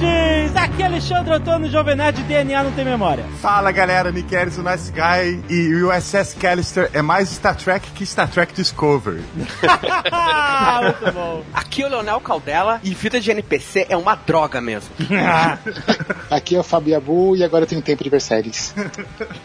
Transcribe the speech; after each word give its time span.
Nerds! 0.00 0.56
Aqui 0.56 0.82
é 0.82 0.86
Alexandre 0.86 1.34
Antônio, 1.34 1.70
Jovem 1.70 1.94
Nerd, 1.94 2.22
DNA 2.22 2.62
não 2.62 2.72
tem 2.72 2.84
memória. 2.84 3.24
Fala 3.40 3.70
galera, 3.70 4.10
Nick 4.10 4.34
o 4.34 4.62
Nice 4.62 4.90
Guy 4.92 5.42
e 5.48 5.74
o 5.74 5.90
USS 5.90 6.34
Callister 6.34 6.90
é 6.92 7.02
mais 7.02 7.28
Star 7.28 7.54
Trek 7.56 7.90
que 7.90 8.06
Star 8.06 8.28
Trek 8.28 8.54
Discovery. 8.54 9.22
Muito 9.36 11.12
bom. 11.12 11.44
Aqui 11.52 11.82
é 11.82 11.86
o 11.86 11.90
Leonel 11.90 12.20
Caldela 12.20 12.80
e 12.82 12.94
vida 12.94 13.20
de 13.20 13.30
NPC 13.30 13.86
é 13.88 13.96
uma 13.96 14.14
droga 14.14 14.60
mesmo. 14.60 14.90
Aqui 16.30 16.56
é 16.56 16.60
o 16.60 16.62
Fabiabu 16.62 17.36
e 17.36 17.44
agora 17.44 17.64
eu 17.64 17.68
tenho 17.68 17.82
tempo 17.82 18.02
de 18.02 18.10
ver 18.10 18.20
séries. 18.20 18.74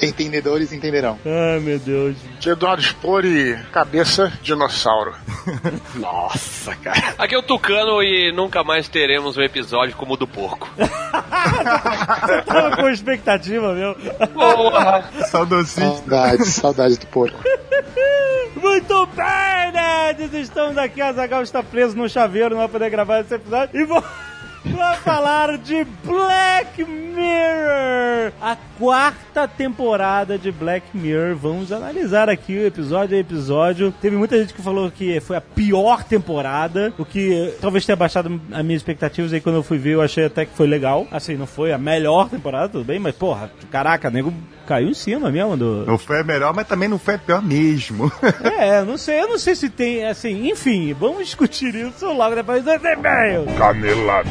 Entendedores 0.01 0.71
entenderão. 0.71 1.19
Ai, 1.25 1.59
meu 1.59 1.79
Deus. 1.79 2.15
Aqui 2.37 2.49
é 2.49 2.51
Eduardo 2.53 2.81
Spor 2.81 3.25
e 3.25 3.57
cabeça 3.71 4.31
dinossauro. 4.41 5.15
Nossa, 5.95 6.75
cara. 6.75 7.15
Aqui 7.17 7.35
é 7.35 7.37
o 7.37 7.43
Tucano 7.43 8.01
e 8.01 8.31
nunca 8.31 8.63
mais 8.63 8.87
teremos 8.87 9.37
um 9.37 9.41
episódio 9.41 9.95
como 9.95 10.13
o 10.13 10.17
do 10.17 10.27
porco. 10.27 10.44
Você 10.47 12.41
tava 12.45 12.75
com 12.77 12.89
expectativa, 12.89 13.73
meu. 13.73 13.95
Saudosista. 15.27 15.81
Saudades, 15.81 16.53
saudades 16.53 16.97
do 16.97 17.07
porco. 17.07 17.37
Muito 18.55 19.05
bem, 19.07 19.71
nerds! 19.73 20.33
Estamos 20.33 20.77
aqui, 20.77 21.01
a 21.01 21.13
Zagal 21.13 21.43
está 21.43 21.61
preso 21.61 21.95
no 21.95 22.09
chaveiro, 22.09 22.51
não 22.51 22.57
vai 22.57 22.67
poder 22.67 22.89
gravar 22.89 23.21
esse 23.21 23.35
episódio. 23.35 23.79
E 23.79 23.83
vou... 23.83 24.03
Vamos 24.65 24.97
falar 24.99 25.57
de 25.57 25.85
Black 26.03 26.83
Mirror, 26.83 28.33
a 28.41 28.57
quarta 28.77 29.47
temporada 29.47 30.37
de 30.37 30.51
Black 30.51 30.85
Mirror. 30.93 31.35
Vamos 31.35 31.71
analisar 31.71 32.29
aqui 32.29 32.57
o 32.57 32.65
episódio 32.65 33.15
a 33.15 33.19
episódio. 33.19 33.93
Teve 34.01 34.15
muita 34.15 34.39
gente 34.39 34.53
que 34.53 34.61
falou 34.61 34.89
que 34.89 35.19
foi 35.19 35.37
a 35.37 35.41
pior 35.41 36.03
temporada, 36.03 36.93
o 36.97 37.05
que 37.05 37.53
talvez 37.61 37.85
tenha 37.85 37.95
baixado 37.95 38.41
as 38.51 38.65
minhas 38.65 38.81
expectativas. 38.81 39.31
Aí 39.31 39.39
quando 39.39 39.55
eu 39.55 39.63
fui 39.63 39.77
ver, 39.77 39.91
eu 39.91 40.01
achei 40.01 40.25
até 40.25 40.45
que 40.45 40.55
foi 40.55 40.67
legal. 40.67 41.07
Assim, 41.11 41.35
não 41.35 41.47
foi 41.47 41.71
a 41.71 41.77
melhor 41.77 42.29
temporada, 42.29 42.69
tudo 42.69 42.85
bem, 42.85 42.99
mas 42.99 43.15
porra, 43.15 43.51
caraca, 43.71 44.09
nego 44.09 44.33
caiu 44.65 44.89
em 44.89 44.93
cima 44.93 45.31
mesmo 45.31 45.55
do. 45.55 45.85
Não 45.85 45.97
foi 45.97 46.21
a 46.21 46.23
melhor, 46.23 46.53
mas 46.53 46.67
também 46.67 46.89
não 46.89 46.97
foi 46.97 47.15
a 47.15 47.19
pior 47.19 47.41
mesmo. 47.41 48.11
É, 48.57 48.83
não 48.83 48.97
sei, 48.97 49.21
eu 49.21 49.27
não 49.27 49.37
sei 49.37 49.53
se 49.55 49.69
tem, 49.69 50.05
assim, 50.05 50.49
enfim, 50.49 50.93
vamos 50.93 51.25
discutir 51.25 51.75
isso 51.75 52.11
logo 52.11 52.35
depois 52.35 52.63
do 52.63 52.71
e-mail. 52.71 53.45
Canelada. 53.57 54.29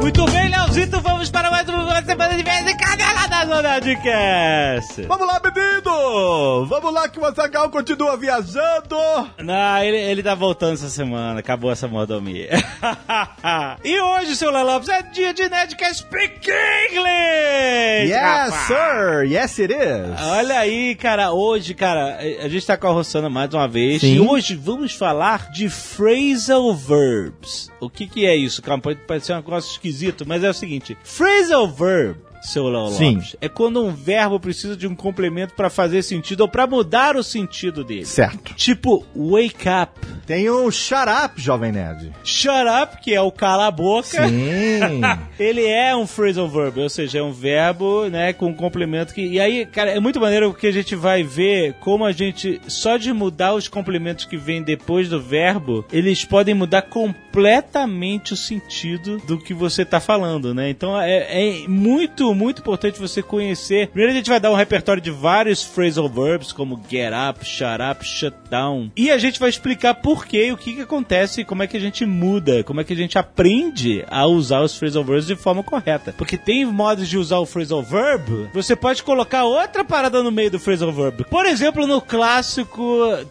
Muito 0.00 0.24
bem, 0.32 0.39
Leozito, 0.70 1.00
vamos 1.00 1.28
para 1.30 1.50
mais 1.50 1.68
uma 1.68 2.00
semana 2.00 2.36
de 2.36 2.44
vez 2.44 2.60
em 2.60 2.76
Canela 2.76 3.26
da 3.26 3.60
Nerdcast. 3.60 5.02
Vamos 5.02 5.26
lá, 5.26 5.40
menino! 5.44 6.64
Vamos 6.66 6.94
lá 6.94 7.08
que 7.08 7.18
o 7.18 7.24
Azagal 7.24 7.68
continua 7.70 8.16
viajando! 8.16 8.96
Não, 9.42 9.82
ele, 9.82 9.96
ele 9.96 10.22
tá 10.22 10.36
voltando 10.36 10.74
essa 10.74 10.88
semana, 10.88 11.40
acabou 11.40 11.72
essa 11.72 11.88
mordomia. 11.88 12.50
e 13.82 14.00
hoje, 14.00 14.36
seu 14.36 14.52
Lelopes, 14.52 14.88
é 14.88 15.02
dia 15.02 15.34
de 15.34 15.48
Nerdcast 15.48 16.04
Speak 16.04 16.48
English! 16.48 18.06
Yes, 18.06 18.20
rapaz. 18.20 18.66
sir! 18.68 19.24
Yes, 19.26 19.58
it 19.58 19.74
is! 19.74 20.20
Olha 20.22 20.60
aí, 20.60 20.94
cara, 20.94 21.32
hoje, 21.32 21.74
cara, 21.74 22.16
a 22.16 22.48
gente 22.48 22.64
tá 22.64 22.76
com 22.76 22.86
a 22.86 22.92
Rossana 22.92 23.28
mais 23.28 23.52
uma 23.52 23.66
vez. 23.66 24.02
Sim. 24.02 24.14
E 24.14 24.20
hoje 24.20 24.54
vamos 24.54 24.94
falar 24.94 25.50
de 25.50 25.68
phrasal 25.68 26.72
verbs. 26.76 27.72
O 27.80 27.90
que 27.90 28.06
que 28.06 28.24
é 28.24 28.36
isso? 28.36 28.62
Calma, 28.62 28.80
pode 28.80 29.00
parecer 29.00 29.32
um 29.32 29.36
negócio 29.36 29.72
esquisito, 29.72 30.24
mas 30.24 30.44
é 30.44 30.50
o 30.50 30.59
seguinte. 30.60 30.96
Phrasal 31.04 31.66
verb, 31.68 32.16
seu 32.40 32.68
Léo 32.68 32.90
Sim. 32.90 33.20
É 33.40 33.48
quando 33.48 33.84
um 33.84 33.92
verbo 33.92 34.40
precisa 34.40 34.76
de 34.76 34.86
um 34.86 34.94
complemento 34.94 35.54
pra 35.54 35.70
fazer 35.70 36.02
sentido 36.02 36.42
ou 36.42 36.48
pra 36.48 36.66
mudar 36.66 37.16
o 37.16 37.22
sentido 37.22 37.84
dele. 37.84 38.06
Certo. 38.06 38.54
Tipo, 38.54 39.04
wake 39.14 39.68
up. 39.68 40.00
Tem 40.26 40.48
o 40.48 40.70
shut 40.70 41.08
up, 41.24 41.40
Jovem 41.40 41.72
Nerd. 41.72 42.12
Shut 42.24 42.66
up, 42.82 43.02
que 43.02 43.14
é 43.14 43.20
o 43.20 43.32
cala 43.32 43.66
a 43.66 43.70
boca. 43.70 44.28
Sim! 44.28 45.00
Ele 45.38 45.66
é 45.66 45.94
um 45.94 46.06
phrasal 46.06 46.48
verb, 46.48 46.80
ou 46.80 46.88
seja, 46.88 47.18
é 47.18 47.22
um 47.22 47.32
verbo, 47.32 48.08
né, 48.08 48.32
com 48.32 48.46
um 48.46 48.54
complemento 48.54 49.14
que... 49.14 49.22
E 49.22 49.40
aí, 49.40 49.66
cara, 49.66 49.90
é 49.90 50.00
muito 50.00 50.20
maneiro 50.20 50.50
porque 50.50 50.66
a 50.66 50.72
gente 50.72 50.94
vai 50.94 51.22
ver 51.22 51.74
como 51.80 52.04
a 52.04 52.12
gente, 52.12 52.60
só 52.66 52.96
de 52.96 53.12
mudar 53.12 53.54
os 53.54 53.68
complementos 53.68 54.24
que 54.24 54.36
vêm 54.36 54.62
depois 54.62 55.08
do 55.08 55.20
verbo, 55.20 55.84
eles 55.92 56.24
podem 56.24 56.54
mudar 56.54 56.82
completamente 56.82 58.32
o 58.32 58.36
sentido 58.36 59.18
do 59.26 59.38
que 59.38 59.54
você 59.54 59.84
tá 59.84 60.00
falando, 60.00 60.54
né? 60.54 60.70
Então 60.70 61.00
é, 61.00 61.26
é 61.30 61.68
muito, 61.68 62.29
muito 62.34 62.60
importante 62.60 63.00
você 63.00 63.22
conhecer. 63.22 63.88
Primeiro 63.88 64.12
a 64.12 64.16
gente 64.16 64.28
vai 64.28 64.40
dar 64.40 64.50
um 64.50 64.56
repertório 64.56 65.02
de 65.02 65.10
vários 65.10 65.62
phrasal 65.62 66.08
verbs, 66.08 66.52
como 66.52 66.80
get 66.88 67.12
up, 67.12 67.44
shut 67.44 67.80
up, 67.90 68.04
shut 68.04 68.34
down. 68.50 68.90
E 68.96 69.10
a 69.10 69.18
gente 69.18 69.40
vai 69.40 69.48
explicar 69.48 69.94
por 69.94 70.26
quê, 70.26 70.52
o 70.52 70.56
que 70.56 70.74
que 70.74 70.82
acontece, 70.82 71.44
como 71.44 71.62
é 71.62 71.66
que 71.66 71.76
a 71.76 71.80
gente 71.80 72.04
muda, 72.04 72.62
como 72.64 72.80
é 72.80 72.84
que 72.84 72.92
a 72.92 72.96
gente 72.96 73.18
aprende 73.18 74.04
a 74.08 74.26
usar 74.26 74.60
os 74.60 74.76
phrasal 74.76 75.04
verbs 75.04 75.26
de 75.26 75.36
forma 75.36 75.62
correta. 75.62 76.14
Porque 76.16 76.36
tem 76.36 76.64
modos 76.64 77.08
de 77.08 77.18
usar 77.18 77.38
o 77.38 77.46
phrasal 77.46 77.82
verb, 77.82 78.48
você 78.52 78.74
pode 78.76 79.02
colocar 79.02 79.44
outra 79.44 79.84
parada 79.84 80.22
no 80.22 80.30
meio 80.30 80.50
do 80.50 80.58
phrasal 80.58 80.92
verb. 80.92 81.24
Por 81.24 81.46
exemplo, 81.46 81.86
no 81.86 82.00
clássico 82.00 82.82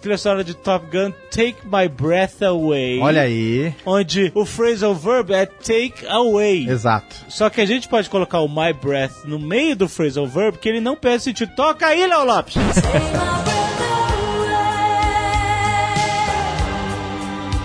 trilha 0.02 0.18
sonora 0.18 0.44
de 0.44 0.54
Top 0.54 0.86
Gun, 0.92 1.12
Take 1.32 1.58
My 1.66 1.88
Breath 1.88 2.42
Away. 2.42 3.00
Olha 3.00 3.22
aí. 3.22 3.74
Onde 3.86 4.32
o 4.36 4.46
phrasal 4.46 4.96
verb 4.96 5.34
é 5.34 5.46
take 5.46 6.06
away. 6.08 6.68
Exato. 6.68 7.16
Só 7.30 7.50
que 7.50 7.62
a 7.62 7.66
gente 7.66 7.88
pode 7.88 8.10
colocar 8.10 8.40
o 8.40 8.48
my 8.48 8.74
breath 8.74 8.89
no 9.26 9.40
meio 9.40 9.76
do 9.76 9.88
phrasal 9.90 10.28
verb 10.28 10.58
que 10.58 10.70
ele 10.70 10.82
não 10.82 10.96
perde 10.96 11.24
sentido. 11.24 11.54
Toca 11.56 11.88
aí, 11.88 12.06
Léo 12.06 12.26
Lopes! 12.26 12.56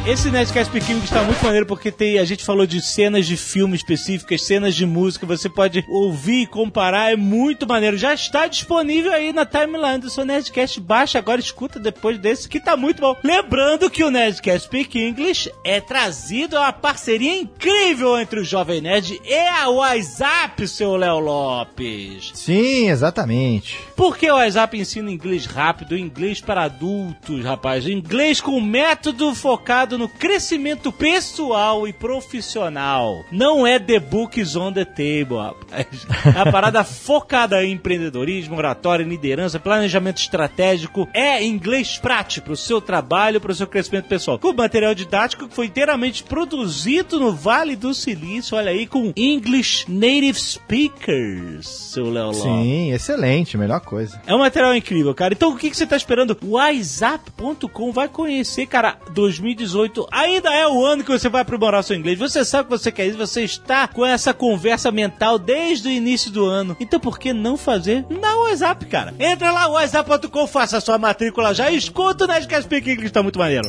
Esse 0.06 0.30
Nerdcast 0.30 0.70
Pequeno 0.70 1.02
está 1.02 1.22
muito 1.22 1.42
maneiro 1.42 1.64
porque 1.64 1.90
tem, 1.90 2.18
a 2.18 2.26
gente 2.26 2.44
falou 2.44 2.66
de 2.66 2.78
cenas 2.82 3.24
de 3.24 3.38
filme 3.38 3.74
específicas, 3.74 4.42
cenas 4.42 4.74
de 4.74 4.84
música, 4.84 5.24
você 5.24 5.48
pode 5.48 5.82
ouvir 5.88 6.42
e 6.42 6.46
comparar, 6.46 7.10
é 7.10 7.16
muito 7.16 7.66
maneiro. 7.66 7.96
Já 7.96 8.12
está 8.12 8.46
disponível 8.46 9.10
aí 9.10 9.32
na 9.32 9.46
timeline 9.46 9.96
do 9.96 10.10
seu 10.10 10.26
Nerdcast. 10.26 10.78
Baixa 10.78 11.18
agora, 11.18 11.40
escuta 11.40 11.80
depois 11.80 12.18
desse, 12.18 12.50
que 12.50 12.60
tá 12.60 12.76
muito 12.76 13.00
bom. 13.00 13.16
Lembrando 13.24 13.88
que 13.88 14.04
o 14.04 14.10
Nerdcast 14.10 14.66
Speak 14.66 15.00
English 15.00 15.50
é 15.64 15.80
trazido 15.80 16.58
a 16.58 16.64
uma 16.64 16.72
parceria 16.74 17.40
incrível 17.40 18.20
entre 18.20 18.40
o 18.40 18.44
Jovem 18.44 18.82
Nerd 18.82 19.18
e 19.24 19.34
a 19.34 19.70
WhatsApp, 19.70 20.68
seu 20.68 20.96
Léo 20.96 21.18
Lopes. 21.18 22.30
Sim, 22.34 22.90
exatamente. 22.90 23.78
Porque 23.96 24.30
o 24.30 24.34
WhatsApp 24.34 24.78
ensina 24.78 25.10
inglês 25.10 25.46
rápido, 25.46 25.96
inglês 25.96 26.42
para 26.42 26.64
adultos, 26.64 27.42
rapaz. 27.42 27.86
Inglês 27.86 28.38
com 28.38 28.60
método 28.60 29.34
focado 29.34 29.93
no 29.98 30.08
crescimento 30.08 30.92
pessoal 30.92 31.86
e 31.86 31.92
profissional. 31.92 33.24
Não 33.30 33.66
é 33.66 33.78
The 33.78 33.98
Books 33.98 34.56
on 34.56 34.72
the 34.72 34.84
Table, 34.84 35.38
rapaz. 35.38 36.06
É 36.34 36.40
a 36.40 36.50
parada 36.50 36.82
focada 36.84 37.64
em 37.64 37.72
empreendedorismo, 37.72 38.56
oratória, 38.56 39.04
liderança, 39.04 39.58
planejamento 39.58 40.18
estratégico. 40.18 41.08
É 41.12 41.44
inglês 41.44 41.98
prático 41.98 42.46
para 42.46 42.52
o 42.52 42.56
seu 42.56 42.80
trabalho, 42.80 43.40
para 43.40 43.52
o 43.52 43.54
seu 43.54 43.66
crescimento 43.66 44.06
pessoal. 44.06 44.38
Com 44.38 44.52
material 44.52 44.94
didático 44.94 45.48
que 45.48 45.54
foi 45.54 45.66
inteiramente 45.66 46.22
produzido 46.22 47.18
no 47.18 47.32
Vale 47.32 47.76
do 47.76 47.94
Silício. 47.94 48.56
Olha 48.56 48.70
aí, 48.70 48.86
com 48.86 49.12
English 49.16 49.90
Native 49.90 50.38
Speakers, 50.38 51.66
seu 51.66 52.10
Léo. 52.10 52.34
Sim, 52.34 52.92
excelente, 52.92 53.56
melhor 53.56 53.80
coisa. 53.80 54.20
É 54.26 54.34
um 54.34 54.38
material 54.38 54.74
incrível, 54.74 55.14
cara. 55.14 55.34
Então 55.34 55.52
o 55.52 55.56
que, 55.56 55.70
que 55.70 55.76
você 55.76 55.86
tá 55.86 55.96
esperando? 55.96 56.36
WhatsApp.com 56.42 57.92
vai 57.92 58.08
conhecer, 58.08 58.66
cara, 58.66 58.98
2018 59.12 59.83
ainda 60.10 60.54
é 60.54 60.66
o 60.66 60.84
ano 60.84 61.04
que 61.04 61.10
você 61.10 61.28
vai 61.28 61.42
aprimorar 61.42 61.82
seu 61.82 61.96
inglês. 61.96 62.18
Você 62.18 62.44
sabe 62.44 62.64
que 62.64 62.78
você 62.78 62.90
quer 62.90 63.06
isso, 63.06 63.18
você 63.18 63.42
está 63.42 63.86
com 63.88 64.04
essa 64.04 64.34
conversa 64.34 64.90
mental 64.90 65.38
desde 65.38 65.88
o 65.88 65.90
início 65.90 66.30
do 66.30 66.44
ano. 66.44 66.76
Então 66.80 67.00
por 67.00 67.18
que 67.18 67.32
não 67.32 67.56
fazer 67.56 68.04
na 68.08 68.36
WhatsApp, 68.36 68.86
cara? 68.86 69.14
Entra 69.18 69.50
lá, 69.50 69.68
WhatsApp.com, 69.68 70.46
faça 70.46 70.80
sua 70.80 70.98
matrícula 70.98 71.54
já 71.54 71.70
e 71.70 71.76
escuta 71.76 72.24
o 72.24 72.26
Nerdcast 72.26 72.64
Speak 72.64 72.90
English, 72.90 73.12
tá 73.12 73.22
muito 73.22 73.38
maneiro. 73.38 73.68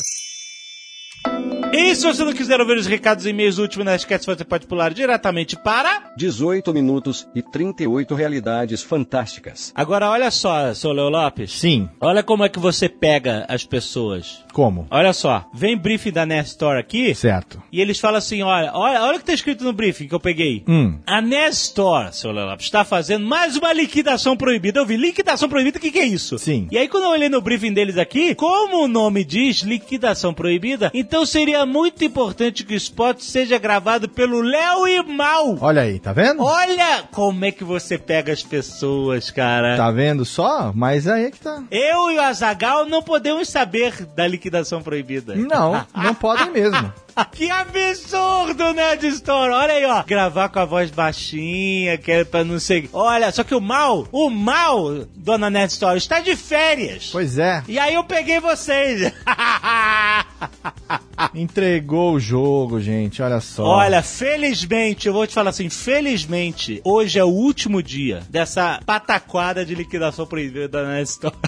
E 1.77 1.94
se 1.94 2.06
você 2.06 2.24
não 2.24 2.31
quiser 2.31 2.60
ouvir 2.62 2.77
os 2.77 2.88
recados 2.88 3.25
e 3.25 3.30
e-mails 3.30 3.57
do 3.57 3.62
último 3.62 3.83
Nerdcast, 3.83 4.25
você 4.25 4.45
pode 4.45 4.66
pular 4.66 4.94
diretamente 4.94 5.57
para... 5.57 6.13
18 6.16 6.74
minutos 6.74 7.27
e 7.36 7.42
38 7.42 8.16
realidades 8.16 8.81
fantásticas. 8.81 9.74
Agora 9.75 10.10
olha 10.10 10.31
só, 10.31 10.74
seu 10.74 10.94
Leo 10.94 11.10
Lopes. 11.10 11.51
Sim. 11.51 11.89
Olha 12.00 12.24
como 12.24 12.45
é 12.45 12.50
que 12.50 12.60
você 12.60 12.88
pega 12.88 13.45
as 13.50 13.66
pessoas. 13.66 14.44
Como? 14.54 14.88
Olha 14.89 15.12
só, 15.12 15.50
vem 15.54 15.77
briefing 15.77 16.13
da 16.13 16.25
Nerd 16.25 16.48
Store 16.48 16.80
aqui 16.80 17.13
Certo. 17.13 17.62
e 17.69 17.81
eles 17.81 18.00
falam 18.00 18.19
assim, 18.19 18.42
olha, 18.42 18.72
olha, 18.74 19.04
olha 19.04 19.18
o 19.18 19.19
que 19.19 19.25
tá 19.25 19.33
escrito 19.33 19.66
no 19.66 19.74
briefing 19.74 20.07
que 20.07 20.16
eu 20.16 20.19
peguei. 20.19 20.63
Hum. 20.66 20.98
A 21.06 21.22
Nerd 21.22 21.54
Store, 21.56 22.13
seu 22.13 22.31
Leo 22.31 22.45
Lopes, 22.45 22.68
está 22.68 22.86
fazendo 22.86 23.25
mais 23.27 23.57
uma 23.57 23.74
liquidação 23.74 24.38
proibida. 24.38 24.80
Eu 24.80 24.86
vi 24.86 24.95
liquidação 24.95 25.50
proibida, 25.50 25.77
o 25.77 25.81
que, 25.81 25.92
que 25.92 26.00
é 26.00 26.06
isso? 26.06 26.39
Sim. 26.39 26.69
E 26.72 26.77
aí 26.77 26.88
quando 26.88 27.04
eu 27.04 27.10
olhei 27.10 27.27
no 27.27 27.42
briefing 27.42 27.74
deles 27.74 27.98
aqui, 27.98 28.33
como 28.33 28.86
o 28.86 28.88
nome 28.88 29.25
diz 29.25 29.62
liquidação 29.62 30.33
proibida, 30.33 30.89
então 30.94 31.14
seria 31.23 31.67
muito 31.67 32.03
importante 32.03 32.63
que 32.63 32.73
o 32.73 32.77
spot 32.77 33.19
seja 33.21 33.59
gravado 33.59 34.09
pelo 34.09 34.41
Léo 34.41 34.88
e 34.88 35.03
Mal. 35.03 35.56
Olha 35.62 35.83
aí, 35.83 36.00
tá 36.00 36.12
vendo? 36.12 36.41
Olha 36.44 37.03
como 37.12 37.45
é 37.45 37.51
que 37.51 37.63
você 37.63 37.95
pega 37.95 38.33
as 38.33 38.41
pessoas, 38.41 39.29
cara. 39.29 39.77
Tá 39.77 39.91
vendo 39.91 40.25
só? 40.25 40.71
Mas 40.73 41.07
aí 41.07 41.25
é 41.25 41.31
que 41.31 41.39
tá. 41.39 41.63
Eu 41.69 42.09
e 42.09 42.17
o 42.17 42.21
Azagal 42.21 42.88
não 42.88 43.03
podemos 43.03 43.47
saber 43.47 44.03
da 44.15 44.25
liquidação 44.27 44.81
proibida. 44.81 45.35
Não, 45.35 45.85
não 45.94 46.15
podem 46.15 46.50
mesmo. 46.50 46.91
Que 47.31 47.50
absurdo, 47.50 48.73
Nerd 48.73 49.07
Store! 49.07 49.51
Olha 49.51 49.73
aí, 49.73 49.85
ó. 49.85 50.03
Gravar 50.03 50.50
com 50.50 50.59
a 50.59 50.65
voz 50.65 50.91
baixinha, 50.91 51.97
que 51.97 52.12
é 52.12 52.23
pra 52.23 52.44
não 52.44 52.59
ser. 52.59 52.89
Olha, 52.94 53.31
só 53.31 53.44
que 53.44 53.56
o 53.56 53.62
mal, 53.62 54.07
o 54.12 54.29
mal, 54.29 55.06
dona 55.15 55.50
Nerd 55.50 55.71
Store, 55.71 55.97
está 55.97 56.19
de 56.19 56.35
férias. 56.35 57.09
Pois 57.12 57.38
é, 57.38 57.63
E 57.67 57.79
aí 57.79 57.94
eu 57.94 58.03
peguei 58.03 58.39
vocês. 58.39 59.12
entregou 61.33 62.13
o 62.13 62.19
jogo, 62.19 62.79
gente, 62.79 63.21
olha 63.21 63.39
só. 63.39 63.63
Olha, 63.63 64.01
felizmente, 64.01 65.07
eu 65.07 65.13
vou 65.13 65.25
te 65.25 65.33
falar 65.33 65.50
assim, 65.50 65.69
felizmente, 65.69 66.81
hoje 66.83 67.19
é 67.19 67.23
o 67.23 67.29
último 67.29 67.81
dia 67.81 68.21
dessa 68.29 68.79
pataquada 68.85 69.65
de 69.65 69.75
liquidação 69.75 70.25
proibida 70.25 70.67
da 70.67 71.01
Store. 71.01 71.35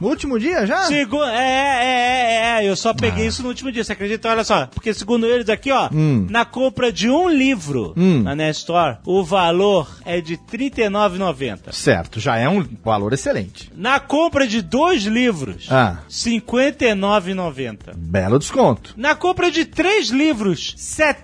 No 0.00 0.08
último 0.08 0.38
dia 0.38 0.66
já? 0.66 0.84
Segundo, 0.84 1.24
é, 1.24 1.38
é, 1.38 2.60
é, 2.60 2.64
é, 2.64 2.68
eu 2.68 2.76
só 2.76 2.94
peguei 2.94 3.26
isso 3.26 3.42
no 3.42 3.48
último 3.48 3.70
dia, 3.70 3.82
você 3.82 3.92
acredita? 3.92 4.28
Olha 4.28 4.44
só, 4.44 4.66
porque 4.66 4.91
segundo 4.94 5.26
eles 5.26 5.48
aqui, 5.48 5.70
ó, 5.70 5.88
Hum. 5.92 6.26
na 6.30 6.44
compra 6.44 6.92
de 6.92 7.08
um 7.10 7.28
livro 7.28 7.92
Hum. 7.96 8.22
na 8.22 8.34
Nerd 8.34 8.56
Store, 8.56 8.96
o 9.06 9.22
valor 9.24 9.88
é 10.04 10.20
de 10.20 10.34
R$ 10.34 10.40
39,90. 10.50 11.72
Certo, 11.72 12.18
já 12.20 12.36
é 12.36 12.48
um 12.48 12.66
valor 12.84 13.12
excelente. 13.12 13.70
Na 13.74 13.98
compra 14.00 14.46
de 14.46 14.60
dois 14.62 15.02
livros, 15.04 15.66
Ah. 15.70 15.98
R$ 16.08 16.10
59,90. 16.10 17.92
Belo 17.96 18.38
desconto. 18.38 18.94
Na 18.96 19.14
compra 19.14 19.50
de 19.50 19.64
três 19.64 20.08
livros, 20.08 20.74
R$ 20.76 21.14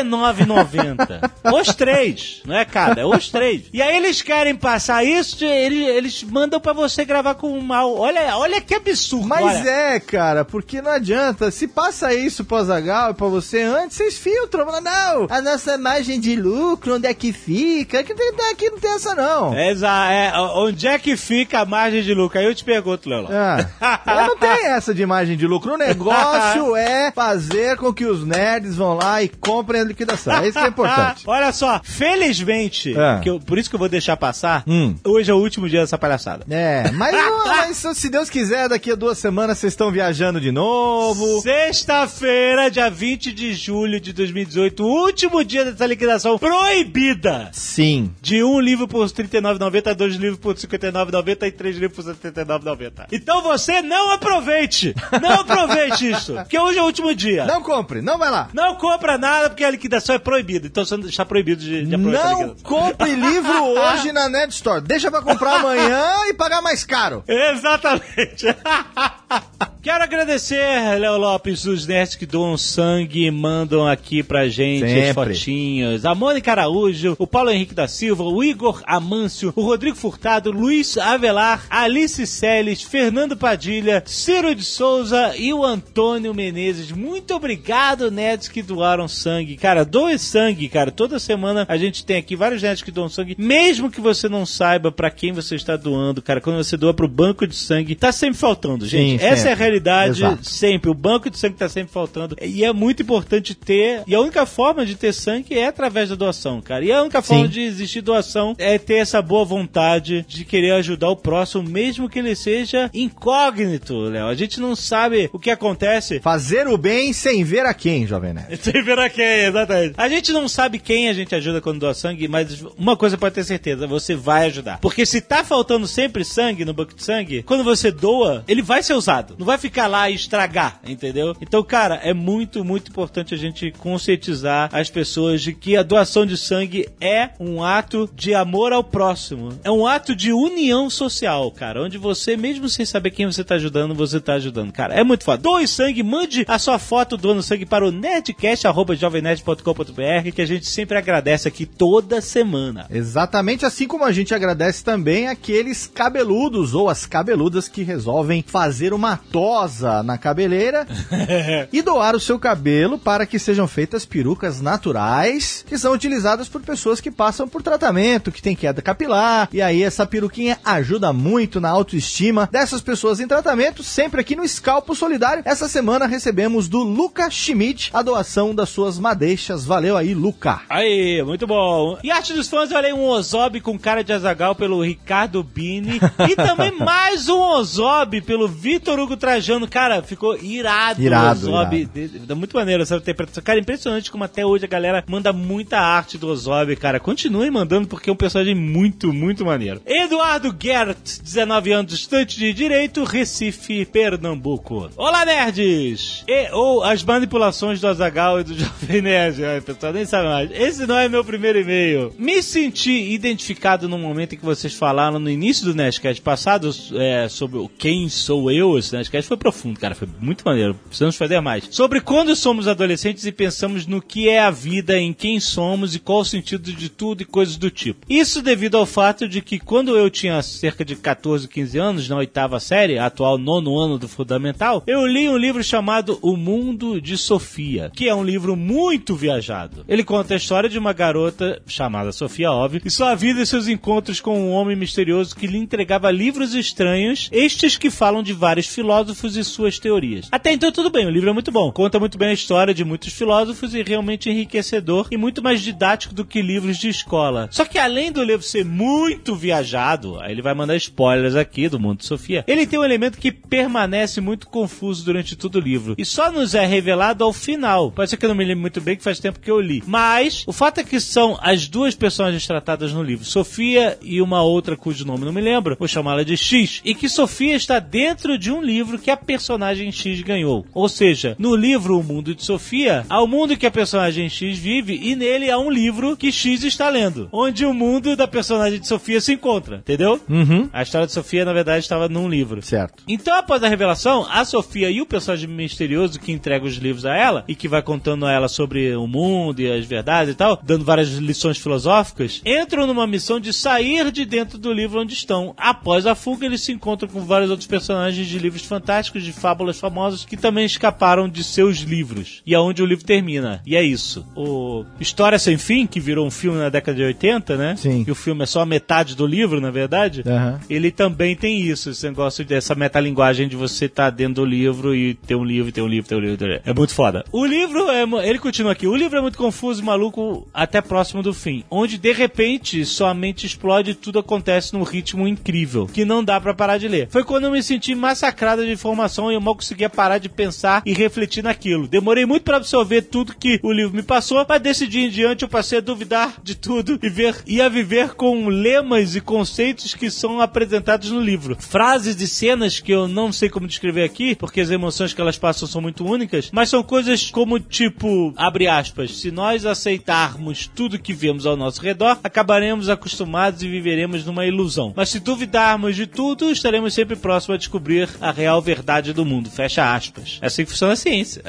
79,90. 0.00 1.30
os 1.52 1.74
três, 1.74 2.42
não 2.46 2.54
é 2.56 2.64
cada, 2.64 3.00
é 3.00 3.04
os 3.06 3.28
três. 3.28 3.64
E 3.72 3.80
aí 3.82 3.96
eles 3.96 4.22
querem 4.22 4.54
passar 4.54 5.04
isso, 5.04 5.44
eles, 5.44 5.88
eles 5.88 6.22
mandam 6.24 6.60
pra 6.60 6.72
você 6.72 7.04
gravar 7.04 7.34
com 7.34 7.56
o 7.56 7.62
mal. 7.62 7.96
Olha, 7.96 8.36
olha 8.36 8.60
que 8.60 8.74
absurdo. 8.74 9.26
Mas 9.26 9.42
olha. 9.60 9.68
é, 9.70 10.00
cara, 10.00 10.44
porque 10.44 10.80
não 10.82 10.90
adianta. 10.90 11.50
Se 11.50 11.66
passa 11.68 12.12
isso 12.14 12.44
pro 12.44 12.56
Azagal 12.58 13.09
e 13.10 13.14
pra 13.14 13.26
você 13.28 13.62
antes, 13.62 13.96
vocês 13.96 14.16
filtram. 14.18 14.64
Fala, 14.64 14.80
Não, 14.80 15.26
a 15.30 15.40
nossa 15.40 15.76
margem 15.78 16.18
de 16.20 16.36
lucro, 16.36 16.94
onde 16.96 17.06
é 17.06 17.14
que 17.14 17.32
fica? 17.32 18.00
Aqui, 18.00 18.14
não 18.14 18.34
tem- 18.34 18.50
aqui 18.52 18.70
não 18.70 18.78
tem 18.78 18.90
essa, 18.92 19.14
não. 19.14 19.54
É, 19.54 19.70
exa- 19.70 20.10
é, 20.12 20.32
onde 20.54 20.86
é 20.86 20.98
que 20.98 21.16
fica 21.16 21.60
a 21.60 21.64
margem 21.64 22.02
de 22.02 22.14
lucro? 22.14 22.38
Aí 22.38 22.44
eu 22.46 22.54
te 22.54 22.64
pergunto, 22.64 23.08
Léo. 23.08 23.26
Ah, 23.30 24.00
não 24.26 24.36
tem 24.36 24.66
essa 24.66 24.94
de 24.94 25.04
margem 25.06 25.36
de 25.36 25.46
lucro. 25.46 25.74
O 25.74 25.78
negócio 25.78 26.74
é 26.76 27.10
fazer 27.12 27.76
com 27.76 27.92
que 27.92 28.04
os 28.06 28.24
nerds 28.24 28.76
vão 28.76 28.94
lá 28.94 29.22
e 29.22 29.28
comprem 29.28 29.80
a 29.80 29.84
liquidação. 29.84 30.34
É 30.38 30.48
isso 30.48 30.58
que 30.58 30.64
é 30.64 30.68
importante. 30.68 31.24
Olha 31.28 31.52
só, 31.52 31.80
felizmente, 31.84 32.94
É. 32.98 33.20
que 33.22 33.30
eu- 33.30 33.40
por 33.40 33.58
isso 33.58 33.68
que 33.68 33.76
eu 33.76 33.80
vou 33.80 33.88
deixar 33.88 34.16
passar, 34.16 34.62
Hum. 34.66 34.94
hoje 35.04 35.30
é 35.30 35.34
o 35.34 35.38
último 35.38 35.68
dia 35.68 35.80
dessa 35.80 35.98
palhaçada. 35.98 36.44
É, 36.50 36.90
mas, 36.92 37.14
mas 37.46 37.76
se 37.96 38.08
Deus 38.08 38.28
quiser, 38.30 38.68
daqui 38.68 38.92
a 38.92 38.94
duas 38.94 39.18
semanas 39.18 39.58
vocês 39.58 39.72
estão 39.72 39.90
viajando 39.90 40.40
de 40.40 40.50
novo. 40.52 41.40
Sexta-feira, 41.42 42.70
dia 42.70 42.90
20 43.00 43.32
de 43.32 43.54
julho 43.54 43.98
de 43.98 44.12
2018, 44.12 44.84
último 44.84 45.42
dia 45.42 45.64
dessa 45.64 45.86
liquidação 45.86 46.36
proibida. 46.38 47.48
Sim. 47.50 48.14
De 48.20 48.44
um 48.44 48.60
livro 48.60 48.86
por 48.86 49.06
R$ 49.06 49.10
39,90, 49.10 49.94
dois 49.94 50.16
livros 50.16 50.38
por 50.38 50.54
R$ 50.54 50.60
59,90 50.60 51.46
e 51.46 51.50
três 51.50 51.78
livros 51.78 52.04
por 52.04 52.12
R$ 52.12 52.30
79,90. 52.30 53.06
Então 53.10 53.40
você 53.40 53.80
não 53.80 54.10
aproveite! 54.10 54.94
Não 55.22 55.30
aproveite 55.30 56.10
isso! 56.12 56.34
Porque 56.34 56.58
hoje 56.58 56.76
é 56.78 56.82
o 56.82 56.84
último 56.84 57.14
dia. 57.14 57.46
Não 57.46 57.62
compre, 57.62 58.02
não 58.02 58.18
vai 58.18 58.30
lá. 58.30 58.50
Não 58.52 58.74
compra 58.74 59.16
nada 59.16 59.48
porque 59.48 59.64
a 59.64 59.70
liquidação 59.70 60.14
é 60.14 60.18
proibida. 60.18 60.66
Então 60.66 60.84
você 60.84 60.94
está 60.96 61.24
proibido 61.24 61.62
de, 61.62 61.86
de 61.86 61.94
aproveitar 61.94 62.36
Não 62.36 62.54
compre 62.56 63.14
livro 63.14 63.64
hoje 63.80 64.12
na 64.12 64.28
Nerd 64.28 64.52
Store. 64.52 64.82
Deixa 64.82 65.10
pra 65.10 65.22
comprar 65.22 65.60
amanhã 65.60 66.04
e 66.28 66.34
pagar 66.34 66.60
mais 66.60 66.84
caro. 66.84 67.24
Exatamente. 67.26 68.44
Quero 69.82 70.04
agradecer, 70.04 70.98
Léo 70.98 71.16
Lopes, 71.16 71.64
os 71.64 71.86
nerds 71.86 72.14
que 72.14 72.26
doam 72.26 72.58
sangue 72.58 73.24
e 73.24 73.30
mandam 73.30 73.86
aqui 73.86 74.22
pra 74.22 74.46
gente 74.46 74.84
as 74.84 74.90
Sempre. 74.90 75.34
fotinhas. 75.34 76.04
A 76.04 76.14
Mônica 76.14 76.50
Araújo, 76.50 77.16
o 77.18 77.26
Paulo 77.26 77.50
Henrique 77.50 77.72
da 77.72 77.88
Silva, 77.88 78.22
o 78.22 78.44
Igor 78.44 78.82
Amâncio, 78.86 79.54
o 79.56 79.62
Rodrigo 79.62 79.96
Furtado, 79.96 80.50
Luiz 80.50 80.98
Avelar, 80.98 81.64
Alice 81.70 82.26
Celes, 82.26 82.82
Fernando 82.82 83.38
Padilha, 83.38 84.02
Ciro 84.04 84.54
de 84.54 84.64
Souza 84.64 85.34
e 85.38 85.50
o 85.50 85.64
Antônio 85.64 86.34
Menezes. 86.34 86.92
Muito 86.92 87.34
obrigado, 87.34 88.10
nerds 88.10 88.48
que 88.48 88.60
doaram 88.60 89.08
sangue. 89.08 89.56
Cara, 89.56 89.82
doe 89.82 90.18
sangue, 90.18 90.68
cara. 90.68 90.90
Toda 90.90 91.18
semana 91.18 91.64
a 91.66 91.78
gente 91.78 92.04
tem 92.04 92.18
aqui 92.18 92.36
vários 92.36 92.60
nerds 92.60 92.82
que 92.82 92.90
doam 92.90 93.08
sangue, 93.08 93.34
mesmo 93.38 93.90
que 93.90 94.00
você 94.00 94.28
não 94.28 94.44
saiba 94.44 94.92
pra 94.92 95.10
quem 95.10 95.32
você 95.32 95.54
está 95.54 95.74
doando, 95.74 96.20
cara. 96.20 96.38
Quando 96.38 96.62
você 96.62 96.76
doa 96.76 96.92
pro 96.92 97.08
banco 97.08 97.46
de 97.46 97.56
sangue, 97.56 97.94
tá 97.94 98.12
sempre 98.12 98.38
faltando, 98.38 98.86
gente. 98.86 99.18
Sim, 99.18 99.26
Essa 99.26 99.48
é 99.48 99.52
a 99.52 99.56
sempre. 99.56 99.69
Realidade 99.70 100.22
Exato. 100.22 100.44
sempre. 100.44 100.90
O 100.90 100.94
banco 100.94 101.30
de 101.30 101.38
sangue 101.38 101.56
tá 101.56 101.68
sempre 101.68 101.92
faltando. 101.92 102.36
E 102.40 102.64
é 102.64 102.72
muito 102.72 103.02
importante 103.02 103.54
ter. 103.54 104.02
E 104.06 104.14
a 104.14 104.20
única 104.20 104.44
forma 104.44 104.84
de 104.84 104.94
ter 104.94 105.12
sangue 105.12 105.58
é 105.58 105.66
através 105.66 106.08
da 106.08 106.14
doação, 106.14 106.60
cara. 106.60 106.84
E 106.84 106.92
a 106.92 107.02
única 107.02 107.22
forma 107.22 107.44
Sim. 107.44 107.50
de 107.50 107.60
existir 107.60 108.00
doação 108.00 108.54
é 108.58 108.78
ter 108.78 108.96
essa 108.96 109.22
boa 109.22 109.44
vontade 109.44 110.24
de 110.28 110.44
querer 110.44 110.72
ajudar 110.72 111.08
o 111.10 111.16
próximo, 111.16 111.62
mesmo 111.62 112.08
que 112.08 112.18
ele 112.18 112.34
seja 112.34 112.90
incógnito, 112.92 113.98
Léo. 114.00 114.26
A 114.26 114.34
gente 114.34 114.60
não 114.60 114.74
sabe 114.74 115.30
o 115.32 115.38
que 115.38 115.50
acontece. 115.50 116.20
Fazer 116.20 116.66
o 116.66 116.76
bem 116.76 117.12
sem 117.12 117.44
ver 117.44 117.66
a 117.66 117.74
quem, 117.74 118.06
Jovem 118.06 118.34
Nerd. 118.34 118.56
Sem 118.60 118.82
ver 118.82 118.98
a 118.98 119.08
quem, 119.08 119.24
exatamente. 119.24 119.94
A 119.96 120.08
gente 120.08 120.32
não 120.32 120.46
sabe 120.46 120.78
quem 120.78 121.08
a 121.08 121.12
gente 121.12 121.34
ajuda 121.34 121.60
quando 121.60 121.80
doa 121.80 121.94
sangue, 121.94 122.28
mas 122.28 122.62
uma 122.76 122.96
coisa 122.96 123.16
pode 123.16 123.34
ter 123.34 123.44
certeza, 123.44 123.86
você 123.86 124.14
vai 124.14 124.46
ajudar. 124.46 124.78
Porque 124.80 125.06
se 125.06 125.20
tá 125.20 125.42
faltando 125.42 125.86
sempre 125.86 126.24
sangue 126.24 126.64
no 126.64 126.74
banco 126.74 126.94
de 126.94 127.02
sangue, 127.02 127.42
quando 127.42 127.64
você 127.64 127.90
doa, 127.90 128.44
ele 128.46 128.62
vai 128.62 128.82
ser 128.82 128.94
usado. 128.94 129.34
Não 129.38 129.46
vai 129.46 129.58
ficar 129.60 129.86
lá 129.86 130.10
e 130.10 130.14
estragar, 130.14 130.80
entendeu? 130.84 131.36
Então, 131.40 131.62
cara, 131.62 132.00
é 132.02 132.12
muito, 132.12 132.64
muito 132.64 132.90
importante 132.90 133.32
a 133.34 133.38
gente 133.38 133.70
conscientizar 133.72 134.68
as 134.72 134.90
pessoas 134.90 135.42
de 135.42 135.52
que 135.52 135.76
a 135.76 135.82
doação 135.82 136.24
de 136.26 136.36
sangue 136.36 136.88
é 137.00 137.30
um 137.38 137.62
ato 137.62 138.10
de 138.14 138.34
amor 138.34 138.72
ao 138.72 138.82
próximo. 138.82 139.52
É 139.62 139.70
um 139.70 139.86
ato 139.86 140.16
de 140.16 140.32
união 140.32 140.90
social, 140.90 141.50
cara, 141.50 141.82
onde 141.82 141.98
você, 141.98 142.36
mesmo 142.36 142.68
sem 142.68 142.84
saber 142.84 143.10
quem 143.10 143.26
você 143.26 143.42
tá 143.44 143.54
ajudando, 143.56 143.94
você 143.94 144.20
tá 144.20 144.34
ajudando, 144.34 144.72
cara. 144.72 144.94
É 144.94 145.04
muito 145.04 145.24
foda. 145.24 145.42
Doe 145.42 145.68
sangue, 145.68 146.02
mande 146.02 146.44
a 146.48 146.58
sua 146.58 146.78
foto 146.78 147.16
doando 147.16 147.42
sangue 147.42 147.66
para 147.66 147.86
o 147.86 147.90
nerdcast.jovemnerd.com.br 147.90 150.30
que 150.34 150.42
a 150.42 150.46
gente 150.46 150.66
sempre 150.66 150.96
agradece 150.96 151.48
aqui 151.48 151.66
toda 151.66 152.20
semana. 152.20 152.86
Exatamente 152.90 153.66
assim 153.66 153.86
como 153.86 154.04
a 154.04 154.12
gente 154.12 154.34
agradece 154.34 154.84
também 154.84 155.28
aqueles 155.28 155.86
cabeludos 155.86 156.74
ou 156.74 156.88
as 156.88 157.06
cabeludas 157.06 157.68
que 157.68 157.82
resolvem 157.82 158.44
fazer 158.46 158.92
uma 158.92 159.16
tosa 159.50 160.00
na 160.04 160.16
cabeleira 160.16 160.86
e 161.72 161.82
doar 161.82 162.14
o 162.14 162.20
seu 162.20 162.38
cabelo 162.38 162.96
para 162.96 163.26
que 163.26 163.36
sejam 163.36 163.66
feitas 163.66 164.06
perucas 164.06 164.60
naturais 164.60 165.64
que 165.66 165.76
são 165.76 165.92
utilizadas 165.92 166.48
por 166.48 166.60
pessoas 166.60 167.00
que 167.00 167.10
passam 167.10 167.48
por 167.48 167.60
tratamento, 167.60 168.30
que 168.30 168.40
tem 168.40 168.54
queda 168.54 168.80
capilar. 168.80 169.48
E 169.52 169.60
aí 169.60 169.82
essa 169.82 170.06
peruquinha 170.06 170.56
ajuda 170.64 171.12
muito 171.12 171.60
na 171.60 171.68
autoestima 171.68 172.48
dessas 172.52 172.80
pessoas 172.80 173.18
em 173.18 173.26
tratamento, 173.26 173.82
sempre 173.82 174.20
aqui 174.20 174.36
no 174.36 174.46
Scalpo 174.46 174.94
Solidário. 174.94 175.42
Essa 175.44 175.68
semana 175.68 176.06
recebemos 176.06 176.68
do 176.68 176.84
Luca 176.84 177.28
Schmidt 177.28 177.90
a 177.92 178.02
doação 178.02 178.54
das 178.54 178.68
suas 178.68 179.00
madeixas. 179.00 179.64
Valeu 179.64 179.96
aí, 179.96 180.14
Luca. 180.14 180.60
Aí, 180.68 181.24
muito 181.24 181.44
bom. 181.44 181.98
E 182.04 182.10
arte 182.12 182.32
dos 182.32 182.48
fãs, 182.48 182.70
eu 182.70 182.78
olhei 182.78 182.92
um 182.92 183.04
Ozob 183.04 183.60
com 183.60 183.76
cara 183.76 184.04
de 184.04 184.12
Azagal 184.12 184.54
pelo 184.54 184.80
Ricardo 184.80 185.42
Bini. 185.42 185.98
e 186.30 186.36
também 186.36 186.70
mais 186.78 187.28
um 187.28 187.40
Ozob 187.40 188.20
pelo 188.20 188.46
Vitor 188.46 189.00
Hugo 189.00 189.16
Trajano 189.16 189.39
viajando, 189.40 189.66
cara, 189.66 190.02
ficou 190.02 190.36
irado. 190.36 191.02
Irado, 191.02 191.50
o 191.50 191.54
Ozob. 191.54 191.86
De- 191.86 192.34
muito 192.34 192.54
maneiro 192.56 192.82
essa 192.82 192.96
interpretação. 192.96 193.42
Cara, 193.42 193.58
impressionante 193.58 194.10
como 194.10 194.22
até 194.22 194.44
hoje 194.44 194.64
a 194.64 194.68
galera 194.68 195.02
manda 195.08 195.32
muita 195.32 195.78
arte 195.78 196.18
do 196.18 196.28
Ozob, 196.28 196.76
cara. 196.76 197.00
Continue 197.00 197.50
mandando 197.50 197.88
porque 197.88 198.10
é 198.10 198.12
um 198.12 198.16
personagem 198.16 198.54
muito, 198.54 199.12
muito 199.12 199.44
maneiro. 199.44 199.80
Eduardo 199.86 200.54
Gert, 200.62 200.98
19 201.22 201.72
anos, 201.72 201.92
estudante 201.94 202.38
de 202.38 202.52
Direito, 202.52 203.02
Recife, 203.04 203.84
Pernambuco. 203.86 204.90
Olá, 204.96 205.24
nerds! 205.24 206.22
E 206.28 206.50
ou 206.52 206.82
as 206.84 207.02
manipulações 207.02 207.80
do 207.80 207.88
Azagal 207.88 208.40
e 208.40 208.44
do 208.44 208.54
Jovem 208.58 209.00
Nerd. 209.00 209.42
Ai, 209.44 209.60
pessoal, 209.60 209.92
nem 209.92 210.04
sabe 210.04 210.28
mais. 210.28 210.50
Esse 210.52 210.86
não 210.86 210.98
é 210.98 211.08
meu 211.08 211.24
primeiro 211.24 211.58
e-mail. 211.60 212.12
Me 212.18 212.42
senti 212.42 213.12
identificado 213.12 213.88
no 213.88 213.98
momento 213.98 214.34
em 214.34 214.38
que 214.38 214.44
vocês 214.44 214.74
falaram 214.74 215.18
no 215.18 215.30
início 215.30 215.64
do 215.64 215.74
Nerdcast 215.74 216.20
passado 216.20 216.70
é, 216.94 217.26
sobre 217.28 217.68
quem 217.78 218.08
sou 218.08 218.50
eu. 218.50 218.78
Esse 218.78 218.92
Nerdcast 218.94 219.28
foi 219.30 219.36
profundo, 219.36 219.78
cara. 219.78 219.94
Foi 219.94 220.08
muito 220.20 220.42
maneiro. 220.44 220.74
Precisamos 220.74 221.16
fazer 221.16 221.40
mais. 221.40 221.68
Sobre 221.70 222.00
quando 222.00 222.34
somos 222.34 222.66
adolescentes 222.66 223.24
e 223.24 223.30
pensamos 223.30 223.86
no 223.86 224.02
que 224.02 224.28
é 224.28 224.40
a 224.40 224.50
vida, 224.50 224.98
em 224.98 225.12
quem 225.12 225.38
somos 225.38 225.94
e 225.94 226.00
qual 226.00 226.20
o 226.20 226.24
sentido 226.24 226.72
de 226.72 226.88
tudo 226.88 227.22
e 227.22 227.24
coisas 227.24 227.56
do 227.56 227.70
tipo. 227.70 228.04
Isso 228.08 228.42
devido 228.42 228.76
ao 228.76 228.84
fato 228.84 229.28
de 229.28 229.40
que 229.40 229.60
quando 229.60 229.96
eu 229.96 230.10
tinha 230.10 230.42
cerca 230.42 230.84
de 230.84 230.96
14, 230.96 231.46
15 231.46 231.78
anos, 231.78 232.08
na 232.08 232.16
oitava 232.16 232.58
série, 232.58 232.98
atual 232.98 233.38
nono 233.38 233.78
ano 233.78 233.98
do 233.98 234.08
Fundamental, 234.08 234.82
eu 234.84 235.06
li 235.06 235.28
um 235.28 235.36
livro 235.36 235.62
chamado 235.62 236.18
O 236.20 236.36
Mundo 236.36 237.00
de 237.00 237.16
Sofia, 237.16 237.92
que 237.94 238.08
é 238.08 238.14
um 238.14 238.24
livro 238.24 238.56
muito 238.56 239.14
viajado. 239.14 239.84
Ele 239.86 240.02
conta 240.02 240.34
a 240.34 240.36
história 240.36 240.68
de 240.68 240.78
uma 240.78 240.92
garota 240.92 241.62
chamada 241.68 242.10
Sofia, 242.10 242.50
óbvio, 242.50 242.82
e 242.84 242.90
sua 242.90 243.14
vida 243.14 243.40
e 243.40 243.46
seus 243.46 243.68
encontros 243.68 244.20
com 244.20 244.40
um 244.40 244.50
homem 244.50 244.74
misterioso 244.74 245.36
que 245.36 245.46
lhe 245.46 245.58
entregava 245.58 246.10
livros 246.10 246.52
estranhos, 246.52 247.28
estes 247.30 247.76
que 247.76 247.90
falam 247.90 248.24
de 248.24 248.32
vários 248.32 248.66
filósofos 248.66 249.19
e 249.36 249.44
suas 249.44 249.78
teorias. 249.78 250.28
Até 250.30 250.52
então 250.52 250.72
tudo 250.72 250.90
bem, 250.90 251.06
o 251.06 251.10
livro 251.10 251.30
é 251.30 251.32
muito 251.32 251.50
bom. 251.50 251.70
Conta 251.72 251.98
muito 251.98 252.18
bem 252.18 252.30
a 252.30 252.34
história 252.34 252.74
de 252.74 252.84
muitos 252.84 253.12
filósofos 253.12 253.74
e 253.74 253.82
realmente 253.82 254.30
enriquecedor 254.30 255.08
e 255.10 255.16
muito 255.16 255.42
mais 255.42 255.60
didático 255.60 256.14
do 256.14 256.24
que 256.24 256.42
livros 256.42 256.78
de 256.78 256.88
escola. 256.88 257.48
Só 257.50 257.64
que 257.64 257.78
além 257.78 258.12
do 258.12 258.22
livro 258.22 258.42
ser 258.42 258.64
muito 258.64 259.34
viajado, 259.34 260.18
aí 260.20 260.32
ele 260.32 260.42
vai 260.42 260.54
mandar 260.54 260.76
spoilers 260.76 261.34
aqui 261.34 261.68
do 261.68 261.78
mundo 261.78 261.98
de 261.98 262.06
Sofia, 262.06 262.44
ele 262.46 262.66
tem 262.66 262.78
um 262.78 262.84
elemento 262.84 263.18
que 263.18 263.30
permanece 263.30 264.20
muito 264.20 264.48
confuso 264.48 265.04
durante 265.04 265.36
todo 265.36 265.56
o 265.56 265.60
livro 265.60 265.94
e 265.98 266.04
só 266.04 266.30
nos 266.30 266.54
é 266.54 266.64
revelado 266.66 267.24
ao 267.24 267.32
final. 267.32 267.90
Pode 267.90 268.10
ser 268.10 268.16
que 268.16 268.24
eu 268.24 268.28
não 268.28 268.36
me 268.36 268.44
lembre 268.44 268.60
muito 268.60 268.80
bem, 268.80 268.96
que 268.96 269.02
faz 269.02 269.18
tempo 269.18 269.40
que 269.40 269.50
eu 269.50 269.60
li. 269.60 269.82
Mas 269.86 270.44
o 270.46 270.52
fato 270.52 270.80
é 270.80 270.84
que 270.84 271.00
são 271.00 271.38
as 271.40 271.68
duas 271.68 271.94
personagens 271.94 272.46
tratadas 272.46 272.92
no 272.92 273.02
livro, 273.02 273.24
Sofia 273.24 273.98
e 274.02 274.20
uma 274.20 274.42
outra 274.42 274.76
cujo 274.76 275.04
nome 275.04 275.24
não 275.24 275.32
me 275.32 275.40
lembro, 275.40 275.76
vou 275.78 275.88
chamá-la 275.88 276.22
de 276.22 276.36
X, 276.36 276.80
e 276.84 276.94
que 276.94 277.08
Sofia 277.08 277.54
está 277.54 277.78
dentro 277.78 278.38
de 278.38 278.50
um 278.50 278.62
livro 278.62 278.98
que 278.98 279.09
a 279.10 279.16
personagem 279.16 279.90
X 279.92 280.20
ganhou. 280.22 280.66
Ou 280.72 280.88
seja, 280.88 281.36
no 281.38 281.54
livro 281.54 281.98
O 281.98 282.02
Mundo 282.02 282.34
de 282.34 282.44
Sofia, 282.44 283.04
há 283.08 283.22
o 283.22 283.26
mundo 283.26 283.56
que 283.56 283.66
a 283.66 283.70
personagem 283.70 284.28
X 284.28 284.58
vive 284.58 284.98
e 285.02 285.14
nele 285.14 285.50
há 285.50 285.58
um 285.58 285.70
livro 285.70 286.16
que 286.16 286.32
X 286.32 286.64
está 286.64 286.88
lendo, 286.88 287.28
onde 287.32 287.64
o 287.64 287.74
mundo 287.74 288.16
da 288.16 288.26
personagem 288.26 288.80
de 288.80 288.86
Sofia 288.86 289.20
se 289.20 289.32
encontra, 289.32 289.76
entendeu? 289.78 290.20
Uhum. 290.28 290.68
A 290.72 290.82
história 290.82 291.06
de 291.06 291.12
Sofia, 291.12 291.44
na 291.44 291.52
verdade, 291.52 291.80
estava 291.80 292.08
num 292.08 292.28
livro. 292.28 292.62
Certo. 292.62 293.02
Então, 293.06 293.36
após 293.36 293.62
a 293.62 293.68
revelação, 293.68 294.26
a 294.30 294.44
Sofia 294.44 294.90
e 294.90 295.00
o 295.00 295.06
personagem 295.06 295.48
misterioso 295.48 296.18
que 296.18 296.32
entrega 296.32 296.64
os 296.64 296.76
livros 296.76 297.04
a 297.04 297.14
ela 297.14 297.44
e 297.46 297.54
que 297.54 297.68
vai 297.68 297.82
contando 297.82 298.26
a 298.26 298.32
ela 298.32 298.48
sobre 298.48 298.94
o 298.94 299.06
mundo 299.06 299.60
e 299.60 299.70
as 299.70 299.84
verdades 299.84 300.32
e 300.32 300.36
tal, 300.36 300.60
dando 300.62 300.84
várias 300.84 301.08
lições 301.10 301.58
filosóficas, 301.58 302.40
entram 302.44 302.86
numa 302.86 303.06
missão 303.06 303.40
de 303.40 303.52
sair 303.52 304.10
de 304.10 304.24
dentro 304.24 304.58
do 304.58 304.72
livro 304.72 305.00
onde 305.00 305.14
estão. 305.14 305.54
Após 305.56 306.06
a 306.06 306.14
fuga, 306.14 306.46
eles 306.46 306.62
se 306.62 306.72
encontram 306.72 307.08
com 307.08 307.20
vários 307.20 307.50
outros 307.50 307.66
personagens 307.66 308.26
de 308.26 308.38
livros 308.38 308.64
fantásticos, 308.64 308.99
de 309.08 309.32
fábulas 309.32 309.78
famosas, 309.78 310.24
que 310.24 310.36
também 310.36 310.64
escaparam 310.64 311.28
de 311.28 311.42
seus 311.42 311.78
livros. 311.78 312.42
E 312.44 312.54
aonde 312.54 312.82
o 312.82 312.86
livro 312.86 313.04
termina. 313.04 313.62
E 313.66 313.76
é 313.76 313.82
isso. 313.82 314.26
O 314.36 314.84
História 315.00 315.38
Sem 315.38 315.56
Fim, 315.56 315.86
que 315.86 316.00
virou 316.00 316.26
um 316.26 316.30
filme 316.30 316.58
na 316.58 316.68
década 316.68 316.96
de 316.96 317.04
80, 317.04 317.56
né? 317.56 317.76
Sim. 317.76 318.04
Que 318.04 318.10
o 318.10 318.14
filme 318.14 318.42
é 318.42 318.46
só 318.46 318.60
a 318.60 318.66
metade 318.66 319.14
do 319.16 319.26
livro, 319.26 319.60
na 319.60 319.70
verdade 319.70 320.22
Aham. 320.26 320.60
ele 320.68 320.90
também 320.90 321.36
tem 321.36 321.60
isso, 321.60 321.90
esse 321.90 322.06
negócio 322.06 322.44
dessa 322.44 322.74
metalinguagem 322.74 323.48
de 323.48 323.56
você 323.56 323.86
estar 323.86 324.10
dentro 324.10 324.34
do 324.34 324.44
livro 324.44 324.94
e 324.94 325.14
ter 325.14 325.34
um 325.34 325.44
livro, 325.44 325.72
ter 325.72 325.82
um 325.82 325.86
livro, 325.86 326.08
ter 326.08 326.14
um 326.14 326.20
livro, 326.20 326.36
ter 326.36 326.44
um 326.44 326.48
livro. 326.48 326.62
É 326.64 326.72
muito 326.72 326.94
foda. 326.94 327.24
O 327.32 327.44
livro, 327.44 327.88
é, 327.90 328.02
ele 328.28 328.38
continua 328.38 328.72
aqui, 328.72 328.86
o 328.86 328.96
livro 328.96 329.18
é 329.18 329.20
muito 329.20 329.38
confuso 329.38 329.80
e 329.80 329.84
maluco 329.84 330.46
até 330.52 330.80
próximo 330.80 331.22
do 331.22 331.32
fim, 331.32 331.64
onde 331.70 331.98
de 331.98 332.12
repente 332.12 332.84
sua 332.84 333.14
mente 333.14 333.46
explode 333.46 333.92
e 333.92 333.94
tudo 333.94 334.18
acontece 334.18 334.72
num 334.72 334.82
ritmo 334.82 335.26
incrível, 335.26 335.86
que 335.86 336.04
não 336.04 336.22
dá 336.24 336.40
pra 336.40 336.54
parar 336.54 336.78
de 336.78 336.88
ler. 336.88 337.08
Foi 337.10 337.24
quando 337.24 337.44
eu 337.44 337.50
me 337.50 337.62
senti 337.62 337.94
massacrado 337.94 338.64
de 338.64 338.76
informação 338.80 339.30
e 339.30 339.34
eu 339.34 339.40
mal 339.40 339.54
conseguia 339.54 339.90
parar 339.90 340.18
de 340.18 340.28
pensar 340.28 340.82
e 340.86 340.94
refletir 340.94 341.44
naquilo. 341.44 341.86
Demorei 341.86 342.24
muito 342.24 342.44
pra 342.44 342.56
absorver 342.56 343.02
tudo 343.02 343.36
que 343.36 343.60
o 343.62 343.70
livro 343.70 343.94
me 343.94 344.02
passou, 344.02 344.44
mas 344.48 344.62
desse 344.62 344.86
dia 344.86 345.06
em 345.06 345.10
diante 345.10 345.42
eu 345.42 345.48
passei 345.48 345.78
a 345.78 345.82
duvidar 345.82 346.36
de 346.42 346.54
tudo 346.54 346.98
e 347.02 347.08
ver 347.08 347.36
e 347.46 347.60
a 347.60 347.68
viver 347.68 348.14
com 348.14 348.48
lemas 348.48 349.14
e 349.14 349.20
conceitos 349.20 349.94
que 349.94 350.10
são 350.10 350.40
apresentados 350.40 351.10
no 351.10 351.20
livro. 351.20 351.56
Frases 351.60 352.20
e 352.20 352.26
cenas 352.26 352.80
que 352.80 352.92
eu 352.92 353.06
não 353.06 353.30
sei 353.30 353.50
como 353.50 353.66
descrever 353.66 354.04
aqui, 354.04 354.34
porque 354.34 354.60
as 354.60 354.70
emoções 354.70 355.12
que 355.12 355.20
elas 355.20 355.38
passam 355.38 355.68
são 355.68 355.82
muito 355.82 356.04
únicas, 356.04 356.50
mas 356.50 356.70
são 356.70 356.82
coisas 356.82 357.30
como 357.30 357.60
tipo, 357.60 358.32
abre 358.36 358.66
aspas, 358.66 359.18
se 359.18 359.30
nós 359.30 359.66
aceitarmos 359.66 360.70
tudo 360.74 360.98
que 360.98 361.12
vemos 361.12 361.44
ao 361.44 361.56
nosso 361.56 361.82
redor, 361.82 362.18
acabaremos 362.24 362.88
acostumados 362.88 363.62
e 363.62 363.68
viveremos 363.68 364.24
numa 364.24 364.46
ilusão. 364.46 364.94
Mas 364.96 365.10
se 365.10 365.20
duvidarmos 365.20 365.94
de 365.94 366.06
tudo, 366.06 366.50
estaremos 366.50 366.94
sempre 366.94 367.16
próximos 367.16 367.54
a 367.56 367.58
descobrir 367.58 368.08
a 368.20 368.30
real 368.30 368.60
verdade 368.62 368.69
do 369.14 369.24
mundo. 369.24 369.50
Fecha 369.50 369.94
aspas. 369.94 370.38
É 370.40 370.46
assim 370.46 370.64
que 370.64 370.70
funciona 370.70 370.92
a 370.92 370.96
ciência. 370.96 371.42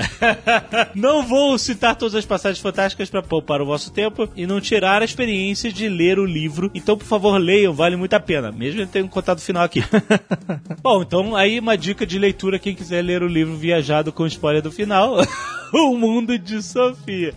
não 0.96 1.24
vou 1.24 1.58
citar 1.58 1.96
todas 1.96 2.16
as 2.16 2.26
passagens 2.26 2.62
fantásticas 2.62 3.10
para 3.10 3.22
poupar 3.22 3.62
o 3.62 3.66
vosso 3.66 3.92
tempo 3.92 4.30
e 4.36 4.46
não 4.48 4.60
tirar 4.62 5.02
a 5.02 5.06
experiência 5.06 5.72
de 5.72 5.88
ler 5.88 6.20
o 6.20 6.26
livro. 6.26 6.72
Então, 6.74 6.98
por 6.98 7.06
favor, 7.06 7.38
leiam, 7.38 7.74
vale 7.74 7.96
muito 7.96 8.14
a 8.14 8.20
pena. 8.20 8.52
Mesmo 8.52 8.82
ele 8.82 8.90
tendo 8.92 9.10
contado 9.10 9.38
o 9.38 9.42
final 9.42 9.64
aqui. 9.64 9.84
Bom, 10.82 11.02
então 11.02 11.36
aí 11.36 11.60
uma 11.60 11.78
dica 11.78 12.06
de 12.06 12.18
leitura, 12.18 12.60
quem 12.60 12.76
quiser 12.76 13.02
ler 13.04 13.22
o 13.24 13.28
livro 13.28 13.56
Viajado 13.56 14.12
com 14.12 14.26
spoiler 14.26 14.62
do 14.62 14.72
final. 14.72 15.18
o 15.74 15.98
Mundo 15.98 16.38
de 16.38 16.62
Sofia. 16.62 17.34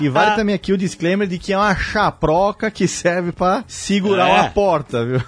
E 0.00 0.08
vale 0.08 0.36
também 0.36 0.54
aqui 0.54 0.72
o 0.72 0.78
disclaimer 0.78 1.26
de 1.26 1.38
que 1.38 1.52
é 1.52 1.58
uma 1.58 1.74
chaproca 1.74 2.70
que 2.70 2.86
serve 2.86 3.32
pra 3.32 3.64
segurar 3.66 4.28
É. 4.28 4.32
uma 4.32 4.50
porta, 4.50 5.04
viu? 5.04 5.20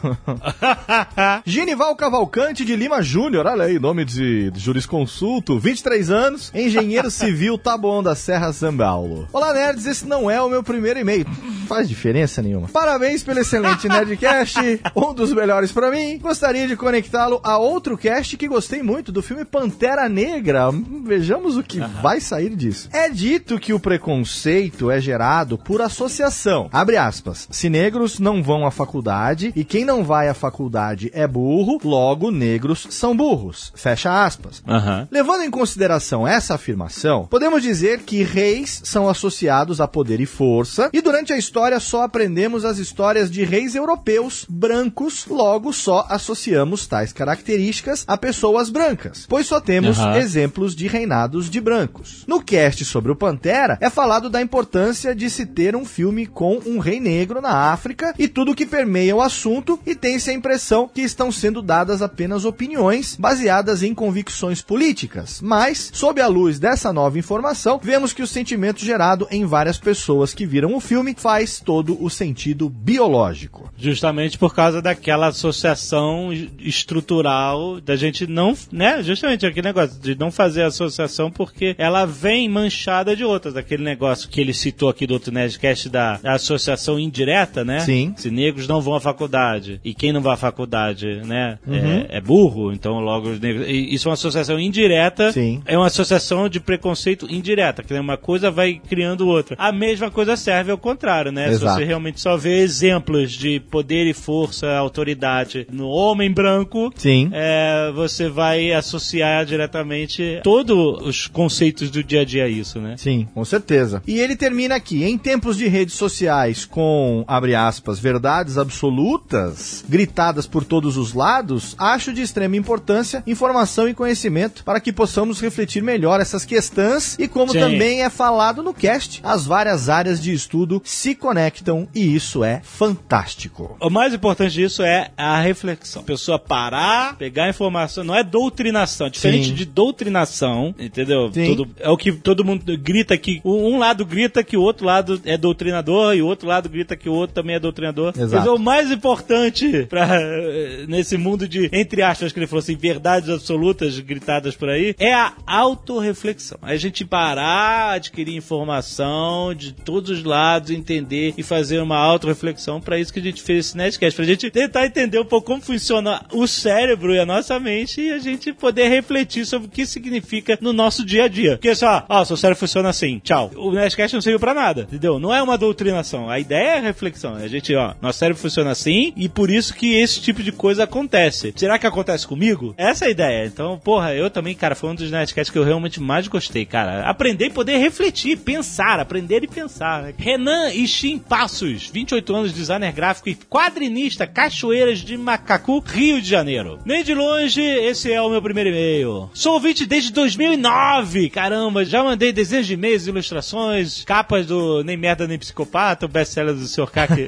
Genival 1.44 1.94
Cavalcante 1.96 2.64
de 2.64 2.76
Lima 2.76 3.02
Júnior, 3.02 3.46
olha 3.46 3.64
aí, 3.64 3.78
nome 3.86 4.04
de 4.04 4.50
jurisconsulto, 4.56 5.60
23 5.60 6.10
anos, 6.10 6.50
engenheiro 6.52 7.06
civil 7.08 7.56
Taboão 7.56 8.02
da 8.02 8.16
Serra 8.16 8.52
São 8.52 8.76
Paulo. 8.76 9.28
Olá, 9.32 9.54
nerds, 9.54 9.86
esse 9.86 10.04
não 10.04 10.28
é 10.28 10.42
o 10.42 10.48
meu 10.48 10.60
primeiro 10.60 10.98
e-mail. 10.98 11.24
Faz 11.68 11.88
diferença 11.88 12.42
nenhuma. 12.42 12.66
Parabéns 12.66 13.22
pelo 13.22 13.38
excelente 13.38 13.88
Nerdcast, 13.88 14.58
um 14.96 15.14
dos 15.14 15.32
melhores 15.32 15.70
pra 15.70 15.88
mim. 15.92 16.18
Gostaria 16.18 16.66
de 16.66 16.76
conectá-lo 16.76 17.40
a 17.44 17.58
outro 17.58 17.96
cast 17.96 18.36
que 18.36 18.48
gostei 18.48 18.82
muito 18.82 19.12
do 19.12 19.22
filme 19.22 19.44
Pantera 19.44 20.08
Negra. 20.08 20.70
Vejamos 21.04 21.56
o 21.56 21.62
que 21.62 21.78
vai 22.02 22.20
sair 22.20 22.56
disso. 22.56 22.88
É 22.92 23.08
dito 23.08 23.56
que 23.60 23.72
o 23.72 23.78
preconceito 23.78 24.90
é 24.90 25.00
gerado 25.00 25.56
por 25.56 25.80
associação. 25.80 26.68
Abre 26.72 26.96
aspas. 26.96 27.46
Se 27.52 27.70
negros 27.70 28.18
não 28.18 28.42
vão 28.42 28.66
à 28.66 28.72
faculdade 28.72 29.52
e 29.54 29.64
quem 29.64 29.84
não 29.84 30.02
vai 30.02 30.28
à 30.28 30.34
faculdade 30.34 31.08
é 31.14 31.26
burro, 31.26 31.78
logo 31.84 32.32
negros 32.32 32.88
são 32.90 33.16
burros. 33.16 33.72
Fecha 33.76 34.24
aspas. 34.24 34.62
Aham. 34.66 35.06
Levando 35.10 35.42
em 35.42 35.50
consideração 35.50 36.26
essa 36.26 36.54
afirmação, 36.54 37.26
podemos 37.26 37.62
dizer 37.62 38.00
que 38.00 38.22
reis 38.22 38.80
são 38.84 39.08
associados 39.08 39.80
a 39.80 39.86
poder 39.86 40.20
e 40.20 40.26
força, 40.26 40.90
e 40.92 41.00
durante 41.00 41.32
a 41.32 41.38
história 41.38 41.78
só 41.78 42.02
aprendemos 42.02 42.64
as 42.64 42.78
histórias 42.78 43.30
de 43.30 43.44
reis 43.44 43.74
europeus 43.74 44.46
brancos, 44.48 45.26
logo 45.28 45.72
só 45.72 46.06
associamos 46.08 46.86
tais 46.86 47.12
características 47.12 48.04
a 48.06 48.16
pessoas 48.16 48.70
brancas, 48.70 49.26
pois 49.28 49.46
só 49.46 49.60
temos 49.60 49.98
Aham. 49.98 50.16
exemplos 50.16 50.74
de 50.74 50.86
reinados 50.86 51.50
de 51.50 51.60
brancos. 51.60 52.24
No 52.26 52.42
cast 52.42 52.84
sobre 52.84 53.12
o 53.12 53.16
Pantera, 53.16 53.78
é 53.80 53.90
falado 53.90 54.30
da 54.30 54.40
importância 54.40 55.14
de 55.14 55.28
se 55.28 55.44
ter 55.44 55.76
um 55.76 55.84
filme 55.84 56.26
com 56.26 56.60
um 56.64 56.78
rei 56.78 56.98
negro 57.00 57.40
na 57.40 57.72
África 57.72 58.14
e 58.18 58.26
tudo 58.26 58.54
que 58.54 58.66
permeia 58.66 59.14
o 59.14 59.20
assunto, 59.20 59.78
e 59.84 59.94
tem-se 59.94 60.30
a 60.30 60.34
impressão 60.34 60.88
que 60.92 61.02
estão 61.02 61.30
sendo 61.30 61.60
dadas 61.60 62.00
apenas 62.00 62.44
opiniões 62.44 63.16
baseadas 63.18 63.65
em 63.82 63.94
convicções 63.94 64.62
políticas. 64.62 65.40
Mas, 65.42 65.90
sob 65.92 66.20
a 66.20 66.26
luz 66.26 66.58
dessa 66.58 66.92
nova 66.92 67.18
informação, 67.18 67.80
vemos 67.82 68.12
que 68.12 68.22
o 68.22 68.26
sentimento 68.26 68.84
gerado 68.84 69.26
em 69.30 69.44
várias 69.44 69.78
pessoas 69.78 70.34
que 70.34 70.46
viram 70.46 70.74
o 70.74 70.80
filme 70.80 71.14
faz 71.16 71.60
todo 71.60 72.02
o 72.02 72.08
sentido 72.10 72.68
biológico. 72.68 73.70
Justamente 73.76 74.38
por 74.38 74.54
causa 74.54 74.80
daquela 74.80 75.28
associação 75.28 76.30
estrutural 76.58 77.80
da 77.80 77.96
gente 77.96 78.26
não, 78.26 78.54
né? 78.70 79.02
Justamente 79.02 79.44
aquele 79.46 79.66
negócio 79.66 80.00
de 80.00 80.16
não 80.18 80.30
fazer 80.30 80.62
associação 80.62 81.30
porque 81.30 81.74
ela 81.78 82.04
vem 82.06 82.48
manchada 82.48 83.16
de 83.16 83.24
outras. 83.24 83.56
Aquele 83.56 83.82
negócio 83.82 84.28
que 84.28 84.40
ele 84.40 84.54
citou 84.54 84.88
aqui 84.88 85.06
do 85.06 85.14
outro 85.14 85.32
Nerdcast 85.32 85.88
da, 85.88 86.16
da 86.18 86.34
associação 86.34 86.98
indireta, 86.98 87.64
né? 87.64 87.80
Sim. 87.80 88.14
Se 88.16 88.30
negros 88.30 88.68
não 88.68 88.80
vão 88.80 88.94
à 88.94 89.00
faculdade 89.00 89.80
e 89.84 89.92
quem 89.94 90.12
não 90.12 90.20
vai 90.20 90.34
à 90.34 90.36
faculdade, 90.36 91.06
né, 91.24 91.58
Uhum. 91.66 91.74
é, 91.74 92.06
é 92.18 92.20
burro, 92.20 92.72
então 92.72 93.00
logo 93.00 93.30
os 93.30 93.40
negros. 93.40 93.55
Isso 93.64 94.08
é 94.08 94.10
uma 94.10 94.14
associação 94.14 94.58
indireta. 94.58 95.32
Sim. 95.32 95.62
É 95.66 95.76
uma 95.76 95.86
associação 95.86 96.48
de 96.48 96.60
preconceito 96.60 97.26
indireta, 97.30 97.82
que 97.82 97.94
uma 97.94 98.16
coisa 98.16 98.50
vai 98.50 98.80
criando 98.88 99.26
outra. 99.26 99.56
A 99.58 99.72
mesma 99.72 100.10
coisa 100.10 100.36
serve 100.36 100.70
ao 100.70 100.78
contrário, 100.78 101.32
né? 101.32 101.48
Exato. 101.48 101.74
Se 101.74 101.80
você 101.80 101.84
realmente 101.84 102.20
só 102.20 102.36
vê 102.36 102.60
exemplos 102.60 103.32
de 103.32 103.60
poder 103.60 104.06
e 104.06 104.12
força, 104.12 104.76
autoridade 104.76 105.66
no 105.70 105.88
homem 105.88 106.32
branco, 106.32 106.92
Sim. 106.96 107.30
é, 107.32 107.90
você 107.94 108.28
vai 108.28 108.72
associar 108.72 109.44
diretamente 109.44 110.40
todos 110.42 111.06
os 111.06 111.26
conceitos 111.26 111.90
do 111.90 112.02
dia 112.02 112.22
a 112.22 112.24
dia 112.24 112.44
a 112.44 112.48
isso, 112.48 112.80
né? 112.80 112.94
Sim, 112.96 113.28
com 113.34 113.44
certeza. 113.44 114.02
E 114.06 114.18
ele 114.18 114.36
termina 114.36 114.74
aqui. 114.74 115.04
Em 115.04 115.16
tempos 115.18 115.56
de 115.56 115.66
redes 115.66 115.94
sociais 115.94 116.64
com, 116.64 117.24
abre 117.26 117.54
aspas, 117.54 117.98
verdades 117.98 118.58
absolutas, 118.58 119.84
gritadas 119.88 120.46
por 120.46 120.64
todos 120.64 120.96
os 120.96 121.12
lados, 121.12 121.74
acho 121.78 122.12
de 122.12 122.22
extrema 122.22 122.56
importância 122.56 123.22
informação 123.46 123.88
e 123.88 123.94
conhecimento 123.94 124.64
para 124.64 124.80
que 124.80 124.92
possamos 124.92 125.40
refletir 125.40 125.80
melhor 125.80 126.20
essas 126.20 126.44
questões 126.44 127.16
e 127.16 127.28
como 127.28 127.52
Sim. 127.52 127.60
também 127.60 128.02
é 128.02 128.10
falado 128.10 128.60
no 128.60 128.74
cast, 128.74 129.20
as 129.22 129.46
várias 129.46 129.88
áreas 129.88 130.20
de 130.20 130.32
estudo 130.32 130.82
se 130.84 131.14
conectam 131.14 131.86
e 131.94 132.14
isso 132.14 132.42
é 132.42 132.60
fantástico. 132.64 133.76
O 133.80 133.88
mais 133.88 134.12
importante 134.12 134.52
disso 134.52 134.82
é 134.82 135.10
a 135.16 135.40
reflexão. 135.40 136.02
A 136.02 136.04
pessoa 136.04 136.38
parar, 136.40 137.16
pegar 137.16 137.48
informação. 137.48 138.02
Não 138.02 138.16
é 138.16 138.24
doutrinação. 138.24 139.08
Diferente 139.08 139.48
Sim. 139.48 139.54
de 139.54 139.64
doutrinação, 139.64 140.74
entendeu? 140.76 141.30
Tudo, 141.30 141.68
é 141.78 141.88
o 141.88 141.96
que 141.96 142.10
todo 142.12 142.44
mundo 142.44 142.64
grita 142.76 143.16
que 143.16 143.40
um 143.44 143.78
lado 143.78 144.04
grita 144.04 144.42
que 144.42 144.56
o 144.56 144.62
outro 144.62 144.84
lado 144.84 145.20
é 145.24 145.36
doutrinador 145.38 146.16
e 146.16 146.22
o 146.22 146.26
outro 146.26 146.48
lado 146.48 146.68
grita 146.68 146.96
que 146.96 147.08
o 147.08 147.12
outro 147.12 147.34
também 147.34 147.54
é 147.54 147.60
doutrinador. 147.60 148.12
Exato. 148.16 148.34
Mas 148.34 148.46
o 148.46 148.58
mais 148.58 148.90
importante 148.90 149.86
pra, 149.88 150.08
eh, 150.20 150.84
nesse 150.88 151.16
mundo 151.16 151.46
de, 151.46 151.68
entre 151.72 152.02
aspas, 152.02 152.32
que 152.32 152.38
ele 152.40 152.46
falou 152.46 152.60
assim, 152.60 152.76
verdades 152.76 153.35
absolutas 153.36 153.98
gritadas 154.00 154.54
por 154.54 154.68
aí, 154.68 154.94
é 154.98 155.12
a 155.14 155.32
autorreflexão. 155.46 156.58
É 156.62 156.72
a 156.72 156.76
gente 156.76 157.04
parar, 157.04 157.92
adquirir 157.92 158.34
informação 158.34 159.54
de 159.54 159.72
todos 159.72 160.10
os 160.10 160.24
lados, 160.24 160.70
entender 160.70 161.34
e 161.36 161.42
fazer 161.42 161.80
uma 161.80 161.96
autorreflexão. 161.96 162.80
Pra 162.80 162.98
isso 162.98 163.12
que 163.12 163.20
a 163.20 163.22
gente 163.22 163.42
fez 163.42 163.66
esse 163.66 163.76
Nerdcast. 163.76 164.16
Pra 164.16 164.24
gente 164.24 164.50
tentar 164.50 164.86
entender 164.86 165.18
um 165.18 165.24
pouco 165.24 165.46
como 165.46 165.62
funciona 165.62 166.24
o 166.32 166.46
cérebro 166.46 167.14
e 167.14 167.18
a 167.18 167.26
nossa 167.26 167.58
mente 167.60 168.00
e 168.00 168.12
a 168.12 168.18
gente 168.18 168.52
poder 168.52 168.88
refletir 168.88 169.46
sobre 169.46 169.68
o 169.68 169.70
que 169.70 169.86
significa 169.86 170.58
no 170.60 170.72
nosso 170.72 171.04
dia 171.04 171.24
a 171.24 171.28
dia. 171.28 171.52
Porque 171.52 171.74
só, 171.74 172.04
ó, 172.08 172.24
seu 172.24 172.36
cérebro 172.36 172.60
funciona 172.60 172.88
assim, 172.88 173.20
tchau. 173.22 173.50
O 173.56 173.72
Nerdcast 173.72 174.14
não 174.14 174.20
serviu 174.20 174.40
pra 174.40 174.54
nada, 174.54 174.82
entendeu? 174.82 175.18
Não 175.18 175.32
é 175.32 175.42
uma 175.42 175.58
doutrinação. 175.58 176.28
A 176.28 176.38
ideia 176.38 176.76
é 176.76 176.78
a 176.78 176.82
reflexão. 176.82 177.34
A 177.34 177.48
gente, 177.48 177.74
ó, 177.74 177.94
nosso 178.00 178.18
cérebro 178.18 178.40
funciona 178.40 178.70
assim 178.70 179.12
e 179.16 179.28
por 179.28 179.50
isso 179.50 179.74
que 179.74 179.94
esse 179.94 180.20
tipo 180.20 180.42
de 180.42 180.52
coisa 180.52 180.84
acontece. 180.84 181.52
Será 181.56 181.78
que 181.78 181.86
acontece 181.86 182.26
comigo? 182.26 182.74
Essa 182.76 183.04
é 183.04 183.08
a 183.08 183.10
ideia. 183.16 183.46
Então, 183.46 183.78
porra, 183.78 184.14
eu 184.14 184.30
também, 184.30 184.54
cara, 184.54 184.74
foi 184.74 184.90
um 184.90 184.94
dos 184.94 185.10
Nerdcasts 185.10 185.50
que 185.50 185.58
eu 185.58 185.64
realmente 185.64 186.00
mais 186.00 186.28
gostei, 186.28 186.66
cara. 186.66 187.08
Aprender 187.08 187.46
e 187.46 187.50
poder 187.50 187.78
refletir, 187.78 188.36
pensar, 188.38 189.00
aprender 189.00 189.42
e 189.42 189.48
pensar. 189.48 190.12
Renan 190.16 190.70
Ixim 190.72 191.18
Passos, 191.18 191.88
28 191.88 192.34
anos, 192.34 192.52
designer 192.52 192.92
gráfico 192.92 193.28
e 193.28 193.34
quadrinista, 193.34 194.26
Cachoeiras 194.26 194.98
de 194.98 195.16
Macacu, 195.16 195.82
Rio 195.84 196.20
de 196.20 196.28
Janeiro. 196.28 196.78
Nem 196.84 197.02
de 197.02 197.14
longe, 197.14 197.62
esse 197.62 198.12
é 198.12 198.20
o 198.20 198.28
meu 198.28 198.42
primeiro 198.42 198.70
e-mail. 198.70 199.30
Sou 199.32 199.54
ouvinte 199.54 199.86
desde 199.86 200.12
2009. 200.12 201.30
Caramba, 201.30 201.84
já 201.84 202.04
mandei 202.04 202.32
dezenas 202.32 202.66
de 202.66 202.74
e-mails, 202.74 203.06
ilustrações, 203.06 204.04
capas 204.04 204.46
do 204.46 204.84
Nem 204.84 204.96
Merda 204.96 205.26
Nem 205.26 205.38
Psicopata, 205.38 206.06
o 206.06 206.08
best-seller 206.08 206.54
do 206.54 206.66
Sr. 206.66 206.90
K, 206.90 207.06
que... 207.08 207.24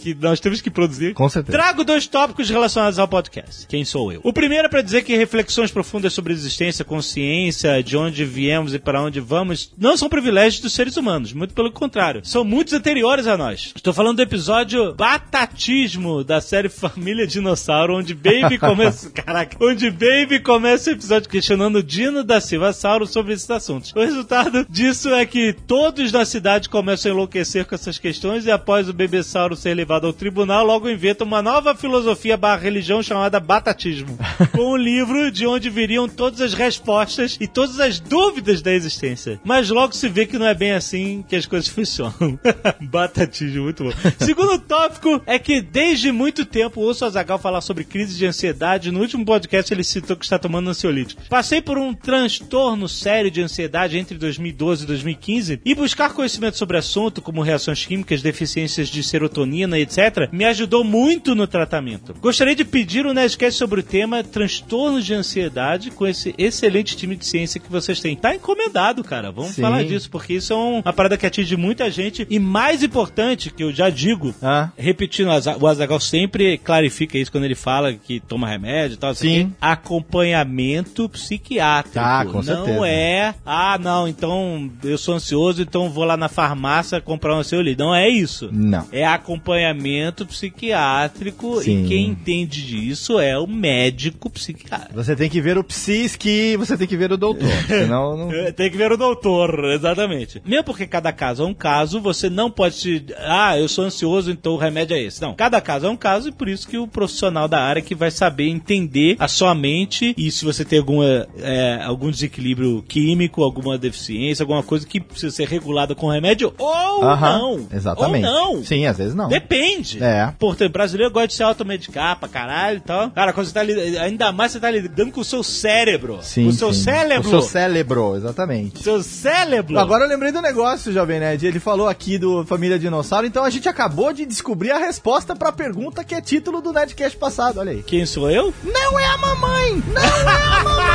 que 0.00 0.14
nós 0.14 0.40
temos 0.40 0.60
que 0.60 0.70
produzir. 0.70 1.12
Com 1.14 1.28
certeza. 1.28 1.56
Trago 1.56 1.84
dois 1.84 2.06
tópicos 2.06 2.48
relacionados 2.48 2.98
ao 2.98 3.06
podcast. 3.06 3.66
Quem 3.66 3.84
sou 3.84 4.12
eu? 4.12 4.20
O 4.24 4.32
primeiro 4.38 4.66
é 4.66 4.68
para 4.68 4.82
dizer 4.82 5.02
que 5.02 5.16
reflexões 5.16 5.72
profundas 5.72 6.12
sobre 6.12 6.32
existência, 6.32 6.84
consciência, 6.84 7.82
de 7.82 7.96
onde 7.96 8.24
viemos 8.24 8.72
e 8.72 8.78
para 8.78 9.02
onde 9.02 9.18
vamos, 9.18 9.72
não 9.76 9.96
são 9.96 10.08
privilégios 10.08 10.62
dos 10.62 10.72
seres 10.72 10.96
humanos. 10.96 11.32
Muito 11.32 11.52
pelo 11.52 11.72
contrário. 11.72 12.20
São 12.24 12.44
muitos 12.44 12.72
anteriores 12.72 13.26
a 13.26 13.36
nós. 13.36 13.72
Estou 13.74 13.92
falando 13.92 14.18
do 14.18 14.22
episódio 14.22 14.94
Batatismo 14.94 16.22
da 16.22 16.40
série 16.40 16.68
Família 16.68 17.26
Dinossauro, 17.26 17.96
onde 17.96 18.14
Baby 18.14 18.58
começa. 18.62 19.10
Caraca, 19.10 19.56
onde 19.60 19.90
Baby 19.90 20.38
começa 20.38 20.90
o 20.90 20.92
episódio 20.92 21.28
questionando 21.28 21.82
Dino 21.82 22.22
da 22.22 22.40
Silva 22.40 22.72
Sauro 22.72 23.08
sobre 23.08 23.32
esses 23.32 23.50
assuntos. 23.50 23.92
O 23.92 23.98
resultado 23.98 24.64
disso 24.70 25.08
é 25.08 25.26
que 25.26 25.52
todos 25.52 26.12
na 26.12 26.24
cidade 26.24 26.68
começam 26.68 27.10
a 27.10 27.14
enlouquecer 27.14 27.64
com 27.64 27.74
essas 27.74 27.98
questões 27.98 28.46
e 28.46 28.52
após 28.52 28.88
o 28.88 28.92
bebê 28.92 29.20
Sauro 29.24 29.56
ser 29.56 29.74
levado 29.74 30.06
ao 30.06 30.12
tribunal, 30.12 30.64
logo 30.64 30.88
inventam 30.88 31.26
uma 31.26 31.42
nova 31.42 31.74
filosofia 31.74 32.36
barra 32.36 32.62
religião 32.62 33.02
chamada 33.02 33.40
Batatismo. 33.40 34.16
com 34.52 34.72
um 34.72 34.76
livro 34.76 35.30
de 35.30 35.46
onde 35.46 35.70
viriam 35.70 36.08
todas 36.08 36.40
as 36.40 36.54
respostas 36.54 37.36
e 37.40 37.46
todas 37.46 37.80
as 37.80 38.00
dúvidas 38.00 38.62
da 38.62 38.72
existência. 38.72 39.40
Mas 39.44 39.68
logo 39.70 39.94
se 39.94 40.08
vê 40.08 40.26
que 40.26 40.38
não 40.38 40.46
é 40.46 40.54
bem 40.54 40.72
assim 40.72 41.24
que 41.28 41.36
as 41.36 41.46
coisas 41.46 41.68
funcionam. 41.68 42.38
Batatismo, 42.80 43.64
muito 43.64 43.84
bom. 43.84 43.92
Segundo 44.18 44.58
tópico 44.58 45.22
é 45.26 45.38
que 45.38 45.60
desde 45.60 46.12
muito 46.12 46.44
tempo 46.44 46.80
ouço 46.80 47.04
a 47.04 47.10
Zagal 47.10 47.38
falar 47.38 47.60
sobre 47.60 47.84
crise 47.84 48.16
de 48.16 48.26
ansiedade. 48.26 48.90
No 48.90 49.00
último 49.00 49.24
podcast 49.24 49.72
ele 49.72 49.84
citou 49.84 50.16
que 50.16 50.24
está 50.24 50.38
tomando 50.38 50.70
ansiolítico. 50.70 51.22
Passei 51.28 51.60
por 51.60 51.78
um 51.78 51.94
transtorno 51.94 52.88
sério 52.88 53.30
de 53.30 53.42
ansiedade 53.42 53.98
entre 53.98 54.16
2012 54.16 54.84
e 54.84 54.86
2015 54.86 55.60
e 55.64 55.74
buscar 55.74 56.12
conhecimento 56.12 56.56
sobre 56.56 56.76
o 56.76 56.80
assunto, 56.80 57.22
como 57.22 57.42
reações 57.42 57.84
químicas, 57.84 58.22
deficiências 58.22 58.88
de 58.88 59.02
serotonina, 59.02 59.78
etc., 59.78 60.28
me 60.32 60.44
ajudou 60.44 60.84
muito 60.84 61.34
no 61.34 61.46
tratamento. 61.46 62.14
Gostaria 62.20 62.54
de 62.54 62.64
pedir 62.64 63.06
um 63.06 63.12
Nerdcast 63.12 63.58
sobre 63.58 63.80
o 63.80 63.82
tema 63.82 64.17
transtornos 64.22 65.04
de 65.04 65.14
ansiedade 65.14 65.90
com 65.90 66.06
esse 66.06 66.34
excelente 66.38 66.96
time 66.96 67.16
de 67.16 67.26
ciência 67.26 67.60
que 67.60 67.70
vocês 67.70 68.00
têm. 68.00 68.16
Tá 68.16 68.34
encomendado, 68.34 69.02
cara. 69.04 69.30
Vamos 69.30 69.52
Sim. 69.52 69.62
falar 69.62 69.84
disso, 69.84 70.10
porque 70.10 70.34
isso 70.34 70.52
é 70.52 70.56
um- 70.56 70.80
uma 70.80 70.92
parada 70.92 71.16
que 71.16 71.26
atinge 71.26 71.56
muita 71.56 71.90
gente. 71.90 72.26
E 72.30 72.38
mais 72.38 72.82
importante, 72.82 73.50
que 73.50 73.62
eu 73.62 73.72
já 73.72 73.90
digo, 73.90 74.34
Ah. 74.42 74.70
repetindo, 74.76 75.28
o 75.28 75.32
Aza- 75.32 75.56
o 75.58 75.66
Azagal 75.66 76.00
sempre 76.00 76.58
clarifica 76.58 77.18
isso 77.18 77.30
quando 77.32 77.44
ele 77.44 77.54
fala 77.54 77.92
que 77.94 78.20
toma 78.20 78.48
remédio 78.48 78.94
e 78.94 78.98
tal. 78.98 79.14
Sim. 79.14 79.40
aqui. 79.42 79.52
Acompanhamento 79.60 81.08
psiquiátrico. 81.08 81.94
Tá, 81.94 82.24
com 82.24 82.32
não 82.34 82.42
certeza. 82.42 82.86
é, 82.88 83.34
ah, 83.44 83.78
não, 83.78 84.06
então 84.08 84.70
eu 84.84 84.96
sou 84.98 85.14
ansioso, 85.14 85.62
então 85.62 85.90
vou 85.90 86.04
lá 86.04 86.16
na 86.16 86.28
farmácia 86.28 87.00
comprar 87.00 87.34
um 87.34 87.38
ansiolítico. 87.38 87.82
Não 87.82 87.94
é 87.94 88.08
isso. 88.08 88.48
Não. 88.52 88.86
É 88.92 89.06
acompanhamento 89.06 90.24
psiquiátrico 90.26 91.62
Sim. 91.62 91.84
e 91.84 91.88
quem 91.88 92.06
entende 92.06 92.64
disso 92.64 93.18
é 93.18 93.38
o 93.38 93.46
médico 93.46 94.07
psiquiatra. 94.12 94.88
Você 94.94 95.14
tem 95.16 95.28
que 95.28 95.40
ver 95.40 95.58
o 95.58 95.64
psiski, 95.64 96.56
você 96.56 96.76
tem 96.76 96.86
que 96.86 96.96
ver 96.96 97.12
o 97.12 97.16
doutor. 97.16 97.48
Senão 97.66 98.16
não. 98.16 98.28
É, 98.38 98.52
Tem 98.52 98.70
que 98.70 98.76
ver 98.76 98.92
o 98.92 98.96
doutor, 98.96 99.64
exatamente. 99.72 100.40
Mesmo 100.44 100.64
porque 100.64 100.86
cada 100.86 101.12
caso 101.12 101.42
é 101.42 101.46
um 101.46 101.54
caso, 101.54 102.00
você 102.00 102.28
não 102.30 102.50
pode 102.50 102.74
se. 102.76 103.04
Ah, 103.18 103.58
eu 103.58 103.68
sou 103.68 103.84
ansioso, 103.84 104.30
então 104.30 104.52
o 104.52 104.56
remédio 104.56 104.96
é 104.96 105.00
esse. 105.02 105.20
Não, 105.20 105.34
cada 105.34 105.60
caso 105.60 105.86
é 105.86 105.90
um 105.90 105.96
caso 105.96 106.28
e 106.28 106.32
por 106.32 106.48
isso 106.48 106.68
que 106.68 106.78
o 106.78 106.86
profissional 106.86 107.48
da 107.48 107.60
área 107.60 107.82
que 107.82 107.94
vai 107.94 108.10
saber 108.10 108.48
entender 108.48 109.16
a 109.18 109.26
sua 109.28 109.54
mente 109.54 110.14
e 110.16 110.30
se 110.30 110.44
você 110.44 110.64
tem 110.64 110.78
alguma, 110.78 111.26
é, 111.40 111.80
algum 111.84 112.10
desequilíbrio 112.10 112.82
químico, 112.86 113.42
alguma 113.42 113.76
deficiência, 113.76 114.42
alguma 114.42 114.62
coisa 114.62 114.86
que 114.86 115.00
precisa 115.00 115.34
ser 115.34 115.48
regulada 115.48 115.94
com 115.94 116.08
remédio 116.08 116.54
ou 116.58 117.02
Aham, 117.02 117.38
não. 117.38 117.66
Exatamente. 117.72 118.26
Ou 118.26 118.32
não. 118.56 118.64
Sim, 118.64 118.86
às 118.86 118.98
vezes 118.98 119.14
não. 119.14 119.28
Depende. 119.28 120.02
É. 120.02 120.32
Portanto, 120.38 120.72
brasileiro 120.72 121.12
gosta 121.12 121.28
de 121.28 121.34
se 121.34 121.42
automedicar 121.42 122.18
pra 122.18 122.28
caralho 122.28 122.78
e 122.78 122.80
tal. 122.80 123.10
Cara, 123.10 123.32
quando 123.32 123.46
você 123.46 123.54
tá 123.54 123.62
li- 123.62 123.97
ainda 123.98 124.32
mais 124.32 124.52
você 124.52 124.60
tá 124.60 124.70
lidando 124.70 125.12
com 125.12 125.20
o 125.20 125.24
seu 125.24 125.42
cérebro. 125.42 126.20
Sim, 126.22 126.48
o 126.48 126.52
seu 126.52 126.72
sim. 126.72 126.84
cérebro. 126.84 127.26
O 127.26 127.30
seu 127.30 127.42
cérebro, 127.42 128.16
exatamente. 128.16 128.82
Seu 128.82 129.02
cérebro. 129.02 129.78
Agora 129.78 130.04
eu 130.04 130.08
lembrei 130.08 130.32
do 130.32 130.40
negócio, 130.40 130.92
Jovem 130.92 131.20
Nerd. 131.20 131.46
Ele 131.46 131.60
falou 131.60 131.88
aqui 131.88 132.18
do 132.18 132.44
Família 132.44 132.78
Dinossauro, 132.78 133.26
então 133.26 133.44
a 133.44 133.50
gente 133.50 133.68
acabou 133.68 134.12
de 134.12 134.24
descobrir 134.24 134.70
a 134.70 134.78
resposta 134.78 135.34
pra 135.34 135.52
pergunta 135.52 136.04
que 136.04 136.14
é 136.14 136.20
título 136.20 136.60
do 136.60 136.72
Nerdcast 136.72 137.18
passado. 137.18 137.60
Olha 137.60 137.72
aí. 137.72 137.82
Quem 137.82 138.06
sou 138.06 138.30
eu? 138.30 138.52
Não 138.62 138.98
é 138.98 139.06
a 139.06 139.16
mamãe! 139.16 139.82
Não 139.92 140.02
é 140.02 140.44
a 140.44 140.62
mamãe! 140.64 140.88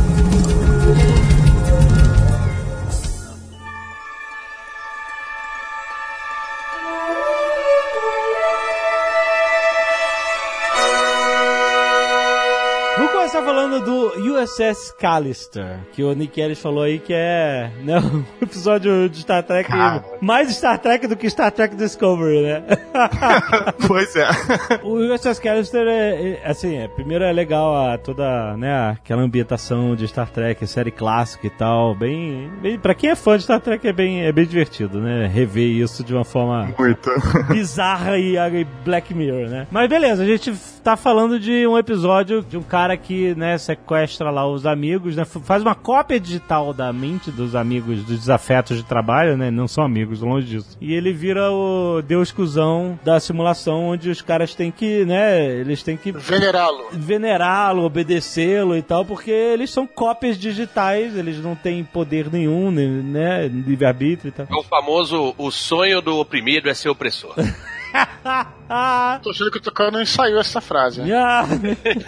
falando 13.86 14.05
do 14.06 14.34
USS 14.34 14.94
Callister, 14.98 15.80
que 15.92 16.02
o 16.02 16.12
Nick 16.14 16.40
Ellis 16.40 16.60
falou 16.60 16.82
aí 16.84 16.98
que 16.98 17.12
é 17.12 17.70
né, 17.82 17.98
um 18.00 18.24
episódio 18.40 19.08
de 19.08 19.20
Star 19.20 19.42
Trek 19.42 19.68
Cara. 19.68 20.04
mais 20.20 20.54
Star 20.54 20.78
Trek 20.78 21.06
do 21.06 21.16
que 21.16 21.28
Star 21.28 21.50
Trek 21.50 21.74
Discovery, 21.74 22.42
né? 22.42 22.64
pois 23.86 24.14
é. 24.14 24.28
o 24.82 24.96
USS 25.12 25.38
Callister 25.38 25.86
é, 25.86 26.32
é, 26.32 26.42
assim, 26.44 26.76
é, 26.76 26.88
primeiro 26.88 27.24
é 27.24 27.32
legal 27.32 27.74
a, 27.74 27.98
toda, 27.98 28.56
né, 28.56 28.90
aquela 28.90 29.22
ambientação 29.22 29.96
de 29.96 30.06
Star 30.06 30.30
Trek, 30.30 30.64
série 30.66 30.90
clássica 30.90 31.46
e 31.46 31.50
tal, 31.50 31.94
bem, 31.94 32.50
bem 32.60 32.78
para 32.78 32.94
quem 32.94 33.10
é 33.10 33.14
fã 33.14 33.36
de 33.36 33.44
Star 33.44 33.60
Trek 33.60 33.86
é 33.86 33.92
bem, 33.92 34.24
é 34.24 34.32
bem 34.32 34.46
divertido, 34.46 35.00
né, 35.00 35.26
rever 35.26 35.68
isso 35.68 36.04
de 36.04 36.14
uma 36.14 36.24
forma 36.24 36.72
Muito. 36.78 37.10
bizarra 37.50 38.18
e, 38.18 38.36
e 38.36 38.64
Black 38.84 39.14
Mirror, 39.14 39.48
né? 39.48 39.66
Mas 39.70 39.88
beleza, 39.88 40.22
a 40.22 40.26
gente 40.26 40.52
tá 40.82 40.96
falando 40.96 41.40
de 41.40 41.66
um 41.66 41.76
episódio 41.76 42.42
de 42.42 42.56
um 42.56 42.62
cara 42.62 42.96
que, 42.96 43.34
né, 43.34 43.58
sequestra 43.58 43.95
lá 44.30 44.46
os 44.48 44.66
amigos, 44.66 45.16
né? 45.16 45.24
Faz 45.24 45.62
uma 45.62 45.74
cópia 45.74 46.18
digital 46.20 46.72
da 46.72 46.92
mente 46.92 47.30
dos 47.30 47.54
amigos, 47.54 48.02
dos 48.04 48.18
desafetos 48.18 48.76
de 48.76 48.82
trabalho, 48.84 49.36
né? 49.36 49.50
Não 49.50 49.68
são 49.68 49.84
amigos, 49.84 50.20
longe 50.20 50.46
disso. 50.46 50.76
E 50.80 50.92
ele 50.94 51.12
vira 51.12 51.50
o 51.50 52.02
deus 52.02 52.30
cuzão 52.32 52.98
da 53.04 53.18
simulação, 53.20 53.86
onde 53.88 54.10
os 54.10 54.20
caras 54.20 54.54
têm 54.54 54.70
que, 54.70 55.04
né, 55.04 55.46
eles 55.50 55.82
têm 55.82 55.96
que 55.96 56.12
Venerá-lo. 56.12 56.86
venerá-lo, 56.92 57.84
obedecê-lo 57.84 58.76
e 58.76 58.82
tal, 58.82 59.04
porque 59.04 59.30
eles 59.30 59.70
são 59.70 59.86
cópias 59.86 60.38
digitais, 60.38 61.16
eles 61.16 61.38
não 61.38 61.54
têm 61.54 61.84
poder 61.84 62.30
nenhum, 62.30 62.70
né, 62.70 63.48
livre-arbítrio 63.48 64.28
e 64.28 64.32
tal. 64.32 64.46
É 64.50 64.54
o 64.54 64.62
famoso 64.62 65.34
o 65.38 65.50
sonho 65.50 66.00
do 66.00 66.18
oprimido 66.18 66.68
é 66.68 66.74
ser 66.74 66.88
opressor. 66.88 67.34
Ah, 68.68 69.18
Tô 69.22 69.30
achando 69.30 69.50
que 69.50 69.58
o 69.58 69.60
Tucano 69.60 70.00
ensaiou 70.00 70.40
essa 70.40 70.60
frase. 70.60 71.02
né? 71.02 71.14
Ah. 71.14 71.44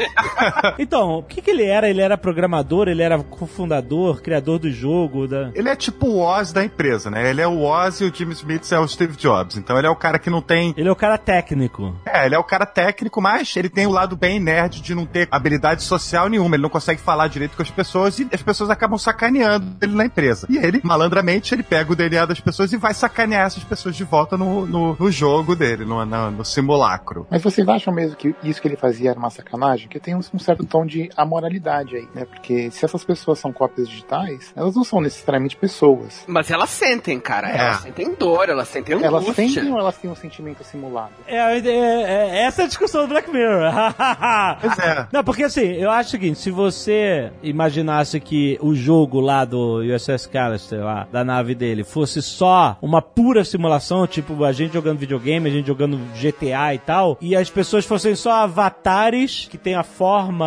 então, 0.79 1.18
o 1.18 1.23
que, 1.23 1.40
que 1.40 1.51
ele 1.51 1.64
era? 1.64 1.88
Ele 1.88 2.01
era 2.01 2.16
programador, 2.16 2.88
ele 2.88 3.03
era 3.03 3.18
cofundador, 3.23 4.21
criador 4.23 4.59
do 4.59 4.71
jogo, 4.71 5.27
da... 5.27 5.51
Ele 5.55 5.68
é 5.68 5.77
tipo 5.77 6.07
o 6.07 6.18
Oz 6.21 6.53
da 6.53 6.64
empresa, 6.64 7.11
né? 7.11 7.29
Ele 7.31 7.40
é 7.40 7.47
o 7.47 7.62
Oz 7.62 8.01
e 8.01 8.05
o 8.05 8.14
Jimmy 8.14 8.33
Smith 8.33 8.71
é 8.73 8.79
o 8.79 8.87
Steve 8.88 9.16
Jobs. 9.16 9.57
Então 9.57 9.77
ele 9.79 9.87
é 9.87 9.90
o 9.90 9.97
cara 9.97 10.18
que 10.18 10.31
não 10.31 10.40
tem. 10.42 10.75
Ele 10.77 10.88
é 10.88 10.92
o 10.92 10.97
cara 10.97 11.16
técnico. 11.18 11.94
É, 12.05 12.27
ele 12.27 12.35
é 12.35 12.38
o 12.38 12.44
cara 12.44 12.66
técnico, 12.66 13.21
mas 13.21 13.57
ele 13.57 13.68
tem 13.68 13.87
o 13.87 13.90
lado 13.90 14.16
bem 14.16 14.40
nerd 14.40 14.81
de 14.81 14.94
não 14.94 15.07
ter 15.07 15.29
habilidade 15.31 15.83
social 15.83 16.29
nenhuma. 16.29 16.57
Ele 16.57 16.62
não 16.62 16.71
consegue 16.71 17.01
falar 17.01 17.29
direito 17.29 17.57
com 17.57 17.62
as 17.62 17.71
pessoas 17.71 18.18
e 18.18 18.29
as 18.33 18.42
pessoas 18.42 18.71
acabam 18.71 18.99
sacaneando 18.99 19.77
ele 19.81 19.94
na 19.94 20.05
empresa. 20.05 20.47
E 20.51 20.57
ele, 20.57 20.81
malandramente, 20.83 21.55
ele 21.55 21.62
pega 21.62 21.92
o 21.92 21.97
DNA 21.97 22.27
das 22.27 22.40
pessoas 22.40 22.73
e 22.73 22.77
vai 22.77 22.94
sacanear 22.94 23.47
essas 23.47 23.64
pessoas 23.64 23.94
de 23.97 24.05
volta 24.05 24.37
no, 24.37 24.66
no, 24.66 24.97
no 24.99 25.11
jogo 25.11 25.55
dele, 25.55 25.85
no, 25.85 26.05
no, 26.05 26.31
no 26.31 26.44
simulacro. 26.49 27.27
Mas 27.31 27.43
vocês 27.43 27.67
acham 27.69 27.93
mesmo 27.93 28.17
que 28.17 28.35
isso 28.43 28.61
que 28.61 28.69
ele 28.69 28.77
fazia 28.77 29.11
era 29.11 29.19
uma 29.19 29.31
sacanagem? 29.31 29.89
Que 29.89 30.01
tem 30.01 30.15
um, 30.15 30.21
um 30.35 30.39
certo 30.39 30.65
tom 30.65 30.85
de 30.87 31.09
amoralidade 31.17 31.97
aí, 31.97 32.09
né? 32.15 32.25
Porque 32.25 32.71
se 32.71 32.85
essas 32.85 33.05
pessoas 33.05 33.39
são 33.39 33.53
cópias 33.53 33.89
digitais, 33.89 34.53
elas 34.57 34.75
não 34.75 34.85
são 34.85 35.01
necessariamente 35.01 35.57
pessoas. 35.57 36.25
Mas 36.27 36.51
elas 36.51 36.71
sentem, 36.71 37.19
cara. 37.21 37.49
É. 37.51 37.59
Elas 37.59 37.81
sentem 37.83 38.15
dor, 38.15 38.49
elas 38.49 38.69
sentem 38.69 38.95
Elas 39.03 39.23
angústia. 39.23 39.35
sentem 39.49 39.73
ou 39.73 39.79
elas 39.79 39.97
têm 39.99 40.11
um 40.11 40.15
sentimento 40.15 40.65
simulado? 40.65 41.13
É, 41.27 41.37
é, 41.37 41.59
é- 41.69 42.39
essa 42.45 42.63
é 42.63 42.65
a 42.65 42.69
discussão 42.69 43.03
do 43.03 43.09
Black 43.09 43.31
Mirror. 43.31 43.73
Pois 44.61 44.79
é. 44.79 45.07
Não, 45.13 45.23
porque 45.25 45.45
assim, 45.45 45.63
eu 45.73 45.91
acho 45.91 46.09
o 46.09 46.11
seguinte, 46.11 46.39
se 46.39 46.51
você 46.51 47.31
imaginasse 47.43 48.19
que 48.21 48.59
o 48.61 48.75
jogo 48.75 49.21
lá 49.21 49.45
do 49.45 49.81
USS 49.83 50.27
Callister, 50.29 50.83
lá, 50.85 51.07
da 51.11 51.25
nave 51.25 51.55
dele, 51.55 51.85
fosse 51.85 52.21
só 52.23 52.77
uma 52.81 53.01
pura 53.03 53.45
simulação, 53.45 54.07
tipo 54.07 54.43
a 54.45 54.53
gente 54.53 54.73
jogando 54.73 54.99
videogame, 54.99 55.49
a 55.49 55.53
gente 55.53 55.67
jogando 55.67 55.99
GTA 56.21 56.38
e 56.46 56.79
tal, 56.79 57.16
e 57.20 57.35
as 57.37 57.51
pessoas 57.51 57.85
fossem 57.85 58.14
só 58.14 58.33
avatares 58.33 59.48
que 59.51 59.59
tem 59.59 59.74
a 59.74 59.83
forma 59.83 60.46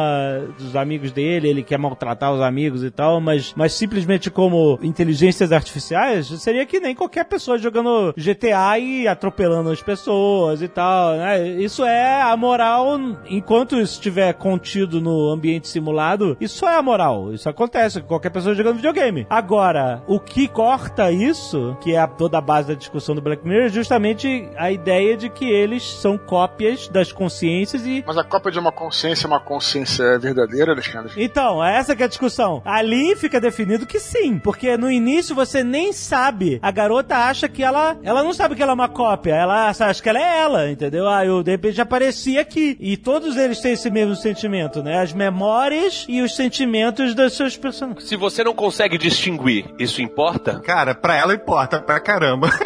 dos 0.58 0.76
amigos 0.76 1.12
dele, 1.12 1.50
ele 1.50 1.64
quer 1.64 1.78
maltratar 1.78 2.34
os 2.34 2.42
amigos 2.42 2.84
e 2.84 2.92
tal, 2.92 3.20
mas, 3.20 3.54
mas 3.56 3.74
simplesmente 3.74 4.30
como 4.30 4.80
inteligências 4.82 5.52
artificiais, 5.52 6.28
seria 6.28 6.66
que 6.66 6.80
nem 6.80 6.96
qualquer 6.96 7.26
pessoa 7.26 7.58
jogando 7.58 8.14
GTA 8.18 8.78
e 8.80 9.08
atropelando 9.08 9.70
as 9.70 9.82
pessoas 9.82 10.62
e 10.62 10.68
tal, 10.68 11.16
né? 11.16 11.48
Isso 11.48 11.84
é 11.84 12.22
a 12.22 12.36
moral, 12.38 13.00
enquanto 13.30 13.80
isso 13.80 13.94
estiver 13.94 14.34
contido 14.34 15.02
no 15.02 15.30
ambiente 15.30 15.68
simulado, 15.68 16.38
isso 16.40 16.66
é 16.66 16.76
a 16.76 16.82
moral. 16.82 17.34
Isso 17.34 17.50
acontece 17.50 18.02
com 18.02 18.08
qualquer 18.08 18.30
pessoa 18.30 18.56
jogando 18.56 18.76
videogame. 18.76 19.26
Agora, 19.30 20.04
o 20.08 20.20
que 20.20 20.48
corta 20.48 21.12
isso, 21.12 21.78
que 21.82 21.96
é 21.96 22.08
toda 22.08 22.38
a 22.38 22.42
base 22.42 22.70
da 22.70 22.74
discussão 22.74 23.16
do 23.16 23.22
Black 23.22 23.48
Mirror, 23.48 23.66
é 23.66 23.70
justamente 23.70 24.50
a 24.58 24.72
ideia 24.72 25.16
de 25.16 25.30
que 25.30 25.46
são 25.84 26.18
cópias 26.18 26.88
das 26.88 27.12
consciências 27.12 27.86
e 27.86 28.04
Mas 28.06 28.18
a 28.18 28.24
cópia 28.24 28.52
de 28.52 28.60
uma 28.60 28.72
consciência 28.72 29.26
é 29.26 29.28
uma 29.28 29.40
consciência 29.40 30.18
verdadeira, 30.20 30.72
Alexandre? 30.72 31.14
então, 31.18 31.64
essa 31.64 31.96
que 31.96 32.02
é 32.04 32.06
a 32.06 32.10
discussão. 32.10 32.62
Ali 32.66 33.16
fica 33.16 33.40
definido 33.40 33.86
que 33.86 34.00
sim, 34.00 34.38
porque 34.40 34.76
no 34.78 34.90
início 34.92 35.36
você 35.36 35.64
nem 35.64 35.94
sabe. 35.94 36.60
A 36.62 36.72
garota 36.72 37.16
acha 37.16 37.48
que 37.48 37.64
ela, 37.64 37.98
ela 38.04 38.24
não 38.24 38.34
sabe 38.34 38.56
que 38.56 38.62
ela 38.64 38.72
é 38.72 38.76
uma 38.76 38.90
cópia, 38.90 39.34
ela 39.36 39.70
acha 39.70 40.02
que 40.02 40.10
ela 40.10 40.20
é 40.20 40.40
ela, 40.40 40.70
entendeu? 40.72 41.08
Ah, 41.08 41.26
eu 41.26 41.44
de 41.44 41.52
repente 41.52 41.82
apareci 41.82 42.38
aqui. 42.38 42.78
E 42.80 42.98
todos 42.98 43.38
eles 43.38 43.60
têm 43.60 43.74
esse 43.74 43.90
mesmo 43.90 44.16
sentimento, 44.16 44.82
né? 44.84 45.02
As 45.02 45.14
memórias 45.14 46.06
e 46.08 46.22
os 46.22 46.36
sentimentos 46.36 47.14
dos 47.14 47.34
seus 47.34 47.58
personagens. 47.58 48.08
Se 48.08 48.16
você 48.16 48.44
não 48.44 48.54
consegue 48.54 48.98
distinguir, 48.98 49.66
isso 49.80 50.02
importa? 50.02 50.60
Cara, 50.60 50.94
pra 50.96 51.16
ela 51.16 51.34
importa 51.34 51.80
pra 51.82 52.00
caramba. 52.00 52.50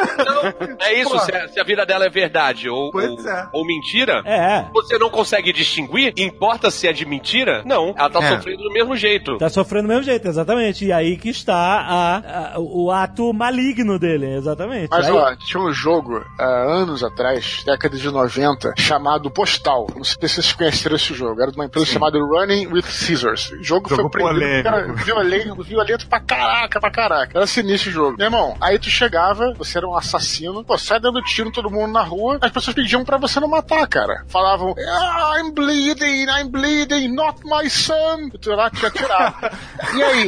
É 0.80 1.00
isso, 1.00 1.18
se 1.20 1.34
a, 1.34 1.48
se 1.48 1.58
a 1.60 1.64
vida 1.64 1.84
dela 1.84 2.04
é 2.04 2.10
verdade 2.10 2.68
ou, 2.68 2.90
Pois 2.90 3.05
ou, 3.10 3.28
é. 3.28 3.48
ou 3.52 3.66
mentira, 3.66 4.22
É. 4.24 4.66
você 4.72 4.98
não 4.98 5.10
consegue 5.10 5.52
distinguir, 5.52 6.12
importa 6.16 6.70
se 6.70 6.86
é 6.88 6.92
de 6.92 7.04
mentira? 7.06 7.62
Não, 7.64 7.94
ela 7.96 8.10
tá 8.10 8.20
É. 8.22 8.28
sofrendo 8.36 8.62
do 8.62 8.72
mesmo 8.72 8.96
jeito. 8.96 9.38
Tá 9.38 9.48
sofrendo 9.48 9.84
do 9.84 9.88
mesmo 9.88 10.02
jeito, 10.04 10.26
exatamente. 10.28 10.84
E 10.84 10.92
aí 10.92 11.16
que 11.16 11.28
está 11.28 11.54
a- 11.56 12.16
a- 12.54 12.58
o 12.58 12.90
ato 12.90 13.32
maligno 13.32 13.98
dele, 13.98 14.34
exatamente. 14.36 14.88
Mas 14.90 15.06
Aí- 15.06 15.12
ó, 15.12 15.34
tinha 15.36 15.62
um 15.62 15.72
jogo 15.72 16.24
há 16.38 16.44
anos 16.44 17.02
atrás, 17.02 17.62
década 17.64 17.96
de 17.96 18.10
90, 18.10 18.72
chamado 18.78 19.30
Postal. 19.30 19.86
Não 19.96 20.04
sei 20.04 20.28
se 20.28 20.34
vocês 20.36 20.52
conheceram 20.52 20.96
esse 20.96 21.14
jogo. 21.14 21.40
Era 21.40 21.50
de 21.50 21.56
uma 21.58 21.66
empresa 21.66 21.86
chamada 21.86 22.18
Running 22.18 22.66
with 22.68 22.82
Scissors. 22.82 23.50
O 23.52 23.62
jogo, 23.62 23.88
Jogo 23.88 24.10
foi 24.10 24.20
polêmico. 24.22 24.64
cara, 24.64 24.92
violento, 24.92 25.62
violento 25.62 26.06
pra 26.08 26.20
caraca, 26.20 26.80
pra 26.80 26.90
caraca. 26.90 27.36
Era 27.38 27.46
sinistro 27.46 27.90
o 27.90 27.92
jogo. 27.92 28.16
Meu 28.16 28.26
irmão, 28.26 28.56
aí 28.60 28.78
tu 28.78 28.88
chegava, 28.88 29.52
você 29.56 29.78
era 29.78 29.86
um 29.88 29.94
assassino, 29.96 30.64
pô, 30.64 30.76
sai 30.78 30.98
dando 31.00 31.20
tiro 31.22 31.50
todo 31.50 31.70
mundo 31.70 31.92
na 31.92 32.02
rua, 32.02 32.38
as 32.40 32.50
pessoas 32.50 32.74
pediam 32.74 32.95
pra 33.04 33.16
você 33.18 33.38
não 33.40 33.48
matar, 33.48 33.86
cara. 33.86 34.24
Falavam, 34.28 34.74
ah, 34.78 35.34
I'm 35.38 35.52
bleeding, 35.52 36.26
I'm 36.28 36.48
bleeding, 36.48 37.08
not 37.08 37.40
my 37.44 37.68
son. 37.68 38.28
E 38.34 38.38
tu 38.38 38.50
lá 38.54 38.66
atirar. 38.66 39.58
e 39.96 40.02
aí? 40.02 40.26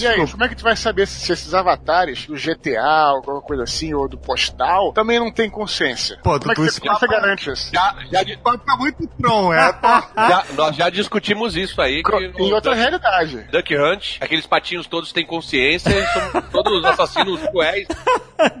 E 0.00 0.06
aí? 0.06 0.30
Como 0.30 0.44
é 0.44 0.48
que 0.48 0.56
tu 0.56 0.62
vai 0.64 0.76
saber 0.76 1.06
se, 1.06 1.20
se 1.20 1.32
esses 1.32 1.54
avatares 1.54 2.26
do 2.26 2.34
GTA, 2.34 2.80
ou 3.10 3.16
alguma 3.16 3.40
coisa 3.42 3.62
assim, 3.64 3.92
ou 3.94 4.08
do 4.08 4.16
Postal, 4.18 4.92
também 4.92 5.18
não 5.18 5.30
tem 5.32 5.48
consciência? 5.50 6.18
Pô, 6.22 6.38
como 6.38 6.52
é 6.52 6.54
que 6.54 6.60
é 6.62 6.64
que 6.66 6.70
você 6.72 6.86
é 6.86 6.90
uma- 6.90 7.00
garante 7.08 7.50
isso? 7.50 7.70
Já, 7.72 7.94
já, 8.10 8.24
Tá 8.44 8.76
muito 8.76 9.06
tron, 9.20 9.52
é. 9.52 9.72
Tá. 9.72 10.08
já- 10.16 10.44
nós 10.54 10.76
já 10.76 10.90
discutimos 10.90 11.56
isso 11.56 11.80
aí. 11.80 12.02
que 12.02 12.12
Em 12.42 12.52
outra 12.52 12.70
Duck, 12.72 12.76
realidade. 12.80 13.36
Duck 13.50 13.76
Hunt, 13.76 14.16
aqueles 14.20 14.46
patinhos 14.46 14.86
todos 14.86 15.12
têm 15.12 15.26
consciência, 15.26 15.90
eles 15.90 16.08
são 16.12 16.42
todos 16.52 16.84
assassinos 16.84 17.40
cruéis. 17.48 17.86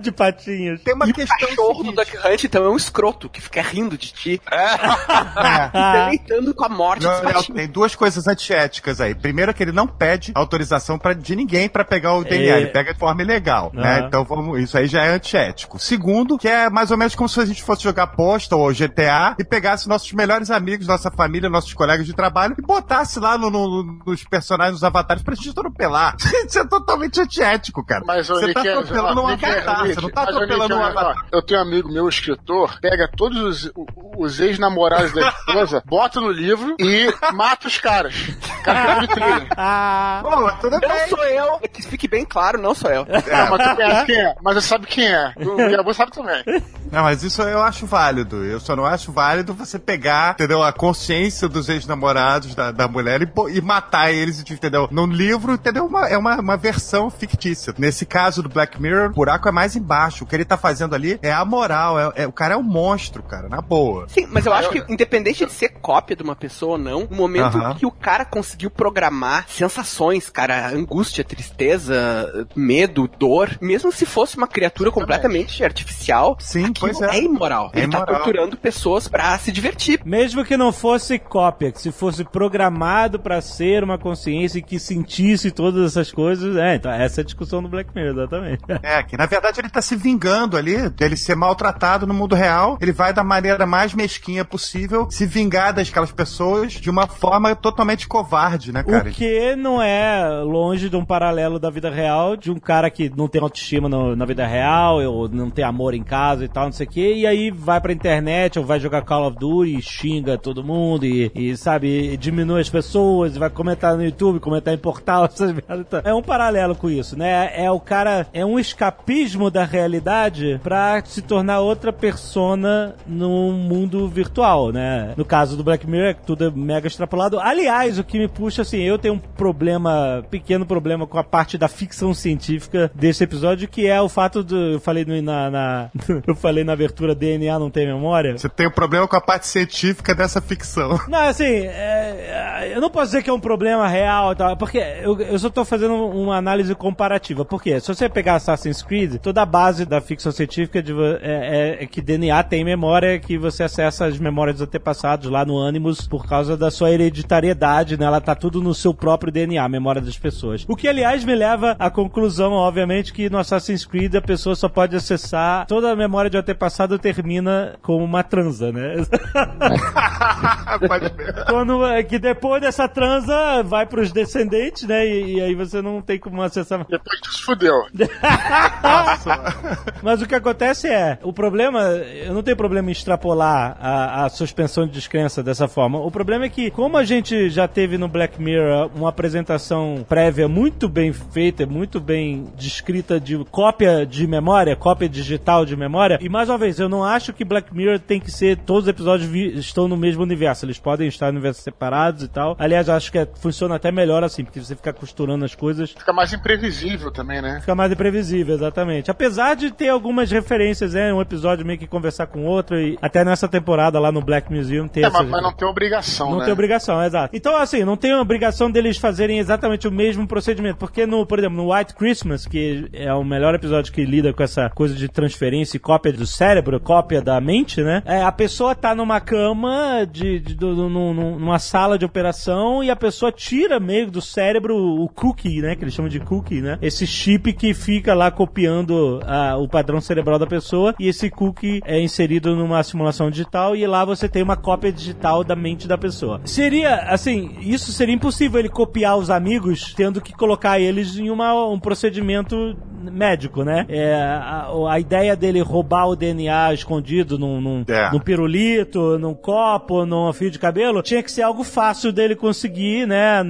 de 0.00 0.10
patinhas. 0.12 0.82
Tem 0.82 0.94
uma 0.94 1.06
E 1.06 1.10
o 1.10 1.14
questão 1.14 1.48
cachorro 1.48 1.82
do. 1.84 1.92
Duck 1.92 2.16
Hunt, 2.18 2.44
então, 2.44 2.64
é 2.64 2.68
um 2.68 2.76
escroto 2.76 3.28
que 3.28 3.40
fica 3.44 3.62
rindo 3.62 3.96
de 3.96 4.12
ti, 4.12 4.40
É. 4.50 5.70
deleitando 6.04 6.54
com 6.54 6.64
a 6.64 6.68
morte 6.68 7.04
Não, 7.04 7.22
não, 7.22 7.42
tem 7.42 7.68
duas 7.68 7.94
coisas 7.94 8.26
antiéticas 8.26 9.00
aí. 9.00 9.14
Primeiro 9.14 9.50
é 9.50 9.54
que 9.54 9.62
ele 9.62 9.72
não 9.72 9.86
pede 9.86 10.32
autorização 10.34 10.98
pra, 10.98 11.12
de 11.12 11.34
ninguém 11.36 11.68
pra 11.68 11.84
pegar 11.84 12.14
o 12.14 12.24
DNA, 12.24 12.54
É. 12.56 12.60
ele 12.60 12.66
pega 12.70 12.92
de 12.92 12.98
forma 12.98 13.22
ilegal, 13.22 13.70
né? 13.74 13.98
Aham. 13.98 14.06
Então 14.06 14.24
vamos, 14.24 14.60
isso 14.60 14.76
aí 14.78 14.86
já 14.86 15.02
é 15.04 15.08
antiético. 15.14 15.78
Segundo, 15.78 16.38
que 16.38 16.48
é 16.48 16.68
mais 16.70 16.90
ou 16.90 16.96
menos 16.96 17.14
como 17.14 17.28
se 17.28 17.40
a 17.40 17.44
gente 17.46 17.62
fosse 17.62 17.82
jogar 17.82 18.08
Postal 18.08 18.60
ou 18.60 18.72
GTA 18.72 19.34
e 19.38 19.44
pegasse 19.44 19.88
nossos 19.88 20.12
melhores 20.12 20.50
amigos, 20.50 20.86
nossa 20.86 21.10
família, 21.10 21.48
nossos 21.50 21.72
colegas 21.74 22.06
de 22.06 22.12
trabalho 22.14 22.54
e 22.58 22.62
botasse 22.62 23.18
lá 23.18 23.36
no- 23.38 23.50
no- 23.50 23.98
nos 24.06 24.24
personagens, 24.24 24.74
nos 24.74 24.84
avatares 24.84 25.22
pra 25.22 25.34
gente 25.34 25.50
atropelar. 25.50 26.16
Isso 26.46 26.58
é 26.58 26.66
totalmente 26.66 27.20
antiético, 27.20 27.84
cara. 27.84 28.02
Mas, 28.06 28.28
você 28.28 28.52
tá 28.52 28.60
Nick, 28.62 28.68
atropelando 28.72 29.20
um 29.22 29.24
você 29.36 30.00
não 30.00 30.10
tá 30.10 30.22
atropelando 30.22 30.74
um 30.74 30.78
Nick, 30.78 30.90
avatar. 30.98 31.26
Eu 31.32 31.42
tenho 31.42 31.60
um 31.60 31.62
amigo 31.62 31.92
meu, 31.92 32.08
escritor, 32.08 32.78
pega 32.80 33.08
todos 33.24 33.64
os, 33.64 33.72
os 34.18 34.40
ex-namorados 34.40 35.12
da 35.12 35.28
esposa, 35.28 35.82
bota 35.88 36.20
no 36.20 36.30
livro 36.30 36.76
e 36.78 37.12
mata 37.32 37.66
os 37.68 37.78
caras. 37.78 38.14
Cara, 38.62 39.00
de 39.00 39.08
trilha. 39.08 39.46
Ah, 39.56 40.20
Pô, 40.22 40.50
tudo 40.60 40.72
Não 40.72 40.80
bem. 40.80 41.08
sou 41.08 41.24
eu. 41.24 41.58
Que 41.72 41.82
fique 41.82 42.08
bem 42.08 42.24
claro, 42.24 42.60
não 42.60 42.74
sou 42.74 42.90
eu. 42.90 43.04
Não, 43.06 43.50
mas 43.56 43.68
tu 43.70 43.76
conhece 43.76 44.06
quem 44.06 44.16
é. 44.20 44.34
Mas 44.42 44.54
você 44.54 44.60
sabe 44.68 44.86
quem 44.86 45.06
é. 45.06 45.32
O 45.38 45.60
Yabu 45.60 45.94
sabe 45.94 46.12
também. 46.12 46.42
Não, 46.90 47.02
mas 47.02 47.22
isso 47.22 47.40
eu 47.42 47.62
acho 47.62 47.86
válido. 47.86 48.44
Eu 48.44 48.58
só 48.60 48.74
não 48.76 48.84
acho 48.84 49.12
válido 49.12 49.54
você 49.54 49.78
pegar, 49.78 50.32
entendeu? 50.34 50.62
A 50.62 50.72
consciência 50.72 51.48
dos 51.48 51.68
ex-namorados 51.68 52.54
da, 52.54 52.72
da 52.72 52.88
mulher 52.88 53.22
e, 53.22 53.28
e 53.56 53.60
matar 53.60 54.10
eles, 54.12 54.40
entendeu? 54.50 54.88
No 54.90 55.06
livro, 55.06 55.52
entendeu? 55.54 55.86
Uma- 55.86 56.08
é 56.08 56.18
uma, 56.18 56.36
uma 56.40 56.56
versão 56.56 57.10
fictícia. 57.10 57.74
Nesse 57.78 58.04
caso 58.04 58.42
do 58.42 58.48
Black 58.48 58.80
Mirror, 58.80 59.10
o 59.10 59.14
buraco 59.14 59.48
é 59.48 59.52
mais 59.52 59.76
embaixo. 59.76 60.24
O 60.24 60.26
que 60.26 60.34
ele 60.34 60.44
tá 60.44 60.56
fazendo 60.56 60.94
ali 60.94 61.18
é 61.22 61.32
amoral. 61.32 61.98
É, 61.98 62.12
é- 62.22 62.26
o 62.26 62.32
cara 62.32 62.54
é 62.54 62.56
um 62.56 62.62
monstro, 62.62 63.13
cara, 63.22 63.48
na 63.48 63.60
boa. 63.60 64.06
Sim, 64.08 64.26
mas 64.30 64.46
eu 64.46 64.52
acho 64.52 64.70
que, 64.70 64.84
independente 64.88 65.44
de 65.44 65.52
ser 65.52 65.70
cópia 65.80 66.16
de 66.16 66.22
uma 66.22 66.36
pessoa 66.36 66.72
ou 66.72 66.78
não, 66.78 67.04
o 67.04 67.14
momento 67.14 67.56
Aham. 67.58 67.74
que 67.74 67.86
o 67.86 67.90
cara 67.90 68.24
conseguiu 68.24 68.70
programar 68.70 69.46
sensações, 69.48 70.28
cara, 70.30 70.68
angústia, 70.68 71.24
tristeza, 71.24 72.46
medo, 72.54 73.08
dor, 73.18 73.56
mesmo 73.60 73.92
se 73.92 74.04
fosse 74.06 74.36
uma 74.36 74.46
criatura 74.46 74.90
completamente 74.90 75.62
artificial, 75.64 76.36
Sim, 76.40 76.72
pois 76.78 77.00
é. 77.00 77.16
é 77.16 77.22
imoral. 77.22 77.70
É 77.72 77.80
Ele 77.80 77.90
tá 77.92 77.98
imoral. 77.98 78.16
torturando 78.16 78.56
pessoas 78.56 79.08
pra 79.08 79.36
se 79.38 79.50
divertir. 79.52 80.00
Mesmo 80.04 80.44
que 80.44 80.56
não 80.56 80.72
fosse 80.72 81.18
cópia, 81.18 81.72
que 81.72 81.80
se 81.80 81.92
fosse 81.92 82.24
programado 82.24 83.18
pra 83.18 83.40
ser 83.40 83.82
uma 83.84 83.98
consciência 83.98 84.58
e 84.58 84.62
que 84.62 84.78
sentisse 84.78 85.50
todas 85.50 85.92
essas 85.92 86.10
coisas, 86.12 86.56
é, 86.56 86.74
então 86.76 86.90
essa 86.90 87.20
é 87.20 87.22
a 87.22 87.24
discussão 87.24 87.62
do 87.62 87.68
Black 87.68 87.90
Mirror, 87.94 88.12
exatamente. 88.12 88.62
É, 88.82 89.02
que 89.02 89.16
na 89.16 89.26
verdade 89.26 89.60
ele 89.60 89.68
tá 89.68 89.80
se 89.82 89.96
vingando 89.96 90.56
ali 90.56 90.88
dele 90.90 91.16
ser 91.16 91.34
maltratado 91.36 92.06
no 92.06 92.14
mundo 92.14 92.34
real. 92.34 92.78
Ele 92.80 92.92
vai 92.92 93.03
da 93.12 93.24
maneira 93.24 93.66
mais 93.66 93.94
mesquinha 93.94 94.44
possível 94.44 95.06
se 95.10 95.26
vingar 95.26 95.72
daquelas 95.72 96.12
pessoas 96.12 96.72
de 96.72 96.90
uma 96.90 97.06
forma 97.06 97.54
totalmente 97.54 98.06
covarde, 98.08 98.72
né, 98.72 98.82
cara? 98.82 99.08
O 99.08 99.12
que 99.12 99.54
não 99.56 99.80
é 99.82 100.26
longe 100.44 100.88
de 100.88 100.96
um 100.96 101.04
paralelo 101.04 101.58
da 101.58 101.70
vida 101.70 101.90
real, 101.90 102.36
de 102.36 102.50
um 102.50 102.58
cara 102.58 102.88
que 102.90 103.10
não 103.16 103.28
tem 103.28 103.40
autoestima 103.42 103.88
no- 103.88 104.16
na 104.16 104.24
vida 104.24 104.46
real, 104.46 105.02
ou 105.04 105.28
não 105.28 105.50
tem 105.50 105.64
amor 105.64 105.94
em 105.94 106.02
casa 106.02 106.44
e 106.44 106.48
tal, 106.48 106.64
não 106.66 106.72
sei 106.72 106.86
o 106.86 106.90
quê, 106.90 107.14
e 107.14 107.26
aí 107.26 107.50
vai 107.50 107.80
pra 107.80 107.92
internet, 107.92 108.58
ou 108.58 108.64
vai 108.64 108.78
jogar 108.80 109.02
Call 109.02 109.26
of 109.28 109.38
Duty 109.38 109.76
e 109.78 109.82
xinga 109.82 110.38
todo 110.38 110.64
mundo, 110.64 111.04
e, 111.06 111.30
e, 111.34 111.56
sabe, 111.56 112.12
e 112.12 112.16
diminui 112.16 112.60
as 112.60 112.70
pessoas, 112.70 113.36
vai 113.36 113.50
comentar 113.50 113.96
no 113.96 114.04
YouTube, 114.04 114.40
comentar 114.40 114.72
em 114.74 114.78
portal, 114.78 115.24
essas 115.32 115.52
merdas. 115.52 115.80
e 115.80 115.84
tal. 115.84 116.00
É 116.04 116.14
um 116.14 116.22
paralelo 116.22 116.74
com 116.74 116.88
isso, 116.90 117.18
né? 117.18 117.50
É 117.54 117.70
o 117.70 117.80
cara, 117.80 118.26
é 118.32 118.44
um 118.44 118.58
escapismo 118.58 119.50
da 119.50 119.64
realidade 119.64 120.60
pra 120.62 121.02
se 121.04 121.22
tornar 121.22 121.60
outra 121.60 121.92
persona 121.92 122.93
no 123.06 123.52
mundo 123.52 124.08
virtual, 124.08 124.72
né? 124.72 125.12
No 125.16 125.24
caso 125.24 125.56
do 125.56 125.64
Black 125.64 125.86
Mirror, 125.86 126.08
é 126.10 126.14
tudo 126.14 126.46
é 126.46 126.50
mega 126.50 126.86
extrapolado. 126.86 127.38
Aliás, 127.40 127.98
o 127.98 128.04
que 128.04 128.18
me 128.18 128.28
puxa, 128.28 128.62
assim, 128.62 128.78
eu 128.80 128.98
tenho 128.98 129.14
um 129.14 129.18
problema, 129.18 130.24
pequeno 130.30 130.66
problema 130.66 131.06
com 131.06 131.18
a 131.18 131.24
parte 131.24 131.56
da 131.58 131.68
ficção 131.68 132.12
científica 132.14 132.90
desse 132.94 133.22
episódio, 133.24 133.68
que 133.68 133.86
é 133.86 134.00
o 134.00 134.08
fato 134.08 134.42
do. 134.42 134.56
Eu 134.72 134.80
falei 134.80 135.04
no- 135.04 135.20
na. 135.22 135.50
na- 135.50 135.90
eu 136.26 136.34
falei 136.34 136.64
na 136.64 136.72
abertura 136.72 137.14
DNA 137.14 137.58
não 137.58 137.70
tem 137.70 137.86
memória. 137.86 138.36
Você 138.36 138.48
tem 138.48 138.66
um 138.66 138.70
problema 138.70 139.06
com 139.06 139.16
a 139.16 139.20
parte 139.20 139.46
científica 139.46 140.14
dessa 140.14 140.40
ficção. 140.40 140.98
Não, 141.08 141.20
assim, 141.20 141.44
é, 141.44 142.72
eu 142.74 142.80
não 142.80 142.90
posso 142.90 143.06
dizer 143.06 143.22
que 143.22 143.30
é 143.30 143.32
um 143.32 143.40
problema 143.40 143.86
real 143.88 144.32
e 144.32 144.36
tal, 144.36 144.56
porque 144.56 144.78
eu, 144.78 145.20
eu 145.20 145.38
só 145.38 145.48
tô 145.50 145.64
fazendo 145.64 145.94
uma 145.94 146.36
análise 146.36 146.74
comparativa. 146.74 147.44
Por 147.44 147.62
quê? 147.62 147.78
Se 147.80 147.88
você 147.88 148.08
pegar 148.08 148.36
Assassin's 148.36 148.82
Creed, 148.82 149.16
toda 149.18 149.42
a 149.42 149.46
base 149.46 149.84
da 149.84 150.00
ficção 150.00 150.32
científica 150.32 150.82
de 150.82 150.92
é, 151.22 151.76
é- 151.80 151.84
é 151.84 151.86
que 151.86 152.00
DNA 152.00 152.42
tem 152.44 152.64
memória, 152.64 152.83
que 153.22 153.38
você 153.38 153.62
acessa 153.62 154.06
as 154.06 154.18
memórias 154.18 154.56
dos 154.56 154.66
antepassados 154.66 155.30
lá 155.30 155.44
no 155.44 155.60
Animus 155.60 156.06
por 156.06 156.26
causa 156.26 156.56
da 156.56 156.70
sua 156.70 156.90
hereditariedade, 156.90 157.98
né? 157.98 158.06
Ela 158.06 158.20
tá 158.20 158.34
tudo 158.34 158.62
no 158.62 158.74
seu 158.74 158.92
próprio 158.92 159.32
DNA, 159.32 159.62
a 159.62 159.68
memória 159.68 160.00
das 160.00 160.18
pessoas. 160.18 160.64
O 160.68 160.76
que, 160.76 160.88
aliás, 160.88 161.24
me 161.24 161.34
leva 161.34 161.76
à 161.78 161.90
conclusão, 161.90 162.52
obviamente, 162.52 163.12
que 163.12 163.30
no 163.30 163.38
Assassin's 163.38 163.84
Creed 163.84 164.14
a 164.14 164.22
pessoa 164.22 164.54
só 164.54 164.68
pode 164.68 164.96
acessar 164.96 165.66
toda 165.66 165.90
a 165.90 165.96
memória 165.96 166.30
de 166.30 166.36
antepassado 166.36 166.98
termina 166.98 167.76
com 167.82 168.02
uma 168.02 168.22
transa, 168.22 168.72
né? 168.72 168.96
Pode. 170.88 171.10
Quando, 171.48 171.86
é 171.86 172.02
que 172.02 172.18
depois 172.18 172.60
dessa 172.60 172.88
transa 172.88 173.62
vai 173.62 173.86
pros 173.86 174.12
descendentes, 174.12 174.82
né? 174.84 175.06
E, 175.06 175.36
e 175.36 175.40
aí 175.40 175.54
você 175.54 175.80
não 175.80 176.02
tem 176.02 176.18
como 176.18 176.42
acessar. 176.42 176.84
Depois 176.88 177.20
disso, 177.20 177.44
fudeu. 177.44 177.74
Mas 180.02 180.22
o 180.22 180.26
que 180.26 180.34
acontece 180.34 180.88
é, 180.88 181.18
o 181.22 181.32
problema, 181.32 181.80
eu 181.80 182.34
não 182.34 182.42
tenho 182.42 182.56
problema 182.56 182.73
em 182.80 182.92
extrapolar 182.92 183.76
a, 183.80 184.24
a 184.24 184.28
suspensão 184.28 184.86
de 184.86 184.92
descrença 184.92 185.42
dessa 185.42 185.68
forma. 185.68 185.98
O 185.98 186.10
problema 186.10 186.44
é 186.44 186.48
que, 186.48 186.70
como 186.70 186.96
a 186.96 187.04
gente 187.04 187.48
já 187.50 187.66
teve 187.66 187.98
no 187.98 188.08
Black 188.08 188.40
Mirror 188.40 188.90
uma 188.94 189.08
apresentação 189.08 190.04
prévia 190.08 190.48
muito 190.48 190.88
bem 190.88 191.12
feita, 191.12 191.66
muito 191.66 192.00
bem 192.00 192.46
descrita 192.56 193.18
de 193.20 193.38
cópia 193.50 194.04
de 194.06 194.26
memória, 194.26 194.76
cópia 194.76 195.08
digital 195.08 195.64
de 195.64 195.76
memória, 195.76 196.18
e 196.20 196.28
mais 196.28 196.48
uma 196.48 196.58
vez, 196.58 196.78
eu 196.78 196.88
não 196.88 197.04
acho 197.04 197.32
que 197.32 197.44
Black 197.44 197.74
Mirror 197.74 197.98
tem 197.98 198.20
que 198.20 198.30
ser, 198.30 198.58
todos 198.58 198.84
os 198.84 198.88
episódios 198.88 199.30
estão 199.56 199.88
no 199.88 199.96
mesmo 199.96 200.22
universo, 200.22 200.64
eles 200.64 200.78
podem 200.78 201.08
estar 201.08 201.28
em 201.28 201.32
universos 201.32 201.62
separados 201.62 202.22
e 202.22 202.28
tal. 202.28 202.56
Aliás, 202.58 202.88
eu 202.88 202.94
acho 202.94 203.10
que 203.10 203.18
é- 203.18 203.28
funciona 203.40 203.74
até 203.74 203.90
melhor 203.90 204.22
assim, 204.24 204.44
porque 204.44 204.60
você 204.60 204.74
fica 204.76 204.92
costurando 204.92 205.44
as 205.44 205.54
coisas 205.54 205.94
Fica 205.96 206.12
mais 206.12 206.32
imprevisível 206.32 207.10
também, 207.10 207.40
né? 207.40 207.60
Fica 207.60 207.74
mais 207.74 207.90
imprevisível, 207.92 208.54
exatamente. 208.54 209.10
Apesar 209.10 209.54
de 209.54 209.70
ter 209.70 209.88
algumas 209.88 210.30
referências, 210.30 210.94
né? 210.94 211.12
Um 211.12 211.20
episódio 211.20 211.64
meio 211.64 211.78
que 211.78 211.86
conversar 211.86 212.26
com 212.26 212.40
o 212.40 212.48
outro, 212.64 212.78
e 212.80 212.98
até 213.00 213.24
nessa 213.24 213.46
temporada 213.48 213.98
lá 214.00 214.10
no 214.10 214.20
Black 214.22 214.52
Museum 214.52 214.88
tem 214.88 215.04
É, 215.04 215.10
mas, 215.10 215.28
mas 215.28 215.42
não 215.42 215.52
tem 215.52 215.68
obrigação, 215.68 216.30
não 216.30 216.38
né? 216.38 216.44
tem 216.44 216.52
obrigação, 216.52 217.02
exato. 217.02 217.36
Então, 217.36 217.56
assim, 217.56 217.84
não 217.84 217.96
tem 217.96 218.14
obrigação 218.14 218.70
deles 218.70 218.96
fazerem 218.96 219.38
exatamente 219.38 219.86
o 219.86 219.92
mesmo 219.92 220.26
procedimento. 220.26 220.78
Porque, 220.78 221.06
no, 221.06 221.26
por 221.26 221.38
exemplo, 221.38 221.56
no 221.56 221.72
White 221.74 221.94
Christmas, 221.94 222.46
que 222.46 222.88
é 222.92 223.12
o 223.12 223.22
melhor 223.24 223.54
episódio 223.54 223.92
que 223.92 224.04
lida 224.04 224.32
com 224.32 224.42
essa 224.42 224.68
coisa 224.70 224.94
de 224.94 225.08
transferência 225.08 225.76
e 225.76 225.80
cópia 225.80 226.12
do 226.12 226.26
cérebro, 226.26 226.80
cópia 226.80 227.20
da 227.20 227.40
mente, 227.40 227.82
né? 227.82 228.02
É, 228.04 228.22
a 228.22 228.32
pessoa 228.32 228.74
tá 228.74 228.94
numa 228.94 229.20
cama, 229.20 230.06
de, 230.10 230.40
de- 230.40 230.54
do- 230.54 230.88
num- 230.88 231.14
num- 231.14 231.38
numa 231.38 231.58
sala 231.58 231.98
de 231.98 232.04
operação, 232.04 232.82
e 232.82 232.90
a 232.90 232.96
pessoa 232.96 233.30
tira 233.30 233.78
meio 233.78 234.10
do 234.10 234.20
cérebro 234.20 234.76
o 234.76 235.08
cookie, 235.08 235.60
né? 235.60 235.76
Que 235.76 235.84
eles 235.84 235.94
chamam 235.94 236.08
de 236.08 236.20
cookie, 236.20 236.60
né? 236.60 236.78
Esse 236.80 237.06
chip 237.06 237.52
que 237.52 237.74
fica 237.74 238.14
lá 238.14 238.30
copiando 238.30 239.20
ah, 239.26 239.56
o 239.58 239.68
padrão 239.68 240.00
cerebral 240.00 240.38
da 240.38 240.46
pessoa, 240.46 240.94
e 240.98 241.08
esse 241.08 241.30
cookie 241.30 241.80
é 241.84 242.00
inserido 242.00 242.53
numa 242.54 242.82
simulação 242.82 243.30
digital, 243.30 243.74
e 243.76 243.86
lá 243.86 244.04
você 244.04 244.28
tem 244.28 244.42
uma 244.42 244.56
cópia 244.56 244.92
digital 244.92 245.42
da 245.44 245.56
mente 245.56 245.86
da 245.88 245.98
pessoa. 245.98 246.40
Seria, 246.44 246.96
assim, 247.08 247.56
isso 247.60 247.92
seria 247.92 248.14
impossível 248.14 248.58
ele 248.58 248.68
copiar 248.68 249.16
os 249.16 249.30
amigos, 249.30 249.92
tendo 249.94 250.20
que 250.20 250.32
colocar 250.32 250.78
eles 250.78 251.16
em 251.16 251.30
uma, 251.30 251.68
um 251.68 251.78
procedimento 251.78 252.76
médico, 253.10 253.62
né? 253.64 253.84
É, 253.88 254.14
a, 254.14 254.68
a 254.88 254.98
ideia 255.00 255.36
dele 255.36 255.60
roubar 255.60 256.08
o 256.08 256.16
DNA 256.16 256.72
escondido 256.72 257.38
num, 257.38 257.60
num, 257.60 257.84
É. 257.86 258.10
num 258.10 258.18
pirulito, 258.18 259.18
num 259.18 259.34
copo, 259.34 260.06
num 260.06 260.32
fio 260.32 260.50
de 260.50 260.58
cabelo, 260.58 261.02
tinha 261.02 261.22
que 261.22 261.30
ser 261.30 261.42
algo 261.42 261.62
fácil 261.64 262.12
dele 262.12 262.34
conseguir, 262.34 263.06
né? 263.06 263.42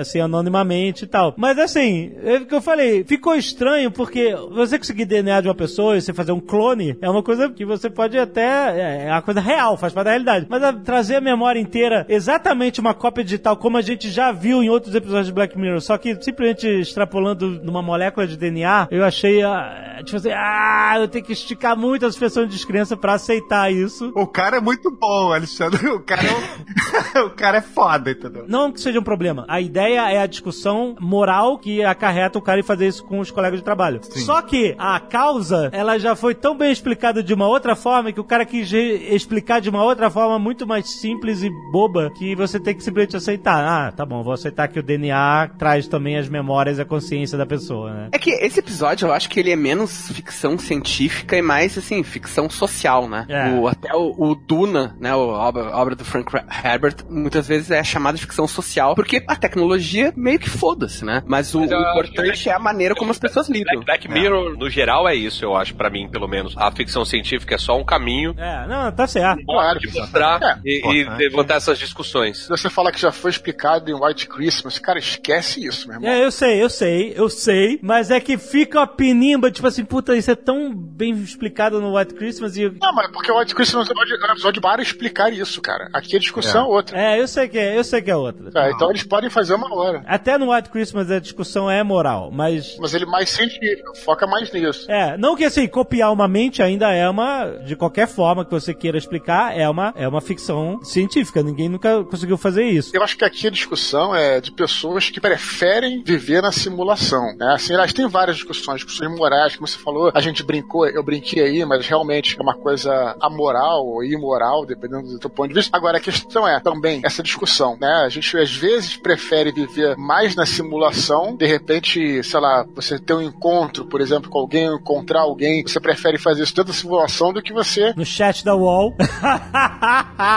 Assim, 0.00 0.20
anonimamente 0.20 1.04
e 1.04 1.08
tal. 1.08 1.34
Mas 1.36 1.58
assim, 1.58 2.12
é 2.24 2.36
o 2.36 2.46
que 2.46 2.54
eu 2.54 2.62
falei, 2.62 3.04
ficou 3.04 3.34
estranho 3.34 3.90
porque 3.90 4.34
você 4.52 4.78
conseguir 4.78 5.04
DNA 5.04 5.40
de 5.40 5.48
uma 5.48 5.54
pessoa 5.54 5.96
e 5.96 6.00
você 6.00 6.12
fazer 6.12 6.32
um 6.32 6.40
clone 6.40 6.96
é 7.00 7.10
uma 7.10 7.22
coisa 7.22 7.48
que 7.50 7.64
você 7.64 7.90
pode 7.90 8.16
até. 8.18 8.49
É 8.50 9.08
uma 9.12 9.22
coisa 9.22 9.40
real, 9.40 9.76
faz 9.76 9.92
parte 9.92 10.04
da 10.06 10.10
realidade. 10.10 10.46
Mas 10.48 10.62
a- 10.62 10.72
trazer 10.72 11.16
a 11.16 11.20
memória 11.20 11.60
inteira, 11.60 12.04
exatamente 12.08 12.80
uma 12.80 12.94
cópia 12.94 13.24
digital, 13.24 13.56
como 13.56 13.76
a 13.76 13.82
gente 13.82 14.10
já 14.10 14.32
viu 14.32 14.62
em 14.62 14.68
outros 14.68 14.94
episódios 14.94 15.26
de 15.28 15.32
Black 15.32 15.58
Mirror, 15.58 15.80
só 15.80 15.96
que 15.98 16.14
simplesmente 16.22 16.66
extrapolando 16.66 17.60
numa 17.62 17.82
molécula 17.82 18.26
de 18.26 18.36
DNA, 18.36 18.88
eu 18.90 19.04
achei. 19.04 19.42
ah, 19.42 19.86
Tipo 20.04 20.16
assim, 20.16 20.30
ah, 20.32 20.94
eu 20.98 21.08
tenho 21.08 21.22
que 21.24 21.32
esticar 21.34 21.76
muito 21.76 22.06
as 22.06 22.16
pessoas 22.16 22.46
de 22.48 22.54
descrença 22.54 22.96
pra 22.96 23.12
aceitar 23.14 23.70
isso. 23.70 24.10
O 24.16 24.26
cara 24.26 24.56
é 24.56 24.60
muito 24.60 24.90
bom, 24.90 25.30
Alexandre. 25.32 25.86
O 25.88 26.00
cara 26.00 26.22
é, 26.22 27.20
um- 27.20 27.26
o 27.26 27.30
cara 27.30 27.58
é 27.58 27.60
foda, 27.60 28.10
entendeu? 28.10 28.46
Não 28.48 28.72
que 28.72 28.80
seja 28.80 28.98
um 28.98 29.02
problema. 29.02 29.44
A 29.46 29.60
ideia 29.60 30.10
é 30.10 30.18
a 30.22 30.26
discussão 30.26 30.96
moral 30.98 31.58
que 31.58 31.84
acarreta 31.84 32.38
o 32.38 32.42
cara 32.42 32.60
em 32.60 32.62
fazer 32.62 32.88
isso 32.88 33.04
com 33.04 33.18
os 33.20 33.30
colegas 33.30 33.58
de 33.60 33.64
trabalho. 33.64 34.00
Só 34.02 34.40
que 34.40 34.74
a 34.78 34.98
causa, 35.00 35.68
ela 35.72 35.98
já 35.98 36.16
foi 36.16 36.34
tão 36.34 36.56
bem 36.56 36.72
explicada 36.72 37.22
de 37.22 37.34
uma 37.34 37.46
outra 37.46 37.76
forma 37.76 38.10
que 38.10 38.20
o 38.20 38.24
cara 38.30 38.44
quis 38.46 38.72
explicar 38.72 39.60
de 39.60 39.68
uma 39.68 39.82
outra 39.84 40.08
forma 40.10 40.38
muito 40.38 40.66
mais 40.66 40.88
simples 41.00 41.42
e 41.42 41.50
boba 41.72 42.10
que 42.16 42.34
você 42.34 42.60
tem 42.60 42.74
que 42.74 42.82
simplesmente 42.84 43.16
aceitar. 43.16 43.64
Ah, 43.64 43.92
tá 43.92 44.06
bom, 44.06 44.22
vou 44.22 44.32
aceitar 44.32 44.68
que 44.68 44.78
o 44.78 44.82
DNA 44.82 45.50
traz 45.58 45.88
também 45.88 46.16
as 46.16 46.28
memórias 46.28 46.78
e 46.78 46.80
a 46.82 46.84
consciência 46.84 47.36
da 47.36 47.44
pessoa, 47.44 47.92
né? 47.92 48.08
É 48.12 48.18
que 48.18 48.30
esse 48.30 48.60
episódio 48.60 49.08
eu 49.08 49.12
acho 49.12 49.28
que 49.28 49.40
ele 49.40 49.50
é 49.50 49.56
menos 49.56 50.10
ficção 50.12 50.56
científica 50.58 51.36
e 51.36 51.42
mais, 51.42 51.76
assim, 51.76 52.02
ficção 52.02 52.48
social, 52.48 53.08
né? 53.08 53.26
É. 53.28 53.50
O- 53.50 53.66
até 53.68 53.94
o, 53.94 54.14
o 54.16 54.34
Duna, 54.34 54.96
né? 55.00 55.10
A 55.10 55.16
obra, 55.16 55.64
a 55.70 55.78
obra 55.80 55.96
do 55.96 56.04
Frank 56.04 56.30
Herbert, 56.64 56.96
muitas 57.08 57.48
vezes 57.48 57.70
é 57.70 57.82
chamada 57.82 58.16
de 58.16 58.22
ficção 58.22 58.46
social, 58.46 58.94
porque 58.94 59.22
a 59.26 59.36
tecnologia 59.36 60.12
meio 60.16 60.38
que 60.38 60.48
foda-se, 60.48 61.04
né? 61.04 61.22
Mas 61.26 61.54
o, 61.54 61.60
Mas 61.60 61.70
o 61.72 61.74
acho 61.74 61.90
importante 61.90 62.48
é 62.48 62.52
a 62.52 62.58
maneira 62.58 62.94
como 62.94 63.10
as 63.10 63.18
pessoas 63.18 63.48
lidam. 63.48 63.80
Black, 63.82 64.06
Black 64.06 64.08
Mirror, 64.08 64.56
no 64.56 64.70
geral, 64.70 65.08
é 65.08 65.14
isso, 65.14 65.44
eu 65.44 65.56
acho, 65.56 65.74
pra 65.74 65.90
mim, 65.90 66.08
pelo 66.08 66.28
menos. 66.28 66.54
A 66.56 66.70
ficção 66.70 67.04
científica 67.04 67.54
é 67.54 67.58
só 67.58 67.76
um 67.78 67.84
caminho 67.84 68.19
É, 68.36 68.66
não, 68.66 68.92
tá 68.92 69.06
certo. 69.06 69.44
Claro, 69.44 69.78
de 69.78 69.92
mostrar 69.92 70.40
É, 70.42 70.58
e, 70.64 70.70
e 70.74 71.00
importante. 71.02 71.18
levantar 71.22 71.54
essas 71.56 71.78
discussões. 71.78 72.38
Se 72.44 72.48
você 72.48 72.68
fala 72.70 72.92
que 72.92 73.00
já 73.00 73.10
foi 73.12 73.30
explicado 73.30 73.90
em 73.90 73.94
White 73.94 74.26
Christmas, 74.28 74.78
cara, 74.78 74.98
esquece 74.98 75.64
isso, 75.66 75.86
meu 75.88 75.96
irmão. 75.96 76.10
É, 76.10 76.24
eu 76.24 76.30
sei, 76.30 76.62
eu 76.62 76.68
sei, 76.70 77.12
eu 77.16 77.28
sei, 77.28 77.78
mas 77.82 78.10
é 78.10 78.20
que 78.20 78.36
fica 78.38 78.78
uma 78.80 78.86
pinimba, 78.86 79.50
tipo 79.50 79.66
assim, 79.66 79.84
puta, 79.84 80.16
isso 80.16 80.30
é 80.30 80.34
tão 80.34 80.74
bem 80.74 81.12
explicado 81.14 81.80
no 81.80 81.96
White 81.96 82.14
Christmas 82.14 82.56
e. 82.56 82.68
Não, 82.80 82.94
mas 82.94 83.10
porque 83.12 83.30
o 83.30 83.38
White 83.38 83.54
Christmas 83.54 83.88
é 83.88 83.92
um 83.92 84.02
episódio- 84.02 84.24
é 84.24 84.28
um 84.28 84.32
episódio 84.32 84.62
para 84.62 84.82
explicar 84.82 85.32
isso, 85.32 85.60
cara. 85.60 85.88
Aqui 85.92 86.16
a 86.16 86.18
discussão 86.18 86.64
é, 86.66 86.68
outra. 86.68 86.98
É, 87.00 87.20
eu 87.20 87.26
sei 87.28 87.48
que 87.48 87.58
é, 87.58 87.76
eu 87.78 87.84
sei 87.84 88.02
que 88.02 88.10
é 88.10 88.16
outra. 88.16 88.50
Tá, 88.50 88.70
então 88.70 88.90
eles 88.90 89.02
podem 89.02 89.30
fazer 89.30 89.54
uma 89.54 89.72
hora. 89.74 90.02
Até 90.06 90.36
no 90.38 90.52
White 90.52 90.70
Christmas 90.70 91.10
a 91.10 91.18
discussão 91.20 91.70
é 91.70 91.82
moral, 91.82 92.30
mas. 92.32 92.76
Mas 92.78 92.94
ele 92.94 93.06
mais 93.06 93.30
científico, 93.30 93.96
foca 93.98 94.26
mais 94.26 94.52
nisso. 94.52 94.90
É, 94.90 95.16
não 95.16 95.36
que 95.36 95.44
assim, 95.44 95.66
copiar 95.66 96.12
uma 96.12 96.28
mente 96.28 96.62
ainda 96.62 96.90
é 96.92 97.08
uma, 97.08 97.46
de 97.64 97.76
qualquer 97.76 98.06
forma 98.10 98.44
que 98.44 98.50
você 98.50 98.74
queira 98.74 98.98
explicar, 98.98 99.56
é 99.56 99.68
uma, 99.68 99.94
é 99.96 100.06
uma 100.06 100.20
ficção 100.20 100.80
científica. 100.82 101.42
Ninguém 101.42 101.68
nunca 101.68 102.04
conseguiu 102.04 102.36
fazer 102.36 102.64
isso. 102.64 102.94
Eu 102.94 103.02
acho 103.02 103.16
que 103.16 103.24
aqui 103.24 103.46
a 103.46 103.50
discussão 103.50 104.14
é 104.14 104.40
de 104.40 104.52
pessoas 104.52 105.08
que 105.08 105.20
preferem 105.20 106.02
viver 106.04 106.42
na 106.42 106.52
simulação. 106.52 107.34
Né? 107.36 107.54
Assim, 107.54 107.72
elas 107.72 107.92
têm 107.92 108.08
várias 108.08 108.36
discussões, 108.36 108.82
discussões 108.82 109.16
morais, 109.16 109.56
como 109.56 109.66
você 109.66 109.78
falou, 109.78 110.10
a 110.14 110.20
gente 110.20 110.42
brincou, 110.42 110.86
eu 110.86 111.02
brinquei 111.02 111.42
aí, 111.42 111.64
mas 111.64 111.86
realmente 111.86 112.36
é 112.38 112.42
uma 112.42 112.54
coisa 112.54 113.16
amoral 113.20 113.86
ou 113.86 114.04
imoral, 114.04 114.66
dependendo 114.66 115.08
do 115.08 115.18
teu 115.18 115.30
ponto 115.30 115.48
de 115.48 115.54
vista. 115.54 115.76
Agora, 115.76 115.98
a 115.98 116.00
questão 116.00 116.46
é 116.46 116.60
também 116.60 117.00
essa 117.04 117.22
discussão, 117.22 117.76
né? 117.80 118.02
A 118.04 118.08
gente 118.08 118.36
às 118.36 118.54
vezes 118.54 118.96
prefere 118.96 119.52
viver 119.52 119.96
mais 119.96 120.34
na 120.34 120.44
simulação, 120.44 121.36
de 121.36 121.46
repente, 121.46 122.22
sei 122.22 122.40
lá, 122.40 122.66
você 122.74 122.98
ter 122.98 123.14
um 123.14 123.22
encontro, 123.22 123.84
por 123.86 124.00
exemplo, 124.00 124.30
com 124.30 124.38
alguém, 124.38 124.66
encontrar 124.74 125.20
alguém, 125.20 125.62
você 125.62 125.80
prefere 125.80 126.18
fazer 126.18 126.42
isso 126.42 126.54
dentro 126.54 126.72
da 126.72 126.78
simulação 126.78 127.32
do 127.32 127.42
que 127.42 127.52
você 127.52 127.92
No 128.00 128.06
chat 128.06 128.42
da 128.42 128.56
UOL. 128.56 128.96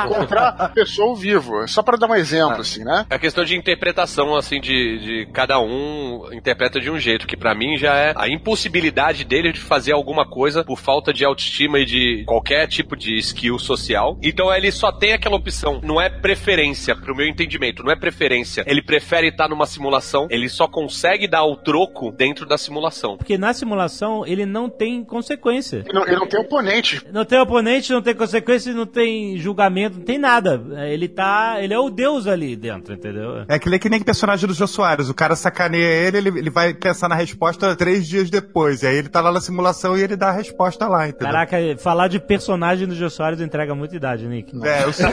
encontrar 0.06 0.50
a 0.60 0.68
pessoa 0.68 1.10
ao 1.10 1.16
vivo. 1.16 1.66
Só 1.66 1.82
para 1.82 1.98
dar 1.98 2.10
um 2.10 2.16
exemplo, 2.16 2.60
assim, 2.60 2.84
né? 2.84 3.06
É 3.10 3.18
questão 3.18 3.46
de 3.46 3.56
interpretação, 3.56 4.36
assim, 4.36 4.60
de, 4.60 5.00
de 5.00 5.32
cada 5.32 5.60
um 5.62 6.28
interpreta 6.34 6.82
de 6.82 6.92
um 6.92 7.00
jeito, 7.00 7.26
que 7.26 7.38
pra 7.38 7.56
mim 7.56 7.78
já 7.78 7.96
é 7.96 8.14
a 8.18 8.28
impossibilidade 8.28 9.24
dele 9.24 9.54
de 9.54 9.62
fazer 9.62 9.94
alguma 9.94 10.28
coisa 10.28 10.62
por 10.66 10.78
falta 10.78 11.14
de 11.14 11.24
autoestima 11.24 11.80
e 11.80 11.86
de 11.86 12.24
qualquer 12.26 12.68
tipo 12.68 12.98
de 12.98 13.18
skill 13.20 13.58
social. 13.58 14.18
Então 14.22 14.54
ele 14.54 14.70
só 14.70 14.92
tem 14.92 15.14
aquela 15.14 15.38
opção, 15.38 15.80
não 15.82 16.02
é 16.02 16.10
preferência, 16.10 16.98
pro 16.98 17.16
meu 17.16 17.28
entendimento, 17.28 17.82
não 17.82 17.94
é 17.94 17.96
preferência. 17.96 18.66
Ele 18.68 18.82
prefere 18.82 19.30
estar 19.30 19.48
numa 19.48 19.66
simulação, 19.66 20.28
ele 20.30 20.50
só 20.50 20.68
consegue 20.68 21.28
dar 21.30 21.46
o 21.46 21.56
troco 21.56 22.12
dentro 22.12 22.46
da 22.46 22.58
simulação. 22.58 23.16
Porque 23.16 23.38
na 23.38 23.54
simulação 23.54 24.26
ele 24.26 24.46
não 24.46 24.70
tem 24.70 25.02
consequência. 25.02 25.78
Ele 25.86 25.94
não, 25.94 26.04
ele 26.06 26.18
não 26.18 26.28
tem 26.28 26.40
oponente. 26.42 27.02
Não 27.12 27.24
tem 27.24 27.40
oponente, 27.40 27.53
não 27.62 28.02
tem 28.02 28.16
consequência, 28.16 28.74
não 28.74 28.86
tem 28.86 29.38
julgamento, 29.38 29.98
não 29.98 30.06
tem 30.06 30.18
nada. 30.18 30.62
Ele 30.88 31.08
tá. 31.08 31.58
Ele 31.60 31.74
é 31.74 31.80
o 31.80 31.90
deus 31.90 32.28
ali 32.28 32.56
dentro, 32.56 32.94
entendeu? 32.94 33.44
É 33.48 33.60
que 33.60 33.68
ele 33.68 33.76
é 33.76 33.80
que 33.80 33.90
nem 33.90 34.02
o 34.02 34.06
personagem 34.06 34.48
do 34.48 34.54
Jô 34.54 34.68
Soares. 34.68 35.10
O 35.10 35.14
cara 35.14 35.36
sacaneia 35.36 36.08
ele, 36.08 36.18
ele, 36.18 36.30
ele 36.40 36.50
vai 36.50 36.74
pensar 36.74 37.08
na 37.08 37.16
resposta 37.16 37.76
três 37.76 38.08
dias 38.08 38.30
depois. 38.30 38.84
E 38.84 38.88
aí 38.88 38.98
ele 38.98 39.10
tá 39.10 39.22
lá 39.22 39.32
na 39.32 39.42
simulação 39.42 39.98
e 39.98 40.02
ele 40.02 40.16
dá 40.16 40.30
a 40.30 40.32
resposta 40.32 40.88
lá, 40.88 41.08
entendeu? 41.08 41.28
Caraca, 41.28 41.58
falar 41.78 42.08
de 42.08 42.20
personagem 42.20 42.88
do 42.88 42.96
Jô 42.96 43.10
Soares 43.10 43.42
entrega 43.42 43.76
muita 43.76 43.96
idade, 43.96 44.28
Nick. 44.28 44.54
É, 44.64 44.84
eu 44.84 44.94
sei. 44.94 45.06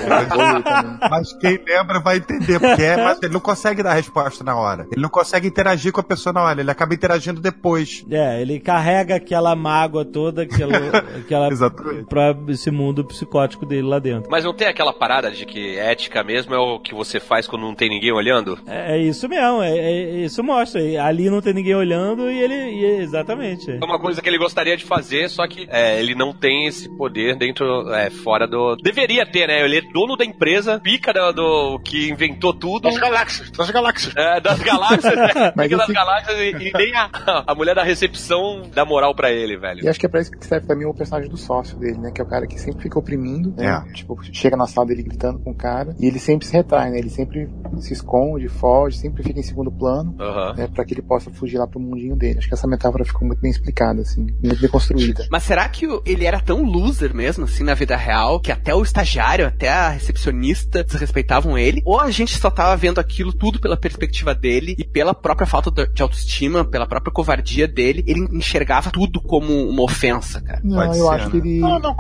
Mas 1.11 1.33
quem 1.35 1.59
lembra 1.67 2.01
vai 2.01 2.17
entender, 2.19 2.59
porque 2.59 2.83
é, 2.83 2.97
mas 2.97 3.19
ele 3.23 3.33
não 3.33 3.41
consegue 3.41 3.83
dar 3.83 3.91
a 3.91 3.95
resposta 3.95 4.45
na 4.45 4.57
hora. 4.57 4.87
Ele 4.91 5.03
não 5.03 5.09
consegue 5.09 5.47
interagir 5.47 5.93
com 5.93 6.01
a 6.01 6.05
pessoa 6.05 6.33
na 6.33 6.43
hora, 6.43 6.61
ele 6.61 6.71
acaba 6.71 6.95
interagindo 6.95 7.41
depois. 7.41 8.05
É, 8.11 8.41
ele 8.41 8.61
carrega 8.61 9.17
aquela 9.17 9.55
mágoa 9.55 10.05
toda, 10.05 10.43
aquela, 10.43 10.77
aquela 11.19 11.49
Exatamente. 11.49 12.09
pra 12.09 12.30
esse 12.49 12.71
mundo 12.71 13.05
psicótico 13.05 13.65
dele 13.67 13.87
lá 13.87 13.99
dentro. 13.99 14.31
Mas 14.31 14.45
não 14.45 14.55
tem 14.55 14.67
aquela 14.69 14.93
parada 14.93 15.31
de 15.31 15.45
que 15.47 15.77
ética 15.79 16.23
mesmo 16.23 16.55
é 16.55 16.59
o 16.59 16.79
que 16.79 16.95
você 16.95 17.19
faz 17.21 17.47
quando 17.47 17.63
não 17.63 17.75
tem 17.75 17.89
ninguém 17.89 18.13
olhando? 18.13 18.59
É, 18.67 18.97
é 18.97 18.99
isso 18.99 19.29
mesmo, 19.29 19.63
é, 19.63 19.77
é- 19.79 20.25
isso 20.25 20.43
mostra. 20.43 20.81
Ali 21.05 21.29
não 21.31 21.41
tem 21.41 21.53
ninguém 21.55 21.75
olhando 21.75 22.31
e 22.31 22.39
ele. 22.41 22.55
e- 22.55 23.01
exatamente. 23.03 23.71
É 23.71 23.85
uma 23.85 23.99
coisa 23.99 24.21
que 24.23 24.29
ele 24.29 24.39
gostaria 24.39 24.77
de 24.77 24.85
fazer, 24.85 25.29
só 25.29 25.47
que 25.47 25.67
é, 25.71 25.99
ele 26.01 26.15
não 26.15 26.33
tem 26.33 26.67
esse 26.67 26.89
poder 26.97 27.37
dentro, 27.37 27.93
é, 27.93 28.11
fora 28.11 28.47
do. 28.47 28.77
Deveria 28.77 29.25
ter, 29.27 29.47
né? 29.47 29.65
Ele 29.65 29.79
é 29.79 29.83
dono 29.93 30.17
da 30.17 30.25
empresa, 30.25 30.81
pica 30.81 31.13
do, 31.13 31.33
do 31.33 31.79
que 31.81 32.09
inventou 32.09 32.53
tudo. 32.55 32.83
Das 32.83 32.99
galáxias, 32.99 33.51
das 33.51 33.71
galáxias. 33.71 34.15
É, 34.17 34.41
das 34.41 34.59
galáxias, 34.61 35.15
né? 35.17 35.51
Pica 35.61 35.77
das 35.77 35.89
galáxias 35.89 36.39
e, 36.39 36.69
e 36.69 36.73
nem 36.73 36.95
a, 36.95 37.11
a 37.47 37.55
mulher 37.55 37.75
da 37.75 37.83
recepção 37.83 38.63
dá 38.73 38.85
moral 38.85 39.15
pra 39.15 39.31
ele, 39.31 39.57
velho. 39.57 39.85
E 39.85 39.89
acho 39.89 39.99
que 39.99 40.07
é 40.07 40.09
pra 40.09 40.21
isso 40.21 40.31
que 40.31 40.45
serve 40.47 40.67
também 40.67 40.87
o 40.87 40.95
personagem 40.95 41.29
do 41.31 41.37
sócio 41.37 41.77
dele, 41.79 41.99
né? 41.99 42.11
Que 42.21 42.23
é 42.23 42.27
o 42.27 42.29
cara 42.29 42.47
que 42.47 42.61
sempre 42.61 42.83
fica 42.83 42.99
oprimindo, 42.99 43.55
né? 43.57 43.85
É. 43.89 43.93
Tipo, 43.93 44.19
chega 44.23 44.57
na 44.57 44.67
sala 44.67 44.87
dele 44.87 45.03
gritando 45.03 45.39
com 45.39 45.51
o 45.51 45.55
cara 45.55 45.95
e 45.99 46.07
ele 46.07 46.19
sempre 46.19 46.47
se 46.47 46.53
retrai, 46.53 46.91
né? 46.91 46.99
Ele 46.99 47.11
sempre 47.11 47.49
se 47.79 47.93
esconde, 47.93 48.49
foge, 48.49 48.99
sempre 48.99 49.23
fica 49.23 49.39
em 49.39 49.43
segundo 49.43 49.71
plano, 49.71 50.15
né? 50.57 50.69
Pra 50.69 50.85
que 50.85 50.95
ele 50.95 51.03
possa 51.03 51.31
fugir 51.31 51.59
lá 51.59 51.67
pro 51.67 51.81
mundinho 51.81 52.17
dele. 52.17 52.39
Acho 52.39 52.49
que 52.49 52.55
essa 52.55 52.67
metáfora 52.67 53.05
ficou 53.05 53.27
muito 53.27 53.41
bem 53.41 53.51
explicada, 53.51 54.03
assim, 54.03 54.27
muito 54.43 54.61
bem 54.61 54.71
construída. 54.71 55.27
Mas 55.31 55.45
será 55.45 55.69
que 55.69 55.87
ele 56.05 56.25
era 56.25 56.41
tão 56.41 56.63
loser 56.63 57.15
mesmo, 57.15 57.45
assim, 57.45 57.65
na 57.65 57.75
vida 57.75 57.97
real, 57.97 58.41
que 58.41 58.53
até 58.53 58.75
o 58.75 58.83
estagiário, 58.83 59.47
até 59.47 59.69
a 59.69 59.89
recepcionista 59.91 60.85
desrespeitavam 60.85 61.57
ele? 61.57 61.83
Ou 61.85 61.99
a 61.99 62.11
gente 62.11 62.37
só 62.37 62.51
tava 62.51 62.77
vendo 62.77 62.99
aquilo 62.99 63.33
tudo 63.33 63.61
pela 63.61 63.77
perspectiva 63.77 64.35
dele 64.35 64.75
e 64.79 64.85
pela 64.85 65.15
própria 65.15 65.47
falta 65.47 65.71
de 65.71 66.01
de 66.01 66.03
autoestima, 66.03 66.65
pela 66.65 66.87
própria 66.87 67.13
covardia 67.13 67.69
dele, 67.69 68.03
ele 68.07 68.21
enxergava 68.33 68.91
tudo 68.91 69.21
como 69.21 69.53
uma 69.53 69.83
ofensa, 69.83 70.41
cara? 70.41 70.61
Não, 70.65 70.77
Pode 70.77 70.99
eu 70.99 71.07
ser, 71.07 71.15
acho 71.15 71.25
né? 71.27 71.31
que 71.31 71.37
ele. 71.37 71.61
Não, 71.61 71.79
não, 71.79 71.95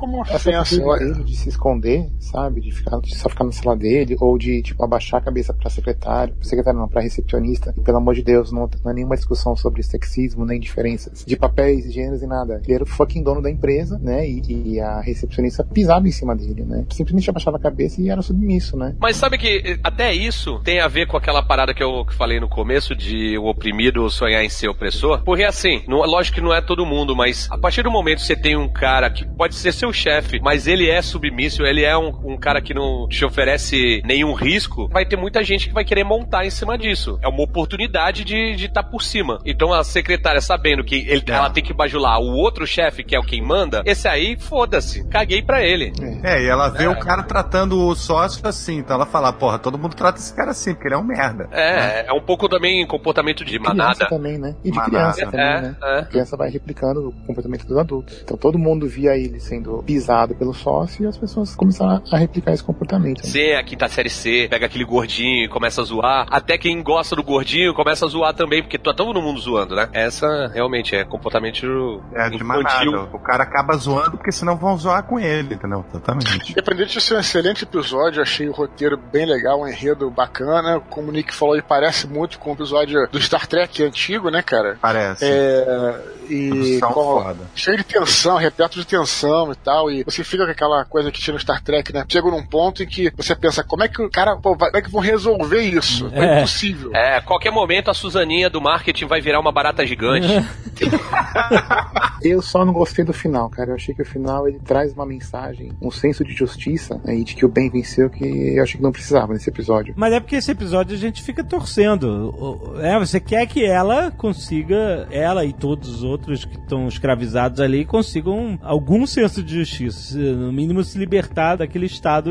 olha. 0.82 1.06
dele 1.06 1.24
de 1.24 1.36
se 1.36 1.48
esconder, 1.48 2.10
sabe? 2.18 2.60
De, 2.60 2.72
ficar, 2.72 2.98
de 3.00 3.16
só 3.16 3.28
ficar 3.28 3.44
na 3.44 3.52
sala 3.52 3.76
dele, 3.76 4.16
ou 4.20 4.36
de, 4.38 4.62
tipo, 4.62 4.82
abaixar 4.84 5.20
a 5.20 5.24
cabeça 5.24 5.52
pra 5.52 5.70
secretário, 5.70 6.34
secretário 6.42 6.78
não, 6.78 6.88
pra 6.88 7.02
recepcionista. 7.02 7.74
E, 7.76 7.80
pelo 7.80 7.98
amor 7.98 8.14
de 8.14 8.22
Deus, 8.22 8.52
não, 8.52 8.68
não 8.84 8.90
é 8.90 8.94
nenhuma 8.94 9.16
discussão 9.16 9.56
sobre 9.56 9.82
sexismo, 9.82 10.44
nem 10.44 10.60
diferenças 10.60 11.24
de 11.24 11.36
papéis, 11.36 11.84
de 11.84 11.92
gêneros 11.92 12.22
e 12.22 12.26
nada. 12.26 12.60
Ele 12.64 12.74
era 12.74 12.84
o 12.84 12.86
fucking 12.86 13.22
dono 13.22 13.42
da 13.42 13.50
empresa, 13.50 13.98
né? 13.98 14.28
E, 14.28 14.74
e 14.74 14.80
a 14.80 15.00
recepcionista 15.00 15.64
pisava 15.64 16.06
em 16.06 16.12
cima 16.12 16.34
dele, 16.34 16.64
né? 16.64 16.84
Simplesmente 16.90 17.30
abaixava 17.30 17.56
a 17.56 17.60
cabeça 17.60 18.00
e 18.00 18.08
era 18.08 18.22
submisso, 18.22 18.76
né? 18.76 18.94
Mas 18.98 19.16
sabe 19.16 19.38
que 19.38 19.62
eh, 19.64 19.78
até 19.82 20.12
isso 20.12 20.58
tem 20.60 20.80
a 20.80 20.88
ver 20.88 21.06
com 21.06 21.16
aquela 21.16 21.42
parada 21.42 21.74
que 21.74 21.82
eu 21.82 22.04
falei 22.16 22.40
no 22.40 22.48
começo 22.48 22.94
de 22.94 23.38
o 23.38 23.46
oprimido 23.46 24.08
sonhar 24.10 24.44
em 24.44 24.48
ser 24.48 24.68
opressor? 24.68 25.22
Porque 25.24 25.44
assim, 25.44 25.82
não, 25.86 25.98
lógico 25.98 26.36
que 26.36 26.40
não 26.40 26.54
é 26.54 26.60
todo 26.60 26.86
mundo, 26.86 27.14
mas 27.14 27.48
a 27.50 27.58
partir 27.58 27.82
do 27.82 27.90
momento 27.90 28.18
que 28.18 28.26
você 28.26 28.36
tem 28.36 28.56
um 28.56 28.68
cara 28.68 29.10
que 29.10 29.26
pode 29.26 29.54
ser 29.54 29.72
seu 29.72 29.89
chefe, 29.92 30.40
mas 30.40 30.66
ele 30.66 30.88
é 30.88 31.00
submisso, 31.02 31.62
ele 31.64 31.84
é 31.84 31.96
um, 31.96 32.08
um 32.24 32.36
cara 32.38 32.60
que 32.60 32.74
não 32.74 33.08
te 33.08 33.24
oferece 33.24 34.02
nenhum 34.04 34.32
risco, 34.34 34.88
vai 34.88 35.04
ter 35.04 35.16
muita 35.16 35.42
gente 35.42 35.68
que 35.68 35.74
vai 35.74 35.84
querer 35.84 36.04
montar 36.04 36.44
em 36.44 36.50
cima 36.50 36.76
disso. 36.78 37.18
É 37.22 37.28
uma 37.28 37.42
oportunidade 37.42 38.24
de 38.24 38.54
estar 38.64 38.82
por 38.82 39.02
cima. 39.02 39.38
Então 39.44 39.72
a 39.72 39.82
secretária, 39.84 40.40
sabendo 40.40 40.84
que 40.84 40.96
ele, 41.08 41.22
ela 41.28 41.50
tem 41.50 41.62
que 41.62 41.72
bajular 41.72 42.18
o 42.20 42.32
outro 42.34 42.66
chefe, 42.66 43.02
que 43.04 43.14
é 43.14 43.18
o 43.18 43.22
quem 43.22 43.42
manda, 43.42 43.82
esse 43.84 44.08
aí, 44.08 44.36
foda-se, 44.38 45.06
caguei 45.08 45.42
pra 45.42 45.62
ele. 45.62 45.92
É, 46.22 46.42
e 46.42 46.46
ela 46.48 46.68
vê 46.68 46.86
o 46.86 46.98
cara 46.98 47.22
tratando 47.22 47.78
o 47.78 47.94
sócio 47.94 48.46
assim, 48.46 48.78
então 48.78 48.96
ela 48.96 49.06
fala, 49.06 49.32
porra, 49.32 49.58
todo 49.58 49.78
mundo 49.78 49.94
trata 49.94 50.18
esse 50.18 50.34
cara 50.34 50.50
assim, 50.50 50.72
porque 50.74 50.88
ele 50.88 50.94
é 50.94 50.98
um 50.98 51.04
merda. 51.04 51.48
É, 51.52 52.06
é 52.08 52.12
um 52.12 52.20
pouco 52.20 52.48
também 52.48 52.86
comportamento 52.86 53.44
de 53.44 53.58
Criança 53.58 53.74
manada. 53.74 54.06
também, 54.08 54.38
né? 54.38 54.54
E 54.64 54.70
de 54.70 54.76
Manada. 54.76 54.90
criança 55.12 55.26
também, 55.30 55.40
É, 55.46 55.60
né? 55.60 55.76
é. 55.82 55.98
A 56.00 56.04
criança 56.04 56.36
vai 56.36 56.50
replicando 56.50 57.08
o 57.08 57.12
comportamento 57.26 57.66
dos 57.66 57.76
adultos. 57.76 58.20
Então 58.22 58.36
todo 58.36 58.58
mundo 58.58 58.88
via 58.88 59.16
ele 59.16 59.38
sendo 59.40 59.79
pisado 59.82 60.34
pelo 60.34 60.52
sócio 60.54 61.04
e 61.04 61.06
as 61.06 61.16
pessoas 61.16 61.54
começaram 61.54 62.02
a 62.10 62.16
replicar 62.16 62.52
esse 62.52 62.62
comportamento. 62.62 63.22
né? 63.22 63.28
C, 63.30 63.52
a 63.54 63.62
quinta 63.62 63.88
série 63.88 64.10
C, 64.10 64.46
pega 64.50 64.66
aquele 64.66 64.84
gordinho 64.84 65.44
e 65.44 65.48
começa 65.48 65.80
a 65.80 65.84
zoar. 65.84 66.26
Até 66.30 66.56
quem 66.58 66.82
gosta 66.82 67.14
do 67.16 67.22
gordinho 67.22 67.74
começa 67.74 68.04
a 68.04 68.08
zoar 68.08 68.34
também, 68.34 68.62
porque 68.62 68.78
tá 68.78 68.92
todo 68.94 69.20
mundo 69.22 69.40
zoando, 69.40 69.74
né? 69.74 69.88
Essa 69.92 70.48
realmente 70.52 70.94
é 70.94 71.04
comportamento 71.04 72.00
É 72.14 72.28
de 72.30 72.36
infantil. 72.36 72.92
manada. 72.92 73.08
O 73.16 73.18
cara 73.18 73.42
acaba 73.42 73.76
zoando 73.76 74.12
porque 74.12 74.32
senão 74.32 74.56
vão 74.56 74.76
zoar 74.76 75.02
com 75.04 75.18
ele, 75.18 75.54
entendeu? 75.54 75.84
Exatamente. 75.90 76.52
Independente 76.52 76.92
de 76.94 77.00
ser 77.00 77.14
um 77.16 77.20
excelente 77.20 77.64
episódio, 77.64 78.22
achei 78.22 78.48
o 78.48 78.52
roteiro 78.52 78.96
bem 78.96 79.26
legal, 79.26 79.60
um 79.62 79.68
enredo 79.68 80.10
bacana. 80.10 80.80
Como 80.90 81.08
o 81.08 81.12
Nick 81.12 81.34
falou, 81.34 81.54
ele 81.54 81.62
parece 81.66 82.06
muito 82.06 82.38
com 82.38 82.50
o 82.50 82.54
episódio 82.54 83.08
do 83.10 83.20
Star 83.20 83.46
Trek 83.46 83.82
antigo, 83.82 84.30
né, 84.30 84.42
cara? 84.42 84.76
Parece. 84.80 85.24
É, 85.24 86.00
e 86.28 86.78
com- 86.80 86.92
foda. 86.92 87.38
cheio 87.54 87.76
de 87.78 87.84
tensão, 87.84 88.36
repleto 88.36 88.78
de 88.78 88.86
tensão 88.86 89.50
e 89.52 89.56
tal, 89.56 89.69
e 89.90 90.02
você 90.04 90.24
fica 90.24 90.44
com 90.44 90.50
aquela 90.50 90.84
coisa 90.84 91.10
que 91.10 91.20
tinha 91.20 91.34
no 91.34 91.40
Star 91.40 91.62
Trek, 91.62 91.92
né? 91.92 92.04
Chega 92.08 92.30
num 92.30 92.44
ponto 92.44 92.82
em 92.82 92.86
que 92.86 93.12
você 93.16 93.34
pensa, 93.36 93.62
como 93.62 93.82
é 93.84 93.88
que 93.88 94.00
o 94.02 94.10
cara, 94.10 94.36
pô, 94.36 94.56
vai- 94.56 94.70
como 94.70 94.78
é 94.78 94.82
que 94.82 94.90
vão 94.90 95.00
resolver 95.00 95.60
isso? 95.62 96.08
É, 96.12 96.24
É. 96.24 96.38
impossível. 96.38 96.90
É, 96.94 97.16
a 97.16 97.20
qualquer 97.22 97.50
momento 97.52 97.90
a 97.90 97.94
Suzaninha 97.94 98.48
do 98.50 98.60
marketing 98.60 99.06
vai 99.06 99.20
virar 99.20 99.40
uma 99.40 99.52
barata 99.52 99.86
gigante. 99.86 100.28
Eu 102.22 102.42
só 102.42 102.64
não 102.64 102.72
gostei 102.72 103.04
do 103.04 103.12
final, 103.12 103.48
cara. 103.48 103.70
Eu 103.70 103.74
achei 103.76 103.94
que 103.94 104.02
o 104.02 104.04
final 104.04 104.46
ele 104.46 104.58
traz 104.58 104.92
uma 104.92 105.06
mensagem, 105.06 105.72
um 105.80 105.90
senso 105.90 106.24
de 106.24 106.32
justiça 106.34 107.00
aí 107.06 107.24
de 107.24 107.34
que 107.34 107.44
o 107.44 107.48
bem 107.48 107.70
venceu 107.70 108.10
que 108.10 108.24
eu 108.24 108.62
achei 108.62 108.76
que 108.76 108.82
não 108.82 108.92
precisava 108.92 109.32
nesse 109.32 109.48
episódio. 109.48 109.94
Mas 109.96 110.12
é 110.12 110.20
porque 110.20 110.36
esse 110.36 110.50
episódio 110.50 110.94
a 110.94 110.98
gente 110.98 111.22
fica 111.22 111.42
torcendo. 111.42 112.76
É, 112.82 112.98
você 112.98 113.18
quer 113.20 113.46
que 113.46 113.64
ela 113.64 114.10
consiga, 114.10 115.06
ela 115.10 115.44
e 115.44 115.52
todos 115.52 115.88
os 115.96 116.02
outros 116.02 116.44
que 116.44 116.56
estão 116.56 116.88
escravizados 116.88 117.60
ali, 117.60 117.84
consigam 117.84 118.58
algum 118.62 119.06
senso 119.06 119.42
de 119.42 119.59
justiça. 119.60 120.18
No 120.18 120.52
mínimo 120.52 120.82
se 120.82 120.98
libertar 120.98 121.56
daquele 121.56 121.86
estado 121.86 122.30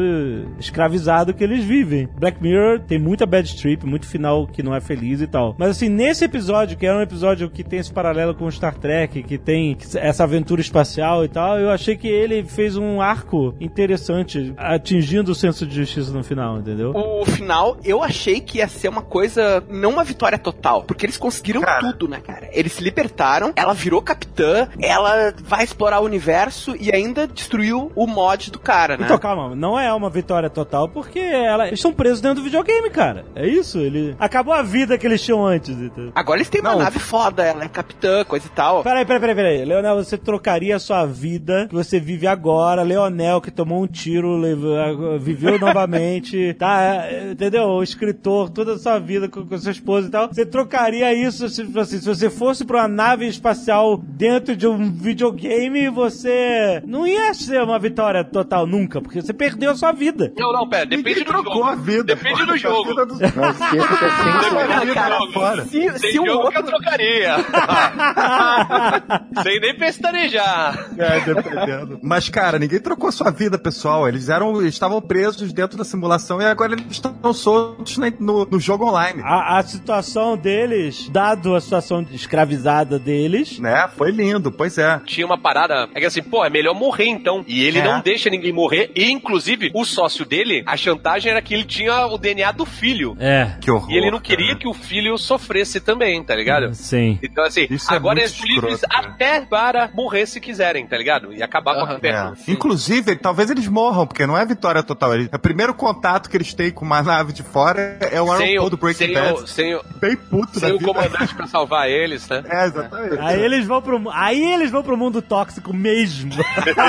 escravizado 0.59 1.33
que 1.33 1.43
eles 1.43 1.63
vivem. 1.63 2.07
Black 2.17 2.41
Mirror 2.41 2.79
tem 2.81 2.99
muita 2.99 3.25
bad 3.25 3.55
trip, 3.55 3.85
muito 3.85 4.07
final 4.07 4.47
que 4.47 4.63
não 4.63 4.75
é 4.75 4.81
feliz 4.81 5.21
e 5.21 5.27
tal. 5.27 5.55
Mas 5.57 5.71
assim, 5.71 5.89
nesse 5.89 6.25
episódio, 6.25 6.77
que 6.77 6.85
é 6.85 6.93
um 6.93 7.01
episódio 7.01 7.49
que 7.49 7.63
tem 7.63 7.79
esse 7.79 7.91
paralelo 7.91 8.33
com 8.35 8.49
Star 8.49 8.75
Trek, 8.75 9.23
que 9.23 9.37
tem 9.37 9.77
essa 9.95 10.23
aventura 10.23 10.61
espacial 10.61 11.23
e 11.23 11.27
tal, 11.27 11.59
eu 11.59 11.69
achei 11.69 11.95
que 11.95 12.07
ele 12.07 12.43
fez 12.43 12.77
um 12.77 13.01
arco 13.01 13.55
interessante, 13.59 14.53
atingindo 14.57 15.31
o 15.31 15.35
senso 15.35 15.65
de 15.65 15.75
justiça 15.75 16.11
no 16.11 16.23
final, 16.23 16.59
entendeu? 16.59 16.91
O 16.95 17.25
final, 17.25 17.77
eu 17.83 18.03
achei 18.03 18.39
que 18.39 18.59
ia 18.59 18.67
ser 18.67 18.89
uma 18.89 19.01
coisa, 19.01 19.63
não 19.69 19.91
uma 19.91 20.03
vitória 20.03 20.37
total, 20.37 20.83
porque 20.83 21.05
eles 21.05 21.17
conseguiram 21.17 21.61
Cara. 21.61 21.91
tudo, 21.91 22.07
né, 22.07 22.19
cara? 22.19 22.49
Eles 22.51 22.73
se 22.73 22.83
libertaram, 22.83 23.51
ela 23.55 23.73
virou 23.73 24.01
capitã, 24.01 24.67
ela 24.79 25.33
vai 25.43 25.63
explorar 25.63 25.99
o 25.99 26.05
universo 26.05 26.75
e 26.79 26.91
ainda 26.93 27.18
destruiu 27.27 27.91
o 27.95 28.07
mod 28.07 28.51
do 28.51 28.59
cara, 28.59 28.97
né? 28.97 29.05
Então, 29.05 29.17
calma, 29.17 29.55
não 29.55 29.79
é 29.79 29.91
uma 29.93 30.09
vitória 30.09 30.49
total, 30.49 30.87
porque 30.89 31.19
ela, 31.19 31.67
eles 31.67 31.79
estão 31.79 31.93
presos 31.93 32.21
dentro 32.21 32.37
do 32.37 32.43
videogame, 32.43 32.89
cara. 32.89 33.25
É 33.35 33.47
isso, 33.47 33.79
ele. 33.79 34.15
Acabou 34.19 34.53
a 34.53 34.61
vida 34.61 34.97
que 34.97 35.05
eles 35.07 35.21
tinham 35.21 35.45
antes, 35.45 35.69
entendeu? 35.75 36.11
Agora 36.15 36.37
eles 36.39 36.49
têm 36.49 36.61
uma 36.61 36.71
Não. 36.71 36.79
nave 36.79 36.99
foda, 36.99 37.43
ela 37.43 37.63
é 37.63 37.67
capitã, 37.67 38.23
coisa 38.23 38.47
e 38.47 38.49
tal. 38.49 38.83
Peraí, 38.83 39.05
peraí, 39.05 39.19
peraí, 39.19 39.35
peraí. 39.35 39.65
Leonel, 39.65 39.95
você 40.03 40.17
trocaria 40.17 40.75
a 40.75 40.79
sua 40.79 41.05
vida 41.05 41.67
que 41.67 41.75
você 41.75 41.99
vive 41.99 42.27
agora, 42.27 42.81
Leonel 42.83 43.39
que 43.41 43.51
tomou 43.51 43.83
um 43.83 43.87
tiro, 43.87 44.37
levou- 44.37 45.19
viveu 45.19 45.57
novamente, 45.59 46.53
tá? 46.55 47.05
Entendeu? 47.31 47.63
O 47.63 47.83
escritor, 47.83 48.49
toda 48.49 48.73
a 48.73 48.77
sua 48.77 48.99
vida 48.99 49.27
com, 49.27 49.45
com 49.45 49.57
sua 49.57 49.71
esposa 49.71 50.07
e 50.07 50.11
tal. 50.11 50.27
Você 50.27 50.45
trocaria 50.45 51.13
isso 51.13 51.47
se, 51.49 51.61
assim, 51.77 51.99
se 51.99 52.07
você 52.07 52.29
fosse 52.29 52.65
pra 52.65 52.79
uma 52.79 52.87
nave 52.87 53.27
espacial 53.27 53.97
dentro 53.97 54.55
de 54.55 54.67
um 54.67 54.91
videogame, 54.91 55.89
você 55.89 56.81
não 56.85 57.05
ia 57.13 57.33
ser 57.33 57.61
uma 57.61 57.77
vitória 57.79 58.23
total 58.23 58.65
nunca, 58.65 59.01
porque 59.01 59.21
você 59.21 59.33
perdeu 59.33 59.71
a 59.71 59.75
sua 59.75 59.91
vida. 59.91 60.31
Não, 60.37 60.51
não, 60.53 60.67
pera, 60.69 60.85
depende 60.85 61.09
Ninguém 61.19 61.23
do 61.23 61.31
trocou 61.31 61.53
jogo. 61.53 61.65
a 61.69 61.75
vida. 61.75 62.03
Depende 62.03 62.45
do 62.45 62.51
A 62.53 62.57
jogo. 62.57 62.89
vida 62.89 63.05
do- 63.05 63.13
Não 63.19 63.49
esqueça 63.49 63.97
que 63.97 64.05
é 64.05 64.11
sempre 64.11 64.73
a 64.73 64.79
vida 64.79 64.93
cara, 64.93 65.19
lá 65.19 65.31
fora. 65.31 65.65
Se, 65.65 65.99
se 65.99 66.19
um 66.19 66.25
jogo 66.25 66.49
que 66.49 66.57
eu 66.57 66.61
outro 66.61 66.65
trocaria. 66.65 67.35
Sem 69.43 69.59
nem 69.59 69.75
pestanejar. 69.77 70.89
É, 70.97 71.19
dependendo. 71.21 71.99
Mas, 72.03 72.29
cara, 72.29 72.59
ninguém 72.59 72.79
trocou 72.79 73.11
sua 73.11 73.31
vida, 73.31 73.57
pessoal. 73.57 74.07
Eles 74.07 74.29
eram, 74.29 74.61
estavam 74.65 75.01
presos 75.01 75.51
dentro 75.53 75.77
da 75.77 75.83
simulação 75.83 76.41
e 76.41 76.45
agora 76.45 76.73
eles 76.73 76.85
estão 76.89 77.33
soltos 77.33 77.97
no, 78.19 78.45
no 78.45 78.59
jogo 78.59 78.85
online. 78.85 79.21
A, 79.23 79.57
a 79.59 79.63
situação 79.63 80.37
deles, 80.37 81.09
dado 81.09 81.55
a 81.55 81.61
situação 81.61 82.05
escravizada 82.11 82.99
deles, 82.99 83.59
Né? 83.59 83.89
Foi 83.97 84.11
lindo, 84.11 84.51
pois 84.51 84.77
é. 84.77 84.99
Tinha 85.05 85.25
uma 85.25 85.37
parada. 85.39 85.89
É 85.93 85.99
que 85.99 86.05
assim, 86.05 86.21
pô, 86.21 86.43
é 86.45 86.49
melhor 86.49 86.73
morrer 86.75 86.98
então. 87.07 87.43
E 87.47 87.63
ele 87.63 87.79
É. 87.79 87.83
não 87.83 88.01
deixa 88.01 88.29
ninguém 88.29 88.51
morrer. 88.51 88.91
E, 88.95 89.09
inclusive, 89.11 89.71
o 89.73 89.85
sócio 89.85 90.25
dele, 90.25 90.63
a 90.65 90.75
chantagem 90.75 91.31
era 91.31 91.41
que 91.41 91.53
ele 91.53 91.63
tinha 91.63 92.07
o 92.07 92.17
DNA 92.17 92.51
do 92.51 92.65
filho. 92.65 93.15
é. 93.19 93.57
Que 93.61 93.69
horror. 93.71 93.91
E 93.91 93.95
ele 93.97 94.05
não 94.11 94.19
cara. 94.19 94.23
queria 94.23 94.55
que 94.55 94.67
o 94.67 94.73
filho 94.73 95.17
sofresse 95.17 95.79
também, 95.79 96.23
tá 96.23 96.35
ligado? 96.35 96.73
Sim. 96.73 97.19
Então, 97.21 97.43
assim, 97.43 97.67
Isso 97.69 97.91
é 97.91 97.95
agora 97.95 98.15
muito 98.19 98.27
eles 98.33 98.43
livres 98.43 98.81
cara. 98.81 99.07
até 99.09 99.41
para 99.41 99.89
morrer 99.93 100.25
se 100.25 100.39
quiserem, 100.39 100.85
tá 100.87 100.97
ligado? 100.97 101.33
E 101.33 101.41
acabar 101.43 101.75
com 101.75 101.91
a 101.91 101.99
perna. 101.99 102.33
É. 102.47 102.51
Inclusive, 102.51 103.15
talvez 103.15 103.49
eles 103.49 103.67
morram, 103.67 104.05
porque 104.07 104.25
não 104.25 104.37
é 104.37 104.45
vitória 104.45 104.81
total. 104.83 105.13
Ele- 105.15 105.29
o 105.33 105.39
primeiro 105.39 105.73
contato 105.73 106.29
que 106.29 106.37
eles 106.37 106.53
têm 106.53 106.71
com 106.71 106.85
uma 106.85 107.01
nave 107.01 107.33
de 107.33 107.43
fora 107.43 107.97
é 108.11 108.21
o 108.21 108.35
Sem 108.37 108.55
Paul 108.57 108.69
do 108.69 108.77
Breaking 108.77 109.05
sem, 109.05 109.13
Bad. 109.13 109.33
o, 109.43 109.47
sem, 109.47 109.75
o, 109.75 109.81
Bem 109.99 110.15
puto 110.15 110.59
sem 110.59 110.69
da 110.69 110.75
o 110.75 110.79
vida. 110.79 110.93
comandante 110.93 111.35
pra 111.35 111.47
salvar 111.47 111.89
eles, 111.89 112.27
né? 112.27 112.43
É, 112.49 112.65
exatamente. 112.65 113.17
Aí 113.19 113.41
eles 113.41 113.65
vão 113.65 113.81
pro 113.81 114.09
aí 114.11 114.53
eles 114.53 114.71
vão 114.71 114.81
pro 114.83 114.97
mundo 114.97 115.21
tóxico 115.21 115.73
mesmo. 115.73 116.31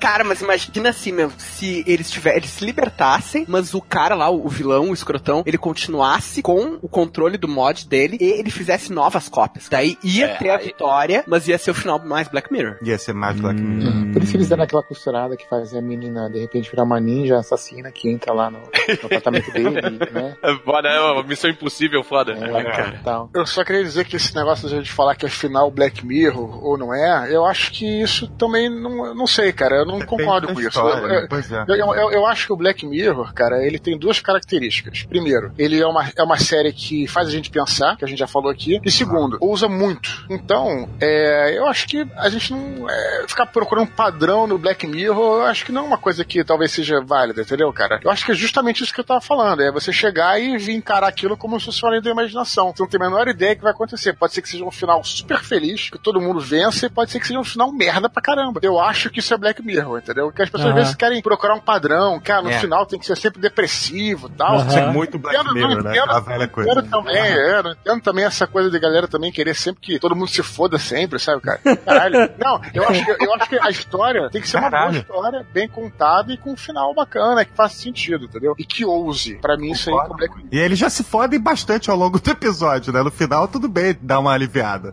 Cara, 0.00 0.24
mas 0.24 0.40
imagina 0.40 0.90
assim, 0.90 1.12
meu, 1.12 1.30
se 1.38 1.84
eles 1.86 2.10
tiver, 2.10 2.36
eles 2.36 2.50
se 2.50 2.64
libertassem, 2.64 3.44
mas 3.48 3.74
o 3.74 3.80
cara 3.80 4.14
lá, 4.14 4.30
o 4.30 4.48
vilão, 4.48 4.90
o 4.90 4.94
escrotão, 4.94 5.42
ele 5.46 5.58
continuasse 5.58 6.42
com 6.42 6.78
o 6.82 6.88
controle 6.88 7.36
do 7.36 7.48
mod 7.48 7.86
dele 7.88 8.16
e 8.20 8.24
ele 8.24 8.50
fizesse 8.50 8.92
novas 8.92 9.28
cópias. 9.28 9.68
Daí 9.68 9.98
ia 10.02 10.26
É, 10.26 10.36
ter 10.36 10.50
a 10.50 10.56
vitória, 10.58 11.24
mas 11.26 11.48
ia 11.48 11.58
ser 11.58 11.70
o 11.70 11.74
final 11.74 11.98
mais 11.98 12.28
Black 12.28 12.52
Mirror. 12.52 12.76
Ia 12.82 12.98
ser 12.98 13.12
mais 13.14 13.38
Black 13.40 13.60
Mirror. 13.60 14.12
Por 14.12 14.22
isso 14.22 14.32
que 14.32 14.36
eles 14.38 14.48
deram 14.48 14.64
aquela 14.64 14.82
costurada 14.82 15.36
que 15.36 15.48
fazia 15.48 15.78
a 15.78 15.82
menina 15.82 16.28
de 16.30 16.40
repente 16.40 16.70
virar 16.70 16.84
uma 16.84 17.00
ninja 17.00 17.38
assassina 17.38 17.90
que 17.92 18.10
entra 18.10 18.32
lá 18.32 18.50
no, 18.50 18.58
no 18.58 19.06
apartamento 19.06 19.50
dele, 19.52 19.80
né? 20.12 20.36
Foda, 20.64 20.88
é 20.88 21.00
uma 21.00 21.22
missão 21.22 21.50
impossível, 21.50 22.02
foda. 22.02 22.32
É, 22.32 22.98
tal. 23.02 23.30
Eu 23.34 23.46
só 23.46 23.64
queria 23.64 23.82
dizer 23.82 24.04
que 24.04 24.16
esse 24.16 24.34
negócio 24.34 24.82
de 24.82 24.90
falar 24.90 25.14
que 25.14 25.26
é 25.26 25.28
final 25.28 25.70
Black 25.70 26.04
Mirror 26.06 26.64
ou 26.64 26.76
não 26.78 26.94
é, 26.94 27.34
eu 27.34 27.44
acho 27.44 27.72
que 27.72 28.02
isso 28.02 28.28
também 28.38 28.68
não, 28.68 29.14
não 29.14 29.26
sei, 29.26 29.52
cara. 29.52 29.73
Eu 29.76 29.86
não 29.86 30.00
concordo 30.00 30.48
com 30.48 30.54
da 30.54 30.60
isso. 30.60 30.68
história, 30.68 31.06
Eu- 31.06 31.20
eu- 31.22 31.28
Pois 31.28 31.50
é. 31.50 31.64
Eu, 31.68 31.76
eu- 31.94 32.10
eu 32.12 32.26
acho 32.26 32.46
que 32.46 32.52
o 32.52 32.56
Black 32.56 32.86
Mirror, 32.86 33.32
cara, 33.34 33.64
ele 33.66 33.78
tem 33.78 33.98
duas 33.98 34.20
características. 34.20 35.02
Primeiro, 35.04 35.52
ele 35.58 35.80
é 35.80 35.86
uma, 35.86 36.10
é 36.16 36.22
uma 36.22 36.38
série 36.38 36.72
que 36.72 37.06
faz 37.06 37.28
a 37.28 37.30
gente 37.30 37.50
pensar, 37.50 37.96
que 37.96 38.04
a 38.04 38.08
gente 38.08 38.18
já 38.18 38.26
falou 38.26 38.50
aqui. 38.50 38.80
E 38.84 38.90
segundo, 38.90 39.38
usa 39.40 39.68
muito. 39.68 40.24
Então, 40.30 40.88
é, 41.00 41.56
eu 41.56 41.66
acho 41.66 41.86
que 41.86 42.06
a 42.16 42.28
gente 42.28 42.52
não. 42.52 42.88
é, 42.88 43.24
ficar 43.26 43.46
procurando 43.46 43.84
um 43.84 43.90
padrão 43.90 44.46
no 44.46 44.58
Black 44.58 44.86
Mirror, 44.86 45.38
eu 45.40 45.46
acho 45.46 45.64
que 45.64 45.72
não 45.72 45.82
é 45.84 45.86
uma 45.86 45.98
coisa 45.98 46.24
que 46.24 46.42
talvez 46.44 46.70
seja 46.72 47.00
válida, 47.00 47.42
entendeu, 47.42 47.72
cara? 47.72 48.00
Eu 48.02 48.10
acho 48.10 48.24
que 48.24 48.32
é 48.32 48.34
justamente 48.34 48.82
isso 48.82 48.92
que 48.92 49.00
eu 49.00 49.04
tava 49.04 49.20
falando. 49.20 49.62
É 49.62 49.70
você 49.70 49.92
chegar 49.92 50.40
e 50.40 50.56
vir 50.58 50.74
encarar 50.74 51.08
aquilo 51.08 51.36
como 51.36 51.58
se 51.58 51.66
fosse 51.66 51.82
uma 51.82 51.92
lei 51.92 52.00
da 52.00 52.10
imaginação. 52.10 52.72
Você 52.74 52.82
não 52.82 52.88
tem 52.88 53.00
a 53.00 53.04
menor 53.04 53.28
ideia 53.28 53.54
do 53.54 53.58
que 53.58 53.62
vai 53.64 53.72
acontecer. 53.72 54.12
Pode 54.14 54.32
ser 54.34 54.42
que 54.42 54.48
seja 54.48 54.64
um 54.64 54.70
final 54.70 55.02
super 55.04 55.40
feliz, 55.42 55.90
que 55.90 55.98
todo 55.98 56.20
mundo 56.20 56.40
vença, 56.40 56.86
e 56.86 56.90
pode 56.90 57.10
ser 57.10 57.20
que 57.20 57.26
seja 57.26 57.38
um 57.38 57.44
final 57.44 57.72
merda 57.72 58.08
pra 58.08 58.22
caramba. 58.22 58.60
Eu 58.62 58.78
acho 58.80 59.10
que 59.10 59.20
isso 59.20 59.32
é 59.32 59.36
Black 59.38 59.62
Mirror, 59.64 59.98
entendeu? 59.98 60.30
Que 60.32 60.42
as 60.42 60.50
pessoas 60.50 60.70
às 60.70 60.74
vezes 60.76 60.94
querem 60.94 61.20
procurar 61.22 61.54
um 61.54 61.60
padrão, 61.60 62.20
que 62.20 62.30
ah, 62.30 62.42
no 62.42 62.50
É. 62.50 62.58
final 62.58 62.84
tem 62.86 62.98
que 62.98 63.06
ser 63.06 63.16
sempre 63.16 63.40
depressivo 63.40 64.28
e 64.28 64.36
tal. 64.36 64.56
Isso 64.56 64.78
é 64.78 64.90
muito 64.92 65.18
Black 65.18 65.36
Mirror, 65.52 65.82
né? 65.82 65.90
entendo- 65.90 66.04
Aquela 66.04 66.20
velha 66.20 66.48
coisa. 66.48 66.70
Entendo 66.70 66.90
também, 66.90 67.16
é, 67.16 67.62
não 67.62 67.72
entendo 67.72 68.00
também 68.02 68.24
essa 68.24 68.46
coisa 68.46 68.70
de 68.70 68.78
galera 68.78 69.08
também 69.08 69.32
querer 69.32 69.54
sempre 69.54 69.80
que 69.80 69.98
todo 69.98 70.14
mundo 70.14 70.28
se 70.28 70.42
foda 70.42 70.78
sempre, 70.78 71.18
sabe, 71.18 71.40
cara? 71.42 71.60
Caralho. 71.76 72.30
Não, 72.38 72.60
eu 72.74 72.88
acho, 72.88 73.04
que, 73.04 73.24
eu 73.24 73.34
acho 73.34 73.48
que 73.48 73.58
a 73.58 73.70
história 73.70 74.28
tem 74.30 74.40
que 74.40 74.48
ser 74.48 74.56
uma 74.58 74.70
Caralho. 74.70 74.90
boa 74.92 75.00
história, 75.02 75.46
bem 75.52 75.68
contada 75.68 76.32
e 76.32 76.36
com 76.36 76.52
um 76.52 76.56
final 76.56 76.94
bacana, 76.94 77.44
que 77.44 77.52
faça 77.54 77.76
sentido, 77.76 78.24
entendeu? 78.26 78.54
E 78.58 78.64
que 78.64 78.84
ouse. 78.84 79.36
Pra 79.36 79.56
mim, 79.56 79.70
isso 79.70 79.88
aí 79.90 79.96
é 79.96 80.08
Black 80.08 80.34
Mirror. 80.36 80.48
E 80.52 80.58
eles 80.58 80.78
já 80.78 80.90
se 80.90 81.02
fodem 81.04 81.40
bastante 81.40 81.90
ao 81.90 81.96
longo 81.96 82.18
do 82.20 82.30
episódio, 82.30 82.92
né? 82.92 83.02
No 83.02 83.10
final, 83.10 83.46
tudo 83.48 83.68
bem, 83.68 83.96
dá 84.00 84.18
uma 84.18 84.32
aliviada. 84.32 84.92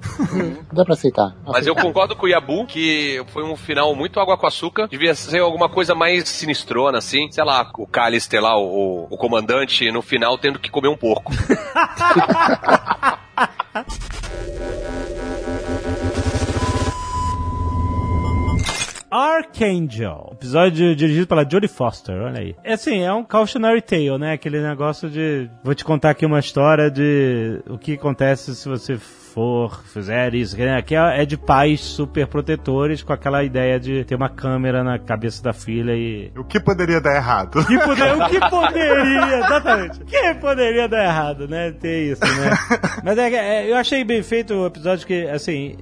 Dá 0.72 0.84
pra 0.86 0.94
aceitar. 0.94 1.34
Mas 1.46 1.68
eu 1.68 1.76
concordo 1.76 2.16
com 2.16 2.26
o 2.26 2.30
Yabu 2.30 2.66
que 2.66 3.24
foi 3.34 3.44
um 3.44 3.56
final 3.56 3.94
muito 3.96 4.20
água 4.20 4.38
com 4.38 4.48
açúcar. 4.48 4.61
Devia 4.88 5.16
ser 5.16 5.40
alguma 5.40 5.70
coisa 5.70 5.96
mais 5.96 6.28
sinistrona, 6.30 6.98
assim. 7.00 7.32
Sei 7.32 7.44
lá, 7.44 7.70
o 7.78 7.88
Callister 7.88 8.42
lá, 8.42 8.58
o, 8.58 9.08
o 9.10 9.18
comandante, 9.18 9.92
no 9.92 10.02
final 10.02 10.38
tendo 10.38 10.60
que 10.60 10.70
comer 10.70 10.90
um 10.90 10.98
porco. 10.98 11.32
Archangel. 19.12 20.30
Episódio 20.32 20.96
dirigido 20.96 21.28
pela 21.28 21.44
Jodie 21.44 21.68
Foster, 21.68 22.16
olha 22.16 22.40
aí. 22.40 22.56
É 22.64 22.74
assim, 22.74 23.02
é 23.02 23.12
um 23.12 23.26
cautionary 23.26 23.82
tale, 23.82 24.18
né? 24.18 24.34
Aquele 24.34 24.62
negócio 24.62 25.10
de... 25.10 25.50
Vou 25.62 25.76
te 25.76 25.84
contar 25.84 26.12
aqui 26.12 26.26
uma 26.26 26.40
história 26.40 26.90
de 26.90 27.62
o 27.68 27.78
que 27.78 27.96
acontece 27.96 28.56
se 28.56 28.70
você 28.70 28.98
for, 29.34 29.84
fizer 29.86 30.34
isso. 30.36 30.58
né? 30.58 30.78
Aqui 30.78 30.96
é 30.96 31.22
é 31.22 31.26
de 31.26 31.38
pais 31.38 31.82
super 31.82 32.26
protetores 32.28 33.02
com 33.04 33.12
aquela 33.14 33.44
ideia 33.44 33.80
de 33.80 34.04
ter 34.06 34.16
uma 34.16 34.30
câmera 34.30 34.84
na 34.84 34.98
cabeça 35.00 35.42
da 35.44 35.52
filha 35.54 35.94
e... 35.96 36.32
O 36.38 36.44
que 36.44 36.60
poderia 36.60 37.00
dar 37.02 37.16
errado? 37.16 37.60
O 37.60 37.66
que, 37.66 37.78
poder- 37.80 38.16
o 38.16 38.28
que 38.30 38.40
poderia, 38.50 39.38
exatamente. 39.40 40.02
O 40.02 40.06
que 40.06 40.34
poderia 40.36 40.88
dar 40.88 41.04
errado, 41.04 41.48
né? 41.48 41.72
Ter 41.72 42.12
isso, 42.12 42.22
né? 42.22 42.52
Mas 43.04 43.18
é, 43.18 43.30
que, 43.30 43.36
é, 43.36 43.72
eu 43.72 43.76
achei 43.78 44.04
bem 44.04 44.22
feito 44.24 44.54
o 44.54 44.66
episódio 44.68 45.06
que, 45.06 45.28
assim, 45.28 45.76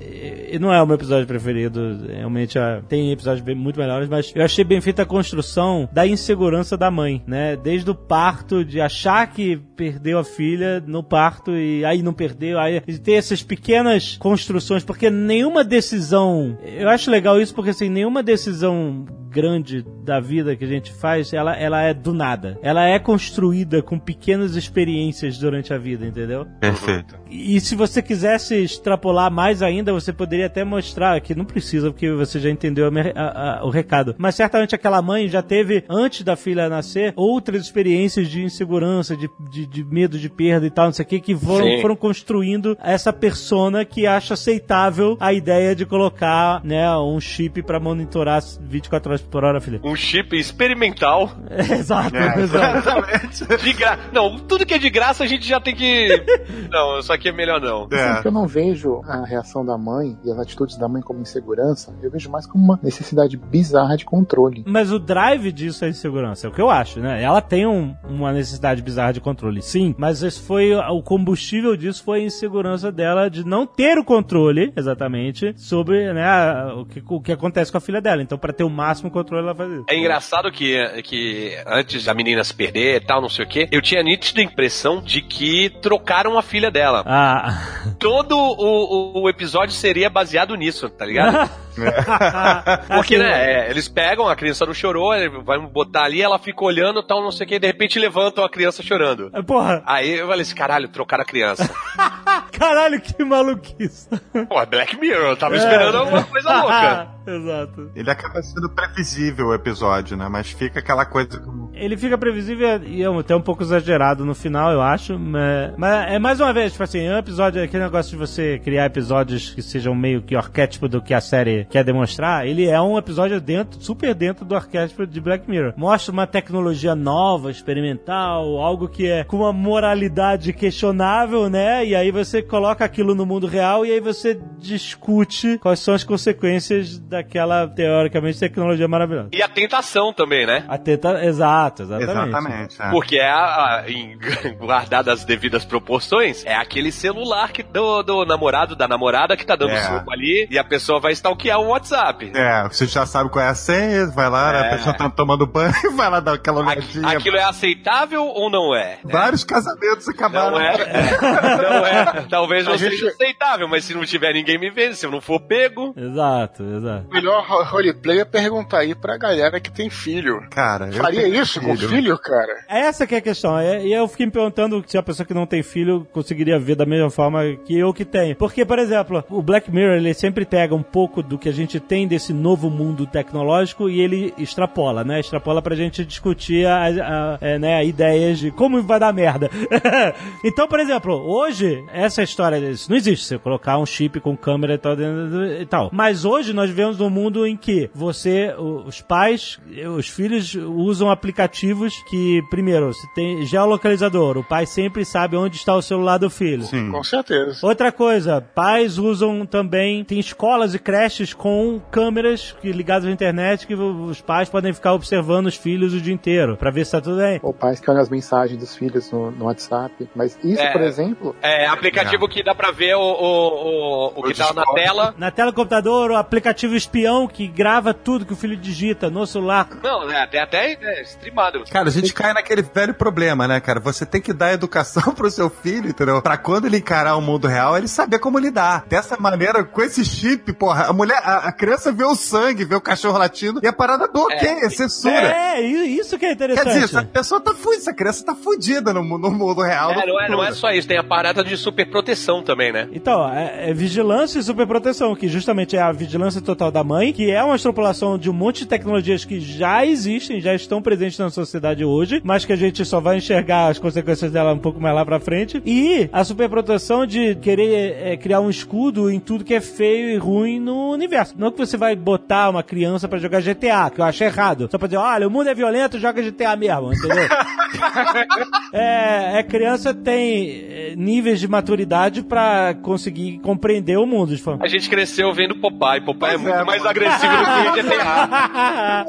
não 0.59 0.73
é 0.73 0.81
o 0.81 0.85
meu 0.85 0.95
episódio 0.95 1.27
preferido. 1.27 1.99
Realmente 2.07 2.57
ah, 2.57 2.81
tem 2.87 3.11
episódios 3.11 3.41
bem- 3.43 3.55
muito 3.55 3.79
melhores, 3.79 4.07
mas 4.09 4.31
eu 4.35 4.43
achei 4.43 4.63
bem 4.63 4.81
feita 4.81 5.03
a 5.03 5.05
construção 5.05 5.87
da 5.91 6.05
insegurança 6.07 6.77
da 6.77 6.89
mãe, 6.91 7.21
né? 7.27 7.55
Desde 7.55 7.89
o 7.89 7.95
parto, 7.95 8.63
de 8.65 8.79
achar 8.81 9.27
que 9.27 9.61
perdeu 9.79 10.19
a 10.19 10.25
filha 10.25 10.83
no 10.85 11.01
parto 11.01 11.55
e 11.55 11.85
aí 11.85 12.01
não 12.03 12.11
perdeu, 12.11 12.59
aí 12.59 12.81
ter 12.81 13.13
essas 13.13 13.41
pequenas 13.41 14.17
construções, 14.17 14.83
porque 14.83 15.09
nenhuma 15.09 15.63
decisão. 15.63 16.57
Eu 16.65 16.89
acho 16.89 17.09
legal 17.09 17.39
isso 17.39 17.55
porque, 17.55 17.69
assim, 17.69 17.87
nenhuma 17.87 18.21
decisão 18.21 19.05
grande 19.31 19.85
da 20.03 20.19
vida 20.19 20.55
que 20.55 20.65
a 20.65 20.67
gente 20.67 20.91
faz, 20.91 21.31
ela, 21.31 21.55
ela 21.55 21.81
é 21.83 21.93
do 21.93 22.13
nada. 22.13 22.57
Ela 22.63 22.87
é 22.89 22.97
construída 22.99 23.81
com 23.81 23.97
pequenas 23.97 24.55
experiências 24.55 25.37
durante 25.37 25.71
a 25.73 25.77
vida, 25.77 26.05
entendeu? 26.05 26.45
Perfeito. 26.59 27.15
E 27.29 27.59
se 27.61 27.75
você 27.75 28.01
quisesse 28.01 28.55
extrapolar 28.55 29.31
mais 29.31 29.61
ainda, 29.61 29.93
você 29.93 30.11
poderia 30.11 30.47
até 30.47 30.63
mostrar 30.65 31.21
que 31.21 31.35
não 31.35 31.45
precisa, 31.45 31.91
porque 31.91 32.11
você 32.11 32.39
já 32.39 32.49
entendeu 32.49 32.87
a 32.87 32.89
a- 33.15 33.59
a- 33.59 33.65
o 33.65 33.69
recado. 33.69 34.15
Mas 34.17 34.33
certamente 34.35 34.73
aquela 34.75 34.99
mãe 35.01 35.27
já 35.29 35.41
teve, 35.43 35.83
antes 35.87 36.23
da 36.23 36.35
filha 36.35 36.67
nascer, 36.67 37.13
outras 37.15 37.61
experiências 37.61 38.27
de 38.27 38.43
insegurança, 38.43 39.15
de, 39.15 39.29
de, 39.51 39.65
de 39.69 39.83
medo 39.83 40.17
de 40.17 40.29
perda 40.29 40.65
e 40.65 40.69
tal, 40.69 40.85
não 40.85 40.93
sei 40.93 41.05
o 41.05 41.07
que, 41.07 41.19
que 41.19 41.35
foram, 41.35 41.79
foram 41.81 41.95
construindo 41.95 42.77
essa 42.81 43.13
persona 43.13 43.85
que 43.85 44.05
acha 44.07 44.33
aceitável 44.33 45.15
a 45.19 45.31
ideia 45.33 45.75
de 45.75 45.85
colocar 45.85 46.61
né, 46.63 46.89
um 46.97 47.19
chip 47.19 47.61
pra 47.63 47.79
monitorar 47.79 48.41
24 48.61 49.11
horas 49.11 49.21
por 49.21 49.43
hora 49.43 49.57
a 49.57 49.61
filha. 49.61 49.79
Um 49.83 49.95
chip 49.95 50.35
experimental 50.37 51.31
exato, 51.77 52.15
É, 52.15 52.39
exato. 52.41 52.77
exatamente. 52.77 53.63
de 53.63 53.73
graça. 53.73 53.99
Não, 54.11 54.37
tudo 54.39 54.65
que 54.65 54.73
é 54.73 54.77
de 54.77 54.89
graça 54.89 55.23
a 55.23 55.27
gente 55.27 55.47
já 55.47 55.59
tem 55.59 55.75
que. 55.75 56.07
Não, 56.69 56.99
isso 56.99 57.11
aqui 57.11 57.29
é 57.29 57.31
melhor 57.31 57.59
não. 57.61 57.87
Sabe 57.89 58.19
É. 58.19 58.21
que 58.21 58.27
eu 58.27 58.31
não 58.31 58.47
vejo 58.47 59.01
a 59.05 59.25
reação 59.25 59.65
da 59.65 59.77
mãe 59.77 60.17
e 60.23 60.31
as 60.31 60.37
atitudes 60.39 60.77
da 60.77 60.87
mãe 60.87 61.01
como 61.01 61.21
insegurança, 61.21 61.93
eu 62.01 62.11
vejo 62.11 62.29
mais 62.29 62.45
como 62.45 62.63
uma 62.63 62.79
necessidade 62.81 63.37
bizarra 63.37 63.97
de 63.97 64.05
controle. 64.05 64.63
Mas 64.67 64.91
o 64.91 64.99
drive 64.99 65.51
disso 65.51 65.83
é 65.85 65.89
insegurança, 65.89 66.47
é 66.47 66.49
o 66.49 66.53
que 66.53 66.61
eu 66.61 66.69
acho, 66.69 66.99
né? 66.99 67.21
Ela 67.21 67.41
tem 67.41 67.65
um- 67.65 67.95
uma 68.07 68.31
necessidade 68.31 68.81
bizarra 68.81 69.13
de 69.13 69.19
controle, 69.21 69.58
sim, 69.61 69.95
mas 69.97 70.23
esse 70.23 70.41
foi 70.41 70.73
o 70.73 71.01
combustível 71.01 71.75
disso 71.75 72.03
foi 72.03 72.21
a 72.21 72.23
insegurança 72.25 72.91
dela 72.91 73.29
de 73.29 73.45
não 73.45 73.65
ter 73.65 73.97
o 73.97 74.03
controle, 74.03 74.71
exatamente, 74.75 75.53
sobre 75.57 76.11
né, 76.13 76.23
a- 76.23 76.73
o, 76.75 76.85
que, 76.85 77.03
o 77.07 77.21
que 77.21 77.31
acontece 77.31 77.71
com 77.71 77.77
a 77.77 77.81
filha 77.81 78.01
dela. 78.01 78.21
Então, 78.21 78.37
pra 78.37 78.53
ter 78.53 78.63
o 78.63 78.69
máximo 78.69 79.09
controle, 79.11 79.43
ela 79.43 79.55
faz 79.55 79.71
isso. 79.71 79.85
É 79.89 79.97
engraçado 79.97 80.51
que, 80.51 81.01
que 81.03 81.55
antes 81.67 82.05
da 82.05 82.13
menina 82.13 82.43
se 82.43 82.53
perder 82.53 82.97
e 83.01 83.05
tal, 83.05 83.21
não 83.21 83.29
sei 83.29 83.45
o 83.45 83.47
quê, 83.47 83.67
eu 83.71 83.81
tinha 83.81 84.01
a 84.01 84.03
nítida 84.03 84.41
impressão 84.41 85.01
de 85.01 85.21
que 85.21 85.69
trocaram 85.81 86.37
a 86.37 86.41
filha 86.41 86.71
dela. 86.71 87.03
Ah, 87.05 87.93
Todo 87.99 88.35
o, 88.37 89.17
o- 89.17 89.21
o 89.23 89.29
episódio 89.29 89.73
seria 89.73 90.09
baseado 90.09 90.55
nisso, 90.55 90.89
tá 90.89 91.05
ligado? 91.05 91.49
Porque, 92.87 93.15
Assim, 93.15 93.23
né, 93.23 93.67
é, 93.67 93.69
eles 93.69 93.87
pegam, 93.87 94.27
a 94.27 94.35
criança 94.35 94.65
não 94.65 94.73
chorou, 94.73 95.13
ele 95.13 95.29
vai 95.43 95.59
botar 95.59 96.03
ali, 96.03 96.21
ela 96.21 96.39
fica 96.39 96.63
olhando 96.63 97.03
tal, 97.03 97.21
não 97.21 97.31
sei 97.31 97.45
o 97.45 97.49
que, 97.49 97.59
de 97.59 97.67
repente 97.67 97.99
levantam 97.99 98.43
a 98.43 98.49
criança 98.49 98.83
chorando. 98.83 99.31
Porra, 99.45 99.83
Aí 99.85 100.17
eu 100.19 100.27
falei 100.27 100.41
assim, 100.41 100.55
caralho, 100.55 100.87
trocaram 100.89 101.23
a 101.23 101.25
criança. 101.25 101.69
caralho, 102.51 102.99
que 103.01 103.23
maluquice. 103.23 104.09
Pô, 104.47 104.65
Black 104.65 104.99
Mirror, 104.99 105.29
eu 105.29 105.37
tava 105.37 105.55
esperando 105.55 105.97
alguma 105.97 106.23
coisa 106.23 106.61
louca. 106.61 107.07
Exato. 107.35 107.91
Ele 107.95 108.09
acaba 108.09 108.41
sendo 108.41 108.69
previsível 108.69 109.47
o 109.47 109.53
episódio, 109.53 110.17
né? 110.17 110.27
Mas 110.29 110.51
fica 110.51 110.79
aquela 110.79 111.05
coisa 111.05 111.39
como. 111.39 111.69
Ele 111.73 111.95
fica 111.95 112.17
previsível 112.17 112.83
e 112.83 113.03
é 113.03 113.07
até 113.07 113.35
um 113.35 113.41
pouco 113.41 113.63
exagerado 113.63 114.25
no 114.25 114.35
final, 114.35 114.71
eu 114.71 114.81
acho. 114.81 115.17
Mas, 115.17 115.73
mas 115.77 116.11
é 116.11 116.19
mais 116.19 116.39
uma 116.39 116.51
vez, 116.51 116.71
tipo 116.71 116.83
assim, 116.83 116.99
é 116.99 117.15
um 117.15 117.17
episódio, 117.17 117.63
aquele 117.63 117.83
negócio 117.83 118.11
de 118.11 118.17
você 118.17 118.59
criar 118.59 118.85
episódios 118.85 119.51
que 119.53 119.61
sejam 119.61 119.95
meio 119.95 120.21
que 120.21 120.35
arquétipo 120.35 120.87
do 120.87 121.01
que 121.01 121.13
a 121.13 121.21
série 121.21 121.65
quer 121.65 121.83
demonstrar. 121.83 122.47
Ele 122.47 122.65
é 122.65 122.81
um 122.81 122.97
episódio 122.97 123.39
dentro, 123.39 123.81
super 123.81 124.13
dentro 124.13 124.45
do 124.45 124.55
arquétipo 124.55 125.05
de 125.05 125.21
Black 125.21 125.49
Mirror. 125.49 125.73
Mostra 125.77 126.11
uma 126.11 126.27
tecnologia 126.27 126.95
nova, 126.95 127.51
experimental, 127.51 128.57
algo 128.57 128.87
que 128.87 129.07
é 129.07 129.23
com 129.23 129.37
uma 129.37 129.53
moralidade 129.53 130.51
questionável, 130.53 131.49
né? 131.49 131.85
E 131.85 131.95
aí 131.95 132.11
você 132.11 132.41
coloca 132.41 132.83
aquilo 132.83 133.15
no 133.15 133.25
mundo 133.25 133.47
real 133.47 133.85
e 133.85 133.91
aí 133.91 133.99
você 133.99 134.39
discute 134.57 135.57
quais 135.59 135.79
são 135.79 135.93
as 135.93 136.03
consequências 136.03 136.99
daquela, 137.23 137.67
teoricamente, 137.67 138.39
tecnologia 138.39 138.87
maravilhosa. 138.87 139.29
E 139.31 139.41
a 139.41 139.47
tentação 139.47 140.13
também, 140.13 140.45
né? 140.45 140.63
A 140.67 140.77
teta, 140.77 141.23
exato, 141.25 141.83
exatamente. 141.83 142.11
Exatamente. 142.29 142.81
é. 142.81 142.89
Porque 142.89 143.17
é, 143.17 143.29
a, 143.29 143.35
a- 143.81 143.83
em, 143.89 144.17
guardadas 144.59 145.19
as 145.19 145.25
devidas 145.25 145.65
proporções, 145.65 146.45
é 146.45 146.55
aquele 146.55 146.91
celular 146.91 147.51
que, 147.51 147.63
do, 147.63 148.01
do 148.03 148.25
namorado, 148.25 148.75
da 148.75 148.87
namorada 148.87 149.35
que 149.37 149.45
tá 149.45 149.55
dando 149.55 149.71
É. 149.71 149.81
soco 149.81 150.11
ali 150.11 150.47
e 150.49 150.57
a 150.57 150.63
pessoa 150.63 150.99
vai 150.99 151.11
stalkear 151.13 151.59
o 151.59 151.67
WhatsApp. 151.67 152.31
É, 152.35 152.63
você 152.67 152.85
já 152.85 153.05
sabe 153.05 153.29
qual 153.29 153.43
é 153.43 153.49
a 153.49 153.55
senha, 153.55 154.07
vai 154.07 154.29
lá, 154.29 154.53
É. 154.55 154.67
a 154.67 154.69
pessoa 154.77 154.93
tá 154.95 155.09
tomando 155.09 155.45
banho, 155.45 155.73
vai 155.95 156.09
lá 156.09 156.19
dar 156.19 156.33
aquela 156.33 156.61
Aqu- 156.61 156.71
olhadinha. 156.71 157.07
Aquilo 157.17 157.37
é 157.37 157.43
aceitável 157.43 158.23
ou 158.25 158.49
não 158.49 158.75
é? 158.75 158.97
Vários 159.03 159.43
casamentos 159.43 160.07
acabaram. 160.07 160.51
Não 160.51 160.59
é. 160.61 160.69
Não 161.69 161.85
é. 161.85 162.25
Talvez 162.29 162.65
não 162.65 162.73
A 162.73 162.77
seja 162.77 162.91
gente- 162.95 163.07
aceitável, 163.07 163.67
mas 163.67 163.83
se 163.85 163.93
não 163.93 164.05
tiver 164.05 164.33
ninguém 164.33 164.57
me 164.59 164.69
vendo, 164.69 164.93
se 164.93 165.05
eu 165.05 165.11
não 165.11 165.21
for 165.21 165.39
pego. 165.39 165.93
Exato, 165.95 166.63
exato. 166.63 167.05
O 167.09 167.13
melhor 167.13 167.43
ro- 167.45 167.63
roleplay 167.63 168.19
é 168.19 168.25
perguntar 168.25 168.79
aí 168.79 168.93
pra 168.93 169.17
galera 169.17 169.59
que 169.59 169.71
tem 169.71 169.89
filho. 169.89 170.41
Cara, 170.51 170.87
eu 170.87 170.93
Faria 171.01 171.21
tenho 171.23 171.41
isso 171.41 171.59
com 171.59 171.75
filho, 171.75 172.17
cara? 172.19 172.63
Essa 172.69 173.07
que 173.07 173.15
é 173.15 173.17
a 173.17 173.21
questão. 173.21 173.57
É- 173.57 173.83
E 173.85 173.93
eu 173.93 174.07
fiquei 174.07 174.25
me 174.27 174.31
perguntando 174.31 174.83
se 174.85 174.97
a 174.97 175.01
pessoa 175.03 175.25
que 175.25 175.33
não 175.33 175.45
tem 175.47 175.63
filho 175.63 176.05
conseguiria 176.13 176.59
ver 176.59 176.75
da 176.75 176.85
mesma 176.85 177.09
forma 177.09 177.41
que 177.65 177.77
eu 177.77 177.93
que 177.93 178.05
tenho. 178.05 178.35
Porque, 178.35 178.63
por 178.63 178.77
exemplo, 178.77 179.23
o 179.29 179.41
Black 179.41 179.71
Mirror, 179.71 179.95
ele 179.97 180.13
sempre 180.13 180.45
pega 180.45 180.75
um 180.75 180.83
pouco 180.83 181.23
do 181.23 181.37
que 181.37 181.49
a 181.49 181.53
gente 181.53 181.79
tem 181.79 182.07
desse 182.07 182.31
novo 182.33 182.69
mundo 182.69 183.05
tecnológico 183.07 183.89
e 183.89 183.99
ele 184.01 184.33
extrapola, 184.37 185.03
né? 185.03 185.19
Extrapola 185.19 185.61
pra 185.61 185.75
gente 185.75 186.05
discutir 186.05 186.65
a, 186.67 186.85
a- 186.85 187.37
é, 187.41 187.57
né, 187.57 187.83
ideias 187.85 188.37
de 188.39 188.51
como 188.51 188.81
vai 188.83 188.99
dar 188.99 189.11
merda. 189.13 189.49
então, 190.43 190.67
por 190.67 190.79
exemplo, 190.79 191.13
hoje, 191.13 191.83
essa 191.93 192.21
história, 192.23 192.57
isso 192.69 192.89
não 192.89 192.97
existe. 192.97 193.25
Você 193.25 193.37
colocar 193.39 193.77
um 193.77 193.85
chip 193.85 194.19
com 194.19 194.35
câmera 194.37 194.73
e 194.75 194.77
tal, 194.77 194.95
dentro 194.95 195.29
do- 195.29 195.45
e 195.61 195.65
tal. 195.65 195.89
Mas 195.91 196.25
hoje 196.25 196.53
nós 196.53 196.69
vivemos 196.89 196.99
num 196.99 197.09
mundo 197.09 197.45
em 197.45 197.55
que 197.55 197.89
você, 197.93 198.53
os 198.57 199.01
pais, 199.01 199.59
os 199.95 200.07
filhos 200.07 200.55
usam 200.55 201.09
aplicativos 201.09 201.93
que, 202.09 202.41
primeiro, 202.49 202.93
se 202.93 203.13
tem 203.13 203.45
geolocalizador. 203.45 204.37
O 204.37 204.43
pai 204.43 204.65
sempre 204.65 205.05
sabe 205.05 205.35
onde 205.35 205.57
está 205.57 205.75
o 205.75 205.81
celular 205.81 206.17
do 206.17 206.29
filho. 206.29 206.63
Sim. 206.63 206.91
Com 206.91 207.03
certeza. 207.03 207.59
Outra 207.65 207.91
coisa, 207.91 208.41
pais 208.41 208.97
usam 208.97 209.45
também, 209.45 210.03
tem 210.03 210.19
escolas 210.19 210.73
e 210.73 210.79
creches 210.79 211.33
com 211.33 211.79
câmeras 211.91 212.55
que, 212.61 212.71
ligadas 212.71 213.07
à 213.07 213.11
internet 213.11 213.67
que 213.67 213.75
os 213.75 214.21
pais 214.21 214.49
podem 214.49 214.73
ficar 214.73 214.93
observando 214.93 215.47
os 215.47 215.55
filhos 215.55 215.93
o 215.93 216.01
dia 216.01 216.13
inteiro 216.13 216.57
pra 216.57 216.71
ver 216.71 216.85
se 216.85 216.91
tá 216.91 217.01
tudo 217.01 217.17
bem. 217.17 217.39
Ou 217.43 217.53
pais 217.53 217.79
que 217.79 217.89
olham 217.89 218.01
as 218.01 218.09
mensagens 218.09 218.59
dos 218.59 218.75
filhos 218.75 219.11
no, 219.11 219.31
no 219.31 219.45
WhatsApp. 219.45 220.09
Mas 220.15 220.37
isso, 220.43 220.61
É. 220.61 220.71
por 220.71 220.81
exemplo, 220.81 221.35
É, 221.41 221.67
aplicativo 221.67 222.27
que 222.27 222.43
dá 222.43 222.55
pra 222.55 222.71
ver 222.71 222.95
o, 222.95 222.99
o, 223.01 224.07
o, 224.07 224.19
o 224.19 224.23
que 224.23 224.33
tá 224.33 224.53
na 224.53 224.63
tela. 224.73 225.13
Na 225.17 225.31
tela 225.31 225.51
do 225.51 225.55
computador, 225.55 226.11
o 226.11 226.15
aplicativo 226.15 226.75
espião 226.79 227.27
que 227.27 227.47
grava 227.47 227.93
tudo 227.93 228.25
que 228.25 228.33
o 228.33 228.35
filho 228.35 228.57
digita 228.57 229.09
no 229.09 229.25
celular. 229.27 229.67
Não, 229.83 230.09
é, 230.09 230.25
tem 230.27 230.39
até 230.41 230.73
é, 230.73 231.01
streamado. 231.03 231.63
Cara, 231.71 231.89
a 231.89 231.91
gente 231.91 232.13
cai 232.13 232.33
naquele 232.33 232.61
velho 232.63 232.93
problema, 232.93 233.47
né, 233.47 233.59
cara? 233.59 233.79
Você 233.79 234.05
tem 234.05 234.21
que 234.21 234.33
dar 234.33 234.51
educação 234.53 235.13
pro 235.13 235.29
seu 235.29 235.49
filho, 235.49 235.89
entendeu? 235.89 236.21
Pra 236.21 236.37
quando 236.37 236.65
ele 236.65 236.77
encarar 236.77 237.15
o 237.15 237.21
mundo 237.21 237.47
real, 237.47 237.77
ele 237.77 237.87
saber 237.87 238.19
como 238.19 238.39
lidar. 238.39 238.85
Dessa 238.87 239.17
maneira, 239.19 239.63
com 239.63 239.81
esse 239.81 240.03
chip, 240.03 240.51
porra, 240.53 240.85
a 240.85 240.93
mulher, 240.93 241.19
a, 241.23 241.49
a 241.49 241.51
criança 241.51 241.91
vê 241.91 242.03
o 242.03 242.15
sangue, 242.15 242.65
vê 242.65 242.75
o 242.75 242.81
cachorro 242.81 243.17
latindo, 243.17 243.59
e 243.61 243.67
a 243.67 243.73
parada 243.73 244.07
do 244.07 244.19
ok, 244.21 244.47
é, 244.63 244.69
censura. 244.69 245.31
É, 245.31 245.61
i- 245.61 245.97
isso 245.99 246.17
que 246.17 246.25
é 246.25 246.29
Quer 246.29 246.35
interessante. 246.35 246.67
dizer, 246.73 246.83
essa 246.85 247.03
pessoa 247.03 247.41
tá 247.41 247.53
fudida, 247.53 247.81
essa 247.81 247.93
criança 247.93 248.25
tá 248.25 248.35
fudida 248.35 248.93
no, 248.93 249.03
no 249.03 249.31
mundo 249.31 249.61
real. 249.61 249.91
É, 249.91 249.95
no 250.05 250.07
não 250.13 250.21
é, 250.21 250.29
não 250.29 250.43
é 250.43 250.51
só 250.53 250.71
isso, 250.71 250.87
tem 250.87 250.97
a 250.97 251.03
parada 251.03 251.43
de 251.43 251.57
super 251.57 251.89
proteção 251.89 252.41
também, 252.41 252.71
né? 252.71 252.87
Então, 252.93 253.27
é, 253.29 253.69
é 253.69 253.73
vigilância 253.73 254.39
e 254.39 254.43
superproteção, 254.43 255.15
que 255.15 255.27
justamente 255.27 255.75
é 255.75 255.81
a 255.81 255.91
vigilância 255.91 256.41
total 256.41 256.68
da 256.71 256.83
mãe, 256.83 257.11
que 257.11 257.29
é 257.29 257.43
uma 257.43 257.55
extrapolação 257.55 258.17
de 258.17 258.29
um 258.29 258.33
monte 258.33 258.59
de 258.59 258.67
tecnologias 258.67 259.25
que 259.25 259.39
já 259.39 259.85
existem, 259.85 260.39
já 260.39 260.53
estão 260.53 260.81
presentes 260.81 261.17
na 261.17 261.29
sociedade 261.29 261.83
hoje, 261.83 262.21
mas 262.23 262.45
que 262.45 262.53
a 262.53 262.55
gente 262.55 262.85
só 262.85 262.99
vai 262.99 263.17
enxergar 263.17 263.67
as 263.67 263.79
consequências 263.79 264.31
dela 264.31 264.53
um 264.53 264.59
pouco 264.59 264.79
mais 264.79 264.95
lá 264.95 265.05
pra 265.05 265.19
frente. 265.19 265.61
E 265.65 266.09
a 266.11 266.23
superproteção 266.23 267.05
de 267.05 267.35
querer 267.35 267.97
é, 268.01 268.17
criar 268.17 268.39
um 268.39 268.49
escudo 268.49 269.09
em 269.09 269.19
tudo 269.19 269.43
que 269.43 269.53
é 269.53 269.61
feio 269.61 270.09
e 270.09 270.17
ruim 270.17 270.59
no 270.59 270.91
universo. 270.91 271.35
Não 271.37 271.51
que 271.51 271.57
você 271.57 271.77
vai 271.77 271.95
botar 271.95 272.49
uma 272.49 272.63
criança 272.63 273.07
pra 273.07 273.19
jogar 273.19 273.41
GTA, 273.41 273.89
que 273.89 273.99
eu 274.01 274.05
acho 274.05 274.23
errado. 274.23 274.67
Só 274.71 274.77
pra 274.77 274.87
dizer, 274.87 274.97
olha, 274.97 275.27
o 275.27 275.31
mundo 275.31 275.49
é 275.49 275.55
violento, 275.55 275.99
joga 275.99 276.21
GTA 276.21 276.55
mesmo, 276.55 276.93
entendeu? 276.93 277.27
é, 278.73 279.39
é 279.39 279.43
criança 279.43 279.93
tem 279.93 280.65
é, 280.69 280.93
níveis 280.95 281.39
de 281.39 281.47
maturidade 281.47 282.23
pra 282.23 282.73
conseguir 282.81 283.39
compreender 283.39 283.97
o 283.97 284.05
mundo. 284.05 284.29
A 284.59 284.67
gente 284.67 284.89
cresceu 284.89 285.33
vendo 285.33 285.55
Popeye. 285.55 286.01
Popeye 286.01 286.35
é 286.35 286.37
muito 286.37 286.58
é, 286.61 286.63
mais 286.63 286.85
agressivo 286.85 287.31
do 287.31 287.73
que 287.73 287.81
GTA. 287.83 289.05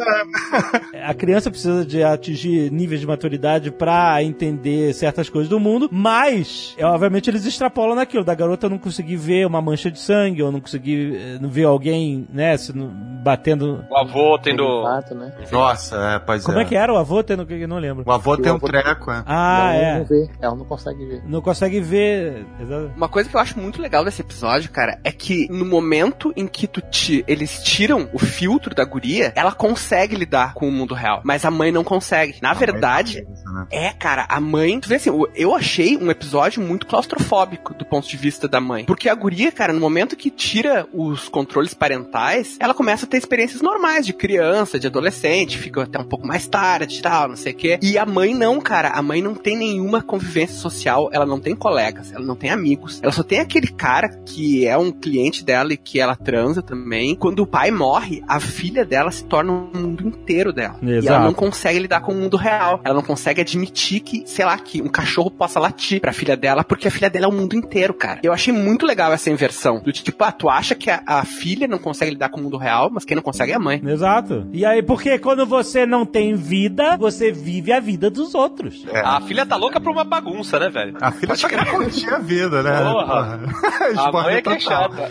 A 1.07 1.15
criança 1.15 1.51
precisa 1.51 1.85
de 1.85 2.03
atingir 2.03 2.71
níveis 2.71 3.01
de 3.01 3.07
maturidade 3.07 3.71
pra 3.71 4.23
entender 4.23 4.93
certas 4.95 5.29
coisas 5.29 5.49
do 5.49 5.59
mundo, 5.59 5.89
mas, 5.91 6.75
é, 6.79 6.85
obviamente, 6.85 7.31
eles 7.31 7.47
extrapolam 7.47 7.95
naquilo, 7.95 8.25
da 8.25 8.35
garota 8.35 8.69
não 8.69 8.79
conseguir 8.79 9.17
ver 9.17 9.47
uma 9.47 9.61
mancha 9.61 9.91
de 9.91 9.99
sangue, 9.99 10.43
ou 10.43 10.53
não 10.53 10.61
conseguir 10.61 11.17
eh, 11.17 11.39
ver 11.43 11.65
alguém, 11.65 12.27
né, 12.33 12.57
se 12.57 12.73
batendo... 12.73 13.85
O 13.91 13.97
avô 13.97 14.39
tendo. 14.39 14.83
fato, 14.83 15.15
né? 15.15 15.33
Nossa, 15.51 15.97
é, 15.97 16.19
pois 16.19 16.45
Como 16.45 16.59
é 16.59 16.65
que 16.65 16.77
era 16.77 16.93
o 16.93 16.97
avô 16.97 17.23
tendo 17.23 17.47
que 17.47 17.55
eu 17.55 17.69
não 17.69 17.79
lembro? 17.79 18.05
O 18.07 18.13
avô 18.13 18.37
tem 18.37 18.53
um 18.53 18.59
treco, 18.59 19.11
é. 19.11 19.23
Ah, 19.27 19.73
ela 19.75 19.85
é. 19.85 19.99
não 19.99 20.05
vê, 20.05 20.31
ela 20.41 20.55
não 20.55 20.65
consegue 20.65 21.07
ver. 21.07 21.23
Não 21.27 21.41
consegue 21.41 21.81
ver. 21.81 22.47
Exato. 22.61 22.93
Uma 22.97 23.09
coisa 23.09 23.29
que 23.29 23.37
eu 23.37 23.41
acho 23.41 23.59
muito 23.59 23.81
legal 23.81 24.05
desse 24.05 24.21
episódio, 24.21 24.71
cara, 24.71 24.99
é 25.05 25.13
que 25.13 25.49
no 25.51 25.65
momento 25.65 26.33
em 26.37 26.47
que 26.47 26.67
tu 26.67 26.81
te. 26.81 27.25
Ele 27.41 27.51
eles 27.51 27.63
tiram 27.63 28.09
o 28.13 28.19
filtro 28.19 28.75
da 28.75 28.85
guria, 28.85 29.33
ela 29.35 29.53
consegue 29.53 30.15
lidar 30.15 30.55
com 30.55 30.69
o 30.69 30.73
mundo 30.73 30.95
real, 30.95 31.21
mas 31.25 31.45
a 31.45 31.51
mãe 31.51 31.73
não 31.73 31.83
consegue. 31.83 32.37
Na 32.41 32.53
verdade, 32.53 33.27
né? 33.53 33.67
é, 33.71 33.91
cara, 33.91 34.27
a 34.29 34.41
mãe, 34.41 34.79
tu 34.79 34.89
vê 34.89 34.97
assim, 34.97 35.11
eu 35.35 35.55
achei 35.55 35.97
um 35.97 36.11
episódio 36.11 36.63
muito 36.63 36.87
claustrofóbico 36.87 37.75
do 37.75 37.85
ponto 37.85 38.09
de 38.09 38.17
vista 38.17 38.47
da 38.47 38.61
mãe. 38.61 38.85
Porque 38.85 39.09
a 39.09 39.15
guria, 39.15 39.51
cara, 39.51 39.73
no 39.73 39.81
momento 39.81 40.17
que 40.17 40.31
tira 40.31 40.87
os 40.93 41.29
controles 41.29 41.75
parentais, 41.75 42.57
ela 42.61 42.75
começa 42.75 43.05
a 43.05 43.09
ter 43.09 43.17
experiências 43.17 43.63
normais 43.63 44.07
de 44.07 44.13
criança, 44.13 44.79
de 44.79 44.87
adolescente, 44.87 45.59
fica 45.59 45.83
até 45.83 45.99
um 45.99 46.05
pouco 46.05 46.27
mais 46.27 46.47
tarde 46.47 46.99
e 46.99 47.03
tal, 47.03 47.29
não 47.29 47.37
sei 47.37 47.53
o 47.53 47.57
quê. 47.57 47.79
E 47.83 47.99
a 47.99 48.07
mãe 48.07 48.35
não, 48.35 48.61
cara, 48.61 48.91
a 48.91 49.03
mãe 49.03 49.23
não 49.23 49.35
tem 49.35 49.57
nenhuma 49.57 50.03
convivência 50.03 50.57
social, 50.57 51.09
ela 51.13 51.27
não 51.27 51.41
tem 51.41 51.57
colegas, 51.57 52.13
ela 52.13 52.25
não 52.25 52.37
tem 52.37 52.51
amigos. 52.51 53.01
Ela 53.03 53.13
só 53.13 53.23
tem 53.23 53.41
aquele 53.41 53.69
cara 53.69 54.09
que 54.09 54.67
é 54.67 54.77
um 54.77 54.93
cliente 54.93 55.45
dela 55.45 55.73
e 55.73 55.77
que 55.77 55.99
ela 55.99 56.15
transa 56.15 56.63
também. 56.63 57.17
Quando 57.17 57.30
o 57.39 57.47
pai 57.47 57.71
morre, 57.71 58.23
a 58.27 58.41
filha 58.41 58.85
dela 58.85 59.11
se 59.11 59.25
torna 59.25 59.53
um 59.53 59.71
mundo 59.73 60.07
inteiro 60.07 60.53
dela. 60.53 60.77
E 60.83 60.91
ela 60.91 60.99
Exato. 60.99 61.25
não 61.25 61.33
consegue 61.33 61.79
lidar 61.79 62.01
com 62.01 62.13
o 62.13 62.17
mundo 62.17 62.37
real. 62.37 62.81
Ela 62.85 62.95
não 62.95 63.03
consegue 63.03 63.41
admitir 63.41 64.01
que, 64.01 64.25
sei 64.27 64.45
lá, 64.45 64.59
que 64.59 64.83
um 64.83 64.89
cachorro 64.89 65.31
possa 65.31 65.61
latir 65.61 66.01
pra 66.01 66.13
filha 66.13 66.37
dela, 66.37 66.65
porque 66.65 66.89
a 66.89 66.91
filha 66.91 67.09
dela 67.09 67.27
é 67.27 67.29
o 67.29 67.33
mundo 67.33 67.55
inteiro, 67.55 67.95
cara. 67.95 68.21
Eu 68.23 68.33
achei 68.33 68.53
muito 68.53 68.87
legal 68.87 69.13
essa 69.13 69.31
inversão. 69.31 69.81
Do 69.81 69.93
tipo, 69.93 70.23
ah, 70.25 70.33
tu 70.33 70.49
acha 70.49 70.75
que 70.75 70.91
a, 70.91 71.03
a 71.07 71.25
filha 71.25 71.67
não 71.67 71.79
consegue 71.79 72.13
lidar 72.13 72.29
com 72.29 72.41
o 72.41 72.43
mundo 72.43 72.57
real, 72.57 72.91
mas 72.91 73.05
quem 73.05 73.15
não 73.15 73.23
consegue 73.23 73.53
é 73.53 73.55
a 73.55 73.59
mãe. 73.59 73.81
Exato. 73.85 74.47
E 74.53 74.65
aí, 74.65 74.83
porque 74.83 75.19
quando 75.19 75.47
você 75.47 75.87
não 75.87 76.05
tem 76.05 76.35
vida, 76.35 76.97
você 76.97 77.31
vive 77.31 77.73
a 77.73 77.81
vida 77.81 78.11
dos 78.11 78.35
outros. 78.35 78.85
É. 78.93 79.01
A 79.01 79.21
filha 79.21 79.47
tá 79.47 79.57
louca 79.57 79.81
pra 79.81 79.91
uma 79.91 80.05
bagunça, 80.05 80.59
né, 80.59 80.69
velho? 80.69 80.97
A 81.01 81.13
filha 81.13 81.35
só 81.35 81.49
quer 81.49 81.65
curtir 81.71 82.09
a 82.09 82.19
vida, 82.19 82.63
né? 82.63 82.83
Porra. 82.93 83.41
A 83.81 83.89
Esporte 83.91 84.13
mãe 84.13 84.35
é 84.37 84.43
que 84.43 84.49
é 84.49 84.61
chata. 84.61 85.09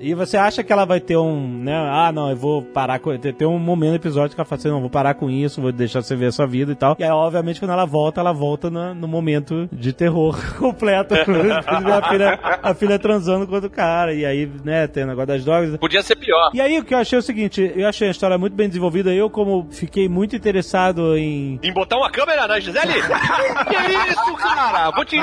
E 0.00 0.14
você 0.14 0.36
acha 0.36 0.62
que 0.62 0.72
ela 0.72 0.84
vai 0.84 1.00
ter 1.00 1.16
um, 1.16 1.25
né? 1.34 1.74
Ah, 1.74 2.12
não, 2.12 2.30
eu 2.30 2.36
vou 2.36 2.62
parar 2.62 2.98
com. 2.98 3.16
Tem 3.18 3.46
um 3.46 3.58
momento 3.58 3.90
no 3.90 3.96
episódio 3.96 4.34
que 4.34 4.40
ela 4.40 4.46
fala 4.46 4.58
assim: 4.58 4.68
não, 4.68 4.80
vou 4.80 4.90
parar 4.90 5.14
com 5.14 5.30
isso, 5.30 5.60
vou 5.60 5.72
deixar 5.72 6.02
você 6.02 6.14
ver 6.14 6.26
a 6.26 6.32
sua 6.32 6.46
vida 6.46 6.72
e 6.72 6.74
tal. 6.74 6.96
E 6.98 7.04
aí, 7.04 7.10
obviamente, 7.10 7.60
quando 7.60 7.72
ela 7.72 7.84
volta, 7.84 8.20
ela 8.20 8.32
volta 8.32 8.70
no, 8.70 8.94
no 8.94 9.08
momento 9.08 9.68
de 9.72 9.92
terror 9.92 10.36
completo. 10.58 11.14
a, 11.16 12.08
filha, 12.08 12.38
a 12.62 12.74
filha 12.74 12.98
transando 12.98 13.46
com 13.46 13.54
outro 13.54 13.70
cara. 13.70 14.12
E 14.12 14.24
aí, 14.24 14.50
né, 14.64 14.86
tem 14.86 15.04
o 15.04 15.06
negócio 15.06 15.28
das 15.28 15.44
drogas. 15.44 15.76
Podia 15.78 16.02
ser 16.02 16.16
pior. 16.16 16.50
E 16.54 16.60
aí, 16.60 16.78
o 16.78 16.84
que 16.84 16.94
eu 16.94 16.98
achei 16.98 17.16
é 17.16 17.20
o 17.20 17.22
seguinte: 17.22 17.72
eu 17.74 17.88
achei 17.88 18.08
a 18.08 18.10
história 18.10 18.38
muito 18.38 18.54
bem 18.54 18.68
desenvolvida. 18.68 19.12
Eu, 19.12 19.30
como 19.30 19.68
fiquei 19.70 20.08
muito 20.08 20.36
interessado 20.36 21.16
em. 21.16 21.58
Em 21.62 21.72
botar 21.72 21.96
uma 21.96 22.10
câmera 22.10 22.46
na 22.46 22.60
Gisele? 22.60 22.94
que 23.68 24.10
isso, 24.10 24.34
cara? 24.36 24.90
Vou 24.90 25.04
te. 25.04 25.16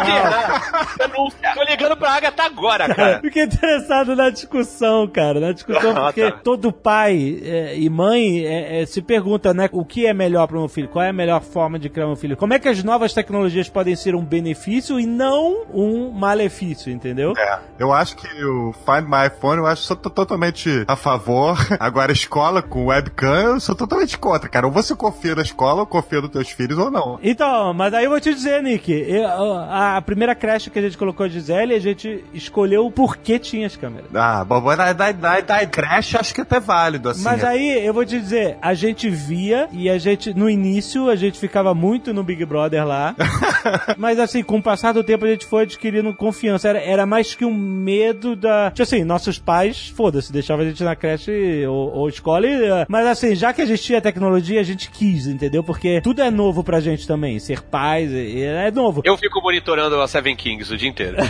Denúncia. 0.97 1.53
Tô 1.53 1.63
ligando 1.63 1.97
pra 1.97 2.11
Agatha 2.11 2.43
agora, 2.43 2.93
cara. 2.93 3.19
Fiquei 3.19 3.43
interessado 3.43 4.15
na 4.15 4.29
discussão, 4.29 5.07
cara. 5.07 5.39
Na 5.39 5.51
discussão, 5.51 5.92
Ah, 5.95 6.03
porque 6.05 6.31
tá. 6.31 6.39
todo 6.43 6.71
pai 6.71 7.39
é, 7.43 7.77
e 7.77 7.89
mãe 7.89 8.45
é, 8.45 8.81
é, 8.81 8.85
se 8.85 9.01
pergunta, 9.01 9.53
né? 9.53 9.69
O 9.71 9.85
que 9.85 10.05
é 10.05 10.13
melhor 10.13 10.47
para 10.47 10.57
meu 10.57 10.67
filho? 10.67 10.87
Qual 10.87 11.03
é 11.03 11.09
a 11.09 11.13
melhor 11.13 11.41
forma 11.41 11.77
de 11.79 11.89
criar 11.89 12.07
meu 12.07 12.15
filho? 12.15 12.35
Como 12.37 12.53
é 12.53 12.59
que 12.59 12.67
as 12.67 12.83
novas 12.83 13.13
tecnologias 13.13 13.69
podem 13.69 13.95
ser 13.95 14.15
um 14.15 14.23
benefício 14.23 14.99
e 14.99 15.05
não 15.05 15.63
um 15.73 16.11
malefício, 16.11 16.91
entendeu? 16.91 17.33
É, 17.37 17.59
eu 17.79 17.91
acho 17.93 18.15
que 18.15 18.27
o 18.43 18.73
Find 18.85 19.07
My 19.07 19.27
iPhone, 19.27 19.59
eu 19.59 19.65
acho 19.67 19.81
que 19.81 19.87
sou 19.87 19.97
to- 19.97 20.09
totalmente 20.09 20.83
a 20.87 20.95
favor. 20.95 21.57
Agora, 21.79 22.11
escola 22.11 22.61
com 22.61 22.87
webcam, 22.87 23.53
eu 23.53 23.59
sou 23.59 23.75
totalmente 23.75 24.17
contra, 24.17 24.49
cara. 24.49 24.65
Ou 24.67 24.71
você 24.71 24.95
confia 24.95 25.35
na 25.35 25.41
escola, 25.41 25.81
ou 25.81 25.85
confia 25.85 26.21
nos 26.21 26.29
teus 26.31 26.49
filhos, 26.49 26.77
ou 26.77 26.89
não. 26.91 27.19
Então, 27.21 27.73
mas 27.73 27.93
aí 27.93 28.05
eu 28.05 28.09
vou 28.09 28.19
te 28.19 28.33
dizer, 28.33 28.61
Nick, 28.61 28.91
eu- 28.91 29.27
a, 29.27 30.01
primeira 30.01 30.35
creche 30.35 30.69
que 30.69 30.79
a 30.79 30.81
gente 30.81 30.97
colocou 30.97 31.25
a 31.25 31.29
Gisele, 31.29 31.73
a 31.73 31.79
gente 31.79 32.23
escolheu 32.33 32.85
o 32.85 32.91
porquê 32.91 33.39
tinha 33.39 33.67
as 33.67 33.75
câmeras. 33.75 34.09
Ah, 34.13 34.43
bom, 34.43 34.61
da, 34.75 34.93
da, 34.93 35.11
da 35.11 35.61
creche, 35.73 36.15
acho 36.15 36.35
que 36.35 36.41
até 36.41 36.59
válido, 36.59 37.09
assim. 37.09 37.23
Mas 37.23 37.43
aí, 37.43 37.83
eu 37.83 37.91
vou 37.91 38.05
te 38.05 38.19
dizer, 38.19 38.57
a 38.61 38.75
gente 38.75 39.09
via 39.09 39.67
e 39.71 39.89
a 39.89 39.97
gente, 39.97 40.31
no 40.31 40.47
início, 40.47 41.09
a 41.09 41.15
gente 41.15 41.39
ficava 41.39 41.73
muito 41.73 42.13
no 42.13 42.23
Big 42.23 42.45
Brother 42.45 42.85
lá. 42.85 43.15
mas 43.97 44.19
assim, 44.19 44.43
com 44.43 44.59
o 44.59 44.61
passar 44.61 44.91
do 44.91 45.03
tempo, 45.03 45.25
a 45.25 45.29
gente 45.29 45.47
foi 45.47 45.63
adquirindo 45.63 46.13
confiança. 46.13 46.69
Era, 46.69 46.79
era 46.79 47.05
mais 47.07 47.33
que 47.33 47.43
um 47.43 47.53
medo 47.53 48.35
da. 48.35 48.69
Tipo 48.69 48.83
assim, 48.83 49.03
nossos 49.03 49.39
pais, 49.39 49.87
foda-se, 49.87 50.31
deixavam 50.31 50.63
a 50.63 50.69
gente 50.69 50.83
na 50.83 50.95
creche 50.95 51.65
ou, 51.65 51.91
ou 51.91 52.07
escola. 52.07 52.45
e, 52.45 52.53
eh, 52.53 52.85
mas 52.87 53.07
assim, 53.07 53.33
já 53.33 53.51
que 53.51 53.63
a 53.63 53.65
gente 53.65 53.81
tinha 53.81 53.99
tecnologia, 53.99 54.59
a 54.59 54.63
gente 54.63 54.91
quis, 54.91 55.25
entendeu? 55.25 55.63
Porque 55.63 56.01
tudo 56.01 56.21
é 56.21 56.29
novo 56.29 56.63
pra 56.63 56.79
gente 56.79 57.07
também. 57.07 57.39
Ser 57.39 57.61
pais 57.61 58.11
e 58.11 58.43
é 58.43 58.69
novo. 58.69 59.01
Eu 59.03 59.17
fico 59.17 59.41
monitorando 59.41 59.99
a 59.99 60.07
Seven 60.07 60.35
Kings 60.35 60.71
o 60.71 60.77
dia 60.77 60.89
inteiro. 60.89 61.17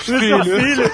filho, 0.00 0.44
filho. 0.44 0.90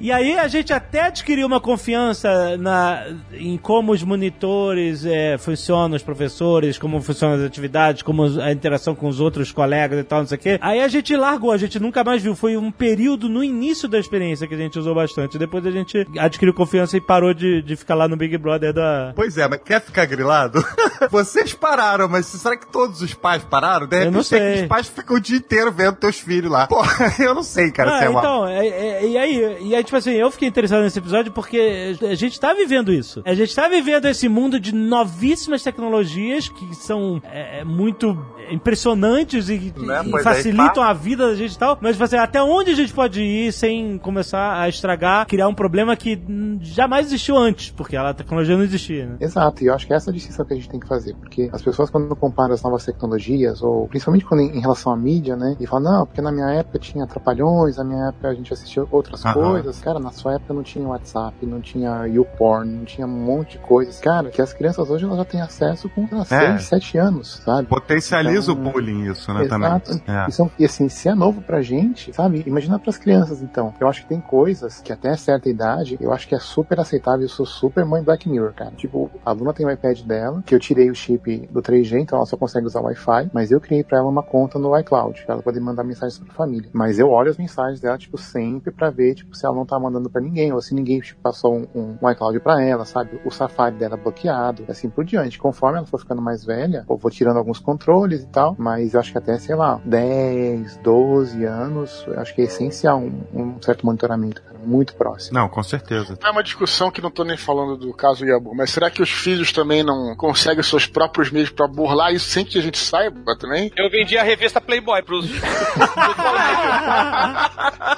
e 0.00 0.10
aí 0.10 0.31
a 0.38 0.48
gente 0.48 0.72
até 0.72 1.02
adquiriu 1.06 1.46
uma 1.46 1.60
confiança 1.60 2.56
na, 2.56 3.04
em 3.32 3.56
como 3.56 3.92
os 3.92 4.02
monitores 4.02 5.04
é, 5.04 5.36
funcionam, 5.38 5.96
os 5.96 6.02
professores, 6.02 6.78
como 6.78 7.00
funcionam 7.00 7.36
as 7.36 7.42
atividades, 7.42 8.02
como 8.02 8.24
a 8.40 8.52
interação 8.52 8.94
com 8.94 9.08
os 9.08 9.20
outros 9.20 9.52
colegas 9.52 9.98
e 10.00 10.04
tal, 10.04 10.20
não 10.20 10.26
sei 10.26 10.36
o 10.38 10.40
quê. 10.40 10.58
Aí 10.60 10.80
a 10.80 10.88
gente 10.88 11.14
largou, 11.16 11.52
a 11.52 11.56
gente 11.56 11.78
nunca 11.78 12.02
mais 12.04 12.22
viu. 12.22 12.34
Foi 12.34 12.56
um 12.56 12.70
período 12.70 13.28
no 13.28 13.42
início 13.42 13.88
da 13.88 13.98
experiência 13.98 14.46
que 14.46 14.54
a 14.54 14.58
gente 14.58 14.78
usou 14.78 14.94
bastante. 14.94 15.38
Depois 15.38 15.64
a 15.66 15.70
gente 15.70 16.06
adquiriu 16.18 16.54
confiança 16.54 16.96
e 16.96 17.00
parou 17.00 17.34
de, 17.34 17.62
de 17.62 17.76
ficar 17.76 17.94
lá 17.94 18.08
no 18.08 18.16
Big 18.16 18.36
Brother 18.38 18.72
da. 18.72 19.12
Pois 19.14 19.36
é, 19.38 19.48
mas 19.48 19.60
quer 19.64 19.80
ficar 19.80 20.04
grilado? 20.06 20.64
Vocês 21.10 21.52
pararam, 21.54 22.08
mas 22.08 22.26
será 22.26 22.56
que 22.56 22.70
todos 22.70 23.02
os 23.02 23.14
pais 23.14 23.42
pararam? 23.44 23.86
De 23.86 23.96
Eu 23.96 23.98
repente 24.00 24.14
não 24.14 24.20
tem 24.24 24.38
sei. 24.38 24.54
que 24.56 24.62
os 24.62 24.68
pais 24.68 24.88
ficam 24.88 25.16
o 25.16 25.20
dia 25.20 25.36
inteiro 25.36 25.72
vendo 25.72 25.96
teus 25.96 26.18
filhos 26.18 26.50
lá. 26.50 26.66
Pô, 26.72 26.82
eu 27.18 27.34
não 27.34 27.42
sei, 27.42 27.70
cara, 27.70 27.94
Ah, 27.94 27.98
se 27.98 28.04
é 28.04 28.10
então, 28.10 28.48
é- 28.48 28.66
é- 28.68 29.06
e 29.08 29.18
aí, 29.18 29.56
e 29.62 29.74
aí, 29.74 29.84
tipo 29.84 29.96
assim, 29.96 30.12
eu 30.22 30.30
fiquei 30.30 30.48
interessado 30.48 30.82
nesse 30.82 30.98
episódio 30.98 31.32
porque 31.32 31.94
a 32.02 32.14
gente 32.14 32.38
tá 32.40 32.54
vivendo 32.54 32.92
isso. 32.92 33.22
A 33.24 33.34
gente 33.34 33.54
tá 33.54 33.68
vivendo 33.68 34.06
esse 34.06 34.28
mundo 34.28 34.58
de 34.58 34.74
novíssimas 34.74 35.62
tecnologias 35.62 36.48
que 36.48 36.74
são 36.74 37.20
é, 37.24 37.60
é, 37.60 37.64
muito 37.64 38.16
impressionantes 38.50 39.48
e, 39.48 39.72
Né? 39.76 40.02
e 40.06 40.16
é, 40.16 40.22
facilitam 40.22 40.82
e 40.82 40.86
a 40.86 40.92
vida 40.92 41.28
da 41.28 41.34
gente 41.34 41.54
e 41.54 41.58
tal. 41.58 41.78
Mas, 41.80 42.00
assim, 42.00 42.16
até 42.16 42.42
onde 42.42 42.70
a 42.70 42.74
gente 42.74 42.92
pode 42.92 43.20
ir 43.20 43.52
sem 43.52 43.98
começar 43.98 44.60
a 44.60 44.68
estragar, 44.68 45.26
criar 45.26 45.48
um 45.48 45.54
problema 45.54 45.96
que 45.96 46.20
jamais 46.60 47.06
existiu 47.06 47.36
antes, 47.36 47.70
porque 47.70 47.96
a 47.96 48.14
tecnologia 48.14 48.56
não 48.56 48.64
existia, 48.64 49.06
né? 49.06 49.16
Exato, 49.20 49.62
e 49.62 49.66
eu 49.66 49.74
acho 49.74 49.86
que 49.86 49.92
essa 49.92 50.10
é 50.10 50.12
a 50.12 50.14
distinção 50.14 50.44
que 50.44 50.52
a 50.52 50.56
gente 50.56 50.68
tem 50.68 50.80
que 50.80 50.88
fazer, 50.88 51.14
porque 51.14 51.50
as 51.52 51.62
pessoas 51.62 51.90
quando 51.90 52.14
comparam 52.16 52.54
as 52.54 52.62
novas 52.62 52.84
tecnologias, 52.84 53.62
ou 53.62 53.88
principalmente 53.88 54.24
quando 54.24 54.40
em 54.40 54.52
em 54.52 54.60
relação 54.60 54.92
à 54.92 54.96
mídia, 54.96 55.34
né, 55.34 55.56
e 55.58 55.66
falam, 55.66 55.92
não, 55.92 56.06
porque 56.06 56.20
na 56.20 56.30
minha 56.30 56.48
época 56.50 56.78
tinha 56.78 57.04
trapalhões, 57.04 57.76
na 57.76 57.84
minha 57.84 58.08
época 58.08 58.28
a 58.28 58.34
gente 58.34 58.52
assistia 58.52 58.86
outras 58.90 59.22
coisas, 59.22 59.80
cara, 59.80 59.98
na 59.98 60.11
sua 60.12 60.34
época 60.34 60.54
não 60.54 60.62
tinha 60.62 60.86
WhatsApp, 60.86 61.44
não 61.46 61.60
tinha 61.60 62.06
YouPorn, 62.06 62.70
não 62.70 62.84
tinha 62.84 63.06
um 63.06 63.10
monte 63.10 63.52
de 63.52 63.58
coisas, 63.58 63.98
cara, 64.00 64.30
que 64.30 64.40
as 64.40 64.52
crianças 64.52 64.88
hoje 64.90 65.04
elas 65.04 65.16
já 65.18 65.24
têm 65.24 65.40
acesso 65.40 65.88
com 65.90 66.06
sei 66.06 66.16
lá, 66.18 66.24
É. 66.30 66.58
6, 66.58 66.62
7 66.64 66.98
anos, 66.98 67.40
sabe? 67.44 67.68
Potencializa 67.68 68.52
Então, 68.52 68.64
o 68.68 68.72
bullying 68.72 69.10
isso, 69.10 69.32
né, 69.32 69.44
Exato. 69.44 69.98
também. 69.98 70.02
É. 70.06 70.26
E, 70.28 70.32
são- 70.32 70.50
e 70.58 70.64
assim, 70.64 70.88
se 70.88 71.08
é 71.08 71.14
novo 71.14 71.40
pra 71.42 71.62
gente, 71.62 72.12
sabe? 72.12 72.42
Imagina 72.46 72.78
pras 72.78 72.96
crianças, 72.96 73.42
então. 73.42 73.72
Eu 73.80 73.88
acho 73.88 74.02
que 74.02 74.08
tem 74.08 74.20
coisas 74.20 74.80
que 74.80 74.92
até 74.92 75.16
certa 75.16 75.48
idade, 75.48 75.96
eu 76.00 76.12
acho 76.12 76.26
que 76.28 76.34
é 76.34 76.38
super 76.38 76.78
aceitável. 76.80 77.22
Eu 77.22 77.28
sou 77.28 77.46
super 77.46 77.84
mãe 77.84 78.02
Black 78.02 78.28
Mirror, 78.28 78.52
cara. 78.54 78.72
Tipo, 78.72 79.10
a 79.24 79.32
Luna 79.32 79.52
tem 79.52 79.64
o 79.66 79.70
iPad 79.70 80.00
dela, 80.02 80.42
que 80.44 80.54
eu 80.54 80.58
tirei 80.60 80.90
o 80.90 80.94
chip 80.94 81.48
do 81.50 81.62
3G, 81.62 81.98
então 82.00 82.16
ela 82.18 82.26
só 82.26 82.36
consegue 82.36 82.66
usar 82.66 82.80
o 82.80 82.84
Wi-Fi, 82.84 83.30
mas 83.32 83.50
eu 83.50 83.60
criei 83.60 83.82
pra 83.84 83.98
ela 83.98 84.08
uma 84.08 84.22
conta 84.22 84.58
no 84.58 84.76
iCloud, 84.78 85.22
pra 85.24 85.34
ela 85.34 85.42
poder 85.42 85.60
mandar 85.60 85.84
mensagens 85.84 86.18
pra 86.18 86.32
família. 86.34 86.68
Mas 86.72 86.98
eu 86.98 87.08
olho 87.10 87.30
as 87.30 87.36
mensagens 87.36 87.80
dela, 87.80 87.96
tipo, 87.98 88.18
sempre 88.18 88.70
pra 88.70 88.90
ver, 88.90 89.14
tipo, 89.14 89.36
se 89.36 89.46
ela 89.46 89.54
não 89.54 89.64
tá 89.66 89.78
mandando 89.78 90.01
pra 90.10 90.20
ninguém, 90.20 90.52
ou 90.52 90.60
se 90.60 90.74
ninguém, 90.74 91.00
tipo, 91.00 91.20
passou 91.20 91.54
um, 91.54 91.66
um, 91.74 91.98
um 92.00 92.10
iCloud 92.10 92.40
pra 92.40 92.62
ela, 92.62 92.84
sabe? 92.84 93.20
O 93.24 93.30
Safari 93.30 93.76
dela 93.76 93.96
bloqueado, 93.96 94.64
assim 94.68 94.88
por 94.88 95.04
diante. 95.04 95.38
Conforme 95.38 95.78
ela 95.78 95.86
for 95.86 95.98
ficando 95.98 96.22
mais 96.22 96.44
velha, 96.44 96.84
eu 96.88 96.96
vou 96.96 97.10
tirando 97.10 97.36
alguns 97.36 97.58
controles 97.58 98.22
e 98.22 98.26
tal, 98.26 98.54
mas 98.58 98.94
eu 98.94 99.00
acho 99.00 99.12
que 99.12 99.18
até, 99.18 99.38
sei 99.38 99.54
lá, 99.54 99.80
10, 99.84 100.78
12 100.78 101.44
anos, 101.44 102.04
eu 102.06 102.18
acho 102.20 102.34
que 102.34 102.42
é 102.42 102.44
essencial 102.44 102.98
um, 102.98 103.22
um 103.32 103.62
certo 103.62 103.84
monitoramento, 103.84 104.42
cara, 104.42 104.58
muito 104.64 104.94
próximo. 104.94 105.38
Não, 105.38 105.48
com 105.48 105.62
certeza. 105.62 106.18
É 106.22 106.30
uma 106.30 106.42
discussão 106.42 106.90
que 106.90 107.00
não 107.00 107.10
tô 107.10 107.24
nem 107.24 107.36
falando 107.36 107.76
do 107.76 107.92
caso 107.92 108.24
Yabu, 108.24 108.54
mas 108.54 108.70
será 108.70 108.90
que 108.90 109.02
os 109.02 109.10
filhos 109.10 109.52
também 109.52 109.82
não 109.82 110.14
conseguem 110.16 110.62
seus 110.62 110.86
próprios 110.86 111.30
meios 111.30 111.50
pra 111.50 111.66
burlar 111.66 112.12
isso 112.12 112.30
sem 112.30 112.44
que 112.44 112.58
a 112.58 112.62
gente 112.62 112.78
saiba 112.78 113.36
também? 113.38 113.70
Eu 113.76 113.90
vendi 113.90 114.16
a 114.16 114.22
revista 114.22 114.60
Playboy 114.60 115.02
pros. 115.02 115.28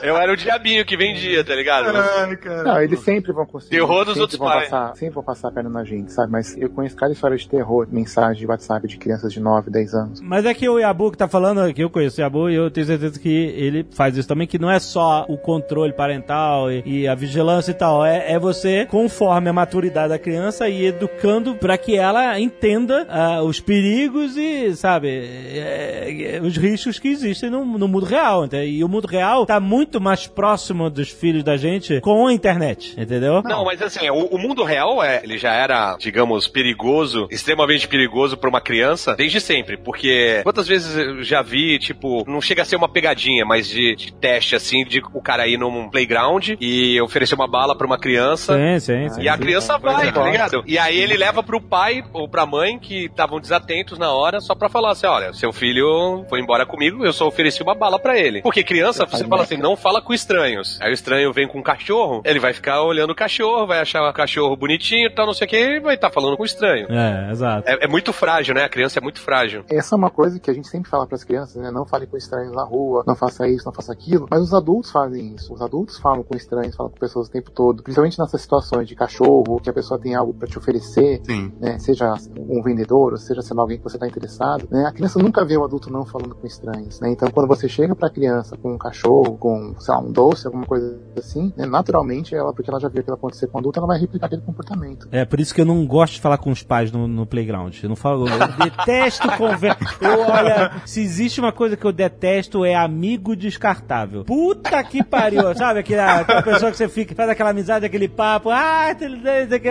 Eu 0.02 0.16
era 0.16 0.32
o 0.32 0.36
diabinho 0.36 0.84
que 0.84 0.96
vendia, 0.96 1.44
tá 1.44 1.54
ligado? 1.54 1.92
Ai, 1.98 2.36
cara. 2.36 2.62
Não, 2.62 2.82
eles 2.82 3.00
sempre 3.00 3.32
vão 3.32 3.46
conseguir. 3.46 3.76
Terror 3.76 4.04
dos 4.04 4.14
sempre 4.14 4.20
outros 4.20 4.38
vão 4.38 4.48
pais. 4.48 4.68
Passar, 4.68 4.96
sempre 4.96 5.14
vão 5.14 5.24
passar 5.24 5.48
a 5.48 5.52
perna 5.52 5.70
na 5.70 5.84
gente, 5.84 6.12
sabe? 6.12 6.30
Mas 6.32 6.56
eu 6.56 6.70
conheço 6.70 6.96
cada 6.96 7.12
história 7.12 7.36
de 7.36 7.48
terror, 7.48 7.86
mensagem 7.90 8.40
de 8.40 8.46
WhatsApp 8.46 8.86
de 8.86 8.96
crianças 8.96 9.32
de 9.32 9.40
9, 9.40 9.70
10 9.70 9.94
anos. 9.94 10.20
Mas 10.20 10.44
é 10.44 10.54
que 10.54 10.68
o 10.68 10.78
Yabu 10.78 11.10
que 11.10 11.18
tá 11.18 11.28
falando, 11.28 11.72
que 11.72 11.82
eu 11.82 11.90
conheço 11.90 12.20
o 12.20 12.24
Yabu, 12.24 12.50
e 12.50 12.54
eu 12.54 12.70
tenho 12.70 12.86
certeza 12.86 13.18
que 13.18 13.28
ele 13.28 13.86
faz 13.92 14.16
isso 14.16 14.28
também, 14.28 14.46
que 14.46 14.58
não 14.58 14.70
é 14.70 14.78
só 14.78 15.24
o 15.28 15.36
controle 15.36 15.92
parental 15.92 16.70
e, 16.70 16.82
e 16.84 17.08
a 17.08 17.14
vigilância 17.14 17.70
e 17.70 17.74
tal, 17.74 18.04
é, 18.04 18.32
é 18.32 18.38
você, 18.38 18.86
conforme 18.86 19.48
a 19.48 19.52
maturidade 19.52 20.08
da 20.08 20.18
criança, 20.18 20.68
e 20.68 20.86
educando 20.86 21.54
pra 21.54 21.76
que 21.76 21.96
ela 21.96 22.38
entenda 22.38 23.06
ah, 23.08 23.42
os 23.42 23.60
perigos 23.60 24.36
e, 24.36 24.74
sabe, 24.76 25.08
é, 25.08 26.36
é, 26.36 26.40
os 26.40 26.56
riscos 26.56 26.98
que 26.98 27.08
existem 27.08 27.50
no, 27.50 27.64
no 27.64 27.88
mundo 27.88 28.06
real. 28.06 28.44
entende? 28.44 28.66
E 28.66 28.84
o 28.84 28.88
mundo 28.88 29.06
real 29.06 29.46
tá 29.46 29.60
muito 29.60 30.00
mais 30.00 30.26
próximo 30.26 30.88
dos 30.90 31.10
filhos 31.10 31.44
da 31.44 31.56
gente 31.56 31.83
diferente 31.84 32.00
com 32.00 32.26
a 32.26 32.32
internet, 32.32 32.94
entendeu? 32.98 33.42
Não, 33.42 33.64
mas 33.64 33.80
assim, 33.82 34.08
o, 34.10 34.26
o 34.26 34.38
mundo 34.38 34.64
real 34.64 35.02
é, 35.02 35.20
ele 35.22 35.38
já 35.38 35.52
era, 35.52 35.96
digamos, 35.98 36.48
perigoso, 36.48 37.28
extremamente 37.30 37.86
perigoso 37.86 38.36
pra 38.36 38.48
uma 38.48 38.60
criança 38.60 39.14
desde 39.14 39.40
sempre, 39.40 39.76
porque 39.76 40.40
quantas 40.42 40.66
vezes 40.66 40.96
eu 40.96 41.22
já 41.22 41.42
vi, 41.42 41.78
tipo, 41.78 42.24
não 42.26 42.40
chega 42.40 42.62
a 42.62 42.64
ser 42.64 42.76
uma 42.76 42.88
pegadinha, 42.88 43.44
mas 43.44 43.68
de, 43.68 43.94
de 43.94 44.12
teste 44.12 44.56
assim, 44.56 44.84
de 44.84 45.02
o 45.12 45.20
cara 45.20 45.46
ir 45.46 45.58
num 45.58 45.88
playground 45.88 46.50
e 46.60 47.00
oferecer 47.00 47.34
uma 47.34 47.48
bala 47.48 47.76
pra 47.76 47.86
uma 47.86 47.98
criança. 47.98 48.56
Sim, 48.56 48.78
sim, 48.80 49.08
sim. 49.10 49.22
E 49.22 49.28
a 49.28 49.36
criança 49.36 49.78
vai, 49.78 50.12
tá 50.12 50.24
ligado? 50.24 50.64
E 50.66 50.78
aí 50.78 50.98
ele 50.98 51.16
leva 51.16 51.42
pro 51.42 51.60
pai 51.60 52.04
ou 52.12 52.28
pra 52.28 52.46
mãe 52.46 52.78
que 52.78 53.06
estavam 53.06 53.40
desatentos 53.40 53.98
na 53.98 54.12
hora 54.12 54.40
só 54.40 54.54
pra 54.54 54.68
falar 54.68 54.92
assim: 54.92 55.06
olha, 55.06 55.32
seu 55.32 55.52
filho 55.52 56.24
foi 56.28 56.40
embora 56.40 56.66
comigo, 56.66 57.04
eu 57.04 57.12
só 57.12 57.26
ofereci 57.26 57.62
uma 57.62 57.74
bala 57.74 57.98
pra 57.98 58.18
ele. 58.18 58.42
Porque 58.42 58.62
criança, 58.62 59.06
você 59.06 59.24
fala 59.24 59.42
assim, 59.42 59.56
não 59.56 59.76
fala 59.76 60.00
com 60.00 60.12
estranhos. 60.12 60.78
Aí 60.80 60.90
o 60.90 60.94
estranho 60.94 61.32
vem 61.32 61.46
com 61.46 61.58
um 61.58 61.62
cachorro, 61.74 62.22
ele 62.24 62.38
vai 62.38 62.52
ficar 62.52 62.82
olhando 62.82 63.10
o 63.10 63.14
cachorro, 63.14 63.66
vai 63.66 63.80
achar 63.80 64.08
o 64.08 64.12
cachorro 64.12 64.56
bonitinho 64.56 65.08
e 65.08 65.14
tal, 65.14 65.26
não 65.26 65.34
sei 65.34 65.46
o 65.46 65.50
que, 65.50 65.56
e 65.56 65.80
vai 65.80 65.94
estar 65.94 66.10
falando 66.10 66.36
com 66.36 66.42
o 66.42 66.46
estranho. 66.46 66.86
É, 66.90 67.30
exato. 67.30 67.68
É, 67.68 67.84
é 67.84 67.88
muito 67.88 68.12
frágil, 68.12 68.54
né? 68.54 68.64
A 68.64 68.68
criança 68.68 68.98
é 68.98 69.02
muito 69.02 69.20
frágil. 69.20 69.64
Essa 69.68 69.94
é 69.94 69.98
uma 69.98 70.10
coisa 70.10 70.38
que 70.38 70.50
a 70.50 70.54
gente 70.54 70.68
sempre 70.68 70.88
fala 70.88 71.06
para 71.06 71.16
as 71.16 71.24
crianças, 71.24 71.60
né? 71.62 71.70
Não 71.70 71.84
fale 71.84 72.06
com 72.06 72.16
estranhos 72.16 72.52
na 72.52 72.64
rua, 72.64 73.02
não 73.06 73.16
faça 73.16 73.46
isso, 73.48 73.66
não 73.66 73.72
faça 73.72 73.92
aquilo. 73.92 74.26
Mas 74.30 74.40
os 74.40 74.54
adultos 74.54 74.90
fazem 74.90 75.34
isso. 75.34 75.52
Os 75.52 75.60
adultos 75.60 75.98
falam 75.98 76.22
com 76.22 76.36
estranhos, 76.36 76.76
falam 76.76 76.92
com 76.92 76.98
pessoas 76.98 77.28
o 77.28 77.30
tempo 77.30 77.50
todo. 77.50 77.82
Principalmente 77.82 78.18
nessas 78.18 78.40
situações 78.40 78.88
de 78.88 78.94
cachorro, 78.94 79.60
que 79.60 79.70
a 79.70 79.72
pessoa 79.72 79.98
tem 79.98 80.14
algo 80.14 80.34
para 80.34 80.48
te 80.48 80.58
oferecer, 80.58 81.20
Sim. 81.24 81.52
né? 81.60 81.78
Seja 81.78 82.14
um 82.36 82.62
vendedor, 82.62 83.12
ou 83.12 83.18
seja 83.18 83.42
sendo 83.42 83.60
alguém 83.60 83.78
que 83.78 83.84
você 83.84 83.96
está 83.96 84.06
interessado, 84.06 84.68
né? 84.70 84.86
A 84.86 84.92
criança 84.92 85.18
nunca 85.18 85.44
vê 85.44 85.56
o 85.56 85.64
adulto 85.64 85.90
não 85.90 86.04
falando 86.04 86.34
com 86.34 86.46
estranhos, 86.46 87.00
né? 87.00 87.10
Então 87.10 87.30
quando 87.30 87.48
você 87.48 87.68
chega 87.68 87.94
para 87.94 88.08
a 88.08 88.10
criança 88.10 88.56
com 88.56 88.74
um 88.74 88.78
cachorro, 88.78 89.36
com, 89.38 89.74
sei 89.78 89.94
lá, 89.94 90.00
um 90.00 90.12
doce, 90.12 90.46
alguma 90.46 90.66
coisa 90.66 90.98
assim, 91.16 91.52
né? 91.56 91.66
Naturalmente 91.66 92.34
ela, 92.34 92.52
porque 92.52 92.70
ela 92.70 92.80
já 92.80 92.88
viu 92.88 93.00
aquilo 93.00 93.16
acontecer 93.16 93.46
com 93.46 93.58
adulto, 93.58 93.78
ela 93.78 93.86
vai 93.86 93.98
replicar 93.98 94.26
aquele 94.26 94.42
comportamento. 94.42 95.08
É, 95.10 95.24
por 95.24 95.40
isso 95.40 95.54
que 95.54 95.60
eu 95.60 95.64
não 95.64 95.86
gosto 95.86 96.14
de 96.14 96.20
falar 96.20 96.38
com 96.38 96.50
os 96.50 96.62
pais 96.62 96.90
no, 96.90 97.06
no 97.06 97.26
playground. 97.26 97.74
Eu 97.82 97.88
não 97.88 97.96
falo, 97.96 98.28
eu 98.28 98.38
detesto 98.58 99.28
conversa. 99.36 99.78
Eu, 100.00 100.20
olha, 100.20 100.72
se 100.84 101.00
existe 101.00 101.40
uma 101.40 101.52
coisa 101.52 101.76
que 101.76 101.84
eu 101.84 101.92
detesto 101.92 102.64
é 102.64 102.74
amigo 102.74 103.36
descartável. 103.36 104.24
Puta 104.24 104.82
que 104.84 105.02
pariu, 105.02 105.54
sabe? 105.54 105.80
Aquela, 105.80 106.20
aquela 106.20 106.42
pessoa 106.42 106.70
que 106.70 106.76
você 106.76 106.88
fica, 106.88 107.14
faz 107.14 107.28
aquela 107.28 107.50
amizade, 107.50 107.86
aquele 107.86 108.08
papo, 108.08 108.50
ah, 108.50 108.86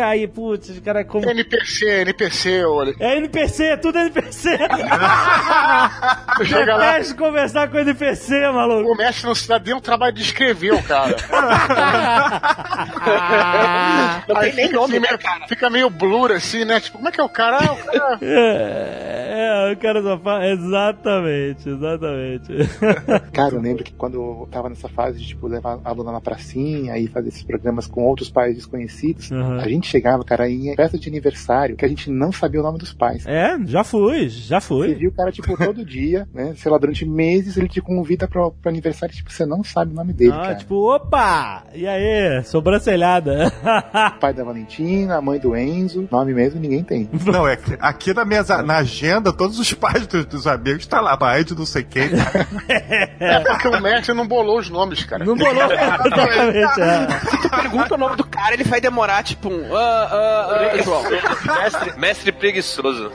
aí, 0.06 0.28
putz, 0.28 0.78
o 0.78 0.82
cara 0.82 1.04
como. 1.04 1.30
NPC, 1.30 2.02
NPC, 2.02 2.66
olha. 2.66 2.96
É 3.00 3.18
NPC, 3.18 3.78
tudo 3.78 3.98
NPC. 4.00 4.58
Chega 6.46 6.76
lá, 6.78 6.94
Detesto 6.94 7.16
conversar 7.16 7.70
com 7.70 7.78
NPC, 7.78 8.52
maluco. 8.52 8.92
o 8.92 8.96
mestre 8.98 9.26
não 9.26 9.36
se 9.36 9.48
dá 9.48 9.60
nem 9.60 9.74
o 9.76 9.82
trabalho 9.82 10.14
de 10.14 10.22
escrever 10.22 10.74
o 10.74 10.84
cara. 10.84 11.16
Não 14.28 14.36
tem 14.42 14.54
nem 14.54 14.72
nome, 14.72 14.98
Assim, 14.98 15.00
né, 15.12 15.18
cara? 15.18 15.48
Fica 15.48 15.70
meio 15.70 15.90
blur 15.90 16.32
assim, 16.32 16.66
né? 16.66 16.80
Tipo, 16.80 16.98
como 16.98 17.10
é 17.10 17.12
que 17.12 17.20
é 17.20 17.24
o 17.24 17.30
cara? 17.30 17.58
Ah, 17.62 17.74
o 17.74 17.78
cara... 17.78 18.20
É, 19.36 19.70
é, 19.70 19.74
o 19.74 19.78
cara 19.78 20.02
só 20.04 20.18
fala. 20.20 20.46
Exatamente, 20.48 21.70
exatamente. 21.70 22.54
Cara, 23.34 23.56
eu 23.56 23.62
lembro 23.62 23.84
que 23.84 23.92
quando 23.94 24.16
eu 24.16 24.48
tava 24.52 24.70
nessa 24.70 24.88
fase 24.88 25.18
de, 25.20 25.28
tipo, 25.28 25.48
levar 25.48 25.80
a 25.84 25.90
aluna 25.90 26.12
na 26.12 26.22
pracinha 26.22 26.98
e 26.98 27.08
fazer 27.08 27.30
esses 27.30 27.42
programas 27.44 27.88
com 27.88 28.04
outros 28.04 28.30
pais 28.30 28.56
desconhecidos, 28.56 29.32
Uhum. 29.32 29.60
a 29.60 29.68
gente 29.68 29.88
chegava, 29.88 30.24
cara, 30.24 30.48
em 30.50 30.76
festa 30.76 30.98
de 31.00 31.10
aniversário, 31.10 31.76
que 31.76 31.84
a 31.86 31.88
gente 31.88 32.10
não 32.12 32.32
sabia 32.32 32.60
o 32.60 32.64
nome 32.64 32.78
dos 32.78 32.94
pais. 32.94 33.26
É, 33.26 33.58
já 33.66 33.84
fui, 33.84 34.30
já 34.30 34.60
Você 34.60 34.68
fui. 34.68 34.94
viu 34.94 35.10
o 35.10 35.14
cara, 35.14 35.32
tipo, 35.32 35.58
todo 35.58 35.84
dia, 35.86 36.28
né? 36.34 36.54
Sei 36.58 36.72
lá, 36.72 36.78
durante 36.78 37.06
meses 37.06 37.58
ele 37.58 37.68
te 37.68 37.82
convida 37.82 38.28
pro, 38.28 38.52
pro 38.52 38.70
aniversário, 38.70 39.16
tipo, 39.16 39.32
você 39.32 39.46
não 39.46 39.64
sabe 39.64 39.92
o 39.92 39.96
nome 39.96 40.14
dele, 40.14 40.32
Ah, 40.34 40.42
cara. 40.42 40.56
tipo, 40.56 40.76
opa! 40.94 41.63
E 41.76 41.88
aí, 41.88 42.44
sobrancelhada. 42.44 43.52
Pai 44.22 44.34
da 44.34 44.44
Valentina, 44.44 45.20
mãe 45.22 45.40
do 45.40 45.56
Enzo, 45.58 46.08
nome 46.12 46.34
mesmo 46.34 46.60
ninguém 46.60 46.84
tem. 46.84 47.10
Não, 47.26 47.48
é 47.48 47.56
que 47.56 47.76
aqui 47.80 48.14
na, 48.14 48.24
minha, 48.24 48.44
na 48.64 48.78
agenda, 48.78 49.34
todos 49.34 49.58
os 49.60 49.74
pais 49.74 50.06
dos, 50.06 50.26
dos 50.26 50.46
amigos 50.48 50.86
tá 50.86 51.02
lá, 51.02 51.18
pai 51.18 51.44
de 51.44 51.56
não 51.58 51.66
sei 51.66 51.84
quem. 51.84 52.10
É 53.20 53.40
porque 53.40 53.68
o 53.68 53.82
mestre 53.82 54.14
não 54.14 54.28
bolou 54.28 54.60
os 54.60 54.70
nomes, 54.70 55.04
cara. 55.04 55.26
Não 55.26 55.36
bolou 55.36 55.64
exatamente. 55.74 56.82
é. 56.82 57.20
Se 57.30 57.42
tu 57.42 57.50
pergunta 57.50 57.96
o 57.96 57.98
nome 57.98 58.16
do 58.18 58.24
cara, 58.26 58.54
ele 58.54 58.64
vai 58.64 58.80
demorar, 58.80 59.24
tipo, 59.24 59.50
um. 59.50 59.76
Ah, 59.76 60.10
ah, 60.74 60.78
João. 60.84 61.04
Mestre, 61.10 62.00
mestre 62.00 62.32
preguiçoso. 62.32 63.12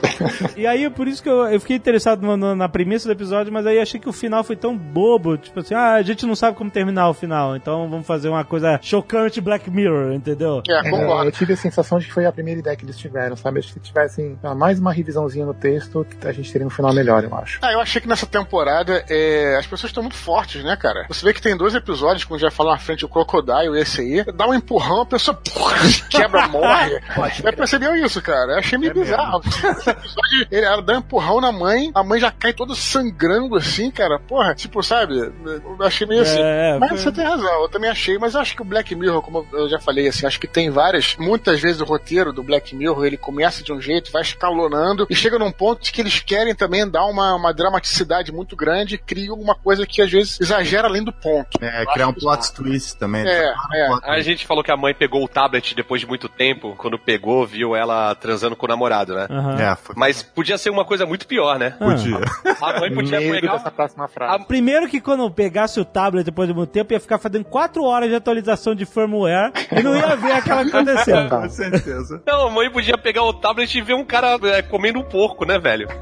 E 0.57 0.67
aí, 0.67 0.89
por 0.89 1.07
isso 1.07 1.23
que 1.23 1.29
eu, 1.29 1.45
eu 1.45 1.59
fiquei 1.59 1.77
interessado 1.77 2.21
no- 2.21 2.35
no- 2.37 2.55
na 2.55 2.67
premissa 2.67 3.07
do 3.07 3.11
episódio, 3.13 3.53
mas 3.53 3.65
aí 3.65 3.79
achei 3.79 3.99
que 3.99 4.09
o 4.09 4.13
final 4.13 4.43
foi 4.43 4.55
tão 4.55 4.75
bobo. 4.77 5.37
Tipo 5.37 5.61
assim, 5.61 5.73
ah, 5.73 5.93
a 5.93 6.01
gente 6.01 6.25
não 6.25 6.35
sabe 6.35 6.57
como 6.57 6.69
terminar 6.69 7.07
o 7.09 7.13
final, 7.13 7.55
então 7.55 7.89
vamos 7.89 8.05
fazer 8.05 8.27
uma 8.29 8.38
coisa 8.43 8.79
chocante 8.81 9.39
Black 9.41 9.69
Mirror, 9.69 10.13
entendeu? 10.13 10.61
É, 10.67 10.73
É, 10.79 10.89
concordo. 10.89 11.25
eu 11.25 11.31
tive 11.31 11.53
a 11.53 11.57
sensação 11.57 11.99
de 11.99 12.05
que 12.05 12.13
foi 12.13 12.25
a 12.25 12.31
primeira 12.31 12.59
ideia 12.59 12.75
que 12.75 12.85
eles 12.85 12.97
tiveram, 12.97 13.35
sabe? 13.35 13.61
Se 13.63 13.79
tivessem 13.79 14.37
ah, 14.43 14.55
mais 14.55 14.79
uma 14.79 14.91
revisãozinha 14.91 15.45
no 15.45 15.53
texto, 15.53 16.05
a 16.23 16.31
gente 16.31 16.51
teria 16.51 16.65
um 16.65 16.69
final 16.69 16.93
melhor, 16.93 17.23
eu 17.23 17.35
acho. 17.35 17.59
Ah, 17.61 17.71
eu 17.73 17.79
achei 17.79 18.01
que 18.01 18.07
nessa 18.07 18.25
temporada 18.25 19.03
é, 19.09 19.55
as 19.57 19.65
pessoas 19.67 19.89
estão 19.89 20.03
muito 20.03 20.15
fortes, 20.17 20.63
né, 20.63 20.75
cara? 20.75 21.05
Você 21.09 21.25
vê 21.25 21.33
que 21.33 21.41
tem 21.41 21.55
dois 21.57 21.75
episódios, 21.75 22.23
como 22.23 22.39
já 22.39 22.49
falou 22.51 22.71
na 22.71 22.77
frente, 22.77 23.05
o 23.05 23.09
Crocodile 23.09 23.77
e 23.77 23.81
esse 23.81 24.01
aí, 24.01 24.23
dá 24.33 24.47
um 24.47 24.53
empurrão, 24.53 25.01
a 25.01 25.05
pessoa 25.05 25.35
porra, 25.35 25.77
quebra, 26.09 26.47
morre. 26.47 26.99
Já 27.41 27.51
percebeu 27.53 27.95
isso, 27.95 28.21
cara? 28.21 28.53
Eu 28.53 28.59
achei 28.59 28.77
meio 28.77 28.93
bizarro. 28.93 29.41
Esse 29.49 29.89
episódio, 29.89 30.47
ele, 30.51 30.65
ela 30.65 30.81
dá 30.81 30.93
um 30.93 30.97
empurrão 30.99 31.39
na 31.41 31.51
mãe, 31.51 31.91
a 31.93 32.03
mãe 32.03 32.19
já 32.19 32.31
cai 32.31 32.53
toda 32.53 32.73
sangrando 32.75 33.55
assim, 33.55 33.91
cara. 33.91 34.19
Porra, 34.19 34.53
tipo, 34.55 34.81
sabe? 34.83 35.17
Eu 35.17 35.75
achei 35.85 36.07
meio 36.07 36.21
assim. 36.21 36.39
É, 36.39 36.77
mas 36.79 36.89
foi- 36.89 36.97
você 36.99 37.11
tem 37.11 37.25
razão, 37.25 37.61
eu 37.63 37.69
também 37.69 37.89
achei, 37.89 38.17
mas 38.17 38.28
eu 38.33 38.41
acho 38.41 38.55
que 38.55 38.61
o 38.61 38.65
Black 38.65 38.95
Mirror, 38.95 39.21
como 39.21 39.45
eu 39.53 39.69
já 39.69 39.79
falei, 39.79 40.07
assim, 40.07 40.25
acho 40.25 40.39
que 40.39 40.47
tem 40.47 40.69
várias, 40.69 41.15
muitas 41.17 41.59
vezes 41.59 41.81
o 41.81 41.85
roteiro 41.85 42.31
do 42.31 42.43
Black 42.43 42.75
Mirror, 42.75 43.05
ele 43.05 43.17
começa 43.17 43.63
de 43.63 43.71
um 43.73 43.81
jeito, 43.81 44.11
vai 44.11 44.21
escalonando, 44.21 45.07
e 45.09 45.15
chega 45.15 45.39
num 45.39 45.51
ponto 45.51 45.91
que 45.91 46.01
eles 46.01 46.19
querem 46.19 46.55
também 46.55 46.87
dar 46.87 47.05
uma, 47.05 47.35
uma 47.35 47.53
dramaticidade 47.53 48.31
muito 48.31 48.55
grande, 48.55 48.95
e 48.95 48.97
criam 48.97 49.35
uma 49.35 49.55
coisa 49.55 49.85
que 49.85 50.01
às 50.01 50.11
vezes 50.11 50.39
exagera 50.39 50.87
além 50.87 51.03
do 51.03 51.13
ponto. 51.13 51.57
É, 51.61 51.85
criar 51.85 52.07
um 52.07 52.13
plot 52.13 52.53
twist 52.53 52.97
também. 52.97 53.27
É, 53.27 53.53
é. 53.73 53.89
A 54.03 54.21
gente 54.21 54.45
falou 54.45 54.63
que 54.63 54.71
a 54.71 54.77
mãe 54.77 54.93
pegou 54.93 55.23
o 55.23 55.27
tablet 55.27 55.75
depois 55.75 56.01
de 56.01 56.07
muito 56.07 56.27
tempo. 56.27 56.75
Quando 56.77 56.97
pegou, 56.97 57.45
viu 57.45 57.75
ela 57.75 58.13
transando 58.15 58.55
com 58.55 58.65
o 58.65 58.69
namorado, 58.69 59.13
né? 59.13 59.27
Aham. 59.29 59.59
É, 59.59 59.75
foi, 59.75 59.95
Mas 59.97 60.21
podia 60.23 60.57
ser 60.57 60.69
uma 60.69 60.85
coisa 60.85 61.05
muito 61.05 61.27
pior, 61.27 61.57
né? 61.57 61.71
podia. 61.71 62.19
A 62.61 62.79
mãe 62.79 62.93
podia 62.93 63.19
pegar. 63.19 63.53
dessa 63.53 63.71
próxima 63.71 64.07
frase. 64.07 64.45
Primeiro 64.45 64.87
que 64.87 64.99
quando 64.99 65.29
pegasse 65.31 65.79
o 65.79 65.85
tablet 65.85 66.25
depois 66.25 66.47
de 66.47 66.53
muito 66.53 66.69
tempo, 66.69 66.93
ia 66.93 66.99
ficar 66.99 67.17
fazendo 67.17 67.45
4 67.45 67.83
horas 67.83 68.09
de 68.09 68.15
atualização 68.19 68.75
de 68.75 68.85
firmware 68.85 69.51
e 69.71 69.81
não 69.81 69.95
ia 69.95 70.15
ver 70.15 70.33
aquela 70.33 70.61
acontecendo. 70.61 71.29
Com 71.29 71.49
certeza. 71.49 72.21
Não, 72.25 72.47
a 72.47 72.51
mãe 72.51 72.69
podia 72.69 72.97
pegar 72.97 73.23
o 73.23 73.33
tablet 73.33 73.75
e 73.75 73.81
ver 73.81 73.95
um 73.95 74.05
cara 74.05 74.37
é, 74.43 74.61
comendo 74.61 74.99
um 74.99 75.03
porco, 75.03 75.45
né, 75.45 75.57
velho? 75.57 75.87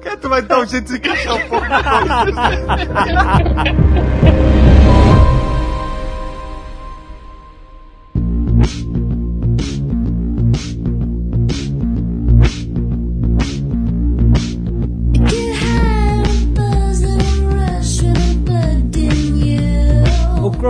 Cara, 0.00 0.16
tu 0.16 0.28
vai 0.28 0.42
dar 0.42 0.60
um 0.60 0.66
jeito 0.66 0.88
de 0.88 0.96
encaixar 0.96 1.34
um 1.34 1.48
pouco. 1.48 1.66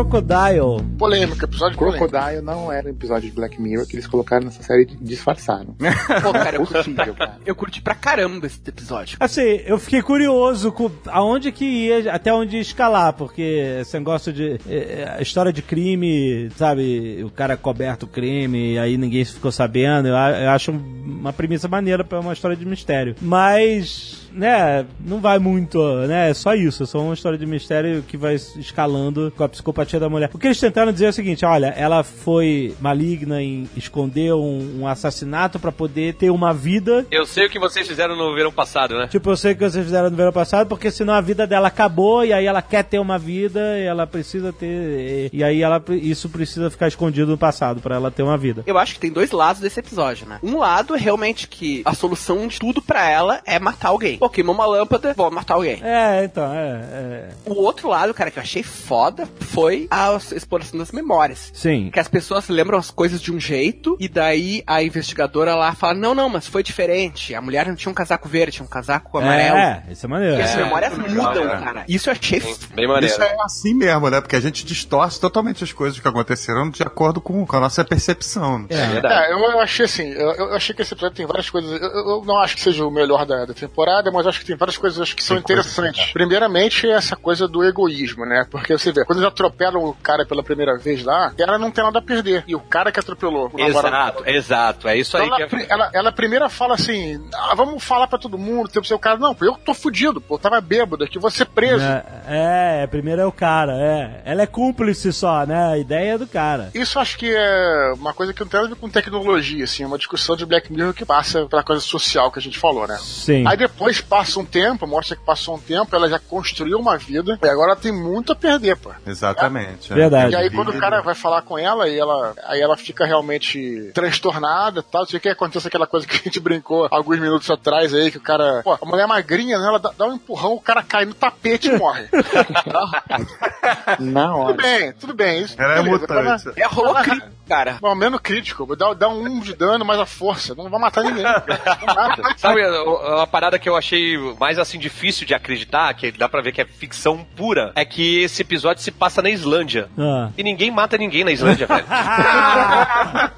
Crocodile. 0.04 0.82
Polêmica, 0.98 1.44
episódio. 1.44 1.76
Crocodile 1.76 2.40
não 2.42 2.72
era 2.72 2.86
um 2.86 2.90
episódio 2.90 3.28
de 3.28 3.34
Black 3.36 3.60
Mirror 3.60 3.86
que 3.86 3.96
eles 3.96 4.06
colocaram 4.06 4.46
nessa 4.46 4.62
série 4.62 4.82
e 4.82 4.96
disfarçaram. 5.04 5.74
Pô, 6.22 6.32
cara, 6.32 6.56
eu 6.56 6.66
curti, 6.66 6.90
Possível, 6.90 7.14
cara. 7.14 7.36
eu 7.44 7.54
curti 7.54 7.82
pra 7.82 7.94
caramba 7.94 8.46
esse 8.46 8.60
episódio. 8.66 9.16
Assim, 9.20 9.60
eu 9.66 9.78
fiquei 9.78 10.00
curioso 10.02 10.72
com 10.72 10.90
aonde 11.06 11.52
que 11.52 11.64
ia, 11.64 12.12
até 12.12 12.32
onde 12.32 12.56
ia 12.56 12.62
escalar, 12.62 13.12
porque 13.12 13.42
esse 13.80 13.96
negócio 13.98 14.32
de. 14.32 14.58
eh, 14.68 15.14
A 15.18 15.22
história 15.22 15.52
de 15.52 15.60
crime, 15.62 16.50
sabe? 16.56 17.22
O 17.24 17.30
cara 17.30 17.56
coberto 17.56 18.04
o 18.06 18.08
crime, 18.08 18.74
e 18.74 18.78
aí 18.78 18.96
ninguém 18.96 19.24
ficou 19.24 19.52
sabendo. 19.52 20.08
Eu, 20.08 20.14
eu 20.14 20.50
acho 20.50 20.70
uma 20.72 21.32
premissa 21.32 21.68
maneira 21.68 22.02
pra 22.04 22.20
uma 22.20 22.32
história 22.32 22.56
de 22.56 22.64
mistério. 22.64 23.14
Mas. 23.20 24.29
Né, 24.32 24.86
não 25.04 25.20
vai 25.20 25.38
muito, 25.38 25.78
né? 26.06 26.30
É 26.30 26.34
só 26.34 26.54
isso, 26.54 26.82
é 26.82 26.86
só 26.86 27.00
uma 27.00 27.14
história 27.14 27.38
de 27.38 27.46
mistério 27.46 28.02
que 28.02 28.16
vai 28.16 28.34
escalando 28.34 29.32
com 29.36 29.44
a 29.44 29.48
psicopatia 29.48 29.98
da 29.98 30.08
mulher. 30.08 30.30
O 30.32 30.38
que 30.38 30.46
eles 30.46 30.60
tentaram 30.60 30.92
dizer 30.92 31.06
é 31.06 31.08
o 31.08 31.12
seguinte: 31.12 31.44
olha, 31.44 31.66
ela 31.76 32.02
foi 32.02 32.74
maligna 32.80 33.42
em 33.42 33.68
esconder 33.76 34.32
um, 34.34 34.80
um 34.80 34.86
assassinato 34.86 35.58
pra 35.58 35.72
poder 35.72 36.14
ter 36.14 36.30
uma 36.30 36.52
vida. 36.52 37.06
Eu 37.10 37.26
sei 37.26 37.46
o 37.46 37.50
que 37.50 37.58
vocês 37.58 37.86
fizeram 37.86 38.16
no 38.16 38.34
verão 38.34 38.52
passado, 38.52 38.96
né? 38.96 39.08
Tipo, 39.08 39.30
eu 39.30 39.36
sei 39.36 39.54
que 39.54 39.60
vocês 39.60 39.84
fizeram 39.84 40.10
no 40.10 40.16
verão 40.16 40.32
passado, 40.32 40.68
porque 40.68 40.90
senão 40.90 41.14
a 41.14 41.20
vida 41.20 41.46
dela 41.46 41.68
acabou 41.68 42.24
e 42.24 42.32
aí 42.32 42.46
ela 42.46 42.62
quer 42.62 42.84
ter 42.84 42.98
uma 42.98 43.18
vida 43.18 43.78
e 43.78 43.84
ela 43.84 44.06
precisa 44.06 44.52
ter. 44.52 45.30
E 45.32 45.42
aí 45.42 45.62
ela, 45.62 45.82
isso 45.90 46.28
precisa 46.28 46.70
ficar 46.70 46.88
escondido 46.88 47.30
no 47.30 47.38
passado 47.38 47.80
pra 47.80 47.96
ela 47.96 48.10
ter 48.10 48.22
uma 48.22 48.38
vida. 48.38 48.62
Eu 48.66 48.78
acho 48.78 48.94
que 48.94 49.00
tem 49.00 49.12
dois 49.12 49.30
lados 49.30 49.60
desse 49.60 49.80
episódio, 49.80 50.26
né? 50.26 50.38
Um 50.42 50.58
lado 50.58 50.94
é 50.94 50.98
realmente 50.98 51.48
que 51.48 51.82
a 51.84 51.94
solução 51.94 52.46
de 52.46 52.58
tudo 52.58 52.80
pra 52.82 53.08
ela 53.08 53.40
é 53.44 53.58
matar 53.58 53.88
alguém. 53.88 54.18
Pô, 54.20 54.28
queimou 54.28 54.54
uma 54.54 54.66
lâmpada, 54.66 55.14
vou 55.14 55.30
matar 55.30 55.54
alguém. 55.54 55.80
É, 55.82 56.24
então, 56.24 56.44
é. 56.52 56.84
é. 56.92 57.28
O 57.46 57.54
outro 57.62 57.88
lado, 57.88 58.12
cara, 58.12 58.30
que 58.30 58.38
eu 58.38 58.42
achei 58.42 58.62
foda 58.62 59.26
foi 59.40 59.88
a 59.90 60.14
exploração 60.32 60.78
das 60.78 60.92
memórias. 60.92 61.50
Sim. 61.54 61.90
Que 61.90 61.98
as 61.98 62.06
pessoas 62.06 62.46
lembram 62.50 62.78
as 62.78 62.90
coisas 62.90 63.18
de 63.20 63.32
um 63.32 63.40
jeito 63.40 63.96
e 63.98 64.08
daí 64.08 64.62
a 64.66 64.82
investigadora 64.82 65.54
lá 65.54 65.74
fala: 65.74 65.94
não, 65.94 66.14
não, 66.14 66.28
mas 66.28 66.46
foi 66.46 66.62
diferente. 66.62 67.34
A 67.34 67.40
mulher 67.40 67.66
não 67.66 67.74
tinha 67.74 67.90
um 67.90 67.94
casaco 67.94 68.28
verde, 68.28 68.52
tinha 68.56 68.66
um 68.66 68.68
casaco 68.68 69.16
amarelo. 69.16 69.56
É, 69.56 69.84
isso 69.90 70.04
é 70.04 70.08
maneiro. 70.08 70.36
E 70.36 70.42
as 70.42 70.50
É, 70.54 70.56
memórias 70.64 70.98
legal, 70.98 71.28
mudam, 71.32 71.48
cara. 71.48 71.60
cara. 71.60 71.84
Isso 71.88 72.10
eu 72.10 72.12
achei 72.12 72.40
Bem 72.74 72.86
maneiro. 72.86 73.06
Isso 73.06 73.22
é 73.22 73.36
assim 73.42 73.74
mesmo, 73.74 74.10
né? 74.10 74.20
Porque 74.20 74.36
a 74.36 74.40
gente 74.40 74.66
distorce 74.66 75.18
totalmente 75.18 75.64
as 75.64 75.72
coisas 75.72 75.98
que 75.98 76.06
aconteceram 76.06 76.68
de 76.68 76.82
acordo 76.82 77.22
com, 77.22 77.46
com 77.46 77.56
a 77.56 77.60
nossa 77.60 77.82
percepção. 77.84 78.66
É 78.68 78.86
verdade. 78.86 79.14
É, 79.14 79.32
eu, 79.32 79.38
eu 79.38 79.60
achei 79.60 79.86
assim, 79.86 80.08
eu, 80.08 80.30
eu 80.32 80.54
achei 80.54 80.74
que 80.74 80.82
esse 80.82 80.92
episódio 80.92 81.16
tem 81.16 81.26
várias 81.26 81.48
coisas. 81.48 81.70
Eu, 81.80 81.88
eu 81.88 82.22
não 82.26 82.38
acho 82.38 82.54
que 82.56 82.60
seja 82.62 82.84
o 82.84 82.90
melhor 82.90 83.24
da, 83.24 83.46
da 83.46 83.54
temporada, 83.54 84.09
mas 84.12 84.26
acho 84.26 84.40
que 84.40 84.46
tem 84.46 84.56
várias 84.56 84.76
coisas 84.76 85.00
acho 85.00 85.16
que 85.16 85.22
são 85.22 85.36
Tem 85.36 85.42
interessantes. 85.42 86.12
Primeiramente, 86.12 86.88
essa 86.88 87.16
coisa 87.16 87.46
do 87.48 87.64
egoísmo, 87.64 88.24
né? 88.24 88.46
Porque 88.50 88.76
você 88.76 88.92
vê, 88.92 89.04
quando 89.04 89.18
eles 89.20 89.28
atropelam 89.28 89.82
o 89.84 89.94
cara 89.94 90.24
pela 90.26 90.42
primeira 90.42 90.76
vez 90.78 91.02
lá, 91.04 91.32
ela 91.38 91.58
não 91.58 91.70
tem 91.70 91.84
nada 91.84 91.98
a 91.98 92.02
perder. 92.02 92.44
E 92.46 92.54
o 92.54 92.60
cara 92.60 92.90
que 92.92 93.00
atropelou 93.00 93.50
Exato, 93.56 94.22
exato. 94.26 94.88
É 94.88 94.96
isso 94.96 95.16
aí 95.16 95.24
Então 95.26 95.36
que 95.36 95.42
ela, 95.42 95.46
é. 95.46 95.48
pri- 95.48 95.66
ela, 95.68 95.90
ela 95.92 96.12
primeiro 96.12 96.48
fala 96.50 96.74
assim: 96.74 97.20
ah, 97.34 97.54
vamos 97.54 97.82
falar 97.82 98.06
pra 98.06 98.18
todo 98.18 98.38
mundo, 98.38 98.68
tem 98.68 98.80
o 98.80 98.84
seu 98.84 98.98
cara. 98.98 99.18
Não, 99.18 99.36
eu 99.40 99.54
tô 99.54 99.74
fudido, 99.74 100.20
pô, 100.20 100.34
eu 100.34 100.38
tava 100.38 100.60
bêbado 100.60 101.04
aqui, 101.04 101.18
vou 101.18 101.30
ser 101.30 101.46
preso. 101.46 101.84
É, 101.84 102.82
é, 102.82 102.86
primeiro 102.86 103.20
é 103.22 103.26
o 103.26 103.32
cara, 103.32 103.72
é. 103.74 104.22
Ela 104.24 104.42
é 104.42 104.46
cúmplice 104.46 105.12
só, 105.12 105.44
né? 105.46 105.72
A 105.72 105.78
ideia 105.78 106.12
é 106.14 106.18
do 106.18 106.26
cara. 106.26 106.70
Isso 106.74 106.98
acho 106.98 107.16
que 107.18 107.32
é 107.34 107.92
uma 107.96 108.12
coisa 108.14 108.32
que 108.32 108.40
não 108.40 108.48
tem 108.48 108.60
nada 108.60 108.72
a 108.72 108.74
ver 108.74 108.80
com 108.80 108.88
tecnologia, 108.88 109.64
assim, 109.64 109.82
é 109.82 109.86
uma 109.86 109.98
discussão 109.98 110.36
de 110.36 110.44
Black 110.46 110.72
Mirror 110.72 110.94
que 110.94 111.04
passa 111.04 111.46
pela 111.46 111.62
coisa 111.62 111.80
social 111.82 112.30
que 112.30 112.38
a 112.38 112.42
gente 112.42 112.58
falou, 112.58 112.86
né? 112.86 112.96
Sim. 113.00 113.44
Aí 113.46 113.56
depois 113.56 113.99
passa 114.02 114.38
um 114.40 114.44
tempo, 114.44 114.86
mostra 114.86 115.16
que 115.16 115.24
passou 115.24 115.56
um 115.56 115.60
tempo, 115.60 115.94
ela 115.94 116.08
já 116.08 116.18
construiu 116.18 116.78
uma 116.78 116.96
vida 116.96 117.38
e 117.42 117.48
agora 117.48 117.72
ela 117.72 117.80
tem 117.80 117.92
muito 117.92 118.32
a 118.32 118.36
perder, 118.36 118.76
pô. 118.76 118.90
Exatamente. 119.06 119.92
é. 119.92 119.96
Verdade. 119.96 120.32
E 120.32 120.36
aí 120.36 120.50
quando 120.50 120.70
o 120.70 120.78
cara 120.78 121.00
vai 121.00 121.14
falar 121.14 121.42
com 121.42 121.58
ela 121.58 121.88
e 121.88 121.98
ela, 121.98 122.34
aí 122.44 122.60
ela 122.60 122.76
fica 122.76 123.04
realmente 123.04 123.90
transtornada 123.94 124.80
e 124.80 124.82
tal, 124.82 125.02
não 125.02 125.08
sei 125.08 125.18
o 125.18 125.20
que 125.20 125.28
acontece 125.28 125.66
aquela 125.66 125.86
coisa 125.86 126.06
que 126.06 126.16
a 126.16 126.22
gente 126.22 126.40
brincou 126.40 126.88
alguns 126.90 127.18
minutos 127.18 127.50
atrás 127.50 127.94
aí, 127.94 128.10
que 128.10 128.18
o 128.18 128.22
cara, 128.22 128.62
pô, 128.62 128.72
a 128.72 128.86
mulher 128.86 129.06
magrinha, 129.06 129.58
né, 129.58 129.66
ela 129.66 129.78
dá, 129.78 129.92
dá 129.96 130.06
um 130.06 130.14
empurrão, 130.14 130.52
o 130.54 130.60
cara 130.60 130.82
cai 130.82 131.04
no 131.04 131.14
tapete 131.14 131.68
e 131.68 131.76
morre. 131.76 132.08
Na 133.98 134.26
tudo 134.26 134.38
hora. 134.38 134.54
bem, 134.54 134.92
tudo 134.92 135.14
bem. 135.14 135.42
Isso, 135.42 135.60
Ela 135.60 135.78
é 135.78 135.82
mutante. 135.82 136.52
É 136.56 136.66
rolou 136.66 136.94
crítico, 136.94 137.28
cara. 137.48 137.78
Bom, 137.80 137.94
menos 137.94 138.20
crítico, 138.20 138.76
dá, 138.76 138.92
dá 138.94 139.08
um 139.08 139.40
de 139.40 139.54
dano, 139.54 139.84
mas 139.84 139.98
a 139.98 140.06
força, 140.06 140.54
não 140.54 140.68
vai 140.68 140.80
matar 140.80 141.04
ninguém. 141.04 141.24
Não 141.80 141.94
mata. 141.94 142.22
Sabe, 142.36 142.66
uma 142.66 143.26
parada 143.26 143.58
que 143.58 143.68
eu 143.68 143.76
achei 143.76 143.89
mais 144.38 144.58
assim 144.58 144.78
difícil 144.78 145.26
de 145.26 145.34
acreditar, 145.34 145.92
que 145.94 146.10
dá 146.12 146.28
pra 146.28 146.42
ver 146.42 146.52
que 146.52 146.60
é 146.60 146.64
ficção 146.64 147.24
pura, 147.36 147.72
é 147.74 147.84
que 147.84 148.20
esse 148.22 148.42
episódio 148.42 148.82
se 148.82 148.90
passa 148.90 149.22
na 149.22 149.30
Islândia. 149.30 149.88
Ah. 149.98 150.30
E 150.36 150.42
ninguém 150.42 150.70
mata 150.70 150.96
ninguém 150.98 151.24
na 151.24 151.32
Islândia, 151.32 151.66
velho. 151.66 151.84
a, 151.90 153.30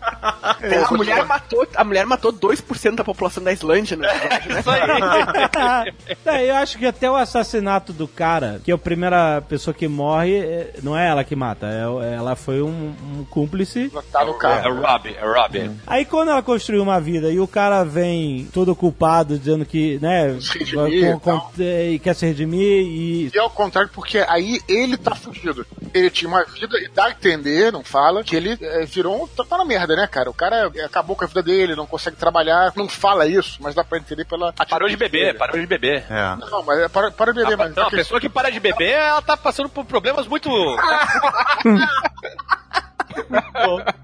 mulher 0.96 1.24
matou, 1.26 1.66
a 1.76 1.84
mulher 1.84 2.06
matou 2.06 2.32
2% 2.32 2.94
da 2.94 3.04
população 3.04 3.42
da 3.42 3.52
Islândia, 3.52 3.96
né? 3.96 4.08
Isso 4.58 4.70
aí. 4.70 4.82
É, 6.24 6.50
eu 6.50 6.54
acho 6.56 6.78
que 6.78 6.86
até 6.86 7.10
o 7.10 7.16
assassinato 7.16 7.92
do 7.92 8.06
cara, 8.06 8.60
que 8.64 8.70
é 8.70 8.74
a 8.74 8.78
primeira 8.78 9.40
pessoa 9.42 9.74
que 9.74 9.88
morre, 9.88 10.36
é- 10.36 10.74
não 10.82 10.96
é 10.96 11.08
ela 11.08 11.24
que 11.24 11.34
mata, 11.34 11.66
é- 11.66 12.14
ela 12.14 12.36
foi 12.36 12.62
um, 12.62 12.94
um 13.18 13.24
cúmplice. 13.28 13.90
Tá 14.12 14.24
no 14.24 14.32
É 14.32 14.38
carro. 14.38 14.80
Rob, 14.80 15.08
é 15.08 15.24
Rob. 15.24 15.70
Aí 15.86 16.04
quando 16.04 16.30
ela 16.30 16.42
construiu 16.42 16.82
uma 16.82 17.00
vida 17.00 17.30
e 17.30 17.40
o 17.40 17.46
cara 17.46 17.84
vem 17.84 18.48
todo 18.52 18.74
culpado, 18.74 19.38
dizendo 19.38 19.64
que, 19.64 19.98
né, 20.00 20.36
Se 20.42 20.58
redimir 20.58 21.18
com- 21.20 21.36
e 21.36 21.40
com- 21.40 21.62
e 21.62 21.98
quer 21.98 22.14
se 22.14 22.26
redimir 22.26 22.86
e. 22.86 23.30
E 23.34 23.38
ao 23.38 23.50
contrário, 23.50 23.90
porque 23.92 24.18
aí 24.28 24.60
ele 24.68 24.96
tá 24.96 25.14
fudido. 25.14 25.66
Ele 25.94 26.10
tinha 26.10 26.28
uma 26.28 26.44
vida 26.44 26.78
e 26.78 26.88
dá 26.88 27.06
a 27.06 27.10
entender, 27.10 27.72
não 27.72 27.84
fala, 27.84 28.24
que 28.24 28.34
ele 28.34 28.56
é, 28.60 28.84
virou 28.86 29.24
um. 29.24 29.28
Tá, 29.28 29.44
tá 29.44 29.58
na 29.58 29.64
merda, 29.64 29.94
né, 29.94 30.06
cara? 30.06 30.30
O 30.30 30.34
cara 30.34 30.70
é, 30.74 30.84
acabou 30.84 31.14
com 31.16 31.24
a 31.24 31.28
vida 31.28 31.42
dele, 31.42 31.76
não 31.76 31.86
consegue 31.86 32.16
trabalhar, 32.16 32.72
não 32.76 32.88
fala 32.88 33.26
isso, 33.26 33.58
mas 33.60 33.74
dá 33.74 33.84
pra 33.84 33.98
entender 33.98 34.24
pela. 34.24 34.52
Parou 34.52 34.88
de 34.88 34.96
beber, 34.96 35.26
dele. 35.26 35.38
parou 35.38 35.60
de 35.60 35.66
beber. 35.66 36.04
É. 36.10 36.36
Não, 36.50 36.62
mas 36.62 36.78
é 36.80 36.88
para, 36.88 37.10
para 37.10 37.32
de 37.32 37.40
beber, 37.40 37.56
mas. 37.56 37.74
Não, 37.74 37.84
a 37.86 37.90
pessoa 37.90 38.20
que 38.20 38.28
para 38.28 38.50
de 38.50 38.60
beber, 38.60 38.90
ela 38.92 39.22
tá 39.22 39.36
passando 39.36 39.68
por 39.68 39.84
problemas 39.84 40.26
muito. 40.26 40.48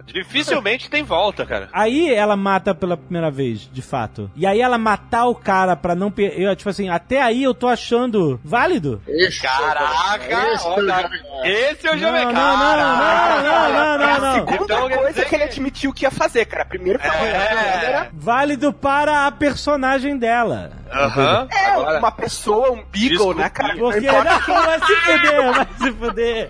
Dificilmente 0.07 0.89
tem 0.89 1.03
volta, 1.03 1.45
cara. 1.45 1.69
Aí 1.73 2.13
ela 2.13 2.37
mata 2.37 2.75
pela 2.75 2.97
primeira 2.97 3.31
vez, 3.31 3.69
de 3.73 3.83
fato. 3.83 4.31
E 4.35 4.47
aí 4.47 4.61
ela 4.61 4.79
matar 4.79 5.27
o 5.27 5.35
cara 5.35 5.77
pra 5.77 5.95
não 5.95 6.11
per... 6.11 6.39
eu 6.41 6.55
Tipo 6.57 6.71
assim, 6.71 6.89
até 6.89 7.21
aí 7.23 7.43
eu 7.43 7.55
tô 7.55 7.69
achando 7.69 8.41
válido. 8.43 9.03
Esse 9.07 9.43
Caraca, 9.43 10.53
esse 10.55 10.67
olha. 10.67 11.11
Esse 11.45 11.87
eu 11.87 11.97
já 11.99 12.11
Não, 12.11 12.19
vi, 12.19 12.25
não, 12.25 12.33
não, 12.33 12.59
não, 12.59 13.43
não, 13.43 13.73
não, 13.73 13.99
não, 13.99 14.21
não. 14.21 14.35
Segunda 14.35 14.65
Então, 14.65 14.89
coisa 14.91 15.25
que 15.25 15.35
ele 15.35 15.45
admitiu 15.45 15.93
que 15.93 16.05
ia 16.05 16.11
fazer, 16.11 16.45
cara. 16.47 16.65
Primeiro 16.65 16.99
pra 16.99 17.15
É. 17.15 17.85
era 17.87 18.09
Válido 18.13 18.73
para 18.73 19.27
a 19.27 19.31
personagem 19.33 20.17
dela. 20.19 20.71
Aham. 20.91 21.47
é, 21.53 21.67
Agora- 21.73 21.99
uma 21.99 22.11
pessoa, 22.13 22.71
um 22.73 22.77
beagle, 22.91 23.09
Desculpa. 23.11 23.41
né, 23.43 23.49
cara? 23.51 23.77
Porque 23.77 24.01
Não 24.01 24.23
vai 24.65 24.79
se 24.81 24.97
fuder, 24.97 25.53
vai 25.53 25.67
se 25.79 25.93
fuder. 25.93 26.49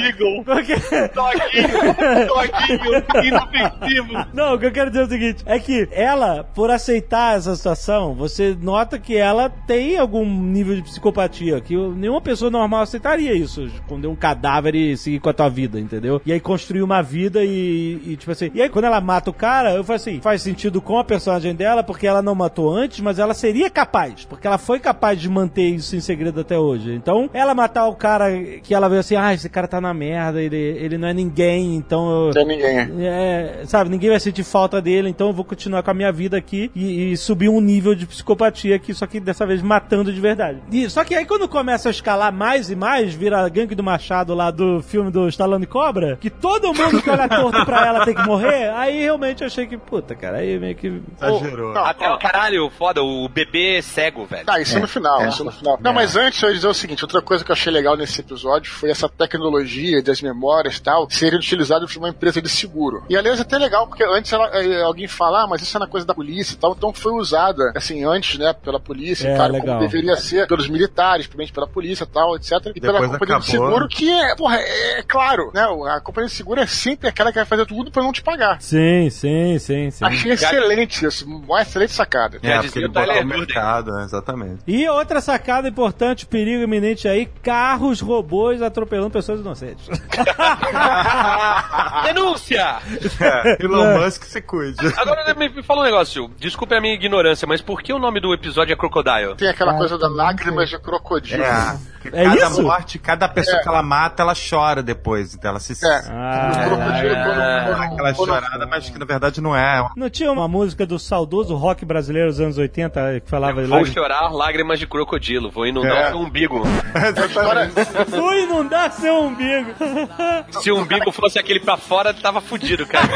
Eagle. 0.00 0.44
Porque... 0.44 0.74
Doguinho, 1.14 2.26
doguinho, 2.26 3.24
inofensivo. 3.24 4.26
Não, 4.32 4.54
o 4.54 4.58
que 4.58 4.66
eu 4.66 4.72
quero 4.72 4.90
dizer 4.90 5.02
é 5.02 5.06
o 5.06 5.08
seguinte: 5.08 5.42
é 5.46 5.58
que 5.58 5.88
ela, 5.92 6.44
por 6.54 6.70
aceitar 6.70 7.36
essa 7.36 7.54
situação, 7.54 8.14
você 8.14 8.56
nota 8.60 8.98
que 8.98 9.16
ela 9.16 9.48
tem 9.66 9.96
algum 9.98 10.24
nível 10.26 10.74
de 10.76 10.82
psicopatia, 10.82 11.60
que 11.60 11.76
nenhuma 11.76 12.20
pessoa 12.20 12.50
normal 12.50 12.82
aceitaria 12.82 13.34
isso, 13.34 13.68
esconder 13.94 14.08
um 14.08 14.16
cadáver 14.16 14.74
e 14.74 14.96
seguir 14.96 15.20
com 15.20 15.28
a 15.28 15.32
tua 15.32 15.48
vida, 15.48 15.78
entendeu? 15.78 16.20
E 16.26 16.32
aí 16.32 16.40
construir 16.40 16.82
uma 16.82 17.02
vida 17.02 17.44
e, 17.44 18.00
e, 18.06 18.16
tipo 18.16 18.32
assim. 18.32 18.50
E 18.54 18.60
aí 18.60 18.68
quando 18.68 18.86
ela 18.86 19.00
mata 19.00 19.30
o 19.30 19.34
cara, 19.34 19.74
eu 19.74 19.84
falo 19.84 19.96
assim: 19.96 20.20
faz 20.20 20.42
sentido 20.42 20.80
com 20.80 20.98
a 20.98 21.04
personagem 21.04 21.54
dela, 21.54 21.82
porque 21.82 22.06
ela 22.06 22.22
não 22.22 22.34
matou 22.34 22.74
antes, 22.74 23.00
mas 23.00 23.18
ela 23.18 23.34
seria 23.34 23.70
capaz, 23.70 24.24
porque 24.24 24.46
ela 24.46 24.58
foi 24.58 24.78
capaz 24.78 25.20
de 25.20 25.28
manter 25.28 25.68
isso 25.68 25.96
em 25.96 26.00
segredo 26.00 26.40
até 26.40 26.58
hoje. 26.58 26.94
Então, 26.94 27.30
ela 27.32 27.54
matar 27.54 27.86
o 27.86 27.94
cara 27.94 28.26
que 28.62 28.74
ela 28.74 28.88
vê 28.88 28.98
assim: 28.98 29.16
ah, 29.16 29.32
esse 29.32 29.48
cara 29.48 29.68
tá 29.68 29.80
na 29.80 29.94
merda, 29.94 30.42
ele, 30.42 30.56
ele 30.56 30.98
não 30.98 31.08
é 31.08 31.14
ninguém, 31.14 31.76
então 31.76 32.10
eu. 32.10 32.24
Não 32.26 32.32
tem 32.32 32.46
ninguém. 32.46 33.06
É, 33.06 33.62
sabe, 33.66 33.90
ninguém 33.90 34.10
vai 34.10 34.20
sentir 34.20 34.42
falta 34.42 34.80
dele, 34.80 35.08
então 35.08 35.28
eu 35.28 35.32
vou 35.32 35.44
continuar 35.44 35.82
com 35.82 35.90
a 35.90 35.94
minha 35.94 36.12
vida 36.12 36.36
aqui 36.36 36.70
e, 36.74 37.12
e 37.12 37.16
subir 37.16 37.48
um 37.48 37.60
nível 37.60 37.94
de 37.94 38.06
psicopatia 38.06 38.76
aqui, 38.76 38.92
só 38.92 39.06
que 39.06 39.20
dessa 39.20 39.46
vez 39.46 39.62
matando 39.62 40.12
de 40.12 40.20
verdade. 40.20 40.58
E, 40.70 40.88
só 40.90 41.04
que 41.04 41.14
aí 41.14 41.24
quando 41.24 41.48
começa 41.48 41.88
a 41.88 41.90
escalar 41.90 42.32
mais 42.32 42.70
e 42.70 42.76
mais, 42.76 43.14
vira 43.14 43.44
gangue 43.48 43.74
do 43.74 43.83
Machado 43.84 44.34
lá 44.34 44.50
do 44.50 44.82
filme 44.82 45.10
do 45.10 45.28
Stallone 45.28 45.66
Cobra, 45.66 46.16
que 46.20 46.30
todo 46.30 46.72
mundo 46.74 47.00
que 47.02 47.10
olha 47.10 47.28
torto 47.28 47.64
pra 47.64 47.86
ela 47.86 48.04
tem 48.04 48.14
que 48.14 48.22
morrer, 48.26 48.70
aí 48.70 49.00
realmente 49.02 49.42
eu 49.42 49.46
achei 49.46 49.66
que, 49.66 49.76
puta, 49.76 50.14
cara, 50.14 50.38
aí 50.38 50.58
meio 50.58 50.74
que... 50.74 51.00
Exagerou. 51.20 51.74
Não, 51.74 51.84
Até 51.84 52.10
o 52.10 52.18
caralho, 52.18 52.70
foda, 52.70 53.02
o 53.02 53.28
bebê 53.28 53.80
cego, 53.82 54.24
velho. 54.26 54.44
Tá, 54.46 54.60
isso 54.60 54.78
no 54.78 54.88
final, 54.88 55.20
é. 55.22 55.28
isso 55.28 55.44
no 55.44 55.52
final. 55.52 55.78
Não, 55.80 55.92
mas 55.92 56.16
antes 56.16 56.42
eu 56.42 56.48
ia 56.48 56.54
dizer 56.54 56.68
o 56.68 56.74
seguinte, 56.74 57.04
outra 57.04 57.20
coisa 57.22 57.44
que 57.44 57.50
eu 57.50 57.54
achei 57.54 57.72
legal 57.72 57.96
nesse 57.96 58.20
episódio 58.20 58.70
foi 58.72 58.90
essa 58.90 59.08
tecnologia 59.08 60.02
das 60.02 60.20
memórias 60.22 60.76
e 60.76 60.82
tal, 60.82 61.08
serem 61.10 61.38
utilizadas 61.38 61.92
por 61.92 61.98
uma 61.98 62.08
empresa 62.08 62.40
de 62.40 62.48
seguro. 62.48 63.04
E 63.08 63.16
aliás 63.16 63.38
é 63.38 63.42
até 63.42 63.58
legal, 63.58 63.86
porque 63.86 64.02
antes 64.04 64.32
ela- 64.32 64.48
eh, 64.54 64.82
alguém 64.82 65.06
fala, 65.06 65.42
ah, 65.42 65.46
mas 65.46 65.62
isso 65.62 65.76
é 65.76 65.80
na 65.80 65.86
coisa 65.86 66.06
da 66.06 66.14
polícia 66.14 66.54
e 66.54 66.56
tal, 66.56 66.72
então 66.76 66.92
foi 66.92 67.12
usada, 67.12 67.72
assim, 67.74 68.04
antes, 68.04 68.38
né, 68.38 68.52
pela 68.52 68.80
polícia, 68.80 69.28
É, 69.28 69.36
claro, 69.36 69.52
legal. 69.52 69.76
como 69.78 69.80
deveria 69.88 70.16
ser, 70.16 70.46
pelos 70.46 70.68
militares, 70.68 71.26
principalmente 71.26 71.52
pela 71.52 71.66
polícia 71.66 72.04
e 72.04 72.06
tal, 72.06 72.36
etc. 72.36 72.52
E 72.74 72.80
pela 72.80 73.00
Depois 73.00 73.10
companhia 73.18 73.38
de 73.40 73.50
acabou. 73.56 73.70
Seguro, 73.74 73.88
que 73.88 74.10
é, 74.10 74.34
porra, 74.36 74.56
é, 74.58 74.98
é 74.98 75.02
claro, 75.02 75.50
né, 75.54 75.62
a 75.90 76.00
companhia 76.00 76.28
de 76.28 76.34
seguro 76.34 76.60
é 76.60 76.66
sempre 76.66 77.08
aquela 77.08 77.30
que 77.30 77.38
vai 77.38 77.44
fazer 77.44 77.66
tudo 77.66 77.90
pra 77.90 78.02
não 78.02 78.12
te 78.12 78.22
pagar. 78.22 78.60
Sim, 78.60 79.08
sim, 79.10 79.58
sim, 79.58 79.90
sim. 79.90 80.04
Achei 80.04 80.32
excelente 80.32 81.04
isso, 81.06 81.26
uma 81.26 81.62
excelente 81.62 81.92
sacada. 81.92 82.38
É, 82.42 82.56
dizer, 82.58 82.62
porque 82.68 82.78
ele 82.78 82.88
botou 82.88 83.22
o 83.22 83.26
mercado, 83.26 83.92
né, 83.92 84.04
exatamente. 84.04 84.62
E 84.66 84.88
outra 84.88 85.20
sacada 85.20 85.68
importante, 85.68 86.26
perigo 86.26 86.62
iminente 86.62 87.08
aí, 87.08 87.26
carros, 87.42 88.00
robôs 88.00 88.62
atropelando 88.62 89.10
pessoas 89.10 89.40
inocentes. 89.40 89.88
Denúncia! 92.04 92.78
É, 93.20 93.62
Elon 93.64 93.98
Musk 94.00 94.24
se 94.24 94.40
cuide. 94.42 94.78
Agora 94.96 95.34
me, 95.34 95.48
me 95.48 95.62
fala 95.62 95.80
um 95.80 95.84
negócio, 95.84 96.30
desculpe 96.38 96.74
a 96.74 96.80
minha 96.80 96.94
ignorância, 96.94 97.46
mas 97.46 97.60
por 97.60 97.82
que 97.82 97.92
o 97.92 97.98
nome 97.98 98.20
do 98.20 98.32
episódio 98.34 98.72
é 98.72 98.76
Crocodile? 98.76 99.34
Tem 99.36 99.48
aquela 99.48 99.72
Ah, 99.72 99.78
coisa 99.78 99.98
da 99.98 100.08
lágrimas 100.08 100.68
de 100.68 100.78
crocodilo. 100.78 101.42
É, 101.42 101.78
É 102.12 102.24
cada 102.24 102.46
isso? 102.50 102.62
morte, 102.62 102.98
cada 102.98 103.28
pessoa. 103.28 103.56
Que 103.64 103.68
ela 103.68 103.82
mata, 103.82 104.22
ela 104.22 104.34
chora 104.34 104.82
depois. 104.82 105.34
Então 105.34 105.50
ela 105.50 105.58
se. 105.60 105.72
É. 105.84 105.88
Ah, 106.10 106.50
quando- 106.68 106.78
Dá 106.78 107.24
quando- 107.24 107.82
aquela 107.92 108.14
chorada, 108.14 108.66
mas 108.66 108.90
que 108.90 108.98
na 108.98 109.04
verdade 109.06 109.40
não 109.40 109.56
é. 109.56 109.88
Não 109.96 110.10
tinha 110.10 110.30
uma 110.30 110.46
música 110.46 110.86
do 110.86 110.98
saudoso 110.98 111.54
rock 111.56 111.84
brasileiro 111.84 112.28
dos 112.28 112.40
anos 112.40 112.58
80 112.58 113.20
que 113.20 113.30
falava 113.30 113.62
de 113.62 113.68
Vou 113.68 113.80
lá? 113.80 113.86
chorar 113.86 114.28
lágrimas 114.32 114.78
de 114.78 114.86
crocodilo, 114.86 115.50
vou 115.50 115.66
inundar 115.66 115.96
É. 115.96 116.06
o 116.06 116.08
seu 116.10 116.18
umbigo. 116.18 116.62
Vou 118.08 118.34
inundar 118.34 118.92
seu 118.92 119.14
umbigo. 119.22 119.70
Se 120.62 120.70
o 120.70 120.78
umbigo 120.78 121.10
fosse 121.12 121.38
aquele 121.38 121.60
pra 121.60 121.76
fora, 121.76 122.12
tava 122.12 122.40
fudido, 122.40 122.86
cara. 122.86 123.08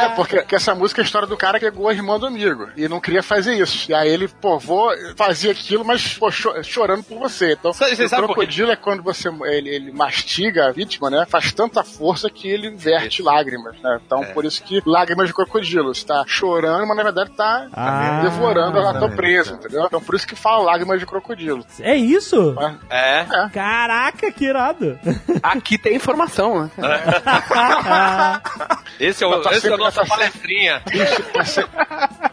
É, 0.00 0.08
porque 0.10 0.42
que 0.42 0.54
essa 0.54 0.74
música 0.74 1.00
é 1.00 1.02
a 1.02 1.04
história 1.04 1.26
do 1.28 1.36
cara 1.36 1.58
que 1.58 1.66
pegou 1.70 1.88
a 1.88 1.92
irmã 1.92 2.18
do 2.18 2.26
amigo 2.26 2.68
e 2.76 2.88
não 2.88 3.00
queria 3.00 3.22
fazer 3.22 3.54
isso. 3.54 3.90
E 3.90 3.94
aí 3.94 4.08
ele, 4.08 4.28
pô, 4.28 4.58
vou 4.58 4.90
fazer 5.16 5.50
aquilo, 5.50 5.84
mas 5.84 6.14
pô, 6.14 6.30
cho- 6.30 6.62
chorando 6.62 7.02
por 7.02 7.18
você. 7.18 7.52
Então, 7.52 7.72
Sabe- 7.72 7.96
você 7.96 8.04
o 8.04 8.08
sabe 8.08 8.26
por 8.26 8.34
quê? 8.34 8.46
Crocodilo 8.56 8.70
é 8.72 8.76
quando 8.76 9.02
você 9.02 9.28
ele, 9.44 9.68
ele 9.68 9.92
mastiga 9.92 10.68
a 10.68 10.72
vítima, 10.72 11.10
né? 11.10 11.26
Faz 11.28 11.52
tanta 11.52 11.82
força 11.84 12.30
que 12.30 12.48
ele 12.48 12.70
verte 12.70 13.22
lágrimas, 13.22 13.76
né? 13.82 13.98
Então, 14.04 14.22
É. 14.22 14.26
por 14.32 14.44
isso 14.44 14.62
que 14.62 14.80
lágrimas 14.86 15.28
de 15.28 15.34
crocodilo. 15.34 15.94
Você 15.94 16.06
tá 16.06 16.24
chorando, 16.26 16.86
mas 16.86 16.96
na 16.96 17.02
verdade 17.02 17.30
tá 17.30 17.66
Ah, 17.72 18.20
devorando 18.22 18.78
a 18.80 18.94
tua 18.94 19.10
presa, 19.10 19.52
entendeu? 19.54 19.84
Então, 19.86 20.00
por 20.00 20.14
isso 20.14 20.26
que 20.26 20.34
fala 20.36 20.64
lágrimas 20.64 20.98
de 20.98 21.06
crocodilo. 21.06 21.64
É 21.80 21.94
isso? 21.94 22.54
É. 22.88 23.26
Caraca, 23.52 24.30
que 24.32 24.44
irado. 24.46 24.98
Aqui 25.42 25.76
tem 25.78 25.96
informação, 25.96 26.62
né? 26.64 26.70
Esse 28.98 29.22
é, 29.24 29.26
o, 29.26 29.42
Tá 29.42 29.50
esse 29.52 29.66
é 29.66 29.68
a 29.68 29.72
sempre- 29.72 29.76
nossa 29.84 30.00
tá 30.00 30.06
sempre- 30.06 30.16
palestrinha. 30.16 30.82
Tá, 31.34 31.44
se- 31.44 31.66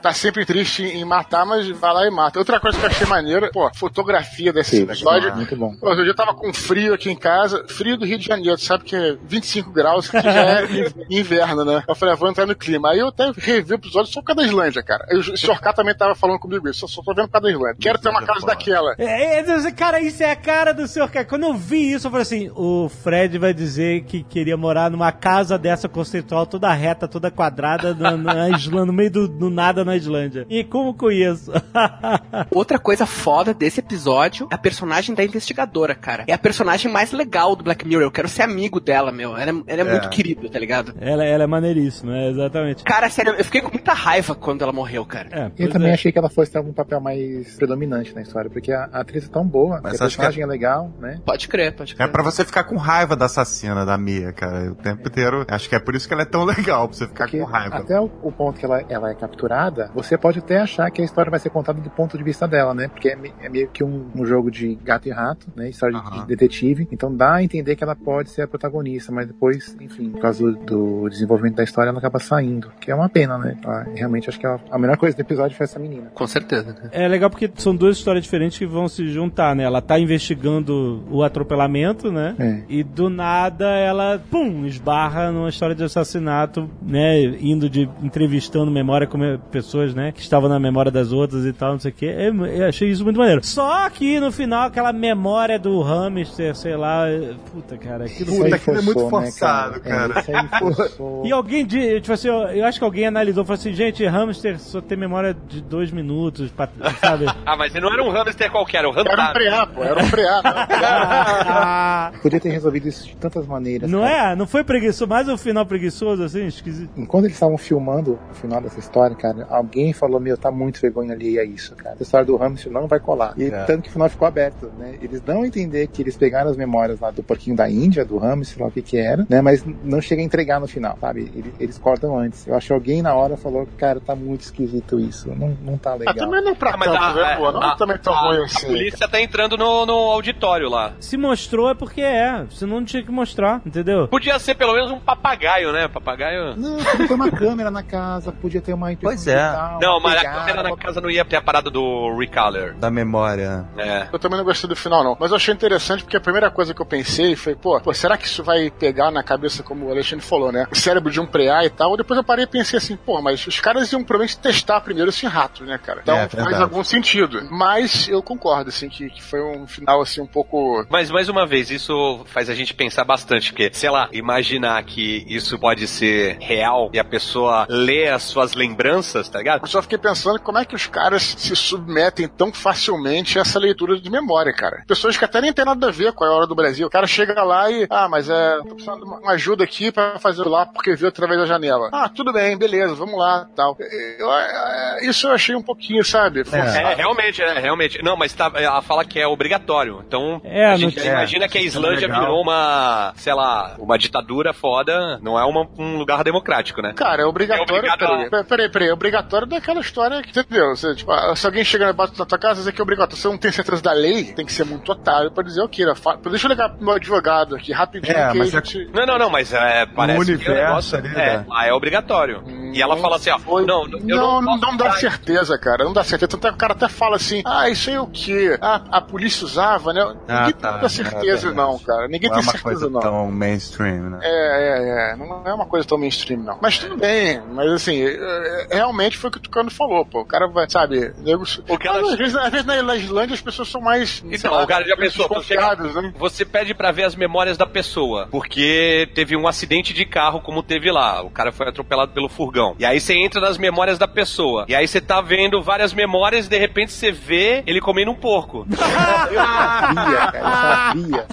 tá 0.02 0.14
sempre 0.14 0.46
triste 0.46 0.84
em 0.84 1.04
matar, 1.04 1.46
mas 1.46 1.68
vai 1.70 1.94
lá 1.94 2.08
e 2.08 2.12
mata. 2.12 2.40
Outra 2.40 2.60
coisa 2.60 2.78
que 2.80 2.86
eu 2.86 2.90
achei 2.90 3.06
maneira, 3.08 3.50
pô, 3.52 3.70
fotografia 3.76 4.54
desse 4.54 4.78
Sim, 4.78 4.84
episódio. 4.84 5.36
muito 5.36 5.56
bom. 5.58 5.76
Pô, 5.76 5.94
Outro 6.04 6.06
dia 6.06 6.12
eu 6.12 6.16
tava 6.16 6.34
com 6.34 6.54
frio 6.54 6.94
aqui 6.94 7.10
em 7.10 7.16
casa, 7.16 7.66
frio 7.70 7.96
do 7.98 8.06
Rio 8.06 8.18
de 8.18 8.26
Janeiro, 8.26 8.58
tu 8.58 8.64
sabe 8.64 8.84
que 8.84 8.96
é 8.96 9.16
25 9.26 9.72
graus, 9.72 10.10
que 10.10 10.20
já 10.20 10.32
é 10.32 10.66
in- 10.66 10.94
inverno, 11.20 11.64
né? 11.64 11.84
Eu 11.88 11.96
falei, 11.96 12.14
ah, 12.14 12.18
vou 12.18 12.30
entrar 12.30 12.46
no 12.46 12.56
clima. 12.56 12.92
Aí 12.92 13.00
eu 13.00 13.08
até 13.08 13.32
revi 13.38 13.72
o 13.74 13.76
episódio 13.76 14.12
só 14.12 14.20
por 14.20 14.28
causa 14.28 14.42
da 14.42 14.48
Islândia, 14.48 14.84
cara. 14.84 15.06
Aí 15.10 15.18
o 15.18 15.38
Sr. 15.38 15.60
K 15.62 15.74
também 15.74 15.96
tava 15.96 16.14
falando 16.16 16.40
comigo 16.40 16.68
isso, 16.70 16.84
eu 16.86 16.90
só 16.90 17.02
tô 17.02 17.14
vendo 17.14 17.28
por 17.28 17.34
causa 17.34 17.48
da 17.48 17.52
Islândia. 17.54 17.78
Quero 17.80 18.00
ter 18.00 18.10
uma 18.10 18.22
casa 18.22 18.46
daquela. 18.46 18.96
É, 18.98 19.40
é, 19.40 19.72
cara, 19.72 20.02
isso 20.02 20.22
é 20.24 20.32
a 20.32 20.36
cara 20.36 20.74
do 20.74 20.88
senhor. 20.88 21.10
Cara. 21.10 21.26
Quando 21.26 21.44
eu 21.44 21.54
vi 21.54 21.94
isso, 21.94 22.08
eu 22.08 22.12
falei 22.12 22.24
assim: 22.24 22.52
o 22.56 22.90
Fred 22.90 23.38
vai 23.38 23.54
dizer 23.54 24.04
que 24.04 24.24
queria 24.24 24.58
morar 24.58 24.90
numa 24.92 25.12
casa 25.12 25.58
dessa 25.58 25.88
conceitual, 25.88 26.46
toda 26.46 26.72
reta, 26.74 27.08
toda 27.08 27.32
quadrada, 27.32 27.94
na, 27.94 28.18
na 28.18 28.50
Islândia, 28.58 28.86
no 28.86 28.94
meio 28.94 29.12
do, 29.12 29.28
do 29.28 29.50
nada 29.50 29.86
na 29.86 29.96
Islândia. 29.96 30.46
E 30.50 30.64
como 30.64 30.94
conheço? 30.94 31.52
Outra 32.52 32.78
coisa 32.80 33.06
foda 33.06 33.54
desse 33.54 33.80
episódio 33.80 34.48
é 34.52 34.56
a 34.56 34.58
personagem 34.58 35.16
da 35.16 35.24
investigadora, 35.24 35.93
cara. 35.96 36.24
É 36.28 36.34
a 36.34 36.38
personagem 36.38 36.92
mais 36.92 37.12
legal 37.12 37.56
do 37.56 37.64
Black 37.64 37.88
Mirror. 37.88 38.04
Eu 38.04 38.12
quero 38.12 38.28
ser 38.28 38.44
amigo 38.44 38.80
dela, 38.80 39.12
meu. 39.12 39.36
Ela 39.38 39.52
é, 39.52 39.64
ela 39.68 39.82
é 39.82 39.84
muito 39.84 40.10
querida, 40.10 40.50
tá 40.50 40.60
ligado? 40.60 40.94
ela, 41.00 41.24
ela 41.24 41.44
é 41.44 41.48
maneiríssima, 41.48 42.16
é, 42.18 42.30
exatamente. 42.30 42.84
Cara, 42.84 43.10
sério, 43.10 43.34
eu 43.34 43.44
fiquei 43.46 43.62
com 43.62 43.72
muita 43.72 43.94
raiva 43.94 44.36
quando 44.36 44.62
ela 44.64 44.72
morreu, 44.74 45.06
cara. 45.06 45.30
É, 45.32 45.52
Eu 45.64 45.70
também 45.70 45.90
é. 45.92 45.94
achei 45.94 46.12
que 46.12 46.18
ela 46.18 46.30
fosse 46.30 46.52
ter 46.52 46.58
algum 46.58 46.74
papel 46.74 47.00
mais 47.00 47.56
predominante 47.56 48.14
na 48.14 48.22
história, 48.22 48.50
porque 48.50 48.72
a, 48.72 48.90
a 48.92 49.02
atriz 49.02 49.26
é 49.26 49.28
tão 49.30 49.46
boa, 49.46 49.80
Mas 49.84 49.94
a 49.94 49.98
que 49.98 50.00
personagem 50.00 50.44
é... 50.44 50.46
legal, 50.48 50.92
né? 51.00 51.20
Pode 51.26 51.48
crer, 51.48 51.74
pode 51.76 51.94
É 51.94 51.96
crer. 51.96 52.12
pra 52.12 52.24
você 52.24 52.44
ficar 52.46 52.64
com 52.66 52.76
raiva 52.78 53.16
da 53.16 53.26
assassina, 53.26 53.86
da 53.86 53.98
Mia, 53.98 54.32
cara. 54.34 54.72
O 54.72 54.76
tempo 54.76 55.08
inteiro. 55.08 55.46
Acho 55.48 55.68
que 55.70 55.76
é 55.76 55.80
por 55.80 55.96
isso 55.96 56.08
que 56.08 56.14
ela 56.14 56.24
é 56.24 56.26
tão 56.26 56.44
legal, 56.46 56.88
pra 56.88 56.98
você 56.98 57.08
ficar 57.08 57.26
Porque 57.26 57.40
com 57.40 57.46
raiva. 57.46 57.78
até 57.78 58.00
o, 58.00 58.10
o 58.22 58.32
ponto 58.32 58.60
que 58.60 58.66
ela, 58.66 58.84
ela 58.90 59.12
é 59.12 59.16
capturada, 59.16 59.90
você 59.94 60.18
pode 60.18 60.40
até 60.40 60.60
achar 60.60 60.90
que 60.92 61.02
a 61.02 61.06
história 61.06 61.30
vai 61.30 61.40
ser 61.40 61.50
contada 61.50 61.80
do 61.82 61.90
ponto 61.90 62.18
de 62.18 62.24
vista 62.24 62.48
dela, 62.48 62.74
né? 62.74 62.88
Porque 62.88 63.10
é, 63.10 63.18
é 63.42 63.50
meio 63.50 63.70
que 63.70 63.84
um, 63.84 64.10
um 64.16 64.26
jogo 64.26 64.50
de 64.52 64.76
gato 64.76 65.08
e 65.08 65.12
rato, 65.12 65.48
né? 65.56 65.70
História 65.70 65.83
de- 65.92 65.98
Aham. 65.98 66.22
de 66.22 66.28
detetive. 66.28 66.88
Então 66.92 67.14
dá 67.16 67.36
a 67.36 67.44
entender 67.44 67.76
que 67.76 67.84
ela 67.84 67.96
pode 67.96 68.30
ser 68.30 68.44
a 68.44 68.48
protagonista, 68.48 69.12
mas 69.12 69.28
depois, 69.28 69.76
enfim, 69.80 70.10
por 70.10 70.22
causa 70.22 70.44
do, 70.44 70.56
do 71.04 71.10
desenvolvimento 71.10 71.56
da 71.56 71.64
história, 71.64 71.90
ela 71.90 72.00
acaba 72.00 72.20
saindo. 72.20 72.72
Que 72.80 72.92
é 72.92 72.96
uma 72.96 73.10
pena, 73.10 73.38
né? 73.38 73.58
Ela- 73.64 73.86
realmente 73.96 74.30
acho 74.30 74.40
que 74.40 74.46
ela- 74.46 74.60
a 74.72 74.78
melhor 74.78 74.98
coisa 74.98 75.16
do 75.16 75.20
episódio 75.22 75.56
foi 75.58 75.64
essa 75.66 75.80
menina. 75.80 76.12
Com 76.14 76.28
certeza. 76.28 76.76
É 76.92 77.08
legal 77.08 77.30
porque 77.30 77.50
são 77.56 77.76
duas 77.76 77.98
histórias 77.98 78.24
diferentes 78.24 78.58
que 78.58 78.66
vão 78.66 78.88
se 78.88 79.08
juntar, 79.10 79.56
né? 79.56 79.64
Ela 79.64 79.82
tá 79.82 80.00
investigando 80.00 81.04
o 81.10 81.24
atropelamento, 81.24 82.12
né? 82.12 82.36
É. 82.40 82.62
E 82.70 82.84
do 82.84 83.10
nada 83.10 83.66
ela, 83.78 84.22
pum, 84.32 84.66
esbarra 84.66 85.32
numa 85.32 85.50
história 85.50 85.76
de 85.76 85.84
assassinato, 85.84 86.70
né? 86.82 87.20
Indo 87.40 87.70
de 87.70 87.90
entrevistando 88.02 88.72
memória 88.72 89.08
com 89.08 89.20
pessoas, 89.52 89.94
né? 89.94 90.12
Que 90.12 90.22
estavam 90.22 90.50
na 90.50 90.60
memória 90.60 90.92
das 90.92 91.12
outras 91.12 91.46
e 91.46 91.54
tal, 91.54 91.74
não 91.74 91.80
sei 91.80 91.92
o 91.92 91.94
quê. 91.94 92.06
É, 92.08 92.30
eu 92.30 92.68
achei 92.68 92.90
isso 92.90 93.04
muito 93.04 93.18
maneiro. 93.18 93.44
Só 93.46 93.90
que 93.90 94.20
no 94.20 94.32
final, 94.32 94.68
aquela 94.68 94.94
memória 94.94 95.58
do 95.60 95.73
hamster, 95.82 96.56
sei 96.56 96.76
lá. 96.76 97.08
é- 97.10 97.34
Puta, 97.52 97.78
cara, 97.78 98.06
aquilo 98.06 98.32
foi. 98.32 98.44
Puta, 98.46 98.56
aquilo 98.56 98.78
é 98.78 98.82
muito 98.82 99.00
forçou, 99.00 99.20
né, 99.22 99.26
forçado, 99.28 99.80
cara. 99.82 100.14
É, 100.16 100.20
isso 100.20 100.32
aí 100.36 100.48
forçou. 100.60 101.26
E 101.26 101.32
alguém, 101.32 101.66
tipo 101.66 102.12
assim, 102.14 102.28
eu, 102.28 102.36
eu 102.50 102.66
acho 102.66 102.80
que 102.80 102.86
alguém 102.86 103.06
analisou, 103.08 103.44
falou 103.44 103.60
assim, 103.60 103.74
gente, 103.74 104.06
hamster 104.06 104.60
só 104.60 104.82
tem 104.82 104.98
memória 104.98 105.36
de 105.48 105.62
dois 105.62 105.92
minutos, 105.92 106.52
pra, 106.52 106.70
sabe? 107.00 107.26
Ah, 107.46 107.58
mas 107.58 107.74
não 107.74 107.92
era 107.92 108.04
um 108.04 108.10
hamster 108.10 108.50
qualquer, 108.52 108.78
era 108.80 108.90
um 108.90 108.94
Era 108.94 109.02
um 109.12 109.16
hamster. 109.16 109.34
preá, 109.34 109.68
pô, 109.68 109.84
era 109.84 110.04
um 110.04 110.10
preá. 110.10 110.42
né? 110.44 112.20
Podia 112.22 112.40
ter 112.40 112.50
resolvido 112.50 112.88
isso 112.88 113.06
de 113.08 113.16
tantas 113.16 113.46
maneiras. 113.46 113.90
Não 113.90 114.02
cara. 114.02 114.32
é? 114.32 114.36
Não 114.36 114.48
foi 114.48 114.64
preguiçoso, 114.64 115.08
mais 115.08 115.28
um 115.28 115.38
final 115.38 115.66
preguiçoso, 115.66 116.24
assim, 116.24 116.46
esquisito. 116.46 116.90
Enquanto 116.98 117.26
eles 117.26 117.36
estavam 117.36 117.58
filmando 117.58 118.20
o 118.32 118.34
final 118.36 118.62
dessa 118.62 118.80
história, 118.80 119.16
cara, 119.16 119.48
alguém 119.50 119.94
falou, 119.94 120.20
meu, 120.20 120.38
tá 120.38 120.52
muito 120.52 120.80
vergonha 120.82 121.14
ali 121.14 121.38
a 121.40 121.44
isso, 121.44 121.76
cara. 121.76 121.96
Essa 121.96 122.04
história 122.04 122.26
do 122.26 122.36
hamster 122.38 122.72
não 122.72 122.88
vai 122.88 123.00
colar. 123.00 123.34
E 123.38 123.46
É. 123.46 123.64
tanto 123.66 123.84
que 123.84 123.90
o 123.90 123.92
final 123.92 124.10
ficou 124.10 124.28
aberto, 124.28 124.72
né? 124.78 124.96
Eles 125.02 125.22
dão 125.22 125.44
a 125.44 125.48
entender 125.64 125.88
que 125.88 126.02
eles 126.02 126.16
pegaram 126.18 126.50
as 126.52 126.58
memórias 126.58 127.00
lá 127.00 127.12
do 127.12 127.24
porquinho 127.24 127.56
da 127.56 127.70
Índia, 127.70 128.04
do 128.06 128.18
hamster, 128.18 128.62
lá 128.62 128.68
o 128.68 128.72
que 128.72 128.82
que 128.82 128.98
era, 128.98 129.26
né? 129.30 129.42
Mas 129.42 129.64
não 129.84 130.02
chega 130.02 130.22
a 130.22 130.26
entregar 130.26 130.60
no 130.60 130.68
final, 130.68 130.98
sabe? 131.00 131.32
Eles, 131.36 131.54
eles 131.60 131.78
cortam 131.78 132.18
antes. 132.18 132.46
Eu 132.48 132.56
acho 132.56 132.68
que 132.68 132.74
alguém 132.74 133.02
na 133.02 133.14
hora 133.16 133.38
falou, 133.38 133.68
cara, 133.78 134.00
tá 134.00 134.16
muito 134.16 134.42
esquisito 134.42 135.00
isso. 135.00 135.30
Não, 135.36 135.58
não 135.64 135.78
tá 135.78 135.92
Ah, 135.92 135.96
legal. 135.96 136.16
também 136.16 136.42
não 136.44 136.52
é 136.52 136.56
pra 136.56 136.72
Ah, 136.74 136.78
mas 136.78 136.90
tanto, 136.92 137.04
a, 137.04 137.14
né, 137.14 137.36
pô? 137.38 137.52
Não 137.52 137.62
a- 137.64 137.74
é 137.74 137.76
também 137.78 137.98
tão 137.98 138.14
a- 138.14 138.22
ruim 138.28 138.40
a 138.42 138.44
assim. 138.46 138.68
polícia 138.68 139.08
tá 139.08 139.22
entrando 139.22 139.58
no, 139.58 139.86
no 139.86 139.94
auditório 140.12 140.70
lá. 140.70 140.94
Se 141.00 141.18
mostrou 141.18 141.70
é 141.70 141.74
porque 141.74 142.02
é, 142.02 142.46
senão 142.52 142.78
não 142.78 142.86
tinha 142.86 143.04
que 143.04 143.12
mostrar, 143.12 143.62
entendeu? 143.66 144.08
Podia 144.08 144.38
ser 144.40 144.56
pelo 144.56 144.74
menos 144.74 144.92
um 144.92 145.00
papagaio, 145.00 145.72
né? 145.72 145.88
Papagaio. 145.88 146.56
Não, 146.58 146.78
podia 146.78 147.08
ter 147.08 147.14
uma 147.14 147.32
câmera 147.32 147.72
na 147.72 147.84
casa, 147.84 148.32
podia 148.32 148.62
ter 148.62 148.74
uma 148.74 148.94
Pois 149.02 149.28
é. 149.28 149.36
digital, 149.36 149.80
Não, 149.82 150.00
mas 150.00 150.14
a 150.16 150.18
pegada, 150.20 150.40
câmera 150.46 150.70
na 150.70 150.78
casa 150.78 151.02
não 151.02 151.10
ia 151.10 151.24
ter 151.26 151.36
a 151.38 151.42
parada 151.42 151.70
do 151.70 152.16
recolor. 152.18 152.74
Da 152.80 152.90
memória. 152.90 153.66
É. 153.78 154.08
Eu 154.12 154.20
também 154.20 154.38
não 154.38 154.46
gostei 154.46 154.68
do 154.70 154.76
final, 154.76 155.04
não. 155.04 155.16
Mas 155.20 155.30
eu 155.32 155.38
achei 155.38 155.53
interessante 155.54 156.04
porque 156.04 156.18
a 156.18 156.22
primeira 156.22 156.50
coisa 156.52 156.74
que 156.74 156.82
eu 156.82 156.86
pensei 156.86 157.36
foi, 157.36 157.56
pô, 157.56 157.80
pô, 157.80 157.94
será 157.94 158.18
que 158.18 158.26
isso 158.26 158.44
vai 158.44 158.70
pegar 158.72 159.12
na 159.12 159.24
cabeça, 159.24 159.64
como 159.64 159.86
o 159.88 159.92
Alexandre 159.92 160.26
falou, 160.26 160.52
né? 160.52 160.68
O 160.72 160.76
cérebro 160.76 161.12
de 161.12 161.20
um 161.20 161.26
preá 161.26 161.66
e 161.66 161.70
tal. 161.70 161.96
Depois 161.98 162.18
eu 162.18 162.24
parei 162.24 162.46
e 162.46 162.48
pensei 162.48 162.78
assim, 162.78 162.96
pô, 162.96 163.22
mas 163.22 163.46
os 163.48 163.60
caras 163.60 163.92
iam 163.92 164.04
provavelmente 164.04 164.38
testar 164.38 164.82
primeiro 164.82 165.10
esse 165.10 165.26
rato, 165.26 165.64
né, 165.64 165.78
cara? 165.78 166.02
Então 166.04 166.16
É, 166.16 166.28
faz 166.30 166.44
verdade. 166.44 166.64
algum 166.64 166.84
sentido. 166.84 167.48
Mas 167.52 168.08
eu 168.08 168.22
concordo, 168.22 168.70
assim, 168.70 168.90
que, 168.90 169.10
que 169.10 169.24
foi 169.24 169.42
um 169.42 169.68
final, 169.68 170.02
assim, 170.02 170.22
um 170.22 170.28
pouco. 170.28 170.86
Mas 170.90 171.10
mais 171.12 171.30
uma 171.30 171.46
vez, 171.46 171.70
isso 171.72 172.24
faz 172.26 172.50
a 172.50 172.56
gente 172.56 172.74
pensar 172.74 173.04
bastante, 173.04 173.52
porque, 173.52 173.70
sei 173.74 173.90
lá, 173.90 174.10
imaginar 174.12 174.84
que 174.84 175.24
isso 175.28 175.58
pode 175.60 175.88
ser 175.88 176.38
real 176.40 176.90
e 176.94 177.00
a 177.00 177.04
pessoa 177.04 177.66
lê 177.70 178.08
as 178.10 178.24
suas 178.24 178.54
lembranças, 178.54 179.30
tá 179.30 179.38
ligado? 179.40 179.62
Eu 179.64 179.68
só 179.68 179.82
fiquei 179.82 179.98
pensando 179.98 180.40
como 180.40 180.58
é 180.58 180.66
que 180.66 180.76
os 180.76 180.88
caras 180.88 181.24
se 181.38 181.56
submetem 181.56 182.28
tão 182.28 182.52
facilmente 182.54 183.38
a 183.38 183.42
essa 183.42 183.60
leitura 183.60 184.00
de 184.00 184.10
memória, 184.10 184.54
cara. 184.54 184.84
Pessoas 184.88 185.18
que 185.18 185.26
até 185.26 185.40
nem 185.44 185.54
tem 185.54 185.66
nada 185.66 185.88
a 185.88 185.92
ver 185.92 186.14
com 186.14 186.24
a 186.24 186.32
hora 186.32 186.48
do 186.48 186.56
Brasil. 186.56 186.88
O 186.88 186.90
cara 186.90 187.06
chega 187.06 187.44
lá 187.44 187.70
e, 187.70 187.86
ah, 187.90 188.08
mas 188.10 188.30
é, 188.30 188.58
tô 188.60 188.76
precisando 188.76 189.00
de 189.00 189.06
uma 189.06 189.32
ajuda 189.34 189.64
aqui 189.64 189.92
pra 189.92 190.18
fazer 190.20 190.44
lá 190.48 190.66
porque 190.66 190.96
viu 190.96 191.08
através 191.10 191.40
da 191.40 191.46
janela. 191.46 191.90
Ah, 191.92 192.10
tudo 192.10 192.32
bem, 192.34 192.58
beleza, 192.58 192.96
vamos 192.96 193.18
lá, 193.18 193.48
tal. 193.56 193.76
Eu- 194.20 194.32
é, 194.34 195.06
isso 195.06 195.28
eu 195.28 195.34
achei 195.34 195.56
um 195.56 195.62
pouquinho, 195.62 196.04
sabe? 196.04 196.44
forçado. 196.44 196.78
É, 196.88 196.94
realmente, 196.96 197.42
é, 197.42 197.60
realmente. 197.60 198.02
Não, 198.04 198.16
mas 198.16 198.34
tá, 198.34 198.52
ela 198.56 198.82
fala 198.82 199.04
que 199.06 199.20
é 199.20 199.28
obrigatório. 199.28 200.04
Então, 200.08 200.42
É, 200.44 200.66
a 200.66 200.76
gente 200.78 201.00
imagina 201.00 201.46
é, 201.46 201.48
que 201.48 201.58
a 201.58 201.62
é 201.62 201.64
Islândia 201.66 202.08
virou 202.08 202.42
uma, 202.42 203.14
sei 203.18 203.34
lá, 203.34 203.76
uma 203.80 203.98
ditadura 203.98 204.54
foda, 204.54 205.20
não 205.22 205.38
é 205.40 205.44
uma- 205.46 205.68
um 205.78 205.98
lugar 205.98 206.24
democrático, 206.24 206.82
né? 206.82 206.94
Cara, 206.94 207.22
é 207.24 207.26
obrigatório. 207.26 207.72
É 207.74 207.78
obrigado 207.78 208.00
peraí, 208.00 208.30
peraí, 208.30 208.44
peraí, 208.46 208.70
peraí, 208.70 208.88
é 208.90 208.94
obrigatório 208.94 209.48
daquela 209.48 209.80
história 209.80 210.22
que, 210.22 210.30
entendeu? 210.40 210.76
Você, 210.76 210.96
tipo, 210.96 211.12
ah, 211.12 211.36
se 211.36 211.46
alguém 211.46 211.64
chega 211.64 211.90
e 211.90 212.18
na 212.18 212.26
tua 212.26 212.38
casa, 212.38 212.56
dizer 212.60 212.72
que 212.72 212.82
é 212.82 212.84
obrigatório. 212.84 213.18
Você 213.22 213.28
não 213.28 213.38
tem 213.38 213.52
certeza 213.52 213.82
da 213.82 213.92
lei, 213.94 214.34
tem 214.34 214.46
que 214.46 214.52
ser 214.54 214.64
muito 214.66 214.92
otário 214.92 215.32
pra 215.34 215.44
dizer 215.44 215.62
o 215.62 215.70
que. 215.70 215.84
Deixa 216.30 216.48
eu 216.48 216.50
ligar 216.50 216.70
pro 216.70 216.84
meu 216.84 216.94
advogado 216.96 217.56
aqui 217.56 217.72
rapidinho 217.74 218.16
É, 218.16 218.32
que 218.32 218.38
mas 218.38 218.54
a 218.54 218.58
é- 218.60 218.62
gente. 218.66 218.90
Não, 218.94 219.06
não, 219.06 219.18
não, 219.18 219.30
mas 219.30 219.52
é, 219.54 219.86
parece 219.86 220.26
que 220.26 220.32
o 220.32 220.36
universo 220.36 220.54
negócio 220.68 220.98
ali, 220.98 221.08
é, 221.10 221.38
né? 221.38 221.46
lá 221.48 221.66
é 221.68 221.74
obrigatório. 221.74 222.44
e 222.74 222.82
ela 222.82 222.98
fala 222.98 223.16
assim, 223.18 223.30
ó, 223.30 223.40
Foi- 223.40 223.66
não, 223.66 223.84
eu 223.86 224.00
não, 224.00 224.42
não, 224.42 224.58
não, 224.58 224.60
posso 224.60 224.78
dá 224.78 224.92
certeza, 224.94 225.58
cara. 225.58 225.84
Não 225.84 225.94
dá 225.94 226.04
certeza. 226.04 226.30
Tanto 226.30 226.48
é 226.48 226.50
que 226.50 226.56
o 226.56 226.60
cara 226.60 226.74
até 226.74 226.88
fala 226.88 227.16
assim: 227.16 227.42
ah, 227.46 227.70
isso 227.70 227.90
aí 227.90 227.96
é 227.96 228.02
o 228.02 228.08
quê? 228.08 228.58
Ah, 228.62 228.82
a 228.92 229.02
polícia 229.02 229.46
usava, 229.46 229.92
né? 229.94 230.02
Ah, 230.28 230.40
Ninguém 230.42 230.54
tá. 230.54 230.80
tem 230.80 230.90
certeza, 230.90 231.50
É 231.50 231.52
não, 231.54 231.80
cara. 231.80 232.08
Ninguém 232.08 232.30
Não 232.30 232.38
é 232.38 232.42
tem 232.42 232.48
uma 232.48 232.52
certeza, 232.52 232.64
coisa 232.64 232.90
não. 232.90 233.00
tão 233.00 233.32
mainstream, 233.32 234.10
né? 234.12 234.20
É, 234.22 234.30
é, 234.30 235.12
é. 235.12 235.16
Não 235.16 235.44
é 235.46 235.54
uma 235.54 235.66
coisa 235.66 235.88
tão 235.88 235.98
mainstream, 235.98 236.42
não. 236.42 236.58
Mas 236.62 236.78
tudo 236.78 236.98
bem. 236.98 237.42
Mas 237.52 237.72
assim, 237.72 238.02
é, 238.02 238.68
é, 238.72 238.76
realmente 238.76 239.18
foi 239.18 239.30
o 239.30 239.32
que 239.32 239.38
o 239.38 239.42
Tucano 239.42 239.70
falou, 239.72 240.06
pô. 240.06 240.22
O 240.22 240.26
cara 240.26 240.48
vai, 240.48 240.70
sabe, 240.70 241.14
nego... 241.20 241.44
O 241.44 241.90
às, 241.90 242.16
vezes, 242.18 242.36
às 242.36 242.50
vezes 242.52 242.66
na 242.66 242.96
Islândia 242.96 243.34
as 243.36 243.42
pessoas 243.42 243.68
são 243.70 243.82
mais. 243.82 244.24
Então, 244.26 244.54
lá, 244.54 244.64
o 244.64 244.68
cara 244.68 244.86
já 244.88 244.96
pensou, 244.96 245.13
chega- 245.14 245.28
desconfiadas, 245.30 245.96
né? 245.96 246.14
Você 246.18 246.44
pede 246.46 246.74
pra 246.74 246.92
ver 246.92 247.04
as 247.04 247.16
memórias 247.16 247.58
da 247.58 247.66
pessoa, 247.66 248.28
porque 248.32 249.10
teve 249.14 249.36
um 249.38 249.48
acidente 249.48 249.94
de 249.94 250.06
carro 250.06 250.42
como 250.42 250.62
teve 250.64 250.92
lá. 250.92 251.22
O 251.22 251.30
cara 251.30 251.52
foi 251.52 251.68
atropelado 251.70 252.12
pelo 252.12 252.28
furgão. 252.30 252.76
E 252.80 252.86
aí 252.86 253.00
você 253.00 253.14
entra 253.16 253.40
nas 253.42 253.58
memórias 253.58 253.98
da 253.98 254.08
pessoa. 254.08 254.66
E 254.68 254.76
aí 254.76 254.88
você 254.88 255.00
tá 255.02 255.22
vendo 255.22 255.62
várias 255.62 255.94
memórias 255.94 256.46
e 256.46 256.50
de 256.50 256.58
repente 256.58 256.92
você 256.92 257.12
vê 257.12 257.64
ele 257.66 257.80
comendo 257.82 258.12
um 258.12 258.16
porco. 258.16 258.66
Sabia, 258.74 260.32
cara, 260.32 260.86
sabia. 260.94 261.26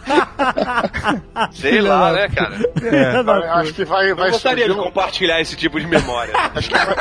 Sei 1.52 1.80
lá, 1.80 2.12
né, 2.12 2.28
cara? 2.28 3.22
Da 3.24 3.32
Eu 3.36 3.52
Acho 3.54 3.74
que 3.74 3.84
vai, 3.84 4.10
Eu 4.10 4.16
vai 4.16 4.30
gostaria 4.30 4.64
de 4.64 4.70
surgir. 4.72 4.80
um- 4.80 4.84
compartilhar 4.84 5.40
esse 5.40 5.56
tipo 5.56 5.78
de 5.80 5.86
memória. 5.86 6.32
Acho 6.54 6.68
que, 6.68 6.74
vai... 6.78 6.94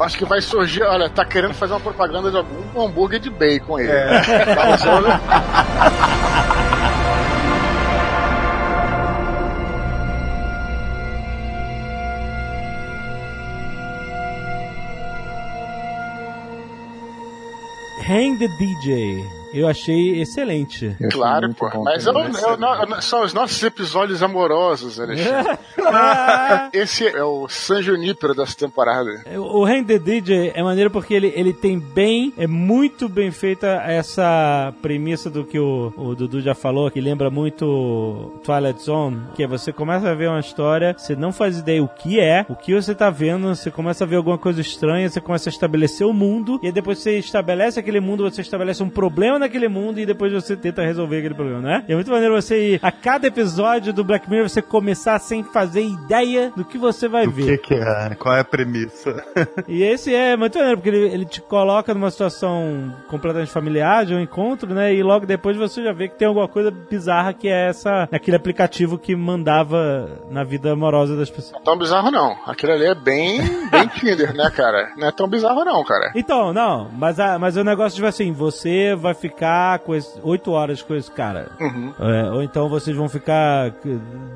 acho 0.00 0.18
que 0.18 0.24
vai 0.24 0.40
surgir. 0.40 0.82
Olha, 0.82 1.08
tá 1.08 1.24
querendo 1.24 1.54
fazer 1.54 1.72
uma 1.72 1.80
propaganda 1.80 2.30
de 2.30 2.36
algum 2.36 2.80
hambúrguer 2.84 3.20
de 3.20 3.30
bacon 3.30 3.76
aí. 3.76 3.86
Tá 3.86 4.74
usando- 4.74 5.21
Hang 18.02 18.36
the 18.38 18.48
DJ. 18.48 19.41
Eu 19.52 19.68
achei 19.68 20.20
excelente. 20.20 20.84
Eu 21.00 21.08
achei 21.08 21.08
Claro, 21.10 21.52
pô. 21.54 21.68
bom 21.70 21.84
Mas 21.84 22.06
eu, 22.06 22.12
eu- 22.12 22.56
não- 22.56 23.00
são 23.00 23.22
os 23.24 23.32
nossos 23.34 23.62
episódios 23.62 24.22
amorosos, 24.22 24.98
Alexandre. 25.00 25.58
Esse 26.72 27.06
é 27.06 27.22
o 27.22 27.48
San 27.48 27.82
Junípero 27.82 28.34
dessa 28.34 28.56
temporada. 28.56 29.10
O 29.38 29.64
Hang 29.64 29.84
the 29.84 29.98
DJ 29.98 30.52
é 30.54 30.62
maneiro 30.62 30.90
porque 30.90 31.14
ele, 31.14 31.32
ele 31.34 31.52
tem 31.52 31.78
bem, 31.78 32.32
é 32.36 32.46
muito 32.46 33.08
bem 33.08 33.30
feita 33.30 33.66
essa 33.86 34.72
premissa 34.82 35.30
do 35.30 35.44
que 35.44 35.58
o, 35.58 35.92
o 35.96 36.14
Dudu 36.14 36.40
já 36.40 36.54
falou, 36.54 36.90
que 36.90 37.00
lembra 37.00 37.30
muito 37.30 38.32
Twilight 38.44 38.82
Zone, 38.82 39.20
que 39.34 39.42
é 39.42 39.46
você 39.46 39.72
começa 39.72 40.10
a 40.10 40.14
ver 40.14 40.28
uma 40.28 40.40
história, 40.40 40.94
você 40.96 41.14
não 41.14 41.32
faz 41.32 41.58
ideia 41.58 41.82
o 41.82 41.88
que 41.88 42.18
é, 42.20 42.44
o 42.48 42.54
que 42.54 42.74
você 42.74 42.94
tá 42.94 43.10
vendo, 43.10 43.48
você 43.54 43.70
começa 43.70 44.04
a 44.04 44.06
ver 44.06 44.16
alguma 44.16 44.38
coisa 44.38 44.60
estranha, 44.60 45.08
você 45.08 45.20
começa 45.20 45.48
a 45.48 45.52
estabelecer 45.52 46.06
o 46.06 46.12
mundo, 46.12 46.58
e 46.62 46.66
aí 46.66 46.72
depois 46.72 46.98
você 46.98 47.18
estabelece 47.18 47.78
aquele 47.78 48.00
mundo, 48.00 48.22
você 48.28 48.40
estabelece 48.40 48.82
um 48.82 48.88
problema 48.90 49.38
naquele 49.42 49.68
mundo, 49.68 49.98
e 50.00 50.06
depois 50.06 50.32
você 50.32 50.56
tenta 50.56 50.82
resolver 50.82 51.18
aquele 51.18 51.34
problema, 51.34 51.60
né? 51.60 51.84
E 51.88 51.92
é 51.92 51.94
muito 51.94 52.10
maneiro 52.10 52.34
você 52.34 52.74
ir, 52.74 52.80
a 52.82 52.90
cada 52.90 53.26
episódio 53.26 53.92
do 53.92 54.02
Black 54.04 54.28
Mirror, 54.30 54.48
você 54.48 54.62
começar 54.62 55.18
sem 55.18 55.42
fazer 55.44 55.82
ideia 55.82 56.52
do 56.56 56.64
que 56.64 56.78
você 56.78 57.08
vai 57.08 57.26
O 57.26 57.30
ver. 57.30 57.58
que 57.58 57.68
que 57.68 57.74
é? 57.74 58.14
Qual 58.18 58.34
é 58.34 58.40
a 58.40 58.44
premissa? 58.44 59.22
E 59.68 59.82
esse 59.82 60.14
é 60.14 60.36
muito 60.36 60.58
maneiro, 60.58 60.78
porque 60.78 60.88
ele, 60.90 61.06
ele 61.14 61.24
te 61.24 61.40
coloca 61.40 61.92
numa 61.94 62.10
situação 62.10 62.94
completamente 63.08 63.50
familiar 63.50 64.04
de 64.04 64.14
um 64.14 64.20
encontro, 64.20 64.72
né? 64.74 64.94
E 64.94 65.02
logo 65.02 65.26
depois 65.26 65.56
você 65.56 65.82
já 65.82 65.92
vê 65.92 66.08
que 66.08 66.16
tem 66.18 66.26
alguma 66.28 66.48
coisa 66.48 66.70
bizarra 66.70 67.32
que 67.32 67.48
é 67.48 67.68
essa, 67.68 68.08
aquele 68.12 68.36
aplicativo 68.36 68.98
que 68.98 69.14
mandava 69.14 70.20
na 70.30 70.44
vida 70.44 70.72
amorosa 70.72 71.16
das 71.16 71.30
pessoas. 71.30 71.52
Não 71.52 71.60
é 71.60 71.64
tão 71.64 71.78
bizarro, 71.78 72.10
não. 72.10 72.36
Aquilo 72.46 72.72
ali 72.72 72.84
é 72.86 72.94
bem, 72.94 73.40
bem 73.70 73.88
Tinder, 73.98 74.34
né, 74.34 74.50
cara? 74.50 74.92
Não 74.96 75.08
é 75.08 75.12
tão 75.12 75.28
bizarro, 75.28 75.64
não, 75.64 75.82
cara. 75.84 76.12
Então, 76.14 76.52
não, 76.52 76.90
mas, 76.96 77.18
a, 77.20 77.38
mas 77.38 77.56
o 77.56 77.64
negócio 77.64 77.96
tipo 77.96 78.06
assim, 78.08 78.32
você 78.32 78.94
vai 78.94 79.14
ficar 79.14 79.31
com 79.84 79.94
esse, 79.94 80.18
8 80.22 80.50
horas 80.50 80.82
com 80.82 80.94
esse 80.94 81.10
cara. 81.10 81.50
Uhum. 81.60 81.92
É, 81.98 82.30
ou 82.30 82.42
então 82.42 82.68
vocês 82.68 82.96
vão 82.96 83.08
ficar 83.08 83.72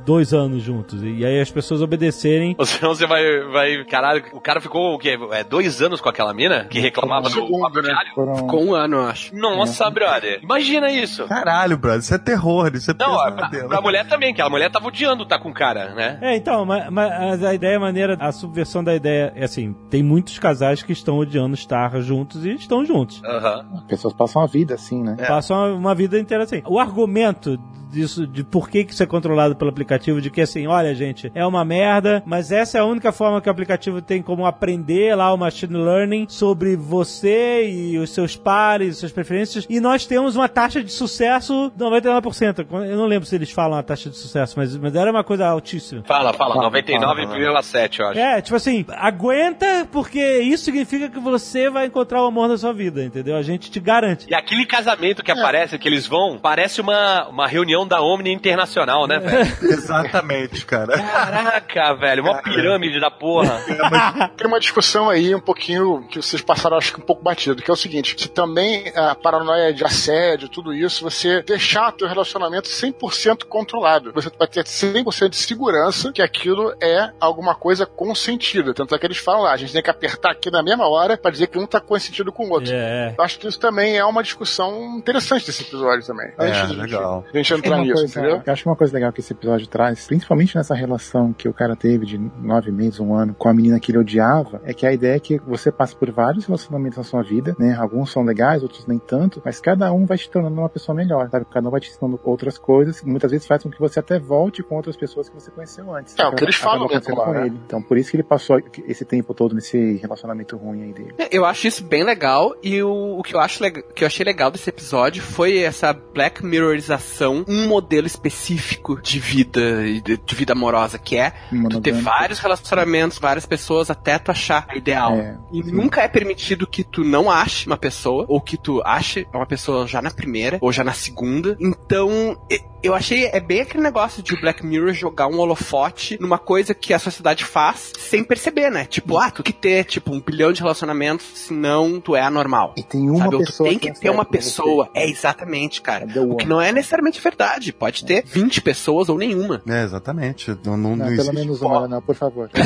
dois 0.05 0.33
anos 0.33 0.63
juntos. 0.63 1.03
E 1.03 1.25
aí 1.25 1.41
as 1.41 1.51
pessoas 1.51 1.83
obedecerem. 1.83 2.55
Ou 2.59 2.67
senão 2.67 2.95
você 2.95 3.07
vai, 3.07 3.23
vai. 3.53 3.85
Caralho, 3.85 4.25
o 4.33 4.41
cara 4.41 4.61
ficou 4.61 4.95
o 4.95 4.99
quê? 4.99 5.19
É, 5.33 5.45
dois 5.45 5.81
anos 5.83 6.01
com 6.01 6.09
aquela 6.09 6.33
mina? 6.33 6.65
Que 6.65 6.81
reclamava 6.81 7.29
do 7.29 7.35
Segundo, 7.35 7.83
né? 7.83 7.95
Foram... 8.15 8.37
Ficou 8.37 8.65
um 8.65 8.75
ano, 8.75 8.97
eu 8.97 9.07
acho. 9.07 9.35
Nossa, 9.35 9.91
brother. 9.91 10.41
Imagina 10.43 10.91
isso. 10.91 11.27
Caralho, 11.27 11.77
brother, 11.77 12.01
isso 12.01 12.15
é 12.15 12.19
terror, 12.19 12.71
isso 12.75 12.91
é 12.91 12.95
Não, 12.99 13.17
pra, 13.17 13.33
pesadelo. 13.33 13.69
pra 13.69 13.81
mulher 13.81 14.09
também, 14.09 14.35
que 14.35 14.43
a 14.43 14.49
mulher 14.49 14.71
tava 14.71 14.89
odiando 14.89 15.23
estar 15.23 15.39
com 15.39 15.51
o 15.51 15.55
cara, 15.55 15.95
né? 15.95 16.19
É, 16.21 16.37
então, 16.37 16.65
mas, 16.65 16.91
mas 16.91 17.43
a 17.45 17.55
ideia 17.55 17.77
é 17.77 17.79
maneira, 17.79 18.17
a 18.21 18.33
subversão 18.33 18.83
da 18.83 18.95
ideia 18.95 19.33
é 19.35 19.45
assim: 19.45 19.75
tem 19.91 20.03
muitos 20.03 20.39
casais 20.39 20.83
que 20.83 20.93
estão 20.93 21.19
odiando 21.19 21.55
estar 21.55 22.01
juntos 22.01 22.45
e 22.45 22.55
estão 22.55 22.85
juntos. 22.85 23.23
Aham. 23.25 23.67
As 23.77 23.85
pessoas 23.85 24.15
passam 24.15 24.43
a 24.43 24.47
vida 24.47 24.75
assim, 24.87 25.03
né? 25.03 25.17
Passam 25.27 25.57
uma, 25.57 25.75
uma 25.75 25.95
vida 25.95 26.19
inteira 26.19 26.45
assim. 26.45 26.63
O 26.67 26.79
argumento 26.79 27.59
disso, 27.97 28.27
de 28.27 28.45
por 28.45 28.69
que, 28.69 28.85
que 28.85 28.93
isso 28.93 29.03
é 29.03 29.07
controlado 29.07 29.57
pelo 29.57 29.71
aplicativo, 29.71 30.21
de 30.21 30.31
que 30.31 30.41
assim, 30.41 30.67
olha, 30.67 30.95
gente, 30.95 31.31
é 31.35 31.45
uma 31.45 31.65
merda, 31.65 32.23
mas 32.27 32.53
essa 32.53 32.79
é 32.79 32.81
a 32.81 32.85
única 32.85 33.13
forma 33.13 33.41
que 33.41 33.49
o 33.49 33.53
aplicativo 33.53 34.01
tem 34.01 34.23
como 34.23 34.47
aprender 34.47 35.15
lá 35.17 35.33
o 35.33 35.37
machine 35.37 35.77
learning 35.77 36.27
sobre 36.29 36.77
você 36.77 37.69
e 37.69 37.99
os 37.99 38.11
seus 38.11 38.37
pares, 38.37 38.99
suas 38.99 39.13
preferências, 39.13 39.67
e 39.69 39.81
nós 39.81 40.07
temos 40.07 40.37
uma 40.37 40.49
taxa 40.49 40.83
de 40.83 40.93
sucesso 40.93 41.73
99%. 41.79 42.67
Eu 42.71 42.97
não 42.97 43.07
lembro 43.07 43.27
se 43.27 43.35
eles 43.35 43.51
falam 43.51 43.79
a 43.79 43.83
taxa 43.83 44.11
de 44.11 44.17
sucesso, 44.17 44.55
mas, 44.57 44.77
mas 44.77 44.95
era 44.95 45.11
uma 45.11 45.25
coisa 45.25 45.47
altíssima. 45.47 46.03
Fala, 46.05 46.33
fala, 46.33 46.55
Fala, 46.55 46.71
99,7, 46.71 47.99
eu 48.01 48.09
acho. 48.09 48.19
É, 48.19 48.41
tipo 48.41 48.57
assim, 48.57 48.85
aguenta, 48.89 49.89
porque 49.91 50.41
isso 50.41 50.65
significa 50.65 51.09
que 51.09 51.19
você 51.19 51.71
vai 51.71 51.87
encontrar 51.87 52.23
o 52.23 52.27
amor 52.27 52.49
da 52.49 52.59
sua 52.59 52.73
vida, 52.73 53.03
entendeu? 53.03 53.37
A 53.37 53.43
gente 53.43 53.71
te 53.71 53.81
garante. 53.81 54.27
E 54.29 54.35
aquele 54.35 54.67
casamento 54.67 55.23
que 55.23 55.31
aparece, 55.31 55.79
que 55.79 55.89
eles 55.89 56.07
vão, 56.07 56.39
parece 56.39 56.81
uma, 56.81 57.29
uma 57.29 57.47
reunião 57.47 57.86
da 57.87 58.01
Omni 58.03 58.33
Internacional, 58.33 59.07
né, 59.07 59.19
velho? 59.19 59.57
Exatamente, 59.63 60.65
cara. 60.65 60.99
Caraca, 60.99 61.95
velho, 61.95 62.23
uma 62.23 62.43
pirâmide 62.43 63.01
da 63.01 63.11
porra. 63.11 63.61
Tem 64.37 64.47
uma 64.47 64.61
discussão 64.61 65.09
aí 65.11 65.35
um 65.35 65.41
pouquinho 65.41 66.07
que 66.09 66.21
vocês 66.21 66.43
passaram, 66.43 66.77
acho 66.77 66.93
que 66.93 67.01
um 67.01 67.05
pouco 67.05 67.23
batido, 67.23 67.63
que 67.63 67.71
é 67.71 67.75
o 67.75 67.77
seguinte: 67.77 68.17
se 68.19 68.29
também 68.29 68.93
a 68.95 69.15
paranoia 69.15 69.73
de 69.73 69.85
assédio, 69.85 70.49
tudo 70.49 70.73
isso, 70.73 71.03
você 71.03 71.43
deixar 71.43 71.93
teu 71.93 72.09
relacionamento 72.09 72.69
100% 72.69 73.45
controlado. 73.45 74.13
Você 74.13 74.31
vai 74.39 74.49
ter 74.49 74.65
100% 74.65 75.31
de 75.31 75.37
segurança 75.37 76.13
que 76.13 76.23
aquilo 76.23 76.75
é 76.81 77.11
alguma 77.21 77.55
coisa 77.55 77.87
consentida. 77.87 78.75
Tanto 78.75 78.95
é 78.95 78.99
que 78.99 79.07
eles 79.07 79.19
falam 79.19 79.43
lá, 79.43 79.53
a 79.53 79.57
gente 79.57 79.73
tem 79.73 79.83
que 79.83 79.91
apertar 79.91 80.33
aqui 80.33 80.51
na 80.51 80.63
mesma 80.63 80.89
hora 80.89 81.17
pra 81.17 81.31
dizer 81.31 81.47
que 81.49 81.59
um 81.59 81.67
tá 81.67 81.81
consentido 81.81 82.33
com 82.33 82.47
o 82.47 82.51
outro. 82.51 82.73
É. 82.73 83.15
Eu 83.17 83.25
acho 83.25 83.39
que 83.39 83.47
isso 83.47 83.59
também 83.59 83.97
é 83.97 84.05
uma 84.05 84.23
discussão 84.23 84.97
interessante 84.99 85.47
desse 85.47 85.63
episódio 85.63 86.07
também. 86.07 86.33
É, 86.39 86.63
legal. 86.73 87.25
A 87.33 87.37
gente 87.37 87.55
entrar 87.55 87.76
Uma 87.85 87.93
coisa- 87.95 88.05
entendeu? 88.21 88.43
Eu 88.45 88.53
acho 88.53 88.63
que 88.63 88.69
uma 88.69 88.77
coisa 88.77 88.95
legal 88.95 89.13
que 89.13 89.21
esse 89.21 89.33
episódio 89.33 89.67
traz, 89.69 90.07
principalmente 90.07 90.57
nessa 90.57 90.75
relação 90.75 91.33
que 91.33 91.49
o 91.49 91.53
cara 91.53 91.75
teve 91.77 92.07
de 92.07 92.19
nove 92.19 92.71
meses, 92.71 93.01
um 93.01 93.15
ano, 93.15 93.35
com 93.35 93.49
a 93.49 93.55
menina 93.55 93.79
que 93.81 93.91
ele 93.91 93.99
odiava, 93.99 94.61
é 94.65 94.73
que 94.73 94.87
a 94.87 94.93
ideia 94.93 95.17
é 95.17 95.21
que 95.21 95.39
você 95.41 95.71
passa 95.71 95.95
por 95.97 96.11
vários 96.11 96.45
relacionamentos 96.47 96.99
na 96.99 97.05
sua 97.05 97.23
vida, 97.23 97.55
né? 97.59 97.75
Alguns 97.79 98.11
são 98.11 98.23
legais, 98.23 98.63
outros 98.63 98.87
nem 98.87 98.99
tanto, 98.99 99.41
mas 99.45 99.61
cada 99.61 99.93
um 99.93 100.07
vai 100.07 100.19
te 100.19 100.31
tornando 100.31 100.61
uma 100.61 100.69
pessoa 100.69 100.95
melhor, 100.95 101.29
sabe? 101.31 101.47
Cada 101.53 101.67
um 101.69 101.71
vai 101.71 101.81
te 101.81 101.91
ensinando 101.91 102.19
outras 102.25 102.59
coisas, 102.59 103.01
e 103.01 103.07
muitas 103.07 103.31
vezes 103.31 103.47
faz 103.47 103.63
com 103.63 103.71
que 103.71 103.79
você 103.79 104.01
até 104.01 104.19
volte 104.19 104.63
com 104.63 104.77
outras 104.77 104.97
pessoas 104.97 105.29
que 105.29 105.35
você 105.35 105.51
conheceu 105.51 105.95
antes. 105.95 106.15
É, 106.19 106.27
o 106.27 106.33
que 106.35 106.45
eles 106.45 106.57
falam 106.57 106.89
mesmo 106.89 107.17
lá, 107.17 107.25
com 107.25 107.33
né? 107.33 107.47
ele. 107.47 107.61
Então, 107.67 107.83
por 107.83 107.97
isso 107.97 108.11
que 108.11 108.17
ele 108.17 108.23
passou 108.23 108.61
esse 108.87 109.05
tempo 109.05 109.35
todo 109.35 109.55
nesse 109.55 109.97
relacionamento 109.97 110.57
ruim 110.57 110.83
aí 110.83 110.93
dele. 110.93 111.15
Eu 111.31 111.45
acho 111.45 111.67
isso 111.67 111.85
bem 111.85 112.05
legal 112.05 112.55
e 112.63 112.83
o, 112.83 113.19
o 113.19 113.23
que, 113.23 113.35
eu 113.35 113.41
acho 113.41 113.63
que 113.95 114.05
eu 114.05 114.07
achei 114.07 114.25
legal 114.25 114.51
desse 114.51 114.69
episódio 114.71 115.23
foi 115.23 115.59
essa 115.59 115.93
Black 115.93 116.45
Mirrorização, 116.45 117.45
um 117.57 117.69
modelo 117.69 118.07
específico 118.07 119.01
de 119.01 119.19
vida 119.19 119.85
de, 120.01 120.17
de 120.17 120.35
vida 120.35 120.53
amorosa, 120.53 120.99
que 120.99 121.17
é 121.17 121.33
tu 121.71 121.81
ter 121.81 121.93
vários 121.93 122.39
relacionamentos, 122.39 123.19
várias 123.19 123.47
pessoas 123.47 123.91
até 123.91 124.19
tu 124.19 124.31
achar 124.31 124.67
a 124.69 124.77
ideal. 124.77 125.15
É, 125.15 125.37
E 125.53 125.63
sim. 125.63 125.73
nunca 125.73 126.03
é 126.03 126.09
permitido 126.09 126.67
que 126.67 126.85
tu 126.85 127.03
não 127.05 127.31
ache 127.31 127.67
uma 127.67 127.77
pessoa, 127.77 128.25
ou 128.29 128.41
que 128.41 128.57
tu 128.57 128.83
ache 128.85 129.27
uma 129.33 129.47
pessoa 129.47 129.87
já 129.87 130.03
na 130.03 130.11
primeira, 130.11 130.59
ou 130.61 130.73
já 130.73 130.85
na 130.85 130.93
segunda. 130.93 131.57
Então, 131.61 132.39
eu 132.87 132.95
achei, 132.95 133.27
é 133.27 133.41
bem 133.41 133.61
aquele 133.61 133.83
negócio 133.83 134.23
de 134.23 134.35
o 134.35 134.41
Black 134.41 134.65
Mirror 134.65 134.93
jogar 134.93 135.27
um 135.27 135.39
holofote 135.39 136.17
numa 136.21 136.39
coisa 136.39 136.75
que 136.75 136.95
a 136.95 136.99
sociedade 136.99 137.45
faz 137.45 137.93
sem 137.99 138.23
perceber, 138.23 138.71
né? 138.71 138.85
Tipo, 138.85 139.19
ah, 139.19 139.31
tu 139.31 139.43
tem 139.43 139.53
que 139.53 139.61
ter, 139.61 139.85
tipo, 139.85 140.13
um 140.13 140.21
bilhão 140.21 140.53
de 140.53 140.61
relacionamentos, 140.61 141.27
senão 141.35 142.01
tu 142.01 142.15
é 142.15 142.23
anormal. 142.23 142.75
E 142.77 142.83
tem 142.83 143.09
uma 143.09 143.25
Sabe? 143.25 143.37
Ou 143.37 143.43
tu 143.43 143.47
pessoa 143.47 143.69
tem 143.69 143.79
que 143.79 143.89
é 143.89 143.93
ter 143.93 144.11
uma 144.11 144.25
pra 144.25 144.39
pessoa. 144.39 144.89
É, 144.95 145.09
exatamente, 145.09 145.83
cara. 145.83 146.07
O 146.23 146.37
que 146.37 146.47
não 146.47 146.61
é 146.61 146.73
necessariamente 146.73 147.21
verdade. 147.21 147.73
Pode 147.73 148.05
ter 148.05 148.25
20 148.25 148.61
pessoas 148.61 149.09
ou 149.09 149.19
nenhuma. 149.19 149.63
É, 149.69 149.83
exatamente. 149.83 150.57
Não, 150.65 150.77
não, 150.77 150.97
Não, 150.97 151.07
não 151.07 151.17
pelo 151.17 151.33
menos 151.33 151.61
uma, 151.63 151.89
não, 151.89 152.03
por 152.03 152.15
favor. 152.15 152.49
pelo 152.53 152.61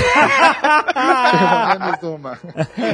menos 1.79 2.03
uma. 2.03 2.39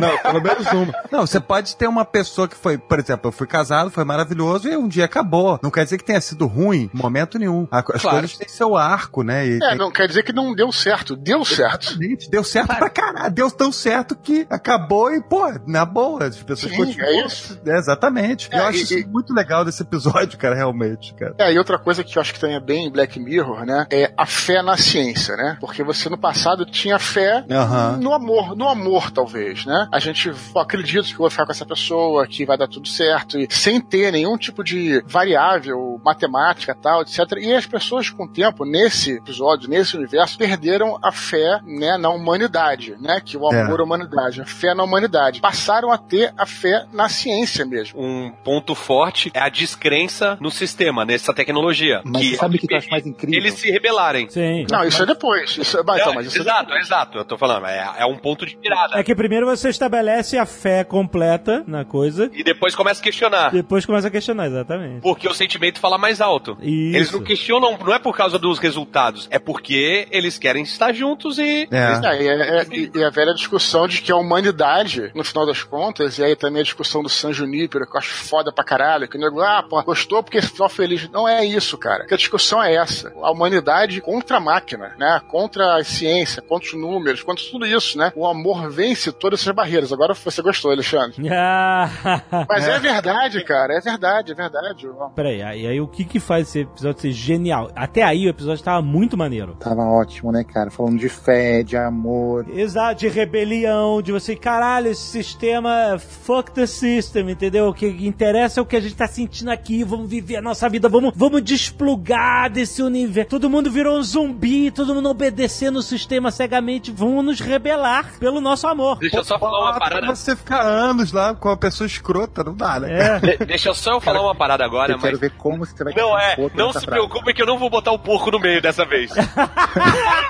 Não, 0.01 0.19
pelo 0.19 0.43
menos 0.43 0.67
uma. 0.73 0.95
Não, 1.11 1.27
você 1.27 1.41
pode 1.41 1.77
ter 1.77 1.89
uma 1.89 2.05
pessoa 2.05 2.47
que 2.47 2.57
foi, 2.57 2.79
por 2.79 2.99
exemplo, 2.99 3.29
eu 3.29 3.33
fui 3.33 3.47
casado, 3.47 3.91
foi 3.91 4.05
maravilhoso 4.05 4.69
e 4.69 4.77
um 4.77 4.89
dia 4.89 5.05
acabou. 5.05 5.59
Não 5.63 5.71
quer 5.71 5.85
dizer 5.85 5.99
que 5.99 6.05
tenha 6.05 6.21
sido 6.21 6.47
ruim. 6.47 6.91
No 6.93 7.03
momento 7.03 7.16
momento 7.17 7.39
nenhum. 7.39 7.67
A- 7.71 7.79
As 7.79 8.03
Claro. 8.03 8.19
coisas 8.21 8.37
têm 8.37 8.49
seu 8.49 8.77
arco, 8.77 9.23
né? 9.23 9.47
E 9.47 9.57
É, 9.57 9.69
tem- 9.71 9.79
não 9.79 9.91
quer 9.91 10.07
dizer 10.09 10.23
que 10.23 10.33
não 10.33 10.55
deu 10.55 10.71
certo. 10.73 11.17
Deu 11.17 11.45
certo. 11.45 11.89
Exatamente, 11.89 12.31
Deu 12.31 12.45
certo 12.45 12.77
pra 12.77 12.91
caralho. 12.91 13.33
Deu 13.33 13.51
tão 13.51 13.73
certo 13.73 14.15
que 14.17 14.47
acabou 14.51 15.11
e, 15.13 15.23
pô, 15.23 15.47
na 15.67 15.85
boa, 15.85 16.25
as 16.25 16.37
pessoas 16.43 16.73
Sim, 16.73 16.79
continuam. 16.79 17.09
é 17.09 17.27
isso. 17.27 17.59
É, 17.67 17.79
exatamente. 17.79 18.49
É, 18.53 18.59
eu 18.59 18.65
acho 18.65 18.79
e- 18.79 18.83
isso 18.83 18.99
e- 18.99 19.07
muito 19.07 19.33
legal 19.33 19.65
desse 19.65 19.83
episódio, 19.83 20.39
cara, 20.39 20.55
realmente, 20.55 21.15
cara. 21.15 21.35
É, 21.39 21.53
e 21.53 21.59
outra 21.59 21.79
coisa 21.79 22.05
que 22.05 22.17
eu 22.17 22.21
acho 22.21 22.33
que 22.35 22.41
também 22.41 22.57
é 22.57 22.61
bem 22.61 22.91
Black 22.91 23.19
Mirror, 23.19 23.65
né? 23.65 23.87
É 23.91 24.13
a 24.17 24.27
fé 24.27 24.63
na 24.63 24.77
ciência, 24.77 25.37
né? 25.37 25.57
Porque 25.61 25.83
você 25.83 26.09
no 26.09 26.19
passado 26.19 26.65
tinha 26.67 26.99
fé 26.99 27.45
Aham. 27.51 27.97
no 27.99 28.13
amor, 28.13 28.55
no 28.57 28.69
amor, 28.69 29.11
talvez, 29.11 29.65
né? 29.65 29.89
A 29.93 29.99
gente 29.99 30.31
pô, 30.53 30.61
acredita 30.61 31.07
que 31.07 31.13
eu 31.15 31.19
vou 31.19 31.31
ficar 31.31 31.47
com 31.47 31.53
essa 31.53 31.67
pessoa, 31.67 32.27
que 32.27 32.45
vai 32.45 32.57
dar 32.59 32.69
tudo 32.69 32.89
certo, 32.89 33.39
e 33.39 33.47
sem 33.51 33.81
ter 33.81 34.11
nenhum 34.13 34.37
tipo 34.37 34.63
de 34.65 35.03
variável, 35.07 36.01
matemática 36.05 36.75
tal, 36.75 36.96
etc. 37.03 37.19
E 37.41 37.53
as 37.55 37.67
pessoas, 37.67 38.11
com 38.11 38.25
o 38.25 38.29
tempo, 38.29 38.65
nesse 38.65 39.13
episódio, 39.13 39.69
nesse 39.69 39.97
universo, 39.97 40.37
perderam 40.39 40.99
a 41.03 41.13
fé 41.13 41.61
né, 41.65 41.97
na 41.97 42.11
humanidade, 42.11 42.95
né? 43.01 43.21
Que 43.25 43.37
o 43.37 43.53
É. 43.53 43.61
amor 43.63 43.81
à 43.81 43.85
humanidade, 43.85 44.41
a 44.41 44.47
fé 44.47 44.75
na 44.75 44.83
humanidade. 44.85 45.41
Passaram 45.41 45.91
a 45.91 45.99
ter 45.99 46.33
a 46.37 46.47
fé 46.47 46.85
na 46.93 47.09
ciência 47.09 47.65
mesmo. 47.65 48.01
Um 48.01 48.31
ponto 48.45 48.75
forte 48.75 49.31
é 49.35 49.41
a 49.41 49.49
descrença 49.49 50.37
no 50.41 50.51
sistema, 50.51 51.05
nessa 51.05 51.33
tecnologia. 51.33 52.01
Mas 52.05 52.23
que 52.23 52.37
sabe 52.37 52.57
o 52.57 52.59
que 52.61 52.73
eu 52.73 52.79
acho 52.79 52.91
mais 52.91 53.07
incrível? 53.07 53.39
eles 53.39 53.55
se 53.55 53.71
rebelarem. 53.71 54.29
Sim. 54.29 54.67
Não, 54.71 54.85
isso 54.85 55.03
é 55.03 55.07
depois. 55.07 55.57
Isso, 55.57 55.79
é- 55.79 55.83
bah, 55.83 55.97
então, 55.99 56.13
É, 56.13 56.15
mas 56.15 56.27
isso 56.27 56.39
é 56.39 56.41
exato, 56.41 56.73
exato. 56.75 57.19
Eu 57.19 57.25
tô 57.25 57.37
falando, 57.39 57.67
é, 57.67 57.95
é 57.99 58.07
um 58.07 58.17
ponto 58.17 58.45
de 58.47 58.57
virada. 58.57 58.99
É 58.99 59.03
que 59.03 59.15
primeiro 59.15 59.47
você 59.47 59.69
estabelece 59.69 60.37
a 60.39 60.47
fé 60.47 60.85
completa 60.85 61.63
na 61.67 61.85
coisa, 61.85 62.31
E 62.35 62.43
depois 62.43 62.75
começa 62.75 63.01
a 63.01 63.05
questionar. 63.05 63.51
depois 63.51 63.85
começa 63.87 64.09
a 64.09 64.11
questionar, 64.11 64.47
exatamente. 64.47 65.01
Porque 65.03 65.29
o 65.29 65.35
sentimento 65.35 65.79
fala 65.79 65.99
mais 65.99 66.21
alto. 66.21 66.57
Isso. 66.89 66.97
Eles 66.97 67.13
não 67.13 67.23
questionam, 67.23 67.79
não 67.79 67.95
é 67.95 67.99
por 67.99 68.17
causa 68.17 68.39
dos 68.39 68.59
resultados, 68.59 69.29
é 69.31 69.39
porque 69.39 70.07
eles 70.11 70.39
querem 70.39 70.63
estar 70.63 70.93
juntos 70.93 71.39
e. 71.39 71.69
É. 71.71 71.87
É, 72.07 72.23
e, 72.23 72.29
é- 72.29 72.59
é- 72.61 72.67
e- 72.71 72.91
e 72.95 73.05
a 73.05 73.11
velha 73.11 73.35
discussão 73.35 73.87
de 73.89 74.01
que 74.03 74.13
a 74.13 74.17
humanidade, 74.17 75.11
no 75.15 75.25
final 75.25 75.47
das 75.47 75.63
contas, 75.63 76.19
e 76.19 76.25
aí 76.25 76.37
também 76.37 76.61
a 76.61 76.65
discussão 76.65 77.03
do 77.03 77.09
San 77.09 77.33
Junípero, 77.33 77.87
que 77.87 77.95
eu 77.97 77.99
acho 77.99 78.11
foda 78.15 78.53
pra 78.53 78.65
caralho, 78.65 79.09
que 79.09 79.17
o 79.17 79.21
nego, 79.21 79.41
ah, 79.41 79.63
pô, 79.69 79.83
gostou 79.83 80.23
porque 80.23 80.41
ficou 80.43 80.69
feliz. 80.69 81.09
Não 81.11 81.29
é 81.29 81.45
isso, 81.45 81.77
cara. 81.79 82.01
Porque 82.01 82.15
a 82.15 82.19
discussão 82.19 82.63
é 82.63 82.75
essa. 82.75 83.13
A 83.23 83.31
humanidade 83.31 84.01
contra 84.01 84.37
a 84.39 84.41
máquina, 84.41 84.95
né? 84.99 85.21
Contra 85.29 85.77
a 85.79 85.85
ciência, 85.85 86.43
contra 86.43 86.69
os 86.69 86.75
números, 86.75 87.23
contra 87.23 87.45
tudo 87.51 87.67
isso, 87.67 87.99
né? 87.99 88.13
O 88.15 88.27
amor 88.27 88.71
vence 88.71 89.13
todas 89.13 89.41
essas 89.41 89.55
barreiras. 89.55 89.93
Agora 89.93 90.15
você 90.15 90.43
gostou, 90.43 90.71
Alexandre. 90.71 91.17
Ah, 91.39 92.47
Mas 92.49 92.67
é, 92.67 92.79
verdade, 92.79 93.43
cara. 93.45 93.75
É 93.75 93.81
verdade, 93.81 94.33
é 94.33 94.35
verdade. 94.35 94.89
Peraí, 95.15 95.43
aí, 95.43 95.67
aí 95.67 95.81
o 95.81 95.87
que 95.87 96.05
que 96.05 96.19
faz 96.19 96.49
esse 96.49 96.65
episódio 96.77 97.01
ser 97.03 97.13
genial? 97.13 97.71
Até 97.75 98.03
aí 98.03 98.27
o 98.27 98.29
episódio 98.31 98.63
tava 98.63 98.83
muito 98.83 99.17
maneiro. 99.17 99.57
Tava 99.59 99.83
ótimo, 99.83 100.31
né, 100.31 100.45
cara? 100.45 100.71
Falando 100.71 100.99
de 100.99 101.09
fé, 101.09 101.63
de 101.63 101.77
amor. 101.77 102.47
Exato, 102.51 103.01
de 103.01 103.09
rebelião, 103.09 104.01
de 104.03 104.13
você, 104.13 104.37
caralho, 104.37 104.89
esse 104.89 105.03
sistema, 105.03 105.99
fuck 105.99 106.51
the 106.53 106.67
system, 106.67 107.31
entendeu? 107.31 107.69
O 107.69 107.75
que 107.75 107.87
interessa 108.07 108.61
é 108.61 108.63
o 108.63 108.67
que 108.67 108.77
a 108.77 108.81
gente 108.81 108.95
tá 108.95 109.07
sentindo 109.07 109.51
aqui, 109.51 109.83
vamos 109.85 110.09
viver 110.09 110.37
a 110.37 110.43
nossa 110.43 110.69
vida, 110.69 110.89
vamos, 110.89 111.13
vamos 111.17 111.43
desplugar 111.43 112.51
desse 112.51 112.83
universo. 112.83 113.31
Todo 113.31 113.49
mundo 113.51 113.71
virou 113.71 113.99
um 113.99 114.03
zumbi, 114.03 114.71
todo 114.71 114.95
mundo 114.95 115.09
obedecendo 115.09 115.77
o 115.77 115.83
sistema 115.83 116.31
cegamente, 116.31 116.91
vamos 116.91 117.25
nos 117.25 117.41
rebelar 117.41 118.19
pelo 118.19 118.41
nosso 118.41 118.67
amor. 118.67 118.99
Deixa 118.99 119.17
eu 119.19 119.25
só 119.25 119.39
falar 119.39 119.59
uma 119.61 119.71
Ah, 119.71 119.75
pra 119.75 119.89
parada. 119.91 120.07
você 120.15 120.35
ficar 120.37 120.61
anos 120.63 121.13
lá 121.13 121.35
com 121.35 121.49
uma 121.49 121.57
pessoa 121.57 121.87
escrota, 121.87 122.45
não 122.45 122.55
dá, 122.55 122.81
né? 122.81 123.17
É. 123.17 123.21
De- 123.39 123.47
Deixa 123.47 123.69
eu 123.71 123.75
só 123.75 124.01
falar 124.01 124.21
uma 124.23 124.35
parada 124.35 124.65
agora, 124.65 124.93
eu 124.93 124.99
quero 124.99 125.13
mas. 125.13 125.21
ver 125.21 125.31
como 125.39 125.65
você 125.65 125.83
vai 125.85 125.93
Não 125.95 126.19
é, 126.19 126.35
outro 126.39 126.57
não 126.67 126.73
se 126.73 126.85
frase. 126.85 126.87
preocupe 126.87 127.35
que 127.35 127.43
eu 127.43 127.47
não 127.47 127.59
vou 127.59 127.71
botar 127.71 127.93
o 127.93 127.99
porco 127.99 128.31
no 128.31 128.39
meio 128.39 128.61
dessa 128.61 128.85
vez. 128.85 129.13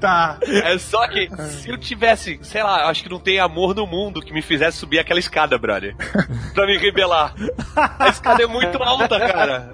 tá. 0.00 0.38
É 0.42 0.78
só 0.78 1.06
que 1.08 1.28
se 1.48 1.68
eu 1.68 1.78
tivesse, 1.78 2.38
sei 2.42 2.62
lá, 2.62 2.88
acho 2.88 3.02
que 3.02 3.10
não 3.10 3.18
tem 3.18 3.38
amor 3.38 3.74
no 3.74 3.86
mundo 3.86 4.20
que 4.20 4.32
me 4.32 4.42
fizesse 4.42 4.78
subir 4.78 4.98
aquela 4.98 5.20
escada, 5.20 5.58
brother. 5.58 5.94
Pra 6.54 6.66
me 6.66 6.76
rebelar. 6.76 7.34
A 7.98 8.08
escada 8.08 8.42
é 8.42 8.46
muito 8.46 8.82
alta, 8.82 9.18
cara. 9.20 9.70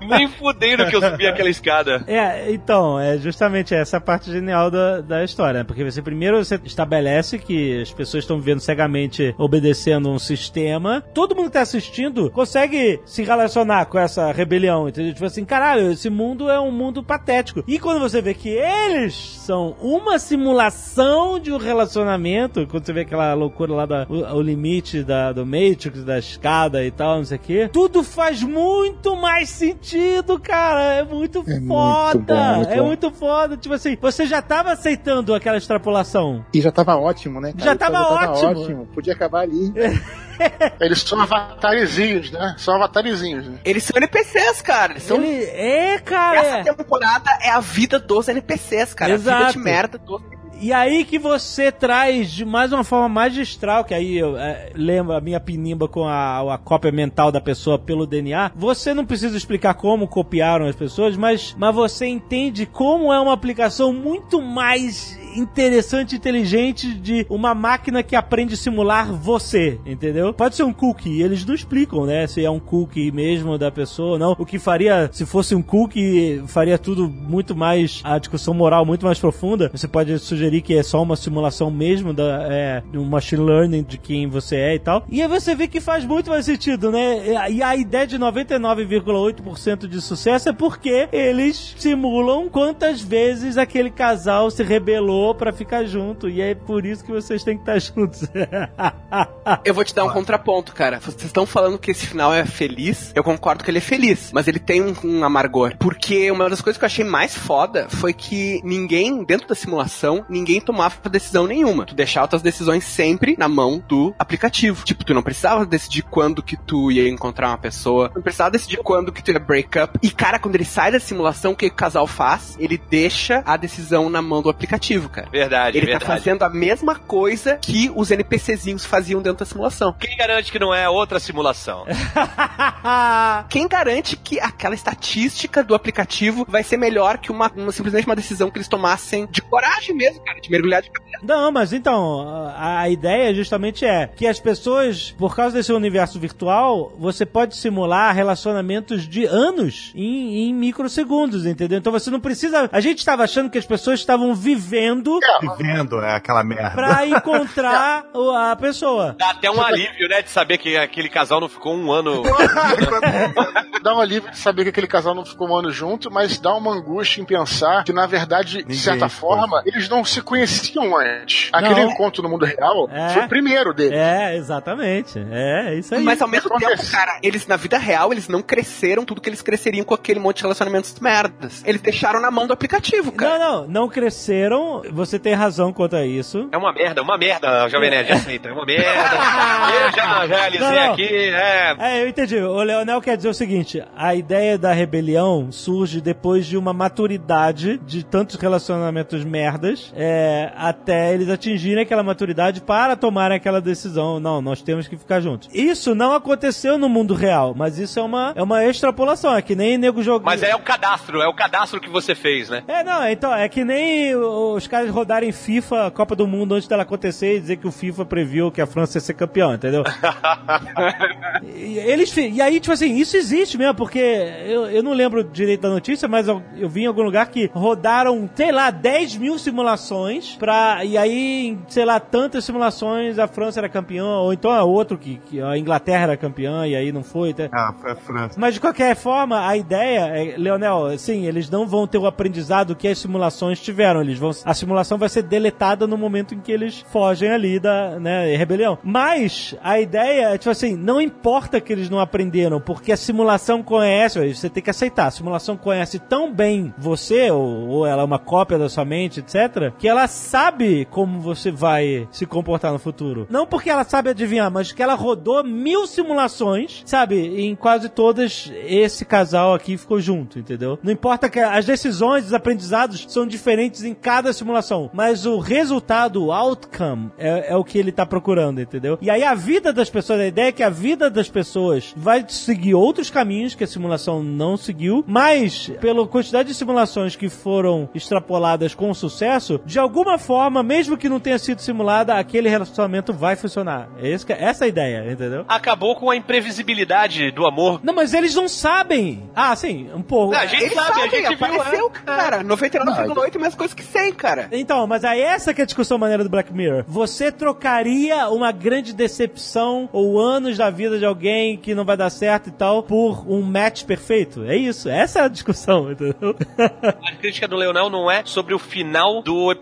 Nem 0.00 0.28
fudendo 0.28 0.86
que 0.86 0.96
eu 0.96 1.00
subi 1.00 1.26
aquela 1.26 1.48
escada. 1.48 2.04
É, 2.06 2.52
então, 2.52 2.98
é 2.98 3.18
justamente 3.18 3.74
essa 3.74 4.00
parte 4.00 4.30
genial 4.30 4.70
da, 4.70 5.00
da 5.00 5.24
história, 5.24 5.60
né? 5.60 5.64
porque 5.64 5.84
você 5.84 6.02
primeiro 6.02 6.44
você 6.44 6.60
estabelece 6.64 7.38
que 7.38 7.80
as 7.80 7.92
pessoas 7.92 8.24
estão 8.24 8.38
vivendo 8.38 8.60
cegamente 8.60 9.34
obedecendo 9.38 10.10
um 10.10 10.18
sistema. 10.18 11.02
Todo 11.14 11.34
mundo 11.34 11.46
que 11.46 11.52
tá 11.52 11.62
assistindo 11.62 12.30
consegue 12.30 13.00
se 13.04 13.22
relacionar 13.22 13.86
com 13.86 13.98
essa 13.98 14.32
rebelião, 14.32 14.88
entendeu? 14.88 15.14
Tipo 15.14 15.26
assim, 15.26 15.44
caralho, 15.44 15.92
esse 15.92 16.10
mundo 16.10 16.50
é 16.50 16.60
um 16.60 16.70
mundo 16.70 17.02
patético. 17.02 17.64
E 17.66 17.78
quando 17.78 18.00
você 18.00 18.20
vê 18.20 18.34
que 18.34 18.41
eles 18.48 19.14
são 19.14 19.76
uma 19.80 20.18
simulação 20.18 21.38
de 21.38 21.52
um 21.52 21.56
relacionamento, 21.56 22.66
quando 22.66 22.84
você 22.86 22.92
vê 22.92 23.00
aquela 23.00 23.34
loucura 23.34 23.72
lá 23.72 23.86
da 23.86 24.06
o, 24.08 24.36
o 24.36 24.40
limite 24.42 25.02
da, 25.02 25.32
do 25.32 25.44
Matrix, 25.44 26.04
da 26.04 26.18
escada 26.18 26.84
e 26.84 26.90
tal, 26.90 27.18
não 27.18 27.24
sei 27.24 27.36
o 27.36 27.40
quê, 27.40 27.70
tudo 27.72 28.02
faz 28.02 28.42
muito 28.42 29.16
mais 29.16 29.48
sentido, 29.50 30.38
cara. 30.38 30.94
É 30.94 31.02
muito 31.04 31.40
É 31.46 31.58
muito 31.60 31.68
foda. 31.68 32.34
bom, 32.34 32.54
muito 32.56 32.70
é 32.70 32.76
bom. 32.76 32.86
muito 32.86 33.10
foda. 33.10 33.56
Tipo 33.56 33.74
assim, 33.74 33.96
você 34.00 34.26
já 34.26 34.40
tava 34.42 34.72
aceitando 34.72 35.34
aquela 35.34 35.56
extrapolação. 35.56 36.44
E 36.52 36.60
já 36.60 36.70
tava 36.70 36.96
ótimo, 36.96 37.40
né? 37.40 37.52
cara? 37.52 37.64
Já 37.64 37.72
O 37.72 37.74
episódio 37.74 38.38
tava 38.38 38.60
ótimo. 38.60 38.86
Podia 38.94 39.12
acabar 39.12 39.40
ali. 39.40 39.72
Eles 40.80 41.00
são 41.02 41.20
avatarezinhos, 41.20 42.30
né? 42.32 42.54
São 42.58 42.74
avatarezinhos, 42.74 43.46
né? 43.46 43.58
Eles 43.64 43.84
são 43.84 43.96
NPCs, 43.96 44.62
cara. 44.62 44.92
Eles 44.94 45.02
são... 45.04 45.22
Ele 45.22 45.44
é, 45.44 45.98
cara. 45.98 46.40
Essa 46.40 46.74
temporada 46.74 47.30
é 47.42 47.50
a 47.50 47.60
vida 47.60 47.98
dos 47.98 48.21
NPCs, 48.28 48.94
cara. 48.94 49.14
A 49.14 49.16
vida 49.16 49.32
Exato. 49.32 49.52
de 49.52 49.58
merda 49.58 49.98
dos 49.98 50.22
E 50.62 50.72
aí 50.72 51.04
que 51.04 51.18
você 51.18 51.72
traz 51.72 52.30
de 52.30 52.44
mais 52.44 52.72
uma 52.72 52.84
forma 52.84 53.08
magistral, 53.08 53.84
que 53.84 53.92
aí 53.92 54.16
eu 54.16 54.38
é, 54.38 54.70
lembro 54.76 55.12
a 55.12 55.20
minha 55.20 55.40
pinimba 55.40 55.88
com 55.88 56.04
a, 56.04 56.54
a 56.54 56.56
cópia 56.56 56.92
mental 56.92 57.32
da 57.32 57.40
pessoa 57.40 57.76
pelo 57.76 58.06
DNA. 58.06 58.52
Você 58.54 58.94
não 58.94 59.04
precisa 59.04 59.36
explicar 59.36 59.74
como 59.74 60.06
copiaram 60.06 60.66
as 60.66 60.76
pessoas, 60.76 61.16
mas, 61.16 61.52
mas 61.58 61.74
você 61.74 62.06
entende 62.06 62.64
como 62.64 63.12
é 63.12 63.18
uma 63.18 63.32
aplicação 63.32 63.92
muito 63.92 64.40
mais 64.40 65.20
interessante 65.36 66.14
inteligente 66.14 66.92
de 66.92 67.26
uma 67.28 67.54
máquina 67.54 68.02
que 68.02 68.14
aprende 68.14 68.54
a 68.54 68.56
simular 68.56 69.12
você, 69.12 69.80
entendeu? 69.86 70.32
Pode 70.32 70.56
ser 70.56 70.62
um 70.62 70.72
cookie, 70.72 71.22
eles 71.22 71.44
não 71.44 71.54
explicam, 71.54 72.04
né? 72.04 72.26
Se 72.26 72.44
é 72.44 72.50
um 72.50 72.60
cookie 72.60 73.10
mesmo 73.10 73.56
da 73.58 73.70
pessoa 73.70 74.12
ou 74.12 74.18
não. 74.18 74.36
O 74.38 74.46
que 74.46 74.58
faria, 74.58 75.08
se 75.12 75.24
fosse 75.24 75.54
um 75.54 75.62
cookie, 75.62 76.42
faria 76.46 76.78
tudo 76.78 77.08
muito 77.08 77.56
mais, 77.56 78.00
a 78.04 78.18
discussão 78.18 78.54
moral 78.54 78.84
muito 78.84 79.06
mais 79.06 79.18
profunda. 79.18 79.70
Você 79.72 79.88
pode 79.88 80.18
sugerir 80.18 80.51
que 80.60 80.74
é 80.74 80.82
só 80.82 81.02
uma 81.02 81.16
simulação 81.16 81.70
mesmo 81.70 82.12
da, 82.12 82.46
é, 82.50 82.82
do 82.92 83.04
machine 83.04 83.42
learning 83.42 83.82
de 83.82 83.98
quem 83.98 84.28
você 84.28 84.56
é 84.56 84.74
e 84.74 84.78
tal. 84.78 85.04
E 85.08 85.22
aí 85.22 85.28
você 85.28 85.54
vê 85.54 85.68
que 85.68 85.80
faz 85.80 86.04
muito 86.04 86.30
mais 86.30 86.44
sentido, 86.44 86.90
né? 86.90 87.50
E 87.50 87.62
a 87.62 87.76
ideia 87.76 88.06
de 88.06 88.18
99,8% 88.18 89.86
de 89.86 90.00
sucesso 90.00 90.48
é 90.48 90.52
porque 90.52 91.08
eles 91.12 91.74
simulam 91.78 92.48
quantas 92.48 93.00
vezes 93.00 93.56
aquele 93.56 93.90
casal 93.90 94.50
se 94.50 94.62
rebelou 94.62 95.34
pra 95.34 95.52
ficar 95.52 95.84
junto. 95.84 96.28
E 96.28 96.40
é 96.40 96.54
por 96.54 96.84
isso 96.84 97.04
que 97.04 97.12
vocês 97.12 97.42
têm 97.44 97.56
que 97.56 97.62
estar 97.62 97.78
juntos. 97.78 98.28
Eu 99.64 99.74
vou 99.74 99.84
te 99.84 99.94
dar 99.94 100.04
um 100.04 100.10
contraponto, 100.10 100.74
cara. 100.74 101.00
Vocês 101.00 101.24
estão 101.24 101.46
falando 101.46 101.78
que 101.78 101.90
esse 101.90 102.06
final 102.06 102.32
é 102.32 102.44
feliz. 102.44 103.12
Eu 103.14 103.24
concordo 103.24 103.64
que 103.64 103.70
ele 103.70 103.78
é 103.78 103.82
feliz, 103.82 104.30
mas 104.32 104.48
ele 104.48 104.58
tem 104.58 104.82
um, 104.82 104.94
um 105.04 105.24
amargor. 105.24 105.74
Porque 105.78 106.30
uma 106.30 106.48
das 106.48 106.60
coisas 106.60 106.78
que 106.78 106.84
eu 106.84 106.86
achei 106.86 107.04
mais 107.04 107.36
foda 107.36 107.88
foi 107.88 108.12
que 108.12 108.60
ninguém, 108.64 109.24
dentro 109.24 109.48
da 109.48 109.54
simulação, 109.54 110.24
ninguém 110.28 110.41
tomava 110.60 110.96
decisão 111.10 111.46
nenhuma. 111.46 111.84
Tu 111.86 111.94
deixava 111.94 112.28
tuas 112.28 112.42
decisões 112.42 112.84
sempre 112.84 113.34
na 113.38 113.48
mão 113.48 113.82
do 113.88 114.14
aplicativo. 114.18 114.84
Tipo, 114.84 115.04
tu 115.04 115.14
não 115.14 115.22
precisava 115.22 115.64
decidir 115.66 116.02
quando 116.02 116.42
que 116.42 116.56
tu 116.56 116.90
ia 116.90 117.08
encontrar 117.08 117.48
uma 117.48 117.58
pessoa, 117.58 118.08
tu 118.08 118.16
não 118.16 118.22
precisava 118.22 118.50
decidir 118.50 118.78
quando 118.78 119.12
que 119.12 119.22
tu 119.22 119.30
ia 119.32 119.38
break 119.38 119.78
up. 119.78 119.98
E, 120.02 120.10
cara, 120.10 120.38
quando 120.38 120.54
ele 120.54 120.64
sai 120.64 120.92
da 120.92 121.00
simulação, 121.00 121.52
o 121.52 121.56
que 121.56 121.66
o 121.66 121.72
casal 121.74 122.06
faz? 122.06 122.56
Ele 122.58 122.78
deixa 122.90 123.42
a 123.46 123.56
decisão 123.56 124.08
na 124.08 124.20
mão 124.22 124.42
do 124.42 124.48
aplicativo, 124.50 125.08
cara. 125.08 125.28
Verdade, 125.30 125.78
Ele 125.78 125.86
tá 125.86 125.98
verdade. 125.98 126.06
fazendo 126.20 126.42
a 126.42 126.48
mesma 126.50 126.94
coisa 126.94 127.56
que 127.56 127.90
os 127.94 128.10
NPCzinhos 128.10 128.84
faziam 128.84 129.20
dentro 129.22 129.40
da 129.40 129.44
simulação. 129.46 129.94
Quem 129.98 130.16
garante 130.16 130.50
que 130.52 130.58
não 130.58 130.72
é 130.74 130.88
outra 130.88 131.18
simulação? 131.20 131.84
Quem 133.48 133.68
garante 133.68 134.16
que 134.16 134.40
aquela 134.40 134.74
estatística 134.74 135.62
do 135.62 135.74
aplicativo 135.74 136.46
vai 136.48 136.62
ser 136.62 136.76
melhor 136.76 137.18
que 137.18 137.30
uma, 137.30 137.50
uma- 137.54 137.72
simplesmente 137.72 138.06
uma 138.06 138.16
decisão 138.16 138.50
que 138.50 138.58
eles 138.58 138.68
tomassem 138.68 139.26
de 139.30 139.40
coragem 139.42 139.94
mesmo, 139.94 140.21
cara, 140.24 140.40
de 140.40 140.50
mergulhar 140.50 140.82
de 140.82 140.90
cabeça? 140.90 141.18
Não, 141.22 141.52
mas 141.52 141.72
então, 141.72 142.50
a, 142.56 142.80
a 142.80 142.88
ideia 142.88 143.34
justamente 143.34 143.84
é 143.84 144.08
que 144.08 144.26
as 144.26 144.40
pessoas, 144.40 145.14
por 145.18 145.36
causa 145.36 145.56
desse 145.56 145.72
universo 145.72 146.18
virtual, 146.18 146.92
você 146.98 147.24
pode 147.24 147.56
simular 147.56 148.14
relacionamentos 148.14 149.06
de 149.06 149.24
anos 149.24 149.92
em, 149.94 150.48
em 150.48 150.54
microsegundos, 150.54 151.46
entendeu? 151.46 151.78
Então 151.78 151.92
você 151.92 152.10
não 152.10 152.20
precisa. 152.20 152.68
A 152.72 152.80
gente 152.80 152.98
estava 152.98 153.24
achando 153.24 153.50
que 153.50 153.58
as 153.58 153.66
pessoas 153.66 154.00
estavam 154.00 154.34
vivendo 154.34 154.82
indo 154.82 155.20
Vivendo 155.56 156.00
é 156.00 156.14
aquela 156.14 156.42
merda. 156.44 156.70
pra 156.70 157.04
encontrar 157.06 158.04
a 158.36 158.56
pessoa. 158.56 159.16
Dá 159.18 159.30
até 159.30 159.50
um 159.50 159.60
alívio, 159.62 160.08
né, 160.08 160.22
de 160.22 160.30
saber 160.30 160.58
que 160.58 160.76
aquele 160.76 161.08
casal 161.08 161.40
não 161.40 161.48
ficou 161.48 161.74
um 161.74 161.90
ano. 161.92 162.22
Dá 163.82 163.94
um 163.94 164.00
alívio 164.00 164.30
de 164.30 164.38
saber 164.38 164.64
que 164.64 164.68
aquele 164.68 164.86
casal 164.86 165.14
não 165.14 165.24
ficou 165.24 165.48
um 165.48 165.56
ano 165.56 165.70
junto, 165.70 166.10
mas 166.10 166.38
dá 166.38 166.54
uma 166.54 166.72
angústia 166.72 167.20
em 167.20 167.24
pensar 167.24 167.82
que, 167.84 167.92
na 167.92 168.06
verdade, 168.06 168.58
de 168.58 168.62
Ninguém 168.62 168.76
certa 168.76 169.08
forma, 169.08 169.62
eles 169.66 169.88
não 169.88 170.04
se 170.12 170.22
conheciam 170.22 170.96
antes. 170.96 171.48
Aquele 171.52 171.82
Não. 171.84 171.90
encontro 171.90 172.22
no 172.22 172.28
mundo 172.28 172.44
real 172.44 172.88
É. 172.92 173.08
foi 173.10 173.22
o 173.24 173.28
primeiro 173.28 173.72
dele. 173.74 173.94
É, 173.96 174.36
exatamente. 174.36 175.18
É, 175.30 175.74
isso 175.74 175.94
aí. 175.94 176.02
Mas 176.02 176.20
ao 176.20 176.28
mesmo 176.28 176.50
tempo, 176.58 176.90
cara, 176.90 177.18
eles 177.22 177.46
na 177.46 177.56
vida 177.56 177.78
real, 177.78 178.12
eles 178.12 178.28
não 178.28 178.42
cresceram 178.42 179.04
tudo 179.04 179.20
que 179.20 179.28
eles 179.28 179.42
cresceriam 179.42 179.84
com 179.84 179.94
aquele 179.94 180.20
monte 180.20 180.36
de 180.38 180.42
relacionamentos 180.42 180.98
merdas. 181.00 181.62
Eles 181.64 181.80
deixaram 181.80 182.20
na 182.20 182.30
mão 182.30 182.46
do 182.46 182.52
aplicativo, 182.52 183.12
cara. 183.12 183.38
Não, 183.38 183.62
não, 183.62 183.68
não 183.68 183.88
cresceram. 183.88 184.82
Você 184.92 185.18
tem 185.18 185.34
razão 185.34 185.72
quanto 185.72 185.96
a 185.96 186.04
isso. 186.06 186.48
É 186.52 186.56
uma 186.56 186.72
merda, 186.72 187.02
uma 187.02 187.16
merda, 187.18 187.68
Jovem 187.68 187.90
Nerd, 187.90 188.12
aceita. 188.12 188.48
É 188.48 188.52
uma 188.52 188.64
merda. 188.64 188.82
Eu 189.82 189.92
já 189.92 190.24
realizei 190.24 190.66
Não, 190.66 190.74
não. 190.74 190.92
aqui, 190.92 191.02
é. 191.08 191.76
É, 191.78 192.02
eu 192.02 192.08
entendi. 192.08 192.36
O 192.38 192.62
Leonel 192.62 193.00
quer 193.00 193.16
dizer 193.16 193.28
o 193.28 193.34
seguinte: 193.34 193.82
a 193.96 194.14
ideia 194.14 194.58
da 194.58 194.72
rebelião 194.72 195.50
surge 195.50 196.00
depois 196.00 196.46
de 196.46 196.56
uma 196.56 196.72
maturidade 196.72 197.78
de 197.78 198.04
tantos 198.04 198.36
relacionamentos 198.36 199.24
merdas, 199.24 199.92
é, 200.04 200.52
até 200.56 201.14
eles 201.14 201.28
atingirem 201.28 201.84
aquela 201.84 202.02
maturidade 202.02 202.60
para 202.60 202.96
tomarem 202.96 203.36
aquela 203.36 203.60
decisão. 203.60 204.18
Não, 204.18 204.42
nós 204.42 204.60
temos 204.60 204.88
que 204.88 204.96
ficar 204.96 205.20
juntos. 205.20 205.48
Isso 205.54 205.94
não 205.94 206.12
aconteceu 206.12 206.76
no 206.76 206.88
mundo 206.88 207.14
real, 207.14 207.54
mas 207.56 207.78
isso 207.78 208.00
é 208.00 208.02
uma, 208.02 208.32
é 208.34 208.42
uma 208.42 208.64
extrapolação. 208.64 209.32
É 209.36 209.40
que 209.40 209.54
nem 209.54 209.78
nego 209.78 210.02
jogando. 210.02 210.26
Mas 210.26 210.42
é 210.42 210.56
o 210.56 210.58
cadastro, 210.58 211.22
é 211.22 211.28
o 211.28 211.34
cadastro 211.34 211.80
que 211.80 211.88
você 211.88 212.16
fez, 212.16 212.50
né? 212.50 212.64
É, 212.66 212.82
não, 212.82 213.08
então, 213.08 213.32
é 213.32 213.48
que 213.48 213.64
nem 213.64 214.16
os 214.16 214.66
caras 214.66 214.90
rodarem 214.90 215.30
FIFA, 215.30 215.92
Copa 215.92 216.16
do 216.16 216.26
Mundo, 216.26 216.56
antes 216.56 216.66
dela 216.66 216.82
acontecer 216.82 217.36
e 217.36 217.40
dizer 217.40 217.56
que 217.58 217.68
o 217.68 217.72
FIFA 217.72 218.04
previu 218.04 218.50
que 218.50 218.60
a 218.60 218.66
França 218.66 218.96
ia 218.96 219.00
ser 219.00 219.14
campeão, 219.14 219.54
entendeu? 219.54 219.84
e, 221.46 221.78
eles, 221.78 222.12
e 222.16 222.42
aí, 222.42 222.58
tipo 222.58 222.72
assim, 222.72 222.96
isso 222.96 223.16
existe 223.16 223.56
mesmo, 223.56 223.76
porque 223.76 224.00
eu, 224.00 224.66
eu 224.66 224.82
não 224.82 224.94
lembro 224.94 225.22
direito 225.22 225.60
da 225.60 225.70
notícia, 225.70 226.08
mas 226.08 226.26
eu, 226.26 226.42
eu 226.56 226.68
vi 226.68 226.82
em 226.82 226.86
algum 226.86 227.02
lugar 227.02 227.26
que 227.26 227.48
rodaram, 227.54 228.28
sei 228.34 228.50
lá, 228.50 228.68
10 228.68 229.16
mil 229.16 229.38
simulações 229.38 229.91
pra. 230.38 230.84
E 230.84 230.96
aí, 230.96 231.58
sei 231.68 231.84
lá, 231.84 232.00
tantas 232.00 232.44
simulações 232.44 233.18
a 233.18 233.26
França 233.26 233.60
era 233.60 233.68
campeã, 233.68 234.04
ou 234.04 234.32
então 234.32 234.54
é 234.54 234.62
outro 234.62 234.98
que, 234.98 235.18
que 235.26 235.40
a 235.40 235.56
Inglaterra 235.56 236.04
era 236.04 236.16
campeã 236.16 236.66
e 236.66 236.74
aí 236.74 236.92
não 236.92 237.02
foi. 237.02 237.34
tá? 237.34 237.48
Ah, 237.52 237.74
foi 237.80 237.92
a 237.92 237.96
França. 237.96 238.38
Mas 238.38 238.54
de 238.54 238.60
qualquer 238.60 238.94
forma, 238.96 239.46
a 239.46 239.56
ideia, 239.56 240.00
é, 240.08 240.36
Leonel, 240.36 240.96
sim, 240.98 241.26
eles 241.26 241.50
não 241.50 241.66
vão 241.66 241.86
ter 241.86 241.98
o 241.98 242.06
aprendizado 242.06 242.76
que 242.76 242.88
as 242.88 242.98
simulações 242.98 243.60
tiveram. 243.60 244.00
Eles 244.00 244.18
vão, 244.18 244.30
a 244.44 244.54
simulação 244.54 244.98
vai 244.98 245.08
ser 245.08 245.22
deletada 245.22 245.86
no 245.86 245.96
momento 245.96 246.34
em 246.34 246.40
que 246.40 246.52
eles 246.52 246.84
fogem 246.90 247.30
ali 247.30 247.58
da 247.58 247.98
né, 247.98 248.34
rebelião. 248.36 248.78
Mas 248.82 249.54
a 249.62 249.80
ideia 249.80 250.34
é, 250.34 250.38
tipo 250.38 250.50
assim, 250.50 250.76
não 250.76 251.00
importa 251.00 251.60
que 251.60 251.72
eles 251.72 251.90
não 251.90 251.98
aprenderam, 251.98 252.60
porque 252.60 252.92
a 252.92 252.96
simulação 252.96 253.62
conhece, 253.62 254.34
você 254.34 254.48
tem 254.48 254.62
que 254.62 254.70
aceitar, 254.70 255.06
a 255.06 255.10
simulação 255.10 255.56
conhece 255.56 255.98
tão 255.98 256.32
bem 256.32 256.72
você, 256.78 257.30
ou, 257.30 257.68
ou 257.68 257.86
ela 257.86 258.02
é 258.02 258.04
uma 258.04 258.18
cópia 258.18 258.58
da 258.58 258.68
sua 258.68 258.84
mente, 258.84 259.20
etc., 259.20 259.72
que 259.82 259.88
ela 259.88 260.06
sabe 260.06 260.86
como 260.92 261.18
você 261.18 261.50
vai 261.50 262.06
se 262.12 262.24
comportar 262.24 262.72
no 262.72 262.78
futuro. 262.78 263.26
Não 263.28 263.44
porque 263.44 263.68
ela 263.68 263.82
sabe 263.82 264.10
adivinhar, 264.10 264.48
mas 264.48 264.70
que 264.70 264.80
ela 264.80 264.94
rodou 264.94 265.42
mil 265.42 265.88
simulações, 265.88 266.84
sabe? 266.86 267.16
Em 267.16 267.56
quase 267.56 267.88
todas, 267.88 268.48
esse 268.64 269.04
casal 269.04 269.52
aqui 269.52 269.76
ficou 269.76 270.00
junto, 270.00 270.38
entendeu? 270.38 270.78
Não 270.84 270.92
importa 270.92 271.28
que 271.28 271.40
as 271.40 271.64
decisões, 271.64 272.26
os 272.26 272.32
aprendizados 272.32 273.06
são 273.08 273.26
diferentes 273.26 273.82
em 273.82 273.92
cada 273.92 274.32
simulação, 274.32 274.88
mas 274.94 275.26
o 275.26 275.40
resultado, 275.40 276.26
o 276.26 276.30
outcome, 276.30 277.10
é, 277.18 277.52
é 277.52 277.56
o 277.56 277.64
que 277.64 277.76
ele 277.76 277.90
tá 277.90 278.06
procurando, 278.06 278.60
entendeu? 278.60 278.96
E 279.02 279.10
aí 279.10 279.24
a 279.24 279.34
vida 279.34 279.72
das 279.72 279.90
pessoas, 279.90 280.20
a 280.20 280.26
ideia 280.28 280.50
é 280.50 280.52
que 280.52 280.62
a 280.62 280.70
vida 280.70 281.10
das 281.10 281.28
pessoas 281.28 281.92
vai 281.96 282.24
seguir 282.28 282.74
outros 282.74 283.10
caminhos 283.10 283.56
que 283.56 283.64
a 283.64 283.66
simulação 283.66 284.22
não 284.22 284.56
seguiu, 284.56 285.04
mas 285.08 285.72
pela 285.80 286.06
quantidade 286.06 286.50
de 286.50 286.54
simulações 286.54 287.16
que 287.16 287.28
foram 287.28 287.90
extrapoladas 287.92 288.76
com 288.76 288.94
sucesso, 288.94 289.60
de 289.72 289.78
alguma 289.78 290.18
forma, 290.18 290.62
mesmo 290.62 290.98
que 290.98 291.08
não 291.08 291.18
tenha 291.18 291.38
sido 291.38 291.62
simulada, 291.62 292.14
aquele 292.14 292.46
relacionamento 292.46 293.10
vai 293.10 293.36
funcionar. 293.36 293.88
É 293.98 294.06
esse 294.08 294.24
que- 294.26 294.32
essa 294.34 294.64
é 294.64 294.66
a 294.66 294.68
ideia, 294.68 295.10
entendeu? 295.10 295.46
Acabou 295.48 295.96
com 295.96 296.10
a 296.10 296.14
imprevisibilidade 296.16 297.30
do 297.30 297.46
amor. 297.46 297.80
Não, 297.82 297.94
mas 297.94 298.12
eles 298.12 298.34
não 298.34 298.48
sabem. 298.48 299.30
Ah, 299.34 299.56
sim, 299.56 299.88
um 299.94 300.02
pouco. 300.02 300.34
Não, 300.34 300.40
a 300.40 300.44
gente 300.46 300.64
Eles 300.64 300.74
sabe, 300.74 300.88
sabem, 300.88 301.02
a 301.04 301.08
gente 301.08 301.36
viu, 301.36 301.46
apareceu, 301.46 301.86
é. 301.86 301.98
cara. 302.04 302.44
99,8 302.44 303.38
mais 303.38 303.54
coisa 303.54 303.74
que 303.74 303.82
100, 303.82 304.12
cara. 304.12 304.48
Então, 304.52 304.86
mas 304.86 305.04
aí 305.04 305.20
essa 305.22 305.54
que 305.54 305.62
é 305.62 305.64
a 305.64 305.66
discussão 305.66 305.96
maneira 305.96 306.22
do 306.22 306.28
Black 306.28 306.52
Mirror. 306.52 306.84
Você 306.86 307.32
trocaria 307.32 308.28
uma 308.28 308.52
grande 308.52 308.92
decepção 308.92 309.88
ou 309.90 310.20
anos 310.20 310.58
da 310.58 310.68
vida 310.68 310.98
de 310.98 311.06
alguém 311.06 311.56
que 311.56 311.74
não 311.74 311.84
vai 311.86 311.96
dar 311.96 312.10
certo 312.10 312.48
e 312.50 312.52
tal 312.52 312.82
por 312.82 313.24
um 313.26 313.40
match 313.40 313.84
perfeito? 313.84 314.44
É 314.44 314.54
isso. 314.54 314.88
Essa 314.90 315.20
é 315.20 315.22
a 315.22 315.28
discussão, 315.28 315.90
entendeu? 315.92 316.36
A 316.58 317.12
crítica 317.16 317.48
do 317.48 317.56
Leonel 317.56 317.88
não 317.88 318.10
é 318.10 318.22
sobre 318.26 318.52
o 318.54 318.58
final 318.58 319.22
do 319.22 319.50
episódio. 319.50 319.61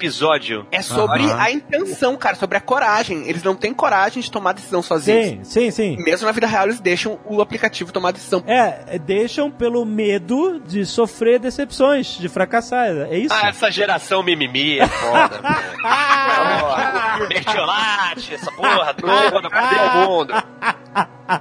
É 0.70 0.82
sobre 0.82 1.22
a 1.30 1.50
intenção, 1.50 2.16
cara, 2.16 2.36
sobre 2.36 2.56
a 2.56 2.60
coragem. 2.60 3.28
Eles 3.28 3.42
não 3.42 3.54
têm 3.54 3.72
coragem 3.74 4.22
de 4.22 4.30
tomar 4.30 4.52
decisão 4.52 4.82
sozinhos. 4.82 5.46
sim, 5.48 5.70
sim, 5.70 5.96
sim. 5.96 6.02
Mesmo 6.02 6.26
na 6.26 6.32
vida 6.32 6.46
real, 6.46 6.64
eles 6.64 6.80
deixam 6.80 7.18
o 7.24 7.40
aplicativo 7.40 7.92
tomar 7.92 8.12
decisão. 8.12 8.42
É, 8.46 8.98
deixam 8.98 9.50
pelo 9.50 9.84
medo 9.84 10.60
de 10.60 10.84
sofrer 10.86 11.38
decepções, 11.38 12.18
de 12.18 12.28
fracassar. 12.28 12.88
É 13.10 13.18
isso. 13.18 13.34
Ah, 13.34 13.48
essa 13.48 13.70
geração 13.70 14.22
mimimi 14.22 14.78
é 14.78 14.86
foda. 14.86 15.40
Mertiolate, 17.28 18.34
essa 18.34 18.50
porra 18.52 18.94
toda, 18.94 19.50
cadê 19.50 19.76
o 19.76 20.08
mundo? 20.08 20.34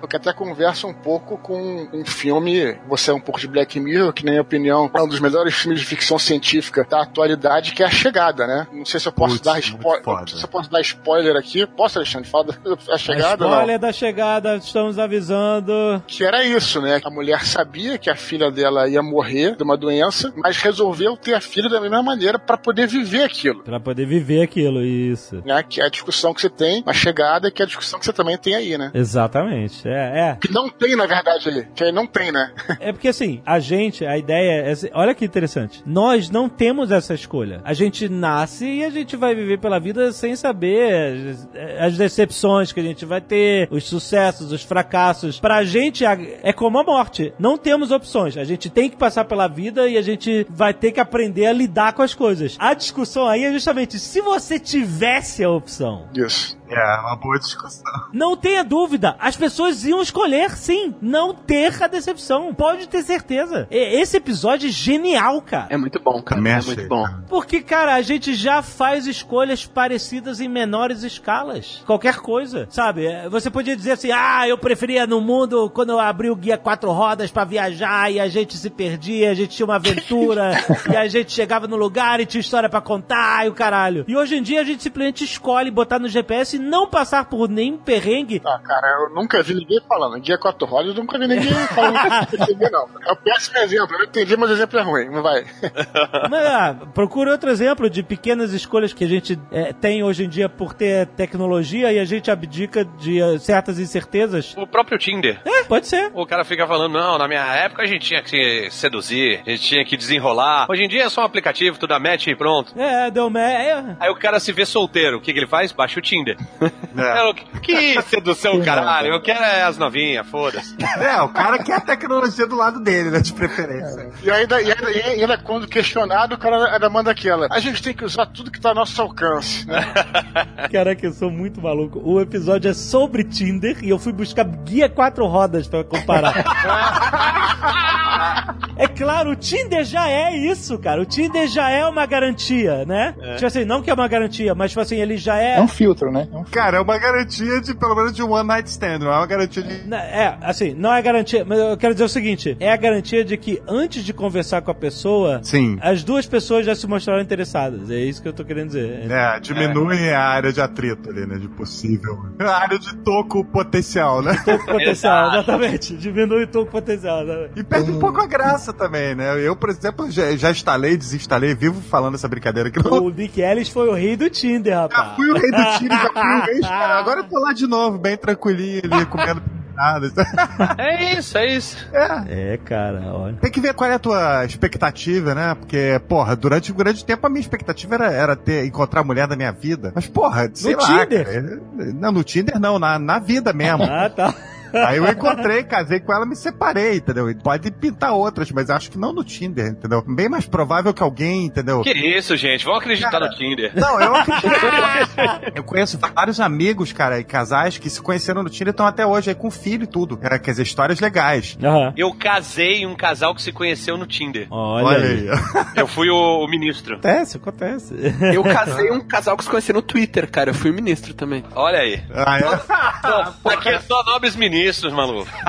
Eu 0.02 0.08
que 0.08 0.16
até 0.16 0.32
conversa 0.32 0.86
um 0.86 0.94
pouco 0.94 1.38
com 1.38 1.90
um 1.92 2.06
filme, 2.06 2.78
você 2.88 3.10
é 3.10 3.14
um 3.14 3.20
pouco 3.20 3.40
de 3.40 3.48
Black 3.48 3.80
Mirror, 3.80 4.14
que 4.14 4.24
na 4.24 4.32
minha 4.32 4.42
opinião 4.42 4.90
é 4.94 5.02
um 5.02 5.08
dos 5.08 5.20
melhores 5.20 5.56
filmes 5.56 5.80
de 5.80 5.86
ficção 5.86 6.20
científica 6.20 6.86
da 6.88 7.02
atualidade, 7.02 7.74
que 7.74 7.82
é 7.82 7.88
A 7.88 7.90
Chegada, 7.90 8.46
né? 8.50 8.68
Não 8.74 8.86
sei 8.86 9.00
se 9.00 9.08
eu 9.08 9.12
posso 9.12 9.36
Putz, 9.36 9.46
dar 9.46 9.54
muito 9.54 9.66
spoiler. 9.66 10.04
Não 10.06 10.28
se 10.28 10.44
eu 10.44 10.50
posso 10.50 10.72
dar 10.72 10.82
spoiler 10.82 11.36
aqui. 11.36 11.66
Posso, 11.68 12.00
Alexandre? 12.00 12.30
Fala 12.30 12.46
da 12.46 12.54
A 12.94 12.98
Chegada 12.98 13.46
não? 13.46 13.52
Spoiler 13.52 13.80
da 13.80 13.92
chegada, 13.92 14.56
estamos 14.56 14.98
avisando. 14.98 16.04
Que 16.08 16.24
era 16.24 16.44
isso, 16.44 16.82
né? 16.82 17.00
A 17.04 17.10
mulher 17.10 17.46
sabia 17.46 17.98
que 17.98 18.10
a 18.10 18.16
filha 18.16 18.52
dela 18.52 18.90
ia 18.90 19.02
morrer 19.02 19.56
de 19.56 19.64
uma 19.64 19.78
doença, 19.78 20.34
mas 20.38 20.58
resolveu 20.58 21.16
ter 21.16 21.34
a 21.34 21.42
filha 21.42 21.70
da 21.70 21.80
mesma 21.80 22.02
maneira 22.02 22.40
para 22.40 22.58
poder 22.58 22.88
viver 22.88 23.24
aquilo. 23.24 23.64
Pra 23.64 23.80
poder 23.80 24.06
viver 24.06 24.42
aquilo, 24.42 24.82
isso. 24.84 25.42
Né? 25.46 25.64
Que 25.64 25.82
é 25.82 25.86
a 25.86 25.90
discussão 25.90 26.34
que 26.34 26.42
você 26.42 26.50
tem, 26.50 26.84
a 26.86 26.94
chegada, 26.94 27.52
que 27.52 27.62
é 27.62 27.66
a 27.66 27.68
discussão 27.68 28.00
que 28.00 28.06
você 28.06 28.14
também 28.14 28.38
tem 28.38 28.56
aí, 28.56 28.78
né? 28.78 28.92
Exatamente. 28.94 29.88
É, 29.88 30.32
é. 30.32 30.38
Que 30.40 30.52
não 30.52 30.70
tem, 30.70 30.96
na 30.96 31.06
verdade, 31.06 31.50
aí. 31.50 31.68
Que 31.76 31.84
aí 31.84 31.92
não 31.92 32.08
tem, 32.08 32.32
né? 32.32 32.52
É 32.80 32.94
porque 32.94 33.10
assim, 33.10 33.42
a 33.46 33.60
gente, 33.60 34.06
a 34.06 34.18
ideia 34.18 34.64
é. 34.64 34.72
assim, 34.72 34.90
Olha 34.94 35.14
que 35.14 35.26
interessante. 35.26 35.84
Nós 35.86 36.30
não 36.30 36.48
temos 36.48 36.92
essa 36.92 37.14
escolha. 37.14 37.62
A 37.64 37.74
gente 37.74 38.08
nasce 38.08 38.39
e 38.66 38.84
a 38.84 38.90
gente 38.90 39.16
vai 39.16 39.34
viver 39.34 39.60
pela 39.60 39.80
vida 39.80 40.12
sem 40.12 40.36
saber 40.36 41.36
as, 41.80 41.98
decepções 41.98 42.72
que 42.72 42.80
a 42.80 42.84
gente 42.84 43.06
vai 43.06 43.22
ter, 43.22 43.68
os 43.72 43.86
sucessos, 43.86 44.52
os 44.52 44.64
fracassos. 44.64 45.40
Pra 45.40 45.64
gente 45.64 46.04
é 46.06 46.54
como 46.54 46.80
a 46.80 46.84
morte. 46.84 47.34
Não 47.40 47.58
temos 47.58 47.92
opções. 47.92 48.38
A 48.38 48.44
gente 48.44 48.70
tem 48.70 48.90
que 48.90 48.98
passar 48.98 49.26
pela 49.26 49.48
vida 49.48 49.88
e 49.88 49.98
a 49.98 50.02
gente 50.02 50.46
vai 50.50 50.74
ter 50.74 50.92
que 50.92 51.00
aprender 51.00 51.46
a 51.46 51.54
lidar 51.54 51.94
com 51.94 52.02
as 52.02 52.14
coisas. 52.14 52.56
A 52.60 52.74
discussão 52.74 53.28
aí 53.28 53.44
é 53.44 53.52
justamente 53.52 54.00
se 54.00 54.22
você 54.22 54.60
tivesse 54.60 55.44
a 55.44 55.50
opção. 55.50 56.08
Isso. 56.16 56.59
É, 56.70 57.00
uma 57.00 57.16
boa 57.16 57.40
discussão. 57.40 57.84
Não 58.14 58.36
tenha 58.38 58.64
dúvida, 58.64 59.16
as 59.20 59.36
pessoas 59.36 59.84
iam 59.86 60.02
escolher, 60.02 60.52
sim, 60.52 60.94
não 61.02 61.34
ter 61.34 61.82
a 61.84 61.88
decepção. 61.88 62.54
Pode 62.54 62.88
ter 62.88 63.02
certeza. 63.04 63.68
E- 63.72 64.00
Esse 64.00 64.18
episódio 64.18 64.68
é 64.70 64.72
genial, 64.72 65.42
cara. 65.42 65.68
É 65.70 65.78
muito 65.78 66.00
bom, 66.00 66.22
cara. 66.22 66.40
Também 66.40 66.54
É 66.54 66.62
muito 66.62 66.88
bom. 66.88 67.06
Porque, 67.28 67.62
cara, 67.62 67.96
a 67.96 68.02
gente 68.02 68.34
já 68.36 68.62
faz 68.62 69.08
escolhas 69.08 69.66
parecidas 69.66 70.40
em 70.40 70.48
menores 70.48 71.04
escalas. 71.04 71.82
Qualquer 71.86 72.18
coisa, 72.18 72.68
sabe? 72.70 73.06
É, 73.08 73.28
Você 73.30 73.50
podia 73.50 73.76
dizer 73.76 73.94
assim, 73.94 74.12
ah, 74.12 74.48
eu 74.48 74.58
preferia 74.58 75.08
no 75.08 75.20
mundo 75.22 75.70
quando 75.74 75.90
eu 75.92 76.00
abri 76.00 76.30
o 76.30 76.36
guia 76.36 76.58
quatro 76.58 76.92
rodas 76.92 77.32
pra 77.32 77.44
viajar 77.44 78.12
e 78.12 78.20
a 78.20 78.28
gente 78.28 78.56
se 78.58 78.70
perdia, 78.70 79.32
a 79.32 79.34
gente 79.34 79.56
tinha 79.56 79.66
uma 79.66 79.76
aventura 79.76 80.52
e 80.92 80.96
a 80.96 81.08
gente 81.08 81.32
chegava 81.32 81.68
no 81.68 81.76
lugar 81.76 82.20
e 82.20 82.26
tinha 82.26 82.42
história 82.42 82.70
pra 82.70 82.82
contar 82.82 83.46
e 83.46 83.50
o 83.50 83.54
caralho. 83.54 84.06
E 84.08 84.16
hoje 84.16 84.36
em 84.36 84.42
dia 84.44 84.62
a 84.62 84.64
gente 84.64 84.84
simplesmente 84.84 85.24
escolhe 85.24 85.72
botar 85.72 85.98
no 86.00 86.08
GPS 86.08 86.59
não 86.60 86.88
passar 86.88 87.26
por 87.26 87.50
nenhum 87.50 87.78
perrengue. 87.78 88.42
Ah, 88.46 88.60
cara, 88.64 88.88
eu 89.02 89.16
nunca 89.16 89.42
vi 89.42 89.56
ninguém 89.56 89.80
falando. 89.88 90.20
Dia 90.22 90.38
4 90.38 90.68
rodas, 90.68 90.96
eu 90.96 91.02
nunca 91.02 91.18
vi 91.18 91.28
ninguém 91.28 91.54
falando 91.74 92.28
que 92.28 92.36
entendi, 92.36 92.72
não. 92.72 92.88
É 93.06 93.12
o 93.12 93.16
péssimo 93.16 93.58
exemplo. 93.58 93.96
Eu 93.98 94.06
entendi, 94.06 94.38
mas 94.38 94.50
o 94.50 94.54
exemplo 94.54 94.80
é 94.80 94.84
ruim. 94.84 95.10
Não 95.10 95.24
vai. 95.24 95.46
Mas, 96.30 96.46
ah, 96.46 96.76
procure 96.94 97.30
outro 97.30 97.50
exemplo 97.50 97.90
de 97.90 98.04
pequenas 98.04 98.54
escolhas 98.54 98.94
que 98.94 99.04
a 99.04 99.08
gente 99.08 99.40
é, 99.52 99.74
tem 99.74 100.04
hoje 100.04 100.26
em 100.26 100.30
dia 100.30 100.50
por 100.50 100.74
ter 100.74 101.08
tecnologia 101.08 101.92
e 101.92 102.00
a 102.00 102.06
gente 102.06 102.30
abdica 102.30 102.84
de 102.84 103.22
eh, 103.22 103.38
certas 103.40 103.80
incertezas. 103.80 104.56
O 104.58 104.68
próprio 104.68 104.98
Tinder. 104.98 105.42
É, 105.46 105.64
pode 105.64 105.88
ser. 105.88 106.12
O 106.14 106.26
cara 106.26 106.44
fica 106.44 106.68
falando, 106.68 106.94
não, 106.94 107.18
na 107.18 107.28
minha 107.28 107.46
época 107.56 107.84
a 107.84 107.86
gente 107.86 108.06
tinha 108.06 108.22
que 108.22 108.30
se 108.30 108.70
seduzir, 108.72 109.42
a 109.46 109.50
gente 109.52 109.62
tinha 109.62 109.86
que 109.86 109.96
desenrolar. 109.98 110.68
Hoje 110.70 110.84
em 110.84 110.88
dia 110.88 111.04
é 111.04 111.10
só 111.10 111.22
um 111.22 111.26
aplicativo, 111.26 111.80
tu 111.80 111.88
dá 111.88 112.00
match 112.00 112.28
e 112.28 112.36
pronto. 112.36 112.74
É, 112.80 113.10
deu 113.10 113.30
é, 113.38 113.96
Aí 114.00 114.10
o 114.10 114.16
cara 114.16 114.40
se 114.40 114.52
vê 114.52 114.66
solteiro, 114.66 115.18
o 115.18 115.22
que, 115.22 115.32
que 115.32 115.40
ele 115.40 115.48
faz? 115.48 115.72
Baixa 115.72 116.00
o 116.00 116.02
Tinder. 116.02 116.38
É. 116.62 117.34
que 117.62 118.02
sedução, 118.04 118.62
caralho. 118.62 119.14
Eu 119.14 119.22
quero 119.22 119.44
é 119.44 119.64
as 119.64 119.78
novinhas, 119.78 120.28
foda-se. 120.28 120.76
É, 121.00 121.22
o 121.22 121.30
cara 121.30 121.60
quer 121.60 121.76
a 121.76 121.82
tecnologia 121.82 122.46
do 122.46 122.56
lado 122.56 122.80
dele, 122.80 123.10
né? 123.10 123.22
De 123.22 123.34
preferência. 123.34 124.10
E 124.22 124.30
ainda, 124.30 124.62
e 124.62 124.72
ainda, 124.72 124.92
e 124.92 125.02
ainda 125.02 125.38
quando 125.38 125.68
questionado, 125.68 126.36
o 126.36 126.38
cara 126.38 126.74
ainda 126.74 126.90
manda 126.90 127.12
aquela. 127.12 127.48
A 127.52 127.60
gente 127.60 127.82
tem 127.82 127.94
que 127.94 128.04
usar 128.04 128.26
tudo 128.26 128.52
que 128.52 128.60
tá 128.60 128.70
ao 128.70 128.76
nosso 128.76 129.02
alcance. 129.02 129.68
Né? 129.68 129.80
Caraca, 130.72 131.06
eu 131.06 131.14
sou 131.14 131.32
muito 131.32 131.62
maluco. 131.62 132.02
O 132.04 132.20
episódio 132.20 132.70
é 132.70 132.74
sobre 132.74 133.24
Tinder 133.24 133.78
e 133.84 133.90
eu 133.90 134.00
fui 134.00 134.12
buscar 134.12 134.44
guia 134.44 134.90
quatro 134.90 135.26
rodas 135.26 135.68
pra 135.68 135.84
comparar. 135.84 136.36
é 138.78 138.88
claro, 138.88 139.32
o 139.32 139.36
Tinder 139.36 139.84
já 139.84 140.10
é 140.10 140.36
isso, 140.36 140.78
cara. 140.80 141.02
O 141.02 141.06
Tinder 141.06 141.48
já 141.48 141.70
é 141.70 141.86
uma 141.86 142.06
garantia, 142.06 142.86
né? 142.86 143.16
Tipo 143.36 143.46
assim, 143.46 143.66
não 143.66 143.82
que 143.82 143.90
é 143.90 143.94
uma 143.94 144.08
garantia, 144.08 144.54
mas 144.54 144.72
tipo 144.72 144.82
assim, 144.82 144.98
ele 144.98 145.18
já 145.18 145.38
é. 145.38 145.58
É 145.58 145.62
um 145.62 145.68
filtro, 145.68 146.12
né? 146.12 146.28
É 146.48 146.52
Cara, 146.52 146.78
é 146.78 146.82
uma 146.82 146.98
garantia 146.98 147.62
de, 147.62 147.74
pelo 147.74 147.96
menos, 147.96 148.14
de 148.14 148.24
um 148.24 148.32
one 148.32 148.48
night 148.48 148.70
stand, 148.70 149.00
não 149.00 149.12
é 149.12 149.18
uma 149.18 149.26
garantia 149.28 149.64
de. 149.64 149.94
É, 149.94 150.38
assim, 150.42 150.74
não 150.74 150.94
é 150.94 151.02
garantia, 151.02 151.46
mas 151.46 151.60
eu 151.60 151.78
quero 151.78 151.94
dizer 151.94 152.06
o 152.06 152.10
seguinte: 152.10 152.58
é 152.60 152.72
a 152.72 152.78
garantia 152.78 153.24
de 153.24 153.38
que 153.38 153.62
antes 153.68 154.04
de 154.04 154.14
conversar 154.14 154.62
com 154.62 154.72
a 154.72 154.76
pessoa, 154.76 155.42
Sim. 155.44 155.78
as 155.82 156.04
duas 156.04 156.26
pessoas 156.26 156.66
já 156.66 156.76
se 156.76 156.88
mostraram 156.88 157.22
interessadas. 157.22 157.90
É 157.90 158.00
isso 158.00 158.22
que 158.22 158.28
eu 158.28 158.34
tô 158.34 158.44
querendo 158.44 158.68
dizer. 158.68 159.10
É, 159.10 159.40
diminui 159.40 160.10
a 160.10 160.22
área 160.22 160.52
de 160.52 160.62
atrito 160.62 161.10
ali, 161.10 161.26
né? 161.26 161.38
De 161.38 161.48
possível. 161.48 162.26
A 162.40 162.62
área 162.62 162.80
de 162.80 162.96
toco 162.98 163.44
potencial, 163.46 164.22
né? 164.22 164.34
Toco 164.46 164.66
potencial, 164.66 165.30
exatamente. 165.30 165.96
Diminui 165.96 166.44
o 166.44 166.48
toco 166.48 166.72
potencial. 166.72 167.24
Né? 167.26 167.50
E 167.56 167.64
perde 167.64 167.92
um 167.92 168.00
pouco 168.00 168.22
a 168.22 168.28
graça 168.28 168.74
também, 168.74 169.16
né? 169.16 169.40
Eu, 169.40 169.56
por 169.56 169.70
exemplo, 169.70 170.10
já, 170.12 170.36
já 170.36 170.52
instalei, 170.52 170.98
desinstalei, 170.98 171.54
vivo 171.56 171.82
falando 171.82 172.16
essa 172.16 172.28
brincadeira 172.28 172.70
que 172.72 172.84
não. 172.84 173.04
O 173.04 173.10
Nick 173.10 173.42
Ellis 173.42 173.70
foi 173.70 173.88
o 173.90 173.94
rei 173.94 174.16
do 174.16 174.30
Tinder, 174.30 174.74
Já 174.74 174.82
rapaz. 174.82 175.16
fui 175.16 175.30
o 175.30 175.34
rei 175.34 175.52
do 175.52 175.78
time, 175.78 175.90
já 175.90 176.10
fui 176.14 176.22
cara. 176.62 177.00
Agora 177.00 177.20
eu 177.22 177.24
tô 177.26 177.40
lá 177.40 177.54
de 177.54 177.68
novo, 177.68 177.98
bem 177.98 178.18
tranquilinho 178.18 178.82
ali, 178.84 179.06
comendo 179.08 179.42
nada. 179.76 180.12
É 180.78 181.14
isso, 181.18 181.38
é 181.38 181.56
isso. 181.56 181.78
É. 181.94 182.54
É, 182.54 182.58
cara, 182.58 183.02
olha. 183.14 183.38
Tem 183.38 183.50
que 183.52 183.62
ver 183.62 183.74
qual 183.74 183.90
é 183.90 183.94
a 183.94 184.00
tua 184.00 184.44
expectativa, 184.46 185.34
né? 185.34 185.56
Porque, 185.56 186.02
porra, 186.08 186.36
durante 186.36 186.72
um 186.72 186.76
grande 186.76 187.06
tempo 187.06 187.26
a 187.26 187.30
minha 187.30 187.40
expectativa 187.40 187.96
era, 187.96 188.12
era 188.12 188.36
ter, 188.36 188.66
encontrar 188.66 189.02
a 189.02 189.04
mulher 189.06 189.26
da 189.28 189.38
minha 189.38 189.52
vida. 189.54 189.92
Mas, 189.96 190.06
porra, 190.08 190.50
sei 190.54 190.76
No 190.76 190.82
lá. 190.82 190.88
Tinder? 190.88 191.26
cara. 191.26 191.62
Não, 191.94 192.12
no 192.12 192.24
Tinder 192.24 192.60
não, 192.60 192.78
na, 192.78 193.00
na 193.00 193.20
vida 193.20 193.54
mesmo. 193.54 193.84
Ah, 193.84 194.10
tá. 194.10 194.34
Aí 194.74 194.98
eu 194.98 195.08
encontrei, 195.08 195.64
casei 195.64 196.00
com 196.00 196.14
ela, 196.14 196.26
me 196.26 196.36
separei, 196.36 196.98
entendeu? 196.98 197.30
E 197.30 197.36
Pode 197.36 197.72
pintar 197.72 198.14
outras, 198.14 198.52
mas 198.52 198.70
acho 198.70 198.92
que 198.92 198.98
não 198.98 199.14
no 199.14 199.24
Tinder, 199.24 199.68
entendeu? 199.68 200.04
Bem 200.06 200.30
mais 200.30 200.46
provável 200.46 200.94
que 200.94 201.02
alguém, 201.02 201.46
entendeu? 201.46 201.82
Que 201.82 201.92
isso, 201.92 202.36
gente? 202.36 202.66
Vamos 202.66 202.82
acreditar 202.82 203.10
Cara, 203.12 203.28
no 203.28 203.36
Tinder. 203.36 203.72
Não, 203.76 204.00
eu 204.00 204.16
acredito. 204.16 204.56
eu 205.56 205.64
conheço 205.64 205.98
vários 205.98 206.40
amigos, 206.40 206.92
cara, 206.94 207.20
e 207.20 207.24
casais 207.24 207.78
que 207.78 207.90
se 207.90 208.02
conheceram 208.02 208.44
no 208.44 208.50
Tinder 208.50 208.68
e 208.68 208.72
estão 208.72 208.86
até 208.86 209.06
hoje 209.06 209.30
aí 209.30 209.36
com 209.36 209.50
filho 209.50 209.84
e 209.84 209.88
tudo. 209.88 210.20
É, 210.22 210.38
quer 210.38 210.52
dizer, 210.52 210.64
histórias 210.64 211.00
legais. 211.00 211.58
Aham. 211.64 211.94
Eu 211.96 212.14
casei 212.14 212.86
um 212.86 212.96
casal 212.96 213.34
que 213.34 213.42
se 213.42 213.52
conheceu 213.52 213.98
no 213.98 214.06
Tinder. 214.06 214.48
Olha, 214.52 214.86
Olha 214.86 215.08
aí. 215.08 215.30
aí. 215.30 215.40
Eu 215.76 215.88
fui 215.88 216.10
o, 216.10 216.44
o 216.44 216.48
ministro. 216.48 216.96
Acontece, 216.96 217.38
acontece. 217.38 217.96
Eu 218.34 218.44
casei 218.44 218.92
um 218.92 219.02
casal 219.02 219.38
que 219.38 219.44
se 219.44 219.50
conhecia 219.50 219.74
no 219.74 219.82
Twitter, 219.82 220.30
cara. 220.30 220.52
Eu 220.52 220.54
fui 220.54 220.72
ministro 220.72 221.14
também. 221.14 221.44
Olha 221.56 221.80
aí. 221.80 222.04
Ah, 222.14 222.40
é? 222.40 223.54
Aqui 223.54 223.70
é 223.70 223.80
só 223.80 224.04
nobres 224.04 224.36
ministros, 224.36 224.59
maluco. 224.94 225.30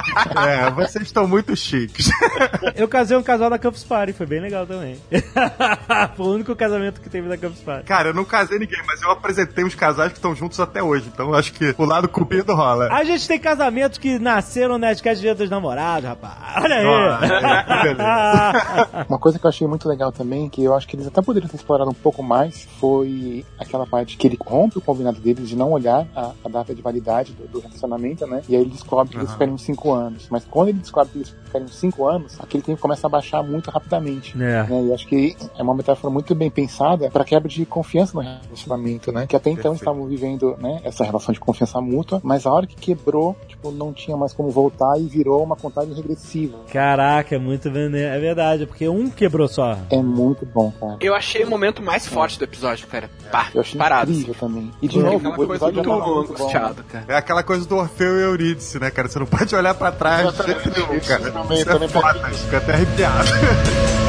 É, 0.40 0.70
vocês 0.70 1.04
estão 1.04 1.26
muito 1.26 1.54
chiques. 1.56 2.08
Eu 2.74 2.88
casei 2.88 3.16
um 3.16 3.22
casal 3.22 3.50
da 3.50 3.58
Campus 3.58 3.84
Party, 3.84 4.12
foi 4.12 4.26
bem 4.26 4.40
legal 4.40 4.66
também. 4.66 4.96
foi 6.16 6.26
o 6.26 6.34
único 6.34 6.56
casamento 6.56 7.00
que 7.00 7.08
teve 7.08 7.28
da 7.28 7.36
Campus 7.36 7.60
Party. 7.60 7.84
Cara, 7.84 8.10
eu 8.10 8.14
não 8.14 8.24
casei 8.24 8.58
ninguém, 8.58 8.80
mas 8.86 9.02
eu 9.02 9.10
apresentei 9.10 9.64
os 9.64 9.74
casais 9.74 10.12
que 10.12 10.18
estão 10.18 10.34
juntos 10.34 10.58
até 10.60 10.82
hoje. 10.82 11.10
Então 11.12 11.28
eu 11.28 11.34
acho 11.34 11.52
que 11.52 11.74
o 11.76 11.84
lado 11.84 12.08
cupido 12.08 12.54
rola. 12.54 12.88
A 12.92 13.04
gente 13.04 13.26
tem 13.26 13.38
casamentos 13.38 13.98
que 13.98 14.18
nasceram 14.18 14.78
na 14.78 14.90
Nerdcast 14.90 15.20
Dia 15.20 15.34
dos 15.34 15.48
Namorados, 15.48 16.08
rapaz. 16.08 16.64
Olha 16.64 16.76
aí. 16.76 16.86
Uma 19.08 19.18
coisa 19.18 19.38
que 19.38 19.46
eu 19.46 19.48
achei 19.48 19.66
muito 19.66 19.88
legal 19.88 20.12
também, 20.12 20.48
que 20.48 20.62
eu 20.62 20.74
acho 20.74 20.86
que 20.86 20.96
eles 20.96 21.06
até 21.06 21.22
poderiam 21.22 21.48
ter 21.48 21.56
explorado 21.56 21.90
um 21.90 21.94
pouco 21.94 22.22
mais, 22.22 22.66
foi 22.78 23.44
aquela 23.58 23.86
parte 23.86 24.16
que 24.16 24.26
ele 24.26 24.38
rompe 24.40 24.78
o 24.78 24.80
combinado 24.80 25.20
deles 25.20 25.48
de 25.48 25.56
não 25.56 25.72
olhar 25.72 26.06
a, 26.14 26.32
a 26.44 26.48
data 26.48 26.74
de 26.74 26.82
validade 26.82 27.32
do, 27.32 27.46
do 27.46 27.60
relacionamento, 27.60 28.26
né? 28.26 28.42
E 28.48 28.56
aí 28.56 28.62
ele 28.62 28.70
descobre 28.70 28.99
que 29.08 29.16
eles 29.16 29.30
ficariam 29.32 29.58
cinco 29.58 29.92
anos. 29.92 30.28
Mas 30.30 30.44
quando 30.44 30.68
ele 30.68 30.78
descobre 30.78 31.10
que 31.10 31.18
eles 31.18 31.30
ficariam 31.50 31.68
cinco 31.68 32.06
anos, 32.08 32.36
aquele 32.40 32.62
tempo 32.62 32.80
começa 32.80 33.06
a 33.06 33.10
baixar 33.10 33.42
muito 33.42 33.70
rapidamente. 33.70 34.34
É. 34.40 34.62
Né? 34.64 34.84
E 34.88 34.94
acho 34.94 35.06
que 35.06 35.36
é 35.58 35.62
uma 35.62 35.74
metáfora 35.74 36.12
muito 36.12 36.34
bem 36.34 36.50
pensada 36.50 37.10
para 37.10 37.24
quebra 37.24 37.48
de 37.48 37.66
confiança 37.66 38.12
no 38.14 38.20
relacionamento, 38.22 39.12
né? 39.12 39.26
Que 39.26 39.36
até 39.36 39.50
então 39.50 39.72
Perfeito. 39.72 39.80
estavam 39.90 40.06
vivendo, 40.06 40.56
né, 40.58 40.80
essa 40.84 41.04
relação 41.04 41.32
de 41.32 41.40
confiança 41.40 41.80
mútua, 41.80 42.20
mas 42.22 42.46
a 42.46 42.52
hora 42.52 42.66
que 42.66 42.76
quebrou, 42.76 43.36
tipo, 43.48 43.70
não 43.70 43.92
tinha 43.92 44.16
mais 44.16 44.32
como 44.32 44.50
voltar 44.50 44.98
e 44.98 45.06
virou 45.06 45.42
uma 45.42 45.56
contagem 45.56 45.94
regressiva. 45.94 46.58
Caraca, 46.72 47.34
é 47.34 47.38
muito 47.38 47.70
vene- 47.70 47.98
É 48.00 48.18
verdade, 48.18 48.66
porque 48.66 48.88
um 48.88 49.10
quebrou 49.10 49.48
só. 49.48 49.76
É 49.90 50.02
muito 50.02 50.46
bom, 50.46 50.72
cara. 50.78 50.96
Eu 51.00 51.14
achei 51.14 51.44
o 51.44 51.50
momento 51.50 51.82
mais 51.82 52.06
forte 52.06 52.38
do 52.38 52.44
episódio, 52.44 52.86
cara. 52.86 53.10
Pá, 53.30 53.48
Eu 53.54 53.60
achei 53.60 53.78
parado. 53.78 54.10
incrível 54.10 54.34
também. 54.34 54.70
E 54.82 54.88
de 54.88 54.98
Assim. 54.98 55.06
novo, 55.08 55.28
o 55.28 55.44
episódio 55.44 55.74
muito 55.74 55.76
já 55.76 55.82
tava 55.82 56.14
muito 56.14 56.28
bom. 56.28 56.34
angustiado, 56.34 56.84
cara. 56.84 57.04
É 57.08 57.16
aquela 57.16 57.42
coisa 57.42 57.66
do 57.66 57.76
Orfeu 57.76 58.18
e 58.18 58.22
Eurídice, 58.22 58.78
né, 58.78 58.90
cara? 58.90 59.08
Você 59.08 59.18
não 59.18 59.26
pode 59.26 59.54
olhar 59.54 59.74
pra 59.74 59.90
trás 59.92 60.32
de 60.36 60.42
jeito 60.46 60.70
nenhum, 60.88 61.00
cara. 61.00 61.30
Também- 61.42 61.58
Isso 61.60 61.68
é 61.68 61.72
também 61.72 61.88
foda, 61.88 62.28
fica 62.30 62.56
até 62.58 62.72
arrepiado. 62.74 63.28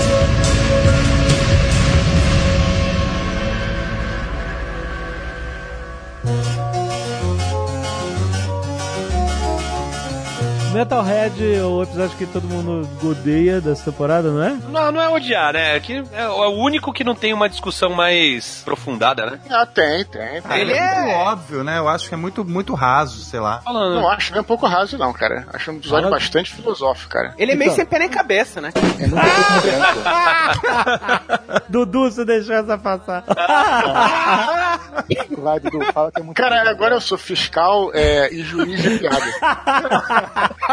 Metalhead 10.81 11.55
é 11.57 11.63
o 11.63 11.83
episódio 11.83 12.17
que 12.17 12.25
todo 12.25 12.47
mundo 12.47 12.89
odeia 13.07 13.61
dessa 13.61 13.91
temporada, 13.91 14.31
não 14.31 14.41
é? 14.41 14.57
Não, 14.67 14.91
não 14.91 14.99
é 14.99 15.07
odiar, 15.09 15.53
né? 15.53 15.79
Que 15.79 16.03
é 16.11 16.27
o 16.27 16.49
único 16.55 16.91
que 16.91 17.03
não 17.03 17.13
tem 17.13 17.33
uma 17.33 17.47
discussão 17.47 17.91
mais 17.91 18.61
aprofundada, 18.63 19.27
né? 19.27 19.39
Ah, 19.51 19.63
tem, 19.63 20.03
tem. 20.05 20.41
tem. 20.41 20.59
Ele 20.59 20.73
é 20.73 21.01
muito 21.01 21.15
óbvio, 21.17 21.63
né? 21.63 21.77
Eu 21.77 21.87
acho 21.87 22.07
que 22.09 22.15
é 22.15 22.17
muito, 22.17 22.43
muito 22.43 22.73
raso, 22.73 23.23
sei 23.23 23.39
lá. 23.39 23.61
Falando. 23.61 23.93
Não 24.01 24.09
acho 24.09 24.31
nem 24.31 24.41
um 24.41 24.43
pouco 24.43 24.65
raso, 24.65 24.97
não, 24.97 25.13
cara. 25.13 25.45
Acho 25.53 25.69
um 25.69 25.75
episódio 25.75 26.09
bastante 26.09 26.51
filosófico, 26.51 27.11
cara. 27.11 27.35
Ele 27.37 27.51
é 27.51 27.55
meio 27.55 27.67
Então. 27.67 27.75
sem 27.75 27.85
pé 27.85 27.99
nem 27.99 28.09
cabeça, 28.09 28.59
né? 28.59 28.71
É. 28.99 29.05
Dudu, 31.69 32.09
você 32.09 32.25
deixou 32.25 32.55
essa 32.55 32.75
passar. 32.75 33.23
Vai, 35.37 35.59
Dudu, 35.59 35.79
fala 35.93 36.11
que 36.11 36.19
é 36.19 36.23
muito 36.23 36.37
Cara, 36.37 36.67
agora 36.69 36.95
eu 36.95 37.01
sou 37.01 37.17
fiscal 37.19 37.91
é, 37.93 38.33
e 38.33 38.41
juiz 38.43 38.81
de 38.81 38.97
piada. 38.97 39.21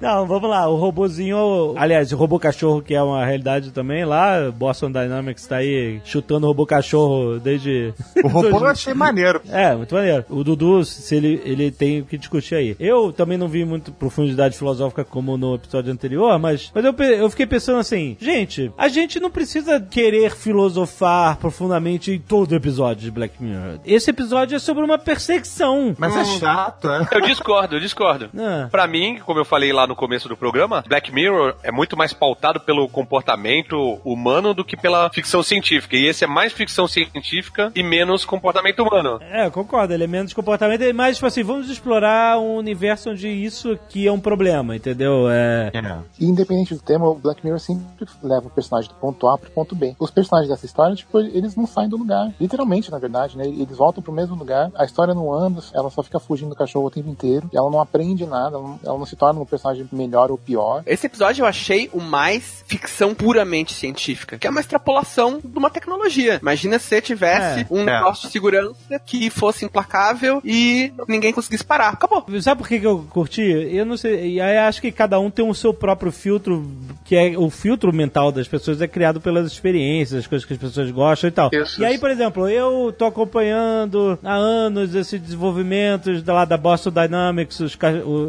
Não, 0.00 0.26
vamos 0.26 0.48
lá. 0.48 0.68
O 0.68 0.76
robozinho, 0.76 1.74
aliás, 1.76 2.12
o 2.12 2.16
robô 2.16 2.38
cachorro, 2.38 2.82
que 2.82 2.94
é 2.94 3.02
uma 3.02 3.24
realidade 3.24 3.70
também 3.70 4.04
lá, 4.04 4.50
Boston 4.50 4.90
Dynamics 4.90 5.46
tá 5.46 5.56
aí 5.56 6.00
chutando 6.04 6.46
o 6.46 6.50
robô 6.50 6.66
cachorro 6.66 7.38
desde. 7.38 7.94
O 8.24 8.28
robô 8.28 8.48
eu 8.58 8.66
achei 8.66 8.94
maneiro. 8.94 9.40
É, 9.48 9.74
muito 9.74 9.94
maneiro. 9.94 10.24
O 10.28 10.42
Dudu, 10.42 10.84
se 10.84 11.14
ele, 11.14 11.40
ele 11.44 11.70
tem 11.70 12.00
o 12.00 12.04
que 12.04 12.16
discutir 12.16 12.54
aí. 12.54 12.76
Eu 12.80 13.12
também 13.12 13.36
não 13.36 13.46
vi 13.46 13.64
muito 13.64 13.92
profundidade 13.92 14.56
filosófica 14.56 15.04
como 15.04 15.36
no 15.36 15.54
episódio 15.54 15.92
anterior, 15.92 16.38
mas, 16.38 16.70
mas 16.74 16.84
eu, 16.84 16.92
eu 16.92 17.30
fiquei 17.30 17.46
pensando 17.46 17.78
assim, 17.78 18.16
gente, 18.20 18.72
a 18.76 18.88
gente 18.88 19.20
não 19.20 19.30
precisa 19.30 19.80
querer 19.80 20.34
filosofar 20.34 21.36
profundamente 21.36 22.12
em 22.12 22.18
todo 22.18 22.54
episódio 22.54 23.02
de 23.02 23.10
Black 23.10 23.42
Mirror. 23.42 23.78
Esse 23.84 24.10
episódio 24.10 24.56
é 24.56 24.58
sobre 24.58 24.84
uma 24.84 24.98
perseguição. 24.98 25.94
Mas 25.98 26.16
é 26.16 26.24
chato, 26.24 26.90
é. 26.90 27.06
Eu 27.12 27.20
discordo, 27.20 27.76
eu 27.76 27.80
discordo. 27.80 28.30
Ah. 28.36 28.68
Pra 28.70 28.86
mim, 28.86 29.15
Como 29.20 29.40
eu 29.40 29.44
falei 29.44 29.72
lá 29.72 29.86
no 29.86 29.96
começo 29.96 30.28
do 30.28 30.36
programa, 30.36 30.84
Black 30.86 31.12
Mirror 31.12 31.54
é 31.62 31.70
muito 31.70 31.96
mais 31.96 32.12
pautado 32.12 32.60
pelo 32.60 32.88
comportamento 32.88 34.00
humano 34.04 34.54
do 34.54 34.64
que 34.64 34.76
pela 34.76 35.10
ficção 35.10 35.42
científica. 35.42 35.96
E 35.96 36.06
esse 36.06 36.24
é 36.24 36.26
mais 36.26 36.52
ficção 36.52 36.86
científica 36.86 37.72
e 37.74 37.82
menos 37.82 38.24
comportamento 38.24 38.80
humano. 38.82 39.18
É, 39.22 39.46
eu 39.46 39.50
concordo, 39.50 39.92
ele 39.92 40.04
é 40.04 40.06
menos 40.06 40.32
comportamento, 40.32 40.82
é 40.82 40.92
mais 40.92 41.16
tipo 41.16 41.26
assim, 41.26 41.42
vamos 41.42 41.68
explorar 41.68 42.38
um 42.38 42.56
universo 42.56 43.10
onde 43.10 43.28
isso 43.28 43.72
aqui 43.72 44.06
é 44.06 44.12
um 44.12 44.20
problema, 44.20 44.76
entendeu? 44.76 45.28
É. 45.30 45.70
E 46.18 46.26
independente 46.26 46.74
do 46.74 46.80
tema, 46.80 47.08
o 47.08 47.14
Black 47.14 47.44
Mirror 47.44 47.60
sempre 47.60 47.86
leva 48.22 48.46
o 48.46 48.50
personagem 48.50 48.90
do 48.90 48.96
ponto 48.96 49.28
A 49.28 49.38
pro 49.38 49.50
ponto 49.50 49.74
B. 49.74 49.94
Os 49.98 50.10
personagens 50.10 50.50
dessa 50.50 50.66
história, 50.66 50.94
tipo, 50.94 51.18
eles 51.18 51.56
não 51.56 51.66
saem 51.66 51.88
do 51.88 51.96
lugar. 51.96 52.32
Literalmente, 52.40 52.90
na 52.90 52.98
verdade, 52.98 53.36
né? 53.36 53.46
Eles 53.46 53.76
voltam 53.76 54.02
pro 54.02 54.12
mesmo 54.12 54.36
lugar. 54.36 54.70
A 54.74 54.84
história 54.84 55.14
não 55.14 55.32
anda, 55.32 55.62
ela 55.72 55.90
só 55.90 56.02
fica 56.02 56.18
fugindo 56.18 56.50
do 56.50 56.56
cachorro 56.56 56.86
o 56.86 56.90
tempo 56.90 57.08
inteiro. 57.08 57.48
Ela 57.54 57.70
não 57.70 57.80
aprende 57.80 58.26
nada, 58.26 58.56
ela 58.56 58.98
não, 58.98 59.05
não 59.06 59.10
se 59.10 59.16
torna 59.16 59.40
um 59.40 59.46
personagem 59.46 59.88
melhor 59.92 60.30
ou 60.30 60.36
pior. 60.36 60.82
Esse 60.84 61.06
episódio 61.06 61.42
eu 61.42 61.46
achei 61.46 61.88
o 61.92 62.00
mais 62.00 62.64
ficção 62.66 63.14
puramente 63.14 63.72
científica, 63.72 64.36
que 64.36 64.46
é 64.46 64.50
uma 64.50 64.60
extrapolação 64.60 65.40
de 65.42 65.58
uma 65.58 65.70
tecnologia. 65.70 66.38
Imagina 66.42 66.78
se 66.78 67.00
tivesse 67.00 67.60
É, 67.60 67.66
um 67.70 67.82
é. 67.82 67.84
negócio 67.84 68.26
de 68.26 68.32
segurança 68.32 69.00
que 69.04 69.30
fosse 69.30 69.64
implacável 69.64 70.40
e 70.44 70.92
ninguém 71.06 71.32
conseguisse 71.32 71.64
parar. 71.64 71.90
Acabou. 71.90 72.24
Sabe 72.40 72.60
por 72.60 72.68
que, 72.68 72.80
que 72.80 72.86
eu 72.86 73.06
curti? 73.10 73.42
Eu 73.42 73.86
não 73.86 73.96
sei. 73.96 74.34
E 74.34 74.40
aí 74.40 74.56
acho 74.58 74.80
que 74.80 74.90
cada 74.90 75.20
um 75.20 75.30
tem 75.30 75.48
o 75.48 75.54
seu 75.54 75.72
próprio 75.72 76.10
filtro, 76.10 76.68
que 77.04 77.14
é 77.14 77.38
o 77.38 77.48
filtro 77.48 77.92
mental 77.92 78.32
das 78.32 78.48
pessoas 78.48 78.80
é 78.82 78.88
criado 78.88 79.20
pelas 79.20 79.46
experiências, 79.46 80.20
as 80.20 80.26
coisas 80.26 80.44
que 80.44 80.54
as 80.54 80.58
pessoas 80.58 80.90
gostam 80.90 81.28
e 81.28 81.30
tal. 81.30 81.50
Isso, 81.52 81.80
e 81.80 81.84
aí, 81.84 81.98
por 81.98 82.10
exemplo, 82.10 82.48
eu 82.48 82.92
tô 82.96 83.04
acompanhando 83.04 84.18
há 84.24 84.34
anos 84.34 84.94
esses 84.94 85.20
desenvolvimentos 85.20 86.22
da 86.22 86.34
lá 86.34 86.44
da 86.44 86.56
Boston 86.56 86.90
Dynamics, 86.90 87.60
os, 87.60 87.78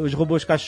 os 0.02 0.14
robôs 0.14 0.44
cachorros, 0.44 0.67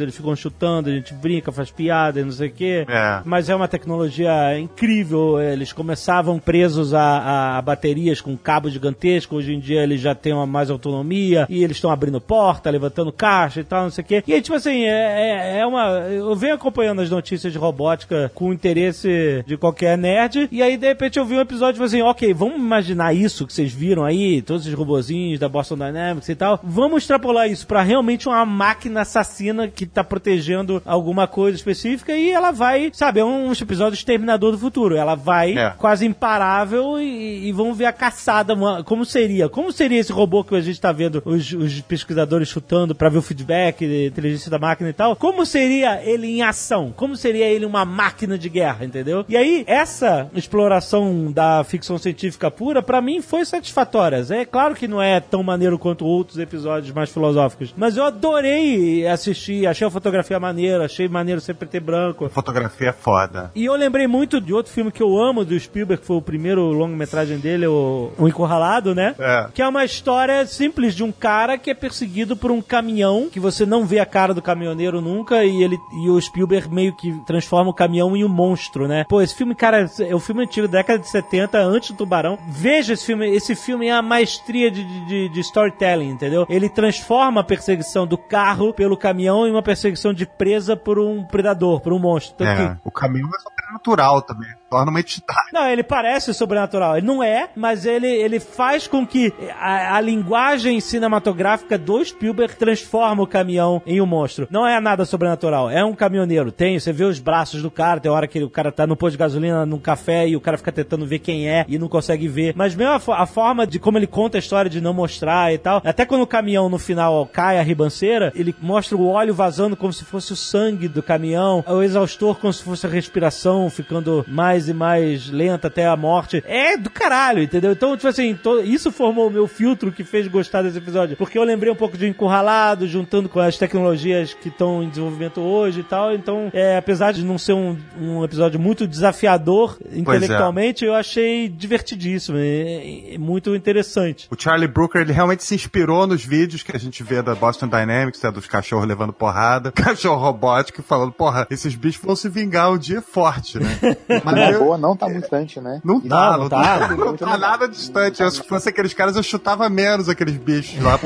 eles 0.00 0.14
ficam 0.16 0.34
chutando, 0.36 0.88
a 0.88 0.92
gente 0.92 1.12
brinca, 1.14 1.52
faz 1.52 1.70
piada 1.70 2.20
e 2.20 2.24
não 2.24 2.32
sei 2.32 2.48
o 2.48 2.52
quê. 2.52 2.84
É. 2.88 3.20
Mas 3.24 3.48
é 3.48 3.54
uma 3.54 3.68
tecnologia 3.68 4.58
incrível. 4.58 5.40
Eles 5.40 5.72
começavam 5.72 6.38
presos 6.38 6.94
a, 6.94 7.58
a 7.58 7.62
baterias 7.62 8.20
com 8.20 8.36
cabo 8.36 8.68
gigantesco. 8.70 9.36
Hoje 9.36 9.54
em 9.54 9.60
dia 9.60 9.82
eles 9.82 10.00
já 10.00 10.14
têm 10.14 10.32
uma 10.32 10.46
mais 10.46 10.70
autonomia 10.70 11.46
e 11.48 11.62
eles 11.62 11.76
estão 11.76 11.90
abrindo 11.90 12.20
porta, 12.20 12.70
levantando 12.70 13.12
caixa 13.12 13.60
e 13.60 13.64
tal, 13.64 13.84
não 13.84 13.90
sei 13.90 14.02
o 14.02 14.06
quê. 14.06 14.24
E 14.26 14.32
aí, 14.32 14.40
tipo 14.40 14.56
assim, 14.56 14.84
é, 14.84 15.56
é- 15.56 15.58
é 15.60 15.66
uma. 15.66 15.86
Eu 16.08 16.34
venho 16.34 16.54
acompanhando 16.54 17.00
as 17.02 17.10
notícias 17.10 17.52
de 17.52 17.58
robótica 17.58 18.30
com 18.34 18.52
interesse 18.52 19.44
de 19.46 19.56
qualquer 19.56 19.96
nerd. 19.98 20.48
E 20.50 20.62
aí, 20.62 20.76
de 20.76 20.86
repente, 20.86 21.18
eu 21.18 21.24
vi 21.24 21.34
um 21.36 21.40
episódio 21.40 21.74
tipo 21.74 21.84
assim, 21.84 22.02
ok, 22.02 22.32
vamos 22.32 22.56
imaginar 22.56 23.12
isso 23.14 23.46
que 23.46 23.52
vocês 23.52 23.72
viram 23.72 24.04
aí, 24.04 24.40
todos 24.42 24.66
os 24.66 24.72
robozinhos 24.72 25.38
da 25.38 25.48
Boston 25.48 25.76
Dynamics 25.76 26.28
e 26.28 26.34
tal. 26.34 26.60
Vamos 26.62 27.02
extrapolar 27.02 27.48
isso 27.50 27.66
pra 27.66 27.82
realmente 27.82 28.28
uma 28.28 28.44
máquina 28.44 29.02
assassina 29.02 29.25
que 29.68 29.86
tá 29.86 30.02
protegendo 30.04 30.82
alguma 30.84 31.26
coisa 31.26 31.56
específica 31.56 32.12
e 32.16 32.30
ela 32.30 32.50
vai, 32.50 32.90
sabe, 32.94 33.20
é 33.20 33.24
um 33.24 33.52
episódio 33.52 33.94
exterminador 33.96 34.52
do 34.52 34.58
futuro. 34.58 34.96
Ela 34.96 35.14
vai 35.14 35.56
É. 35.56 35.70
quase 35.76 36.06
imparável 36.06 36.98
e, 36.98 37.48
e 37.48 37.52
vamos 37.52 37.76
ver 37.76 37.86
a 37.86 37.92
caçada. 37.92 38.54
Como 38.84 39.04
seria? 39.04 39.48
Como 39.48 39.72
seria 39.72 39.98
esse 40.00 40.12
robô 40.12 40.44
que 40.44 40.54
a 40.54 40.60
gente 40.60 40.80
tá 40.80 40.92
vendo 40.92 41.22
os, 41.24 41.52
os 41.52 41.80
pesquisadores 41.82 42.48
chutando 42.48 42.94
pra 42.94 43.08
ver 43.08 43.18
o 43.18 43.22
feedback, 43.22 43.86
de 43.86 44.06
inteligência 44.06 44.50
da 44.50 44.58
máquina 44.58 44.90
e 44.90 44.92
tal? 44.92 45.16
Como 45.16 45.44
seria 45.46 46.02
ele 46.02 46.26
em 46.26 46.42
ação? 46.42 46.92
Como 46.96 47.16
seria 47.16 47.46
ele 47.46 47.64
uma 47.66 47.84
máquina 47.84 48.38
de 48.38 48.48
guerra, 48.48 48.84
entendeu? 48.84 49.24
E 49.28 49.36
aí, 49.36 49.64
essa 49.66 50.28
exploração 50.34 51.30
da 51.32 51.64
ficção 51.64 51.98
científica 51.98 52.50
pura, 52.50 52.82
pra 52.82 53.00
mim, 53.00 53.20
foi 53.20 53.44
satisfatória. 53.44 54.24
É 54.30 54.44
claro 54.44 54.74
que 54.74 54.88
não 54.88 55.00
é 55.02 55.20
tão 55.20 55.42
maneiro 55.42 55.78
quanto 55.78 56.04
outros 56.04 56.38
episódios 56.38 56.92
mais 56.94 57.10
filosóficos, 57.10 57.74
mas 57.76 57.96
eu 57.96 58.04
adorei 58.04 59.06
assistir, 59.16 59.66
achei 59.66 59.86
a 59.86 59.90
fotografia 59.90 60.38
maneira, 60.38 60.84
achei 60.84 61.08
maneiro 61.08 61.40
ser 61.40 61.54
preto 61.54 61.76
e 61.76 61.80
branco. 61.80 62.28
Fotografia 62.28 62.90
é 62.90 62.92
foda. 62.92 63.50
E 63.54 63.64
eu 63.64 63.74
lembrei 63.74 64.06
muito 64.06 64.40
de 64.40 64.54
outro 64.54 64.72
filme 64.72 64.92
que 64.92 65.02
eu 65.02 65.18
amo 65.18 65.44
do 65.44 65.58
Spielberg, 65.58 66.00
que 66.00 66.06
foi 66.06 66.16
o 66.16 66.22
primeiro 66.22 66.62
longa-metragem 66.72 67.38
dele, 67.38 67.66
o, 67.66 68.12
o 68.18 68.28
Encurralado, 68.28 68.94
né? 68.94 69.14
É. 69.18 69.48
Que 69.52 69.62
é 69.62 69.68
uma 69.68 69.84
história 69.84 70.46
simples 70.46 70.94
de 70.94 71.02
um 71.02 71.12
cara 71.12 71.58
que 71.58 71.70
é 71.70 71.74
perseguido 71.74 72.36
por 72.36 72.50
um 72.50 72.62
caminhão, 72.62 73.28
que 73.30 73.40
você 73.40 73.66
não 73.66 73.84
vê 73.84 73.98
a 73.98 74.06
cara 74.06 74.32
do 74.32 74.42
caminhoneiro 74.42 75.00
nunca, 75.00 75.44
e 75.44 75.62
ele 75.62 75.76
e 76.04 76.10
o 76.10 76.20
Spielberg 76.20 76.72
meio 76.72 76.94
que 76.94 77.12
transforma 77.26 77.70
o 77.70 77.74
caminhão 77.74 78.16
em 78.16 78.24
um 78.24 78.28
monstro, 78.28 78.86
né? 78.86 79.04
Pô, 79.08 79.20
esse 79.20 79.34
filme, 79.34 79.54
cara, 79.54 79.90
é 80.00 80.14
um 80.14 80.20
filme 80.20 80.42
antigo, 80.42 80.68
década 80.68 80.98
de 80.98 81.08
70, 81.08 81.58
antes 81.58 81.90
do 81.90 81.96
Tubarão. 81.96 82.38
Veja 82.48 82.92
esse 82.92 83.04
filme, 83.04 83.28
esse 83.34 83.54
filme 83.54 83.88
é 83.88 83.92
a 83.92 84.02
maestria 84.02 84.70
de, 84.70 84.84
de, 85.06 85.28
de 85.28 85.40
storytelling, 85.40 86.10
entendeu? 86.10 86.46
Ele 86.48 86.68
transforma 86.68 87.40
a 87.40 87.44
perseguição 87.44 88.06
do 88.06 88.18
carro 88.18 88.72
pelo 88.72 88.96
caminhão 89.06 89.46
em 89.46 89.50
uma 89.50 89.62
perseguição 89.62 90.12
de 90.12 90.26
presa 90.26 90.76
por 90.76 90.98
um 90.98 91.24
predador, 91.24 91.80
por 91.80 91.92
um 91.92 91.98
monstro. 91.98 92.36
Tanto 92.36 92.56
que 92.56 92.62
É. 92.62 92.76
O 92.84 92.90
caminho 92.90 93.28
é 93.28 93.38
sobrenatural 93.38 94.22
também. 94.22 94.48
Torna 94.70 94.90
uma 94.90 95.00
entidade. 95.00 95.50
não, 95.52 95.68
ele 95.68 95.82
parece 95.82 96.34
sobrenatural. 96.34 96.96
Ele 96.96 97.06
não 97.06 97.22
é, 97.22 97.48
mas 97.54 97.86
ele, 97.86 98.08
ele 98.08 98.40
faz 98.40 98.86
com 98.86 99.06
que 99.06 99.32
a, 99.58 99.96
a 99.96 100.00
linguagem 100.00 100.80
cinematográfica 100.80 101.78
do 101.78 102.04
Spielberg 102.04 102.54
transforma 102.56 103.22
o 103.22 103.26
caminhão 103.26 103.82
em 103.86 104.00
um 104.00 104.06
monstro. 104.06 104.48
Não 104.50 104.66
é 104.66 104.80
nada 104.80 105.04
sobrenatural. 105.04 105.70
É 105.70 105.84
um 105.84 105.94
caminhoneiro. 105.94 106.50
Tem, 106.50 106.78
você 106.78 106.92
vê 106.92 107.04
os 107.04 107.18
braços 107.18 107.62
do 107.62 107.70
cara, 107.70 108.00
tem 108.00 108.10
hora 108.10 108.26
que 108.26 108.42
o 108.42 108.50
cara 108.50 108.72
tá 108.72 108.86
no 108.86 108.96
posto 108.96 109.12
de 109.12 109.18
gasolina, 109.18 109.66
num 109.66 109.78
café, 109.78 110.28
e 110.28 110.36
o 110.36 110.40
cara 110.40 110.58
fica 110.58 110.72
tentando 110.72 111.06
ver 111.06 111.18
quem 111.18 111.48
é 111.48 111.64
e 111.68 111.78
não 111.78 111.88
consegue 111.88 112.26
ver. 112.28 112.54
Mas 112.56 112.74
mesmo 112.74 112.92
a, 113.12 113.22
a 113.22 113.26
forma 113.26 113.66
de 113.66 113.78
como 113.78 113.98
ele 113.98 114.06
conta 114.06 114.38
a 114.38 114.40
história 114.40 114.70
de 114.70 114.80
não 114.80 114.92
mostrar 114.92 115.52
e 115.52 115.58
tal. 115.58 115.80
Até 115.84 116.04
quando 116.04 116.22
o 116.22 116.26
caminhão 116.26 116.68
no 116.68 116.78
final 116.78 117.26
cai 117.26 117.58
a 117.58 117.62
ribanceira, 117.62 118.32
ele 118.34 118.54
mostra 118.60 118.96
o 118.96 119.08
óleo 119.08 119.34
vazando 119.34 119.76
como 119.76 119.92
se 119.92 120.04
fosse 120.04 120.32
o 120.32 120.36
sangue 120.36 120.88
do 120.88 121.02
caminhão, 121.02 121.64
o 121.66 121.82
exaustor 121.82 122.36
como 122.36 122.52
se 122.52 122.62
fosse 122.62 122.86
a 122.86 122.90
respiração 122.90 123.68
ficando 123.70 124.24
mais 124.26 124.55
e 124.68 124.74
mais 124.74 125.28
lenta 125.28 125.68
até 125.68 125.86
a 125.86 125.96
morte. 125.96 126.42
É 126.46 126.76
do 126.76 126.90
caralho, 126.90 127.42
entendeu? 127.42 127.72
Então, 127.72 127.96
tipo 127.96 128.08
assim, 128.08 128.34
to- 128.34 128.60
isso 128.60 128.90
formou 128.90 129.28
o 129.28 129.30
meu 129.30 129.46
filtro 129.46 129.92
que 129.92 130.04
fez 130.04 130.26
gostar 130.28 130.62
desse 130.62 130.78
episódio. 130.78 131.16
Porque 131.16 131.38
eu 131.38 131.44
lembrei 131.44 131.72
um 131.72 131.76
pouco 131.76 131.96
de 131.96 132.06
Encurralado, 132.06 132.86
juntando 132.86 133.28
com 133.28 133.40
as 133.40 133.56
tecnologias 133.58 134.34
que 134.34 134.48
estão 134.48 134.82
em 134.82 134.88
desenvolvimento 134.88 135.40
hoje 135.40 135.80
e 135.80 135.84
tal. 135.84 136.12
Então, 136.14 136.50
é, 136.52 136.76
apesar 136.76 137.12
de 137.12 137.24
não 137.24 137.38
ser 137.38 137.52
um, 137.52 137.76
um 138.00 138.24
episódio 138.24 138.58
muito 138.58 138.86
desafiador 138.86 139.78
intelectualmente, 139.92 140.84
eu 140.84 140.94
achei 140.94 141.48
divertidíssimo. 141.48 142.38
É, 142.38 143.14
é 143.14 143.18
muito 143.18 143.54
interessante. 143.54 144.26
O 144.30 144.40
Charlie 144.40 144.68
Brooker, 144.68 145.00
ele 145.02 145.12
realmente 145.12 145.44
se 145.44 145.54
inspirou 145.54 146.06
nos 146.06 146.24
vídeos 146.24 146.62
que 146.62 146.74
a 146.74 146.78
gente 146.78 147.02
vê 147.02 147.22
da 147.22 147.34
Boston 147.34 147.68
Dynamics, 147.68 148.22
né, 148.22 148.30
dos 148.30 148.46
cachorros 148.46 148.86
levando 148.86 149.12
porrada, 149.12 149.70
cachorro 149.72 150.20
robótico 150.20 150.82
falando, 150.82 151.12
porra, 151.12 151.46
esses 151.50 151.74
bichos 151.74 152.02
vão 152.04 152.16
se 152.16 152.28
vingar 152.28 152.70
um 152.72 152.78
dia 152.78 153.00
forte, 153.02 153.58
né? 153.58 153.78
Mas 154.24 154.34
Boa, 154.52 154.78
não 154.78 154.96
tá 154.96 155.06
muito 155.06 155.20
distante, 155.22 155.60
né? 155.60 155.80
Não 155.84 156.00
tá, 156.00 156.32
não 156.32 156.38
não, 156.40 156.48
tá. 156.48 156.78
tá, 156.88 156.96
não 156.96 157.16
tá 157.16 157.36
nada 157.38 157.68
distante. 157.68 158.22
Eu, 158.22 158.30
se 158.30 158.42
fosse 158.42 158.68
aqueles 158.68 158.92
caras, 158.94 159.16
eu 159.16 159.22
chutava 159.22 159.68
menos 159.68 160.08
aqueles 160.08 160.36
bichos 160.36 160.82
lá. 160.82 160.98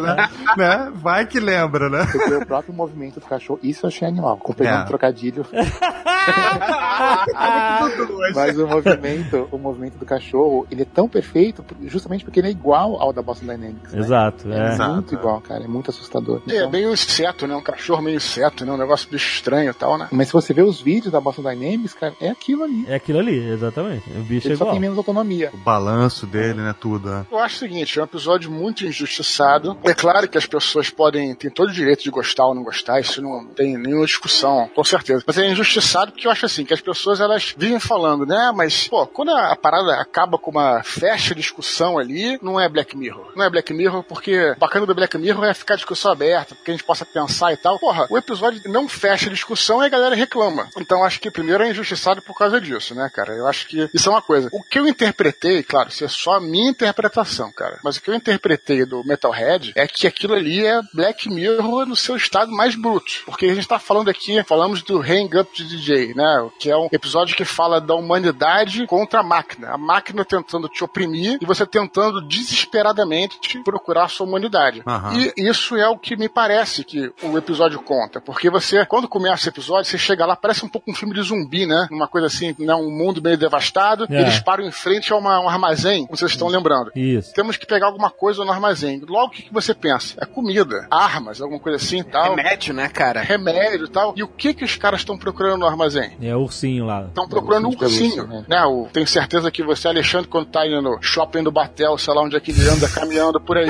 Né? 0.00 0.28
né? 0.56 0.92
Vai 0.94 1.26
que 1.26 1.38
lembra, 1.40 1.88
né? 1.88 2.06
Porque 2.10 2.34
o 2.34 2.46
próprio 2.46 2.74
movimento 2.74 3.20
do 3.20 3.26
cachorro, 3.26 3.58
isso 3.62 3.84
eu 3.86 3.88
achei 3.88 4.06
animal. 4.08 4.36
Com 4.38 4.52
perdão 4.52 4.78
É. 4.80 4.82
do 4.82 4.88
trocadilho. 4.88 5.46
Mas 8.34 8.58
o 8.58 8.66
movimento, 8.66 9.48
o 9.50 9.58
movimento 9.58 9.98
do 9.98 10.06
cachorro, 10.06 10.66
ele 10.70 10.82
é 10.82 10.86
tão 10.86 11.08
perfeito 11.08 11.64
justamente 11.84 12.24
porque 12.24 12.40
ele 12.40 12.48
é 12.48 12.50
igual 12.50 13.00
ao 13.00 13.12
da 13.12 13.22
Boston 13.22 13.46
Dynamics. 13.46 13.92
né? 13.92 13.98
Exato, 14.00 14.50
É, 14.52 14.58
é. 14.70 14.72
Exato. 14.72 14.92
muito 14.94 15.14
igual, 15.14 15.40
cara. 15.40 15.64
É 15.64 15.68
muito 15.68 15.90
assustador. 15.90 16.42
É, 16.48 16.56
Então- 16.56 16.70
meio 16.70 16.92
inseto, 16.92 17.46
né? 17.46 17.54
Um 17.54 17.62
cachorro 17.62 18.02
meio 18.02 18.16
inseto, 18.16 18.64
né? 18.64 18.72
Um 18.72 18.76
negócio 18.76 19.08
bicho 19.10 19.28
estranho 19.34 19.70
e 19.70 19.74
tal, 19.74 19.98
né? 19.98 20.08
Mas 20.10 20.28
se 20.28 20.32
você 20.32 20.52
vê 20.52 20.62
os 20.62 20.80
vídeos 20.80 21.12
da 21.12 21.20
Boston 21.20 21.42
Dynamics, 21.42 21.94
cara, 21.94 22.14
é 22.20 22.30
aquilo 22.30 22.63
ali. 22.64 22.84
É 22.88 22.94
aquilo 22.94 23.18
ali, 23.18 23.38
exatamente. 23.50 24.08
O 24.10 24.22
bicho 24.22 24.46
é 24.46 24.50
Ele 24.50 24.56
só 24.56 24.64
igual. 24.64 24.72
tem 24.72 24.80
menos 24.80 24.98
autonomia. 24.98 25.50
O 25.52 25.56
balanço 25.58 26.26
dele, 26.26 26.60
né? 26.60 26.74
Tudo. 26.78 27.08
né? 27.10 27.26
Eu 27.30 27.38
acho 27.38 27.56
o 27.56 27.58
seguinte, 27.58 27.98
é 27.98 28.02
um 28.02 28.04
episódio 28.04 28.50
muito 28.50 28.84
injustiçado. 28.84 29.76
É 29.84 29.94
claro 29.94 30.28
que 30.28 30.38
as 30.38 30.46
pessoas 30.46 30.90
podem, 30.90 31.34
ter 31.34 31.50
todo 31.50 31.68
o 31.68 31.72
direito 31.72 32.02
de 32.02 32.10
gostar 32.10 32.46
ou 32.46 32.54
não 32.54 32.62
gostar, 32.62 33.00
isso 33.00 33.22
não 33.22 33.46
tem 33.46 33.76
nenhuma 33.76 34.06
discussão, 34.06 34.68
com 34.74 34.84
certeza. 34.84 35.22
Mas 35.26 35.38
é 35.38 35.46
injustiçado 35.50 36.12
porque 36.12 36.26
eu 36.26 36.30
acho 36.30 36.46
assim, 36.46 36.64
que 36.64 36.74
as 36.74 36.80
pessoas 36.80 37.20
elas 37.20 37.54
vivem 37.56 37.78
falando, 37.80 38.26
né, 38.26 38.52
mas, 38.54 38.88
pô, 38.88 39.06
quando 39.06 39.30
a, 39.30 39.52
a 39.52 39.56
parada 39.56 39.94
acaba 40.00 40.38
com 40.38 40.50
uma 40.50 40.82
fecha 40.82 41.34
discussão 41.34 41.98
ali, 41.98 42.38
não 42.42 42.58
é 42.60 42.68
Black 42.68 42.96
Mirror. 42.96 43.32
Não 43.36 43.44
é 43.44 43.50
Black 43.50 43.72
Mirror 43.72 44.02
porque 44.02 44.52
o 44.52 44.58
bacana 44.58 44.86
do 44.86 44.94
Black 44.94 45.16
Mirror 45.18 45.44
é 45.44 45.54
ficar 45.54 45.74
a 45.74 45.76
discussão 45.76 46.12
aberta, 46.12 46.54
porque 46.54 46.70
a 46.70 46.74
gente 46.74 46.84
possa 46.84 47.04
pensar 47.04 47.52
e 47.52 47.56
tal. 47.56 47.78
Porra, 47.78 48.06
o 48.10 48.18
episódio 48.18 48.60
não 48.66 48.88
fecha 48.88 49.28
a 49.28 49.32
discussão 49.32 49.82
e 49.82 49.86
a 49.86 49.88
galera 49.88 50.14
reclama. 50.14 50.68
Então 50.78 51.04
acho 51.04 51.20
que 51.20 51.30
primeiro 51.30 51.62
é 51.64 51.70
injustiçado 51.70 52.22
por 52.22 52.36
causa 52.36 52.53
causa 52.54 52.60
disso, 52.60 52.94
né, 52.94 53.10
cara? 53.12 53.32
Eu 53.34 53.46
acho 53.46 53.66
que 53.66 53.88
isso 53.92 54.08
é 54.08 54.12
uma 54.12 54.22
coisa. 54.22 54.48
O 54.52 54.62
que 54.62 54.78
eu 54.78 54.86
interpretei, 54.86 55.62
claro, 55.62 55.88
isso 55.88 56.04
é 56.04 56.08
só 56.08 56.34
a 56.34 56.40
minha 56.40 56.70
interpretação, 56.70 57.50
cara. 57.52 57.78
Mas 57.82 57.96
o 57.96 58.02
que 58.02 58.10
eu 58.10 58.14
interpretei 58.14 58.84
do 58.84 59.04
Metalhead 59.04 59.72
é 59.76 59.86
que 59.86 60.06
aquilo 60.06 60.34
ali 60.34 60.64
é 60.64 60.80
Black 60.92 61.28
Mirror 61.28 61.86
no 61.86 61.96
seu 61.96 62.16
estado 62.16 62.52
mais 62.52 62.74
bruto. 62.74 63.22
Porque 63.26 63.46
a 63.46 63.54
gente 63.54 63.68
tá 63.68 63.78
falando 63.78 64.08
aqui, 64.08 64.42
falamos 64.44 64.82
do 64.82 65.00
Hang 65.00 65.38
Up 65.38 65.50
de 65.54 65.64
DJ, 65.64 66.14
né? 66.14 66.48
Que 66.58 66.70
é 66.70 66.76
um 66.76 66.88
episódio 66.92 67.36
que 67.36 67.44
fala 67.44 67.80
da 67.80 67.94
humanidade 67.94 68.86
contra 68.86 69.20
a 69.20 69.22
máquina. 69.22 69.70
A 69.70 69.78
máquina 69.78 70.24
tentando 70.24 70.68
te 70.68 70.84
oprimir 70.84 71.38
e 71.40 71.46
você 71.46 71.66
tentando 71.66 72.20
desesperadamente 72.20 73.40
te 73.40 73.62
procurar 73.62 74.04
a 74.04 74.08
sua 74.08 74.26
humanidade. 74.26 74.82
Aham. 74.86 75.14
E 75.14 75.48
isso 75.48 75.76
é 75.76 75.88
o 75.88 75.98
que 75.98 76.16
me 76.16 76.28
parece 76.28 76.84
que 76.84 77.12
o 77.22 77.36
episódio 77.36 77.80
conta. 77.80 78.20
Porque 78.20 78.50
você, 78.50 78.84
quando 78.86 79.08
começa 79.08 79.46
o 79.46 79.52
episódio, 79.52 79.90
você 79.90 79.98
chega 79.98 80.26
lá, 80.26 80.36
parece 80.36 80.64
um 80.64 80.68
pouco 80.68 80.90
um 80.90 80.94
filme 80.94 81.14
de 81.14 81.22
zumbi, 81.22 81.66
né? 81.66 81.88
Uma 81.90 82.08
coisa 82.08 82.26
assim, 82.26 82.43
né? 82.58 82.74
Um 82.74 82.90
mundo 82.90 83.22
meio 83.22 83.36
devastado. 83.36 84.06
É. 84.10 84.20
Eles 84.20 84.40
param 84.40 84.64
em 84.64 84.70
frente 84.72 85.12
a 85.12 85.16
uma- 85.16 85.40
um 85.40 85.48
armazém, 85.48 86.04
como 86.06 86.16
vocês 86.16 86.30
estão 86.32 86.48
lembrando. 86.48 86.90
Isso. 86.94 87.32
Temos 87.32 87.56
que 87.56 87.66
pegar 87.66 87.86
alguma 87.86 88.10
coisa 88.10 88.44
no 88.44 88.50
armazém. 88.52 89.00
Logo, 89.08 89.26
o 89.26 89.30
que 89.30 89.42
que 89.42 89.52
você 89.52 89.74
pensa? 89.74 90.16
É 90.20 90.26
comida, 90.26 90.86
armas, 90.90 91.40
alguma 91.40 91.60
coisa 91.60 91.76
assim 91.76 92.00
e 92.00 92.04
tal. 92.04 92.34
Remédio, 92.34 92.74
né, 92.74 92.88
cara? 92.88 93.20
Remédio 93.20 93.86
e 93.86 93.90
tal. 93.90 94.12
E 94.16 94.22
o 94.22 94.28
que 94.28 94.52
que 94.54 94.64
os 94.64 94.76
caras 94.76 95.00
estão 95.00 95.16
procurando 95.16 95.58
no 95.60 95.66
armazém? 95.66 96.12
É 96.20 96.34
o 96.34 96.40
ursinho 96.40 96.84
lá. 96.86 97.04
Estão 97.06 97.28
procurando 97.28 97.66
um 97.66 97.70
ursinho 97.70 98.26
pelúcia, 98.26 98.44
né? 98.48 98.64
O, 98.64 98.88
tenho 98.92 99.06
certeza 99.06 99.50
que 99.50 99.62
você, 99.62 99.88
Alexandre, 99.88 100.28
quando 100.28 100.46
tá 100.46 100.66
indo 100.66 100.80
no 100.82 100.98
shopping 101.00 101.42
do 101.42 101.52
Batel, 101.52 101.96
sei 101.98 102.14
lá 102.14 102.22
onde 102.22 102.36
é 102.36 102.40
que 102.40 102.50
ele 102.50 102.68
anda 102.68 102.88
caminhando 102.90 103.40
por 103.40 103.56
aí, 103.56 103.68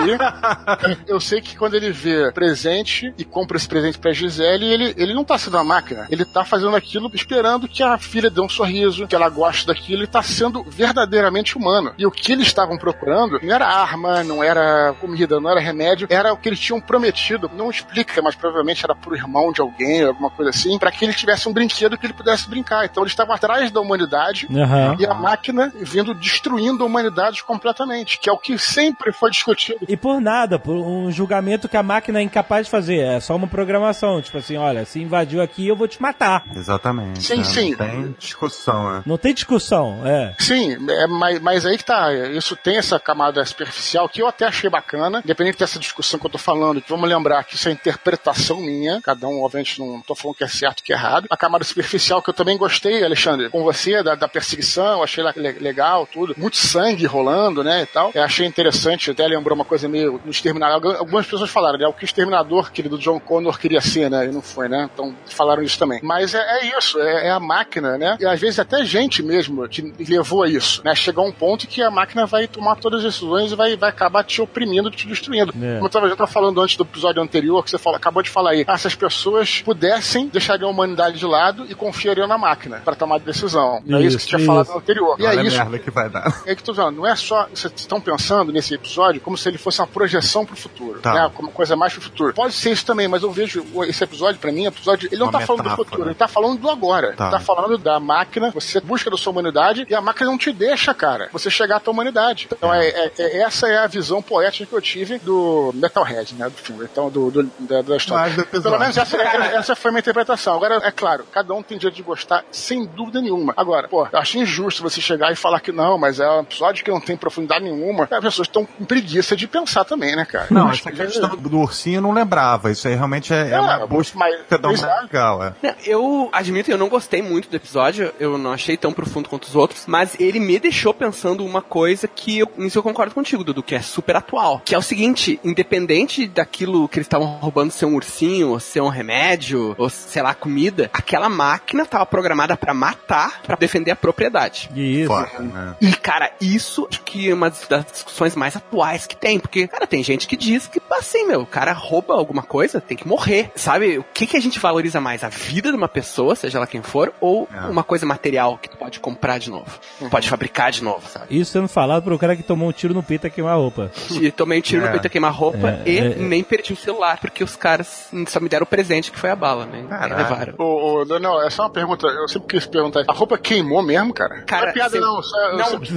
eu 1.06 1.20
sei 1.20 1.40
que 1.40 1.56
quando 1.56 1.74
ele 1.74 1.90
vê 1.90 2.32
presente 2.32 3.12
e 3.18 3.24
compra 3.24 3.56
esse 3.56 3.68
presente 3.68 3.98
pra 3.98 4.12
Gisele, 4.12 4.66
ele, 4.66 4.94
ele 4.96 5.14
não 5.14 5.24
tá 5.24 5.38
sendo 5.38 5.56
uma 5.56 5.64
máquina. 5.64 6.06
Ele 6.10 6.24
tá 6.24 6.44
fazendo 6.44 6.74
aquilo 6.76 7.10
esperando 7.14 7.68
que 7.68 7.82
a 7.82 7.98
filha 7.98 8.30
dê 8.30 8.40
um 8.40 8.48
sorriso, 8.48 8.63
que 9.08 9.14
ela 9.14 9.28
goste 9.28 9.66
daquilo 9.66 10.02
e 10.02 10.06
tá 10.06 10.22
sendo 10.22 10.62
verdadeiramente 10.62 11.56
humano. 11.56 11.92
E 11.98 12.06
o 12.06 12.10
que 12.10 12.32
eles 12.32 12.46
estavam 12.46 12.76
procurando 12.76 13.40
não 13.42 13.54
era 13.54 13.66
arma, 13.66 14.22
não 14.24 14.42
era 14.42 14.94
comida, 15.00 15.40
não 15.40 15.50
era 15.50 15.60
remédio, 15.60 16.06
era 16.10 16.32
o 16.32 16.36
que 16.36 16.48
eles 16.48 16.60
tinham 16.60 16.80
prometido. 16.80 17.50
Não 17.54 17.70
explica, 17.70 18.20
mas 18.22 18.34
provavelmente 18.34 18.84
era 18.84 18.94
pro 18.94 19.14
irmão 19.14 19.52
de 19.52 19.60
alguém, 19.60 20.02
alguma 20.02 20.30
coisa 20.30 20.50
assim, 20.50 20.78
pra 20.78 20.90
que 20.90 21.04
ele 21.04 21.12
tivesse 21.14 21.48
um 21.48 21.52
brinquedo 21.52 21.98
que 21.98 22.06
ele 22.06 22.12
pudesse 22.12 22.48
brincar. 22.48 22.84
Então 22.84 23.02
eles 23.02 23.12
estavam 23.12 23.34
atrás 23.34 23.70
da 23.70 23.80
humanidade 23.80 24.48
Aham. 24.54 24.96
e 24.98 25.06
a 25.06 25.14
máquina 25.14 25.72
vindo 25.80 26.14
destruindo 26.14 26.82
a 26.82 26.86
humanidade 26.86 27.42
completamente, 27.44 28.18
que 28.18 28.28
é 28.28 28.32
o 28.32 28.38
que 28.38 28.58
sempre 28.58 29.12
foi 29.12 29.30
discutido. 29.30 29.80
E 29.88 29.96
por 29.96 30.20
nada, 30.20 30.58
por 30.58 30.74
um 30.74 31.10
julgamento 31.10 31.68
que 31.68 31.76
a 31.76 31.82
máquina 31.82 32.18
é 32.18 32.22
incapaz 32.22 32.66
de 32.66 32.70
fazer. 32.70 32.98
É 32.98 33.20
só 33.20 33.36
uma 33.36 33.46
programação. 33.46 34.20
Tipo 34.22 34.38
assim, 34.38 34.56
olha, 34.56 34.84
se 34.84 35.00
invadiu 35.00 35.42
aqui, 35.42 35.66
eu 35.66 35.76
vou 35.76 35.88
te 35.88 36.00
matar. 36.00 36.44
Exatamente. 36.54 37.22
Sim, 37.22 37.38
né? 37.38 37.44
sim. 37.44 37.74
Tem 37.74 38.14
discussão, 38.18 38.53
né? 38.66 39.02
Não 39.06 39.18
tem 39.18 39.34
discussão, 39.34 40.02
é. 40.06 40.34
Sim, 40.38 40.76
é, 40.88 41.06
mas, 41.06 41.40
mas 41.40 41.66
aí 41.66 41.76
que 41.78 41.84
tá. 41.84 42.12
Isso 42.12 42.56
tem 42.56 42.76
essa 42.76 42.98
camada 42.98 43.44
superficial 43.44 44.08
que 44.08 44.22
eu 44.22 44.26
até 44.26 44.46
achei 44.46 44.68
bacana, 44.70 45.20
independente 45.24 45.58
dessa 45.58 45.78
discussão 45.78 46.18
que 46.18 46.26
eu 46.26 46.30
tô 46.30 46.38
falando, 46.38 46.80
que 46.80 46.88
vamos 46.90 47.08
lembrar 47.08 47.44
que 47.44 47.54
isso 47.56 47.68
é 47.68 47.72
interpretação 47.72 48.60
minha, 48.60 49.00
cada 49.02 49.26
um, 49.28 49.42
obviamente, 49.42 49.78
não 49.80 50.00
tô 50.00 50.14
falando 50.14 50.36
que 50.36 50.44
é 50.44 50.48
certo 50.48 50.82
que 50.82 50.92
é 50.92 50.96
errado. 50.96 51.26
A 51.30 51.36
camada 51.36 51.64
superficial 51.64 52.22
que 52.22 52.30
eu 52.30 52.34
também 52.34 52.56
gostei, 52.56 53.04
Alexandre, 53.04 53.48
com 53.50 53.62
você, 53.62 54.02
da, 54.02 54.14
da 54.14 54.28
perseguição, 54.28 55.02
achei 55.02 55.24
le- 55.36 55.52
legal, 55.60 56.06
tudo. 56.06 56.34
Muito 56.36 56.56
sangue 56.56 57.06
rolando, 57.06 57.62
né, 57.64 57.82
e 57.82 57.86
tal. 57.86 58.10
Eu 58.14 58.22
achei 58.22 58.46
interessante, 58.46 59.10
até 59.10 59.26
lembrou 59.26 59.54
uma 59.54 59.64
coisa 59.64 59.88
meio 59.88 60.20
no 60.24 60.30
Exterminador. 60.30 60.74
Algu- 60.74 60.98
Algumas 60.98 61.26
pessoas 61.26 61.50
falaram, 61.50 61.78
né, 61.78 61.86
o 61.86 61.92
que 61.92 62.04
o 62.04 62.06
Exterminador, 62.06 62.70
querido 62.72 62.98
John 62.98 63.18
Connor, 63.20 63.58
queria 63.58 63.80
ser, 63.80 64.10
né, 64.10 64.26
e 64.26 64.28
não 64.32 64.42
foi, 64.42 64.68
né, 64.68 64.88
então 64.92 65.14
falaram 65.26 65.62
isso 65.62 65.78
também. 65.78 66.00
Mas 66.02 66.34
é, 66.34 66.38
é 66.40 66.78
isso, 66.78 66.98
é, 67.00 67.26
é 67.28 67.30
a 67.30 67.40
máquina, 67.40 67.96
né, 67.98 68.16
e 68.20 68.26
às 68.26 68.40
vezes 68.44 68.58
até 68.58 68.84
gente 68.84 69.22
mesmo 69.22 69.66
te 69.68 69.82
levou 70.08 70.42
a 70.42 70.48
isso, 70.48 70.82
né, 70.84 70.94
chegar 70.94 71.22
a 71.22 71.24
um 71.24 71.32
ponto 71.32 71.66
que 71.66 71.82
a 71.82 71.90
máquina 71.90 72.26
vai 72.26 72.46
tomar 72.46 72.76
todas 72.76 73.00
as 73.04 73.14
decisões 73.14 73.52
e 73.52 73.54
vai, 73.54 73.76
vai 73.76 73.88
acabar 73.90 74.22
te 74.24 74.40
oprimindo, 74.42 74.90
te 74.90 75.06
destruindo. 75.06 75.52
É. 75.60 75.74
Como 75.74 75.86
eu 75.86 75.90
tava, 75.90 76.08
já 76.08 76.16
tava 76.16 76.30
falando 76.30 76.60
antes 76.60 76.76
do 76.76 76.82
episódio 76.84 77.22
anterior, 77.22 77.62
que 77.64 77.70
você 77.70 77.78
falou, 77.78 77.96
acabou 77.96 78.22
de 78.22 78.30
falar 78.30 78.50
aí, 78.50 78.64
ah, 78.66 78.76
se 78.78 78.86
as 78.86 78.94
pessoas 78.94 79.62
pudessem, 79.62 80.28
deixariam 80.28 80.68
a 80.68 80.72
humanidade 80.72 81.18
de 81.18 81.26
lado 81.26 81.66
e 81.68 81.74
confiariam 81.74 82.26
na 82.26 82.36
máquina 82.38 82.80
para 82.84 82.94
tomar 82.94 83.18
decisão. 83.18 83.82
É 83.88 84.00
isso, 84.00 84.16
que 84.18 84.22
você 84.24 84.28
tinha 84.28 84.38
Isso, 84.38 84.46
falado 84.46 84.64
isso. 84.64 84.72
no 84.74 84.78
anterior. 84.80 85.16
E 85.18 85.24
Olha 85.26 85.40
é 85.40 85.46
isso, 85.46 85.56
merda 85.56 85.78
que 85.78 85.90
vai 85.90 86.08
dar. 86.10 86.42
é 86.46 86.54
que 86.54 86.60
eu 86.60 86.66
tô 86.66 86.74
falando, 86.74 86.96
não 86.96 87.06
é 87.06 87.16
só. 87.16 87.46
Vocês 87.54 87.72
estão 87.76 88.00
pensando 88.00 88.52
nesse 88.52 88.74
episódio 88.74 89.20
como 89.20 89.36
se 89.38 89.48
ele 89.48 89.58
fosse 89.58 89.80
uma 89.80 89.86
projeção 89.86 90.44
pro 90.44 90.56
futuro, 90.56 91.00
Tá. 91.00 91.14
né? 91.14 91.30
Como 91.34 91.48
uma 91.48 91.54
coisa 91.54 91.74
mais 91.76 91.92
pro 91.92 92.02
futuro. 92.02 92.34
Pode 92.34 92.52
ser 92.54 92.72
isso 92.72 92.84
também, 92.84 93.08
mas 93.08 93.22
eu 93.22 93.30
vejo 93.32 93.64
esse 93.86 94.02
episódio, 94.04 94.40
pra 94.40 94.52
mim, 94.52 94.64
é 94.64 94.68
episódio. 94.68 95.08
Ele 95.10 95.18
não 95.18 95.26
Uma 95.28 95.32
tá 95.32 95.40
falando 95.46 95.62
do 95.62 95.64
metáfora. 95.70 95.88
futuro, 95.88 96.08
ele 96.08 96.14
tá 96.14 96.28
falando 96.28 96.58
do 96.60 96.68
agora. 96.70 97.12
Tá. 97.14 97.24
Ele 97.24 97.30
tá 97.32 97.40
falando 97.40 97.78
da 97.78 97.98
máquina, 98.00 98.23
você 98.52 98.80
busca 98.80 99.10
da 99.10 99.16
sua 99.16 99.32
humanidade 99.32 99.86
e 99.88 99.94
a 99.94 100.00
máquina 100.00 100.30
não 100.30 100.38
te 100.38 100.52
deixa, 100.52 100.92
cara, 100.94 101.28
você 101.32 101.50
chegar 101.50 101.76
à 101.76 101.80
tua 101.80 101.92
humanidade. 101.92 102.48
Então, 102.50 102.72
é, 102.72 102.88
é- 102.88 103.12
é- 103.18 103.38
essa 103.42 103.68
é 103.68 103.78
a 103.78 103.86
visão 103.86 104.22
poética 104.22 104.66
que 104.66 104.72
eu 104.74 104.80
tive 104.80 105.18
do 105.18 105.70
Metalhead, 105.74 106.34
né? 106.34 106.46
Do 106.46 106.52
filme, 106.56 106.84
então, 106.90 107.10
do, 107.10 107.30
do- 107.30 107.50
da, 107.60 107.82
da 107.82 107.96
história. 107.96 108.22
Mais 108.24 108.34
do 108.34 108.42
episódio. 108.42 108.70
Pelo 108.70 108.78
menos 108.80 108.96
essa, 108.96 109.16
é- 109.16 109.54
essa 109.56 109.76
foi 109.76 109.88
a 109.90 109.92
minha 109.92 110.00
interpretação. 110.00 110.54
Agora, 110.54 110.76
é 110.82 110.90
claro, 110.90 111.24
cada 111.32 111.52
um 111.54 111.62
tem 111.62 111.78
direito 111.78 111.96
de 111.96 112.02
gostar, 112.02 112.44
sem 112.50 112.84
dúvida 112.86 113.20
nenhuma. 113.20 113.52
Agora, 113.56 113.88
pô, 113.88 114.06
eu 114.10 114.18
acho 114.18 114.38
injusto 114.38 114.82
você 114.82 115.00
chegar 115.00 115.32
e 115.32 115.36
falar 115.36 115.60
que 115.60 115.72
não, 115.72 115.98
mas 115.98 116.20
é 116.20 116.28
um 116.28 116.40
episódio 116.40 116.84
que 116.84 116.90
não 116.90 117.00
tem 117.00 117.16
profundidade 117.16 117.64
nenhuma. 117.64 118.04
As 118.10 118.20
pessoas 118.20 118.48
estão 118.48 118.64
com 118.64 118.84
preguiça 118.84 119.36
de 119.36 119.46
pensar 119.46 119.84
também, 119.84 120.14
né, 120.16 120.24
cara? 120.24 120.46
Não, 120.50 120.68
Acho 120.68 120.80
essa 120.80 120.90
que- 120.90 120.96
questão 121.04 121.36
do 121.36 121.58
ursinho 121.58 121.98
eu 121.98 122.02
não 122.02 122.12
lembrava. 122.12 122.70
Isso 122.70 122.86
aí 122.88 122.94
realmente 122.94 123.32
é, 123.32 123.50
é 123.50 123.60
uma 123.60 123.82
É, 123.82 123.86
busca 123.86 124.18
mas- 124.18 124.34
uma 124.82 125.00
legal, 125.02 125.42
é. 125.42 125.54
Eu 125.84 126.28
admito, 126.32 126.70
eu 126.70 126.78
não 126.78 126.88
gostei 126.88 127.22
muito 127.22 127.48
do 127.48 127.56
episódio, 127.56 128.12
eu 128.18 128.38
não 128.38 128.52
achei 128.52 128.76
tão 128.76 128.92
profundo 128.92 129.28
quanto 129.28 129.44
os 129.44 129.56
outros, 129.56 129.84
mas 129.86 130.18
ele 130.18 130.38
me 130.40 130.58
deixou 130.58 130.92
pensando 130.94 131.44
uma 131.44 131.62
coisa 131.62 132.06
que 132.08 132.38
eu, 132.38 132.48
nisso 132.56 132.78
eu 132.78 132.82
concordo 132.82 133.14
contigo, 133.14 133.44
Dudu, 133.44 133.62
que 133.62 133.74
é 133.74 133.80
super 133.82 134.16
atual. 134.16 134.60
Que 134.64 134.74
é 134.74 134.78
o 134.78 134.82
seguinte, 134.82 135.38
independente 135.44 136.26
daquilo 136.26 136.88
que 136.88 136.98
eles 136.98 137.06
estavam 137.06 137.26
roubando 137.38 137.70
ser 137.72 137.86
um 137.86 137.94
ursinho, 137.94 138.50
ou 138.50 138.60
ser 138.60 138.80
um 138.80 138.88
remédio, 138.88 139.74
ou 139.78 139.88
sei 139.88 140.22
lá, 140.22 140.34
comida, 140.34 140.90
aquela 140.92 141.28
máquina 141.28 141.84
tava 141.86 142.06
programada 142.06 142.56
pra 142.56 142.74
matar, 142.74 143.42
pra 143.42 143.56
defender 143.56 143.90
a 143.90 143.96
propriedade. 143.96 144.70
Isso. 144.74 145.08
Foda, 145.08 145.38
né? 145.40 145.76
E, 145.80 145.92
cara, 145.94 146.30
isso 146.40 146.86
acho 146.90 147.02
que 147.02 147.30
é 147.30 147.34
uma 147.34 147.50
das 147.50 147.84
discussões 147.90 148.34
mais 148.36 148.56
atuais 148.56 149.06
que 149.06 149.16
tem. 149.16 149.38
Porque, 149.38 149.66
cara, 149.66 149.86
tem 149.86 150.02
gente 150.02 150.26
que 150.26 150.36
diz 150.36 150.66
que, 150.66 150.80
assim, 150.92 151.26
meu, 151.26 151.40
o 151.42 151.46
cara 151.46 151.72
rouba 151.72 152.14
alguma 152.14 152.42
coisa, 152.42 152.80
tem 152.80 152.96
que 152.96 153.06
morrer. 153.08 153.50
Sabe? 153.54 153.98
O 153.98 154.04
que, 154.14 154.26
que 154.26 154.36
a 154.36 154.40
gente 154.40 154.58
valoriza 154.58 155.00
mais? 155.00 155.24
A 155.24 155.28
vida 155.28 155.70
de 155.70 155.76
uma 155.76 155.88
pessoa, 155.88 156.34
seja 156.36 156.58
ela 156.58 156.66
quem 156.66 156.82
for, 156.82 157.12
ou 157.20 157.48
É. 157.52 157.66
uma 157.66 157.82
coisa 157.82 158.03
material 158.06 158.58
que 158.58 158.68
tu 158.68 158.76
pode 158.76 159.00
comprar 159.00 159.38
de 159.38 159.50
novo? 159.50 159.66
Pode 160.10 160.28
fabricar 160.28 160.70
de 160.70 160.82
novo, 160.82 161.06
sabe? 161.08 161.26
Isso 161.38 161.52
sendo 161.52 161.68
falado 161.68 162.02
pro 162.04 162.18
cara 162.18 162.36
que 162.36 162.42
tomou 162.42 162.68
um 162.68 162.72
tiro 162.72 162.92
no 162.94 163.02
peito 163.02 163.26
a 163.26 163.30
queimar 163.30 163.52
a 163.54 163.56
roupa. 163.56 163.90
E 164.20 164.30
tomei 164.30 164.58
um 164.58 164.62
tiro 164.62 164.82
É. 164.82 164.86
no 164.86 164.92
peito 164.92 165.06
a 165.06 165.10
queimar 165.10 165.32
roupa 165.32 165.80
É, 165.84 165.90
e 165.90 165.98
é, 165.98 166.14
nem 166.16 166.42
perdi 166.42 166.72
o 166.72 166.76
celular, 166.76 167.18
porque 167.20 167.42
os 167.44 167.56
caras 167.56 168.08
só 168.28 168.40
me 168.40 168.48
deram 168.48 168.64
o 168.64 168.66
presente, 168.66 169.10
que 169.10 169.18
foi 169.18 169.30
a 169.30 169.36
bala, 169.36 169.66
né? 169.66 169.84
Caralho. 169.88 170.16
Levaram. 170.16 170.54
Ô, 170.58 171.00
ô, 171.00 171.04
Daniel, 171.04 171.40
é 171.42 171.48
uma 171.58 171.70
pergunta. 171.70 172.06
Eu 172.06 172.28
sempre 172.28 172.48
quis 172.48 172.66
perguntar. 172.66 173.04
A 173.08 173.12
roupa 173.12 173.36
queimou 173.38 173.82
mesmo, 173.82 174.12
cara? 174.14 174.42
Cara, 174.42 174.62
não 174.62 174.68
é 174.70 174.72
piada, 174.72 175.00
não. 175.00 175.22
Só, 175.22 175.36
eu 175.50 175.56
Não, 175.58 175.64
sempre- 175.66 175.90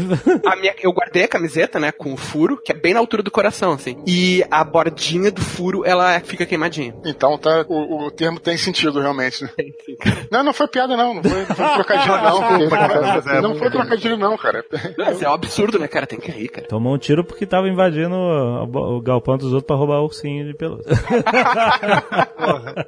a 0.46 0.56
minha, 0.56 0.74
eu 0.82 0.92
guardei 0.92 1.24
a 1.24 1.28
camiseta, 1.28 1.80
né, 1.80 1.92
com 1.92 2.14
o 2.14 2.18
furo, 2.18 2.58
que 2.64 2.72
é 2.72 2.76
bem 2.76 2.94
na 2.94 3.00
altura 3.00 3.22
do 3.24 3.32
coração, 3.32 3.74
assim. 3.74 3.98
E 4.06 4.44
a 4.50 4.64
bordinha 4.64 5.32
do 5.32 5.42
furo, 5.42 5.84
ela 5.86 6.20
fica 6.20 6.46
queimadinha. 6.46 6.96
Então 7.06 7.38
tá, 7.38 7.66
o, 7.68 8.06
o 8.08 8.12
termo 8.12 8.40
tem 8.40 8.58
sentido 8.58 9.00
realmente. 9.00 9.44
né? 9.44 9.50
Não, 10.32 10.44
não 10.44 10.54
foi 10.54 10.68
piada, 10.68 10.96
não. 10.98 11.14
Não 11.16 11.24
foi, 11.24 11.40
não 11.40 11.76
foi 11.76 11.84
trocadilho, 12.04 12.70
não. 12.70 13.34
É 13.34 13.42
não 13.42 13.56
foi 13.56 13.70
trocadilho, 13.70 14.18
não, 14.18 14.38
cara. 14.38 14.66
Mas 14.98 15.22
é 15.22 15.30
um 15.30 15.34
absurdo, 15.34 15.80
né, 15.80 15.88
cara? 15.88 16.08
Tem 16.08 16.20
que 16.20 16.32
rir, 16.32 16.50
cara. 16.50 16.68
Tomou 16.68 16.94
um 16.94 16.98
tiro 16.98 17.24
porque 17.24 17.46
tava 17.46 17.68
invadindo 17.68 18.16
o, 18.16 18.98
o 18.98 19.02
galpão 19.02 19.38
dos 19.38 19.54
outros 19.54 19.68
pra 19.68 19.76
roubar 19.76 20.00
o 20.00 20.06
ursinho 20.06 20.46
de 20.46 20.54
pelúcia. 20.54 20.92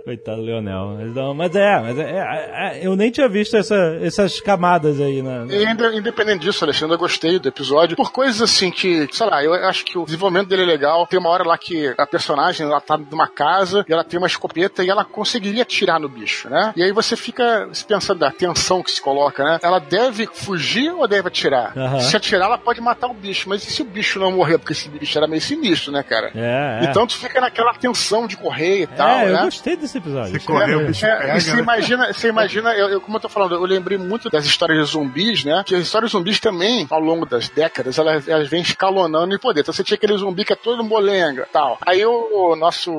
Coitado 0.03 0.37
do 0.37 0.43
Leonel. 0.43 0.95
Mas, 0.97 1.15
não, 1.15 1.33
mas 1.33 1.55
é, 1.55 1.79
mas 1.79 1.97
é, 1.97 2.03
é, 2.03 2.79
é, 2.79 2.87
eu 2.87 2.95
nem 2.95 3.11
tinha 3.11 3.27
visto 3.27 3.57
essa, 3.57 3.97
essas 4.01 4.39
camadas 4.39 4.99
aí 4.99 5.21
na. 5.21 5.45
E 5.45 5.65
ainda, 5.65 5.95
independente 5.95 6.41
disso, 6.41 6.63
Alexandre, 6.63 6.95
eu 6.95 6.99
gostei 6.99 7.39
do 7.39 7.47
episódio. 7.47 7.95
Por 7.95 8.11
coisas 8.11 8.41
assim 8.41 8.71
que, 8.71 9.07
sei 9.11 9.27
lá, 9.27 9.43
eu 9.43 9.53
acho 9.53 9.85
que 9.85 9.97
o 9.97 10.05
desenvolvimento 10.05 10.47
dele 10.47 10.63
é 10.63 10.65
legal. 10.65 11.05
Tem 11.07 11.19
uma 11.19 11.29
hora 11.29 11.43
lá 11.43 11.57
que 11.57 11.93
a 11.97 12.05
personagem, 12.05 12.65
ela 12.65 12.81
tá 12.81 12.97
numa 12.97 13.27
casa 13.27 13.85
e 13.87 13.93
ela 13.93 14.03
tem 14.03 14.17
uma 14.17 14.27
escopeta 14.27 14.83
e 14.83 14.89
ela 14.89 15.05
conseguiria 15.05 15.63
atirar 15.63 15.99
no 15.99 16.09
bicho, 16.09 16.49
né? 16.49 16.73
E 16.75 16.83
aí 16.83 16.91
você 16.91 17.15
fica 17.15 17.69
se 17.73 17.85
pensando 17.85 18.19
da 18.19 18.31
tensão 18.31 18.81
que 18.81 18.91
se 18.99 19.03
coloca, 19.03 19.43
né? 19.43 19.59
Ela 19.61 19.79
deve 19.79 20.27
fugir 20.31 20.91
ou 20.91 21.07
deve 21.07 21.27
atirar? 21.27 21.77
Aham. 21.77 21.99
Se 21.99 22.15
atirar, 22.15 22.45
ela 22.45 22.57
pode 22.57 22.79
matar 22.81 23.07
o 23.07 23.13
bicho. 23.13 23.47
Mas 23.49 23.63
e 23.67 23.71
se 23.71 23.81
o 23.81 23.85
bicho 23.85 24.19
não 24.19 24.31
morrer? 24.31 24.57
Porque 24.57 24.73
esse 24.73 24.87
bicho 24.89 25.17
era 25.17 25.27
meio 25.27 25.41
sinistro, 25.41 25.91
né, 25.91 26.03
cara? 26.03 26.31
É, 26.35 26.81
é. 26.81 26.85
Então 26.89 27.07
tu 27.07 27.15
fica 27.17 27.39
naquela 27.41 27.73
tensão 27.73 28.27
de 28.27 28.37
correr 28.37 28.83
e 28.83 28.87
tal, 28.87 29.19
é, 29.19 29.29
eu 29.29 29.33
né? 29.33 29.41
gostei 29.45 29.75
desse 29.75 29.97
episódio. 29.97 30.39
Se 30.39 30.45
correr, 30.45 30.75
o 30.75 30.85
bicho 30.87 31.05
É, 31.05 31.15
pega, 31.17 31.37
e 31.37 31.41
você 31.41 31.53
né? 31.53 31.59
imagina, 31.61 32.13
você 32.13 32.27
imagina 32.29 32.73
eu, 32.73 32.89
eu- 32.89 33.01
como 33.01 33.17
eu 33.17 33.21
tô 33.21 33.29
falando, 33.29 33.55
eu 33.55 33.61
lembrei 33.65 33.97
muito 33.97 34.29
das 34.29 34.45
histórias 34.45 34.85
de 34.85 34.91
zumbis, 34.91 35.43
né? 35.43 35.63
Que 35.65 35.75
as 35.75 35.81
histórias 35.81 36.11
de 36.11 36.17
zumbis 36.17 36.39
também, 36.39 36.85
ao 36.89 36.99
longo 36.99 37.25
das 37.25 37.49
décadas, 37.49 37.97
elas, 37.97 38.27
elas 38.27 38.47
vêm 38.49 38.61
escalonando 38.61 39.33
em 39.33 39.39
poder. 39.39 39.61
Então 39.61 39.73
você 39.73 39.83
tinha 39.83 39.95
aquele 39.95 40.17
zumbi 40.17 40.43
que 40.45 40.53
é 40.53 40.55
todo 40.55 40.83
molenga 40.83 41.47
tal. 41.51 41.77
Aí 41.85 42.05
o 42.05 42.55
nosso. 42.55 42.91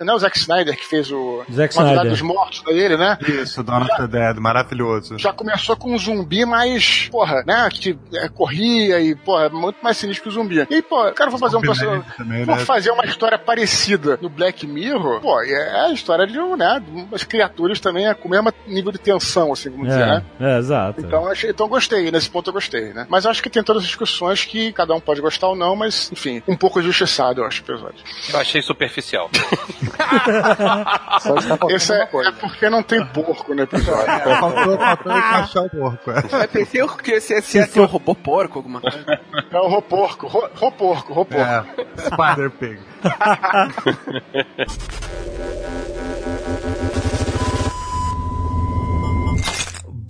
Não 0.00 0.14
é 0.14 0.16
o 0.16 0.18
Zack 0.18 0.36
Snyder 0.38 0.76
que 0.76 0.84
fez 0.86 1.10
o. 1.10 1.42
Zack 1.52 1.72
Snyder. 1.74 2.10
dos 2.10 2.20
Mortos 2.22 2.62
dele, 2.62 2.96
né? 2.96 3.18
Isso, 3.28 3.62
Dawn 3.62 3.82
of 3.82 3.96
the 3.96 4.06
Dead, 4.06 4.36
maravilhoso. 4.38 5.18
Já 5.18 5.32
começou 5.44 5.76
com 5.76 5.92
um 5.92 5.98
zumbi 5.98 6.44
mais, 6.46 7.08
porra, 7.10 7.42
né? 7.46 7.68
Que 7.70 7.98
é, 8.14 8.28
corria 8.28 9.00
e, 9.00 9.14
porra, 9.14 9.50
muito 9.50 9.76
mais 9.82 9.98
sinistro 9.98 10.24
que 10.24 10.28
o 10.30 10.32
zumbi. 10.32 10.66
E, 10.70 10.82
pô, 10.82 11.12
cara 11.12 11.30
foi 11.30 11.38
fazer 11.38 11.56
um 11.56 11.60
personagem. 11.60 12.04
Vou 12.46 12.56
né? 12.56 12.64
fazer 12.64 12.90
uma 12.90 13.04
história 13.04 13.38
parecida 13.38 14.18
no 14.20 14.28
Black 14.28 14.66
Mirror, 14.66 15.20
pô, 15.20 15.40
é 15.42 15.86
a 15.86 15.92
história 15.92 16.26
de, 16.26 16.38
um, 16.38 16.56
né, 16.56 16.80
de 16.80 16.90
umas 16.90 17.24
criaturas 17.24 17.78
também 17.78 18.06
é 18.06 18.14
com 18.14 18.28
o 18.28 18.30
mesmo 18.30 18.52
nível 18.66 18.90
de 18.90 18.98
tensão, 18.98 19.52
assim, 19.52 19.70
como 19.70 19.84
dizer, 19.84 20.06
né? 20.06 20.24
É, 20.40 20.54
é, 20.54 20.58
exato. 20.58 21.00
Então, 21.00 21.26
achei, 21.26 21.50
então 21.50 21.68
gostei, 21.68 22.10
nesse 22.10 22.30
ponto 22.30 22.48
eu 22.48 22.54
gostei, 22.54 22.92
né? 22.92 23.06
Mas 23.08 23.24
eu 23.24 23.30
acho 23.30 23.42
que 23.42 23.50
tem 23.50 23.62
todas 23.62 23.82
as 23.82 23.88
discussões 23.88 24.44
que 24.44 24.72
cada 24.72 24.94
um 24.94 25.00
pode 25.00 25.20
gostar 25.20 25.48
ou 25.48 25.56
não, 25.56 25.76
mas, 25.76 26.10
enfim, 26.10 26.42
um 26.48 26.56
pouco 26.56 26.80
injustiçado, 26.80 27.42
eu 27.42 27.46
acho, 27.46 27.62
o 27.62 27.64
episódio. 27.64 28.04
Eu 28.32 28.40
achei 28.40 28.62
superficial. 28.62 29.30
Só 31.20 31.34
está 31.36 31.58
Esse 31.68 31.92
é, 31.92 32.02
é 32.02 32.32
porque 32.32 32.68
não 32.70 32.82
tem 32.82 33.04
porco 33.06 33.54
no 33.54 33.62
episódio. 33.62 34.04
Faltou, 34.04 34.78
faltou 34.78 35.12
encaixar 35.38 35.64
o 35.64 35.70
porco. 35.70 36.10
é. 36.10 36.44
Eu 36.44 36.48
pensei 36.48 36.86
que 37.02 37.10
esse, 37.12 37.34
esse 37.34 37.58
ia 37.58 37.66
ser 37.66 37.80
um 37.80 37.86
robô 37.86 38.14
porco, 38.14 38.58
alguma 38.58 38.80
coisa. 38.80 39.20
É 39.50 39.58
o 39.58 39.68
roporco, 39.68 40.26
ro- 40.26 40.50
roporco, 40.54 41.12
roporco. 41.12 41.42
É, 41.42 41.64
Spider 41.98 42.50
Pig. 42.50 42.78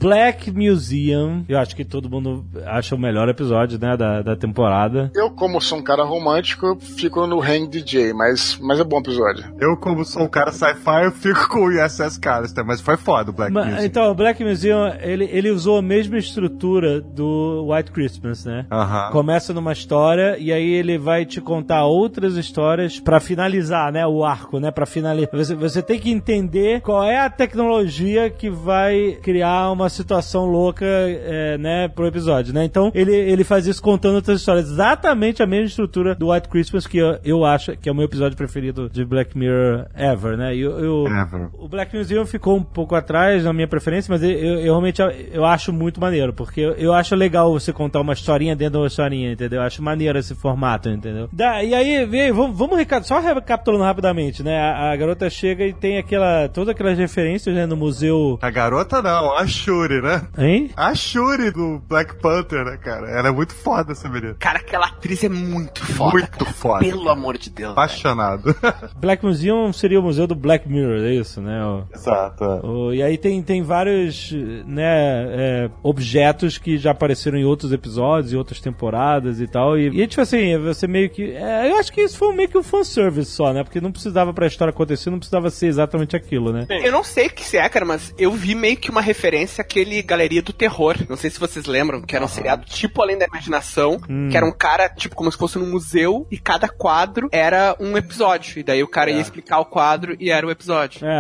Black 0.09 0.51
Museum, 0.53 1.47
eu 1.49 1.59
acho 1.59 1.75
que 1.75 1.83
todo 1.83 2.11
mundo 2.11 2.45
acha 2.67 2.95
o 2.95 2.99
melhor 2.99 3.27
episódio, 3.27 3.79
né, 3.79 3.97
da, 3.97 4.21
da 4.21 4.37
temporada. 4.37 5.11
Eu, 5.15 5.31
como 5.31 5.59
sou 5.63 5.79
um 5.79 5.83
cara 5.83 6.05
romântico, 6.05 6.77
fico 6.79 7.27
no 7.27 7.41
Hang 7.41 7.67
DJ, 7.69 8.13
mas, 8.13 8.59
mas 8.61 8.79
é 8.79 8.85
bom 8.85 8.99
episódio. 8.99 9.43
Eu, 9.59 9.79
como 9.79 10.05
sou 10.05 10.25
um 10.25 10.29
cara 10.29 10.53
sci-fi, 10.53 11.05
eu 11.05 11.11
fico 11.11 11.49
com 11.49 11.61
o 11.61 11.69
USS 11.69 12.19
Callister, 12.19 12.63
mas 12.67 12.83
foi 12.83 12.99
foda 12.99 13.31
o 13.31 13.33
Black 13.33 13.51
Ma- 13.51 13.65
Music. 13.65 13.85
então, 13.87 14.11
o 14.11 14.15
Black 14.15 14.45
Museum, 14.45 14.93
ele, 15.01 15.25
ele 15.33 15.51
usou 15.51 15.79
a 15.79 15.83
mesma 15.83 16.19
estrutura 16.19 17.01
do 17.01 17.67
White 17.73 17.91
Christmas, 17.91 18.45
né? 18.45 18.67
Aham. 18.71 19.11
Começa 19.11 19.55
numa 19.55 19.73
história 19.73 20.37
e 20.39 20.53
aí 20.53 20.71
ele 20.71 20.99
vai 20.99 21.25
te 21.25 21.41
contar 21.41 21.87
outras 21.87 22.37
histórias 22.37 23.01
pra 23.01 23.21
finalizar, 23.21 23.91
né, 23.91 24.07
o 24.07 24.23
arco, 24.23 24.61
né, 24.61 24.71
Pra 24.71 24.85
finalizar. 24.85 25.31
Você, 25.33 25.55
você 25.55 25.81
tem 25.83 25.99
que 25.99 26.11
entender 26.11 26.83
qual 26.83 27.03
é 27.03 27.19
a 27.21 27.31
tecnologia 27.31 28.29
que 28.29 28.51
vai 28.51 29.19
criar 29.23 29.71
uma 29.71 29.89
situação 29.95 30.45
louca, 30.47 30.85
é, 30.87 31.57
né, 31.59 31.89
pro 31.89 32.07
episódio, 32.07 32.53
né? 32.53 32.65
Então, 32.65 32.91
ele, 32.95 33.15
ele 33.15 33.45
faz 33.45 33.67
isso 33.67 33.83
contando 33.83 34.17
outras 34.17 34.41
histórias. 34.41 34.71
Exatamente 34.71 35.43
a 35.43 35.47
mesma 35.47 35.67
estrutura 35.67 36.15
do 36.15 36.31
White 36.33 36.49
Christmas 36.49 36.87
que 36.87 36.99
eu, 36.99 37.19
eu 37.25 37.45
acho 37.45 37.77
que 37.77 37.89
é 37.89 37.93
o 37.93 37.95
meu 37.95 38.05
episódio 38.05 38.37
preferido 38.37 38.89
de 38.91 39.05
Black 39.05 39.37
Mirror 39.37 39.87
ever, 39.97 40.37
né? 40.37 40.55
E 40.55 40.61
eu, 40.61 41.07
Ever. 41.07 41.49
o 41.59 41.69
Black 41.69 41.97
Museum 41.97 42.27
ficou 42.27 42.57
um 42.57 42.63
pouco 42.63 42.95
atrás 42.95 43.45
na 43.45 43.53
minha 43.53 43.69
preferência, 43.69 44.11
mas 44.13 44.23
eu, 44.23 44.31
eu- 44.31 44.55
eu 44.59 44.65
realmente 44.75 45.01
eu 45.33 45.45
acho 45.45 45.73
muito 45.73 46.01
maneiro, 46.01 46.33
porque 46.33 46.61
eu, 46.61 46.73
eu 46.73 46.93
acho 46.93 47.15
legal 47.15 47.53
você 47.53 47.73
contar 47.73 48.01
uma 48.01 48.13
historinha 48.13 48.57
dentro 48.57 48.73
de 48.75 48.79
uma 48.79 48.87
historinha, 48.87 49.33
entendeu? 49.33 49.61
Eu 49.61 49.67
acho 49.67 49.83
maneiro 49.83 50.19
esse 50.19 50.35
formato, 50.35 50.89
entendeu? 50.89 51.29
Da, 51.33 51.63
e 51.63 51.75
aí, 51.75 52.05
vem, 52.07 52.33
vamos, 52.33 52.57
vamos 52.59 52.77
reca- 52.77 53.03
só 53.03 53.21
recapitulando 53.21 53.85
rapidamente, 53.85 54.43
né? 54.43 54.59
A, 54.59 54.93
a 54.93 54.97
garota 54.97 55.29
chega 55.31 55.65
e 55.67 55.73
tem 55.73 55.99
aquela 55.99 56.49
todas 56.49 56.71
aquelas 56.71 56.99
referências 56.99 57.55
né, 57.55 57.67
no 57.67 57.77
museu. 57.77 58.39
A 58.43 58.51
garota 58.51 59.01
não, 59.03 59.37
a 59.37 59.47
Shuri, 59.47 59.84
né? 60.03 60.23
Hein? 60.39 60.71
A 60.77 60.95
Shuri 60.95 61.51
do 61.51 61.81
Black 61.89 62.17
Panther, 62.17 62.65
né, 62.65 62.77
cara? 62.77 63.11
Ela 63.11 63.29
é 63.29 63.33
muito 63.33 63.55
foda, 63.55 63.93
essa 63.93 64.09
menina. 64.09 64.35
Cara, 64.39 64.59
aquela 64.59 64.87
atriz 64.87 65.23
é 65.25 65.29
muito 65.29 65.85
foda. 65.87 66.13
Muito 66.13 66.29
cara. 66.45 66.53
foda. 66.53 66.81
Pelo 66.85 67.09
amor 67.09 67.39
de 67.39 67.51
Deus. 67.51 67.73
Apaixonado. 67.73 68.55
Black 68.97 69.25
Museum 69.25 69.73
seria 69.73 70.01
o 70.01 70.03
museu 70.03 70.27
do 70.27 70.35
Black 70.35 70.69
Mirror, 70.69 71.03
é 71.05 71.15
isso, 71.15 71.41
né? 71.41 71.65
O- 71.65 71.85
Exato. 71.95 72.45
O- 72.67 72.93
e 72.95 73.03
aí 73.03 73.17
tem, 73.19 73.43
tem 73.43 73.63
vários 73.63 74.33
né, 74.67 74.85
é, 74.87 75.71
objetos 75.83 76.59
que 76.59 76.79
já 76.79 76.91
apareceram 76.91 77.39
em 77.39 77.45
outros 77.45 77.73
episódios, 77.73 78.33
em 78.33 78.37
outras 78.37 78.61
temporadas 78.61 79.41
e 79.41 79.47
tal. 79.47 79.79
E, 79.79 79.87
e 79.89 80.07
tipo 80.07 80.21
assim, 80.23 80.59
você 80.59 80.87
meio 80.87 81.09
que. 81.11 81.33
é, 81.33 81.71
eu 81.71 81.79
acho 81.79 81.93
que 81.93 82.01
isso 82.01 82.17
foi 82.19 82.35
meio 82.35 82.49
que 82.49 82.59
um 82.59 82.63
fanservice 82.63 83.31
só, 83.31 83.53
né? 83.53 83.63
Porque 83.65 83.81
não 83.81 83.93
precisava 83.93 84.33
pra 84.33 84.47
história 84.47 84.71
acontecer, 84.71 85.11
não 85.11 85.19
precisava 85.19 85.51
ser 85.51 85.67
exatamente 85.67 86.15
aquilo, 86.17 86.53
né? 86.53 86.67
Eu 86.69 86.93
não 86.93 87.03
sei 87.05 87.27
o 87.27 87.31
que 87.31 87.45
se 87.45 87.57
é, 87.57 87.69
cara, 87.69 87.85
mas 87.85 88.15
eu 88.19 88.31
vi 88.33 88.55
meio 88.55 88.77
que 88.77 88.91
uma 88.91 89.01
referência 89.01 89.64
àquele 89.65 90.03
Galeria 90.03 90.43
do 90.43 90.53
Terror. 90.53 90.97
Não 91.09 91.17
sei 91.17 91.31
se 91.31 91.41
vocês 91.41 91.67
lembram, 91.67 92.03
que 92.03 92.15
era 92.15 92.25
um 92.25 92.29
seriado 92.29 92.65
tipo 92.65 93.03
Além 93.03 93.19
da 93.19 93.27
Imaginação, 93.27 94.01
Hum. 94.09 94.29
que 94.31 94.37
era 94.37 94.47
um 94.47 94.53
cara, 94.53 94.89
tipo, 94.89 95.15
como 95.17 95.31
se 95.33 95.39
fosse 95.39 95.59
num 95.59 95.71
museu, 95.71 96.27
e 96.31 96.39
cada 96.39 96.69
quadro 96.69 97.29
era 97.33 97.77
um 97.81 97.97
episódio. 97.97 98.59
E 98.59 98.63
daí 98.63 98.83
o 98.83 98.89
cara 98.89 99.11
ia 99.11 99.21
explicar 99.21 99.59
o 99.61 99.65
quadro 99.65 100.17
e 100.21 100.31
era 100.31 100.47
o 100.47 100.51
episódio. 100.51 101.05
É, 101.05 101.11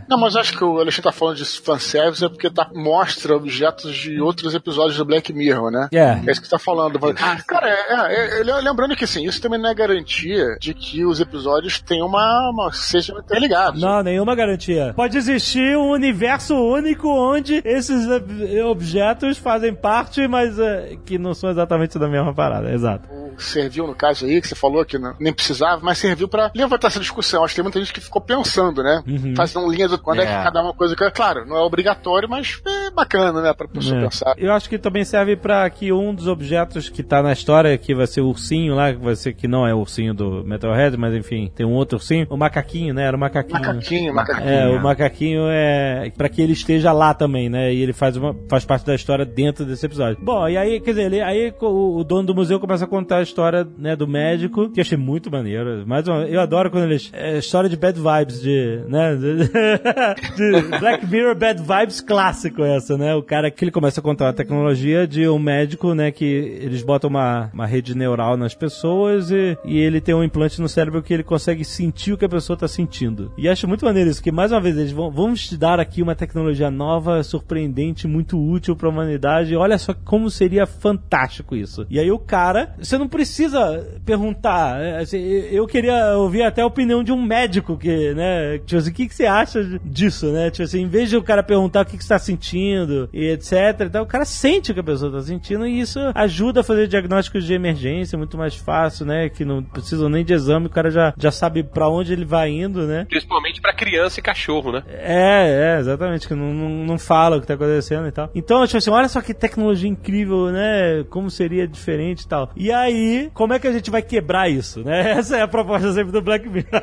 é. 0.00 0.04
Não, 0.08 0.18
mas 0.18 0.34
acho 0.36 0.56
que 0.56 0.64
o 0.64 0.78
Alexandre 0.78 1.10
tá 1.10 1.12
falando 1.12 1.36
de 1.36 1.44
fanservice 1.44 2.24
é 2.24 2.28
porque 2.28 2.50
tá, 2.50 2.70
mostra 2.74 3.36
objetos 3.36 3.94
de 3.94 4.20
outros 4.20 4.54
episódios 4.54 4.96
do 4.96 5.04
Black 5.04 5.32
Mirror, 5.32 5.70
né? 5.70 5.88
É. 5.92 6.20
É 6.26 6.30
isso 6.32 6.42
que 6.42 6.48
tá 6.48 6.58
falando. 6.58 6.98
Cara, 7.46 7.68
é, 7.68 8.38
é, 8.38 8.40
é, 8.40 8.60
lembrando 8.60 8.96
que 8.96 9.04
assim, 9.04 9.26
isso 9.26 9.40
também 9.40 9.60
não 9.60 9.70
é 9.70 9.74
garantia 9.74 10.56
de 10.60 10.72
que 10.74 11.04
os 11.04 11.20
episódios 11.20 11.80
tenham 11.80 12.06
uma, 12.06 12.50
uma 12.50 12.72
sejam 12.72 13.18
interligados. 13.18 13.80
Não, 13.80 14.02
nenhuma 14.02 14.34
garantia. 14.34 14.92
Pode 14.94 15.16
existir 15.16 15.76
um 15.76 15.90
universo 15.90 16.54
único 16.54 17.08
onde 17.08 17.62
esses 17.74 18.06
ob- 18.08 18.64
objetos 18.70 19.38
fazem 19.38 19.74
parte, 19.74 20.26
mas 20.28 20.58
é, 20.58 20.96
que 21.04 21.18
não 21.18 21.34
são 21.34 21.50
exatamente 21.50 21.98
da 21.98 22.08
mesma 22.08 22.32
parada, 22.34 22.72
exato. 22.72 23.08
Serviu 23.42 23.86
no 23.86 23.94
caso 23.94 24.26
aí, 24.26 24.40
que 24.40 24.48
você 24.48 24.54
falou 24.54 24.84
que 24.84 24.98
não- 24.98 25.14
nem 25.18 25.32
precisava, 25.32 25.80
mas 25.82 25.98
serviu 25.98 26.28
pra 26.28 26.50
levantar 26.54 26.88
essa 26.88 27.00
discussão. 27.00 27.44
Acho 27.44 27.52
que 27.54 27.56
tem 27.56 27.62
muita 27.64 27.78
gente 27.78 27.92
que 27.92 28.00
ficou 28.00 28.20
pensando, 28.20 28.82
né? 28.82 29.02
Uhum. 29.06 29.34
Fazendo 29.36 29.70
linhas 29.70 29.90
do 29.90 29.98
quando 29.98 30.20
é. 30.20 30.24
É. 30.24 30.26
que 30.38 30.44
cada 30.44 30.62
uma 30.62 30.72
coisa 30.74 30.94
que. 30.96 31.10
Claro, 31.10 31.44
não 31.46 31.56
é 31.56 31.60
obrigatório, 31.60 32.28
mas 32.28 32.60
é 32.66 32.90
bacana, 32.90 33.40
né? 33.42 33.52
Pra 33.52 33.68
pessoa 33.68 33.98
É. 33.98 34.02
pensar. 34.04 34.34
Eu 34.36 34.52
acho 34.52 34.68
que 34.68 34.78
também 34.78 35.04
serve 35.04 35.36
pra 35.36 35.68
que 35.70 35.92
um 35.92 36.14
dos 36.14 36.26
objetos 36.26 36.88
que 36.88 37.02
tá 37.02 37.22
na 37.22 37.32
história, 37.32 37.76
que 37.78 37.94
vai 37.94 38.06
ser 38.06 38.20
o 38.20 38.26
ursinho 38.28 38.74
lá, 38.74 38.92
que 38.92 38.98
vai 38.98 39.14
ser 39.16 39.32
que 39.34 39.46
não 39.48 39.66
é 39.66 39.74
o 39.74 39.78
ursinho 39.78 40.14
do 40.14 40.42
Metalhead, 40.44 40.96
mas 40.96 41.14
enfim, 41.14 41.50
tem 41.54 41.64
um 41.66 41.72
outro 41.72 41.96
ursinho, 41.98 42.26
o 42.30 42.36
macaquinho, 42.36 42.94
né? 42.94 43.04
Era 43.06 43.16
o 43.16 43.20
macaquinho. 43.20 43.60
Macaquinho, 43.60 44.14
macaquinho. 44.14 44.48
É, 44.48 44.68
o 44.68 44.82
macaquinho 44.82 45.42
é 45.48 46.10
pra 46.16 46.28
que 46.28 46.40
ele 46.42 46.52
esteja 46.52 46.92
lá 46.92 47.12
também, 47.14 47.48
né? 47.48 47.72
E 47.72 47.80
ele 47.82 47.92
faz, 47.92 48.16
uma, 48.16 48.34
faz 48.48 48.64
parte 48.64 48.84
da 48.86 48.94
história 48.94 49.24
dentro 49.24 49.64
desse 49.64 49.84
episódio. 49.86 50.18
Bom, 50.22 50.48
e 50.48 50.56
aí, 50.56 50.80
quer 50.80 50.90
dizer, 50.90 51.04
ele, 51.06 51.20
aí 51.20 51.52
o, 51.60 51.98
o 51.98 52.04
dono 52.04 52.24
do 52.26 52.34
museu 52.34 52.58
começa 52.60 52.84
a 52.84 52.88
contar 52.88 53.22
história, 53.24 53.66
né, 53.76 53.96
do 53.96 54.06
médico, 54.06 54.70
que 54.70 54.80
eu 54.80 54.82
achei 54.82 54.96
muito 54.96 55.30
maneiro. 55.30 55.84
Mais 55.86 56.06
uma, 56.06 56.22
eu 56.22 56.40
adoro 56.40 56.70
quando 56.70 56.84
eles. 56.84 57.10
É 57.12 57.38
história 57.38 57.68
de 57.68 57.76
bad 57.76 57.98
vibes, 57.98 58.40
de. 58.40 58.80
né? 58.88 59.16
De, 59.16 59.36
de 60.36 60.78
Black 60.78 61.06
Mirror 61.06 61.34
bad 61.34 61.60
vibes 61.60 62.00
clássico 62.00 62.62
essa, 62.62 62.96
né? 62.96 63.14
O 63.14 63.22
cara 63.22 63.50
que 63.50 63.64
ele 63.64 63.72
começa 63.72 64.00
a 64.00 64.02
contar 64.02 64.28
a 64.28 64.32
tecnologia 64.32 65.06
de 65.06 65.28
um 65.28 65.38
médico, 65.38 65.94
né? 65.94 66.10
Que 66.10 66.24
eles 66.24 66.82
botam 66.82 67.10
uma, 67.10 67.50
uma 67.52 67.66
rede 67.66 67.96
neural 67.96 68.36
nas 68.36 68.54
pessoas 68.54 69.30
e, 69.30 69.56
e 69.64 69.78
ele 69.78 70.00
tem 70.00 70.14
um 70.14 70.22
implante 70.22 70.60
no 70.60 70.68
cérebro 70.68 71.02
que 71.02 71.12
ele 71.12 71.22
consegue 71.22 71.64
sentir 71.64 72.12
o 72.12 72.18
que 72.18 72.24
a 72.24 72.28
pessoa 72.28 72.56
tá 72.56 72.68
sentindo. 72.68 73.32
E 73.36 73.48
acho 73.48 73.66
muito 73.66 73.84
maneiro 73.84 74.10
isso, 74.10 74.22
que 74.22 74.32
mais 74.32 74.52
uma 74.52 74.60
vez 74.60 74.76
eles 74.76 74.92
vão 74.92 75.10
vamos 75.10 75.48
te 75.48 75.56
dar 75.56 75.80
aqui 75.80 76.02
uma 76.02 76.14
tecnologia 76.14 76.70
nova, 76.70 77.22
surpreendente, 77.22 78.06
muito 78.06 78.38
útil 78.38 78.76
pra 78.76 78.88
humanidade. 78.88 79.56
Olha 79.56 79.78
só 79.78 79.94
como 79.94 80.30
seria 80.30 80.66
fantástico 80.66 81.54
isso. 81.56 81.86
E 81.88 81.98
aí 81.98 82.10
o 82.10 82.18
cara, 82.18 82.74
você 82.78 82.98
não 82.98 83.08
precisa 83.14 83.86
perguntar. 84.04 84.80
é, 84.80 84.98
assim, 84.98 85.18
eu 85.18 85.66
queria 85.66 86.16
ouvir 86.16 86.42
até 86.42 86.62
a 86.62 86.66
opinião 86.66 87.04
de 87.04 87.12
um 87.12 87.22
médico 87.22 87.76
que, 87.76 88.12
né, 88.12 88.58
tipo 88.58 88.76
assim, 88.76 88.90
o 88.90 88.94
que, 88.94 89.08
que 89.08 89.14
você 89.14 89.26
acha 89.26 89.62
disso, 89.84 90.26
né? 90.32 90.50
Tipo 90.50 90.64
assim, 90.64 90.82
em 90.82 90.88
vez 90.88 91.08
de 91.08 91.16
o 91.16 91.22
cara 91.22 91.42
perguntar 91.42 91.82
o 91.82 91.86
que, 91.86 91.96
que 91.96 92.02
você 92.02 92.08
tá 92.08 92.18
sentindo 92.18 93.08
e 93.12 93.30
etc, 93.30 93.80
então 93.82 94.02
o 94.02 94.06
cara 94.06 94.24
sente 94.24 94.72
o 94.72 94.74
que 94.74 94.80
a 94.80 94.84
pessoa 94.84 95.12
tá 95.12 95.22
sentindo 95.22 95.66
e 95.66 95.80
isso 95.80 96.00
ajuda 96.14 96.60
a 96.60 96.64
fazer 96.64 96.88
diagnósticos 96.88 97.44
de 97.44 97.54
emergência 97.54 98.18
muito 98.18 98.36
mais 98.36 98.56
fácil, 98.56 99.06
né? 99.06 99.28
Que 99.28 99.44
não 99.44 99.62
precisam 99.62 100.08
nem 100.08 100.24
de 100.24 100.32
exame, 100.32 100.66
o 100.66 100.70
cara 100.70 100.90
já, 100.90 101.14
já 101.16 101.30
sabe 101.30 101.62
pra 101.62 101.88
onde 101.88 102.12
ele 102.12 102.24
vai 102.24 102.50
indo, 102.50 102.86
né? 102.86 103.06
Principalmente 103.08 103.60
pra 103.60 103.72
criança 103.72 104.18
e 104.18 104.22
cachorro, 104.22 104.72
né? 104.72 104.82
É, 104.88 105.76
é, 105.76 105.80
exatamente, 105.80 106.26
que 106.26 106.34
não, 106.34 106.52
não, 106.52 106.68
não 106.84 106.98
fala 106.98 107.36
o 107.36 107.40
que 107.40 107.46
tá 107.46 107.54
acontecendo 107.54 108.08
e 108.08 108.12
tal. 108.12 108.30
Então, 108.34 108.66
tipo 108.66 108.78
assim, 108.78 108.90
olha 108.90 109.08
só 109.08 109.20
que 109.20 109.32
tecnologia 109.32 109.88
incrível, 109.88 110.50
né? 110.50 111.04
Como 111.10 111.30
seria 111.30 111.68
diferente 111.68 112.22
e 112.22 112.28
tal. 112.28 112.50
E 112.56 112.72
aí, 112.72 113.03
como 113.34 113.52
é 113.52 113.58
que 113.58 113.66
a 113.66 113.72
gente 113.72 113.90
vai 113.90 114.02
quebrar 114.02 114.48
isso, 114.50 114.82
né? 114.84 115.12
Essa 115.18 115.36
é 115.38 115.42
a 115.42 115.48
proposta 115.48 115.92
sempre 115.92 116.12
do 116.12 116.20
Black 116.22 116.48
Mirror. 116.48 116.82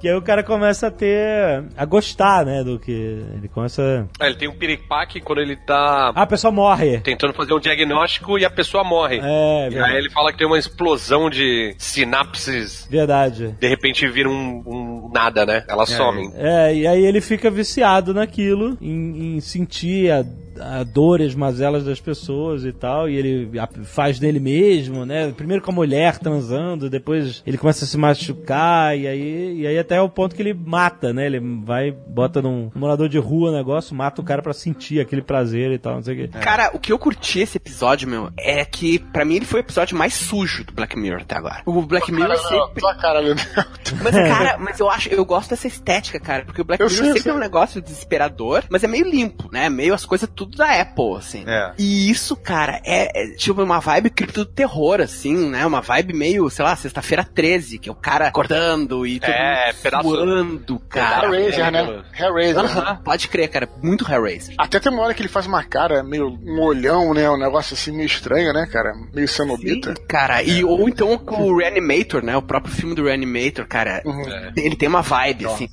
que 0.00 0.08
aí 0.08 0.14
o 0.14 0.22
cara 0.22 0.42
começa 0.42 0.88
a 0.88 0.90
ter. 0.90 1.64
a 1.76 1.84
gostar, 1.84 2.44
né? 2.44 2.62
Do 2.64 2.78
que. 2.78 2.92
Ele 2.92 3.48
começa. 3.48 4.06
Ah, 4.20 4.26
ele 4.26 4.36
tem 4.36 4.48
um 4.48 4.56
piripaque 4.56 5.20
quando 5.20 5.40
ele 5.40 5.56
tá 5.56 6.12
Ah, 6.14 6.22
a 6.22 6.26
pessoa 6.26 6.50
morre. 6.52 7.00
tentando 7.00 7.32
fazer 7.34 7.54
um 7.54 7.60
diagnóstico 7.60 8.38
e 8.38 8.44
a 8.44 8.50
pessoa 8.50 8.82
morre. 8.84 9.20
É, 9.22 9.68
E 9.70 9.78
aí 9.78 9.96
ele 9.96 10.10
fala 10.10 10.32
que 10.32 10.38
tem 10.38 10.46
uma 10.46 10.58
explosão 10.58 11.28
de 11.30 11.74
sinapses. 11.78 12.86
Verdade. 12.90 13.54
De 13.58 13.68
repente 13.68 14.06
vira 14.08 14.28
um, 14.28 14.62
um 14.66 15.10
nada, 15.12 15.44
né? 15.46 15.64
Elas 15.68 15.90
somem. 15.90 16.30
É, 16.36 16.74
e 16.74 16.86
aí 16.86 17.04
ele 17.04 17.20
fica 17.20 17.50
viciado 17.50 18.12
naquilo, 18.14 18.76
em, 18.80 19.36
em 19.36 19.40
sentir 19.40 20.10
a 20.10 20.24
a 20.60 20.82
dor 20.82 21.20
e 21.20 21.26
as 21.26 21.34
mazelas 21.34 21.84
das 21.84 22.00
pessoas 22.00 22.64
e 22.64 22.72
tal, 22.72 23.08
e 23.08 23.16
ele 23.16 23.50
faz 23.84 24.18
dele 24.18 24.40
mesmo, 24.40 25.04
né? 25.04 25.32
Primeiro 25.36 25.62
com 25.62 25.70
a 25.70 25.74
mulher 25.74 26.18
transando, 26.18 26.88
depois 26.90 27.42
ele 27.46 27.58
começa 27.58 27.84
a 27.84 27.88
se 27.88 27.96
machucar, 27.96 28.96
e 28.98 29.06
aí, 29.06 29.60
e 29.60 29.66
aí 29.66 29.78
até 29.78 30.00
o 30.00 30.08
ponto 30.08 30.34
que 30.34 30.42
ele 30.42 30.54
mata, 30.54 31.12
né? 31.12 31.26
Ele 31.26 31.40
vai, 31.64 31.90
bota 31.90 32.40
num 32.42 32.70
morador 32.74 33.08
de 33.08 33.18
rua 33.18 33.50
o 33.50 33.54
negócio, 33.54 33.94
mata 33.94 34.20
o 34.20 34.24
cara 34.24 34.42
pra 34.42 34.52
sentir 34.52 35.00
aquele 35.00 35.22
prazer 35.22 35.70
e 35.72 35.78
tal, 35.78 35.94
não 35.96 36.02
sei 36.02 36.14
o 36.14 36.16
quê. 36.28 36.38
Cara, 36.40 36.70
o 36.74 36.78
que 36.78 36.92
eu 36.92 36.98
curti 36.98 37.40
esse 37.40 37.56
episódio, 37.56 38.08
meu, 38.08 38.30
é 38.38 38.64
que 38.64 38.98
pra 38.98 39.24
mim 39.24 39.36
ele 39.36 39.44
foi 39.46 39.60
o 39.60 39.62
episódio 39.62 39.96
mais 39.96 40.14
sujo 40.14 40.64
do 40.64 40.72
Black 40.72 40.98
Mirror 40.98 41.22
até 41.22 41.36
agora. 41.36 41.62
O 41.66 41.82
Black 41.82 42.10
Mirror 42.12 42.36
Cara, 42.36 42.42
não, 42.42 42.66
sempre. 42.66 42.80
tua 42.80 42.94
cara, 42.94 43.18
Leonel. 43.20 43.44
Mas, 44.02 44.14
cara, 44.28 44.58
mas 44.58 44.80
eu 44.80 44.90
acho, 44.90 45.08
eu 45.08 45.24
gosto 45.24 45.50
dessa 45.50 45.66
estética, 45.66 46.18
cara, 46.20 46.44
porque 46.44 46.60
o 46.60 46.64
Black 46.64 46.82
Eu 46.82 46.88
Mirror 46.88 46.98
sei, 46.98 47.06
sempre 47.08 47.22
sei. 47.22 47.32
é 47.32 47.34
um 47.34 47.38
negócio 47.38 47.80
desesperador, 47.80 48.64
mas 48.68 48.84
é 48.84 48.88
meio 48.88 49.08
limpo, 49.08 49.48
né? 49.52 49.68
Meio 49.68 49.94
as 49.94 50.04
coisas 50.04 50.28
tudo 50.34 50.41
da 50.46 50.80
Apple, 50.80 51.16
assim. 51.16 51.44
É. 51.46 51.72
E 51.78 52.10
isso, 52.10 52.36
cara, 52.36 52.80
é, 52.84 53.22
é 53.32 53.34
tipo 53.34 53.62
uma 53.62 53.80
vibe 53.80 54.10
cripto 54.10 54.44
do 54.44 54.50
terror, 54.50 55.00
assim, 55.00 55.50
né? 55.50 55.64
Uma 55.66 55.80
vibe 55.80 56.12
meio, 56.14 56.48
sei 56.50 56.64
lá, 56.64 56.74
sexta-feira 56.76 57.24
13, 57.24 57.78
que 57.78 57.88
é 57.88 57.92
o 57.92 57.94
cara 57.94 58.28
acordando 58.28 59.06
e 59.06 59.18
todo 59.20 59.30
É, 59.30 59.72
pedaço- 59.82 60.08
suando, 60.08 60.78
cara. 60.88 61.24
Hellraiser, 61.26 61.70
né? 61.70 62.02
Hellraiser. 62.18 62.62
né? 62.62 62.68
Aham, 62.68 62.96
pode 63.04 63.28
crer, 63.28 63.48
cara. 63.48 63.68
Muito 63.82 64.10
Hellraiser. 64.10 64.54
Até 64.58 64.78
tem 64.80 64.92
uma 64.92 65.02
hora 65.02 65.14
que 65.14 65.22
ele 65.22 65.28
faz 65.28 65.46
uma 65.46 65.62
cara 65.64 66.02
meio 66.02 66.28
um 66.44 66.60
olhão, 66.60 67.14
né? 67.14 67.28
Um 67.30 67.38
negócio 67.38 67.74
assim 67.74 67.92
meio 67.92 68.06
estranho, 68.06 68.52
né, 68.52 68.66
cara? 68.70 68.92
Meio 69.12 69.28
cenobita. 69.28 69.94
Sim, 69.94 70.04
cara, 70.08 70.42
e 70.42 70.64
ou 70.64 70.88
então 70.88 71.16
com 71.18 71.42
o 71.50 71.56
Reanimator, 71.58 72.24
né? 72.24 72.36
O 72.36 72.42
próprio 72.42 72.72
filme 72.74 72.94
do 72.94 73.04
Reanimator, 73.04 73.66
cara. 73.66 74.02
Uhum. 74.04 74.22
Ele 74.56 74.76
tem 74.76 74.88
uma 74.88 75.02
vibe, 75.02 75.46
assim. 75.46 75.68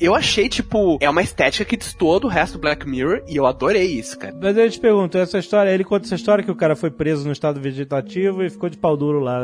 Eu 0.00 0.14
achei, 0.14 0.48
tipo, 0.48 0.98
é 1.00 1.08
uma 1.08 1.22
estética 1.22 1.64
que 1.64 1.76
destoou 1.76 2.20
do 2.20 2.28
resto 2.28 2.54
do 2.54 2.60
Black 2.60 2.88
Mirror 2.88 3.22
e 3.26 3.36
eu 3.36 3.46
adorei 3.46 3.86
isso, 3.86 4.11
cara. 4.18 4.34
Mas 4.40 4.56
eu 4.56 4.70
te 4.70 4.78
pergunto, 4.80 5.16
essa 5.18 5.38
história, 5.38 5.70
ele 5.70 5.84
conta 5.84 6.06
essa 6.06 6.14
história 6.14 6.44
que 6.44 6.50
o 6.50 6.54
cara 6.56 6.74
foi 6.76 6.90
preso 6.90 7.26
no 7.26 7.32
estado 7.32 7.60
vegetativo 7.60 8.42
e 8.42 8.50
ficou 8.50 8.68
de 8.68 8.76
pau 8.78 8.96
duro 8.96 9.20
lá, 9.20 9.38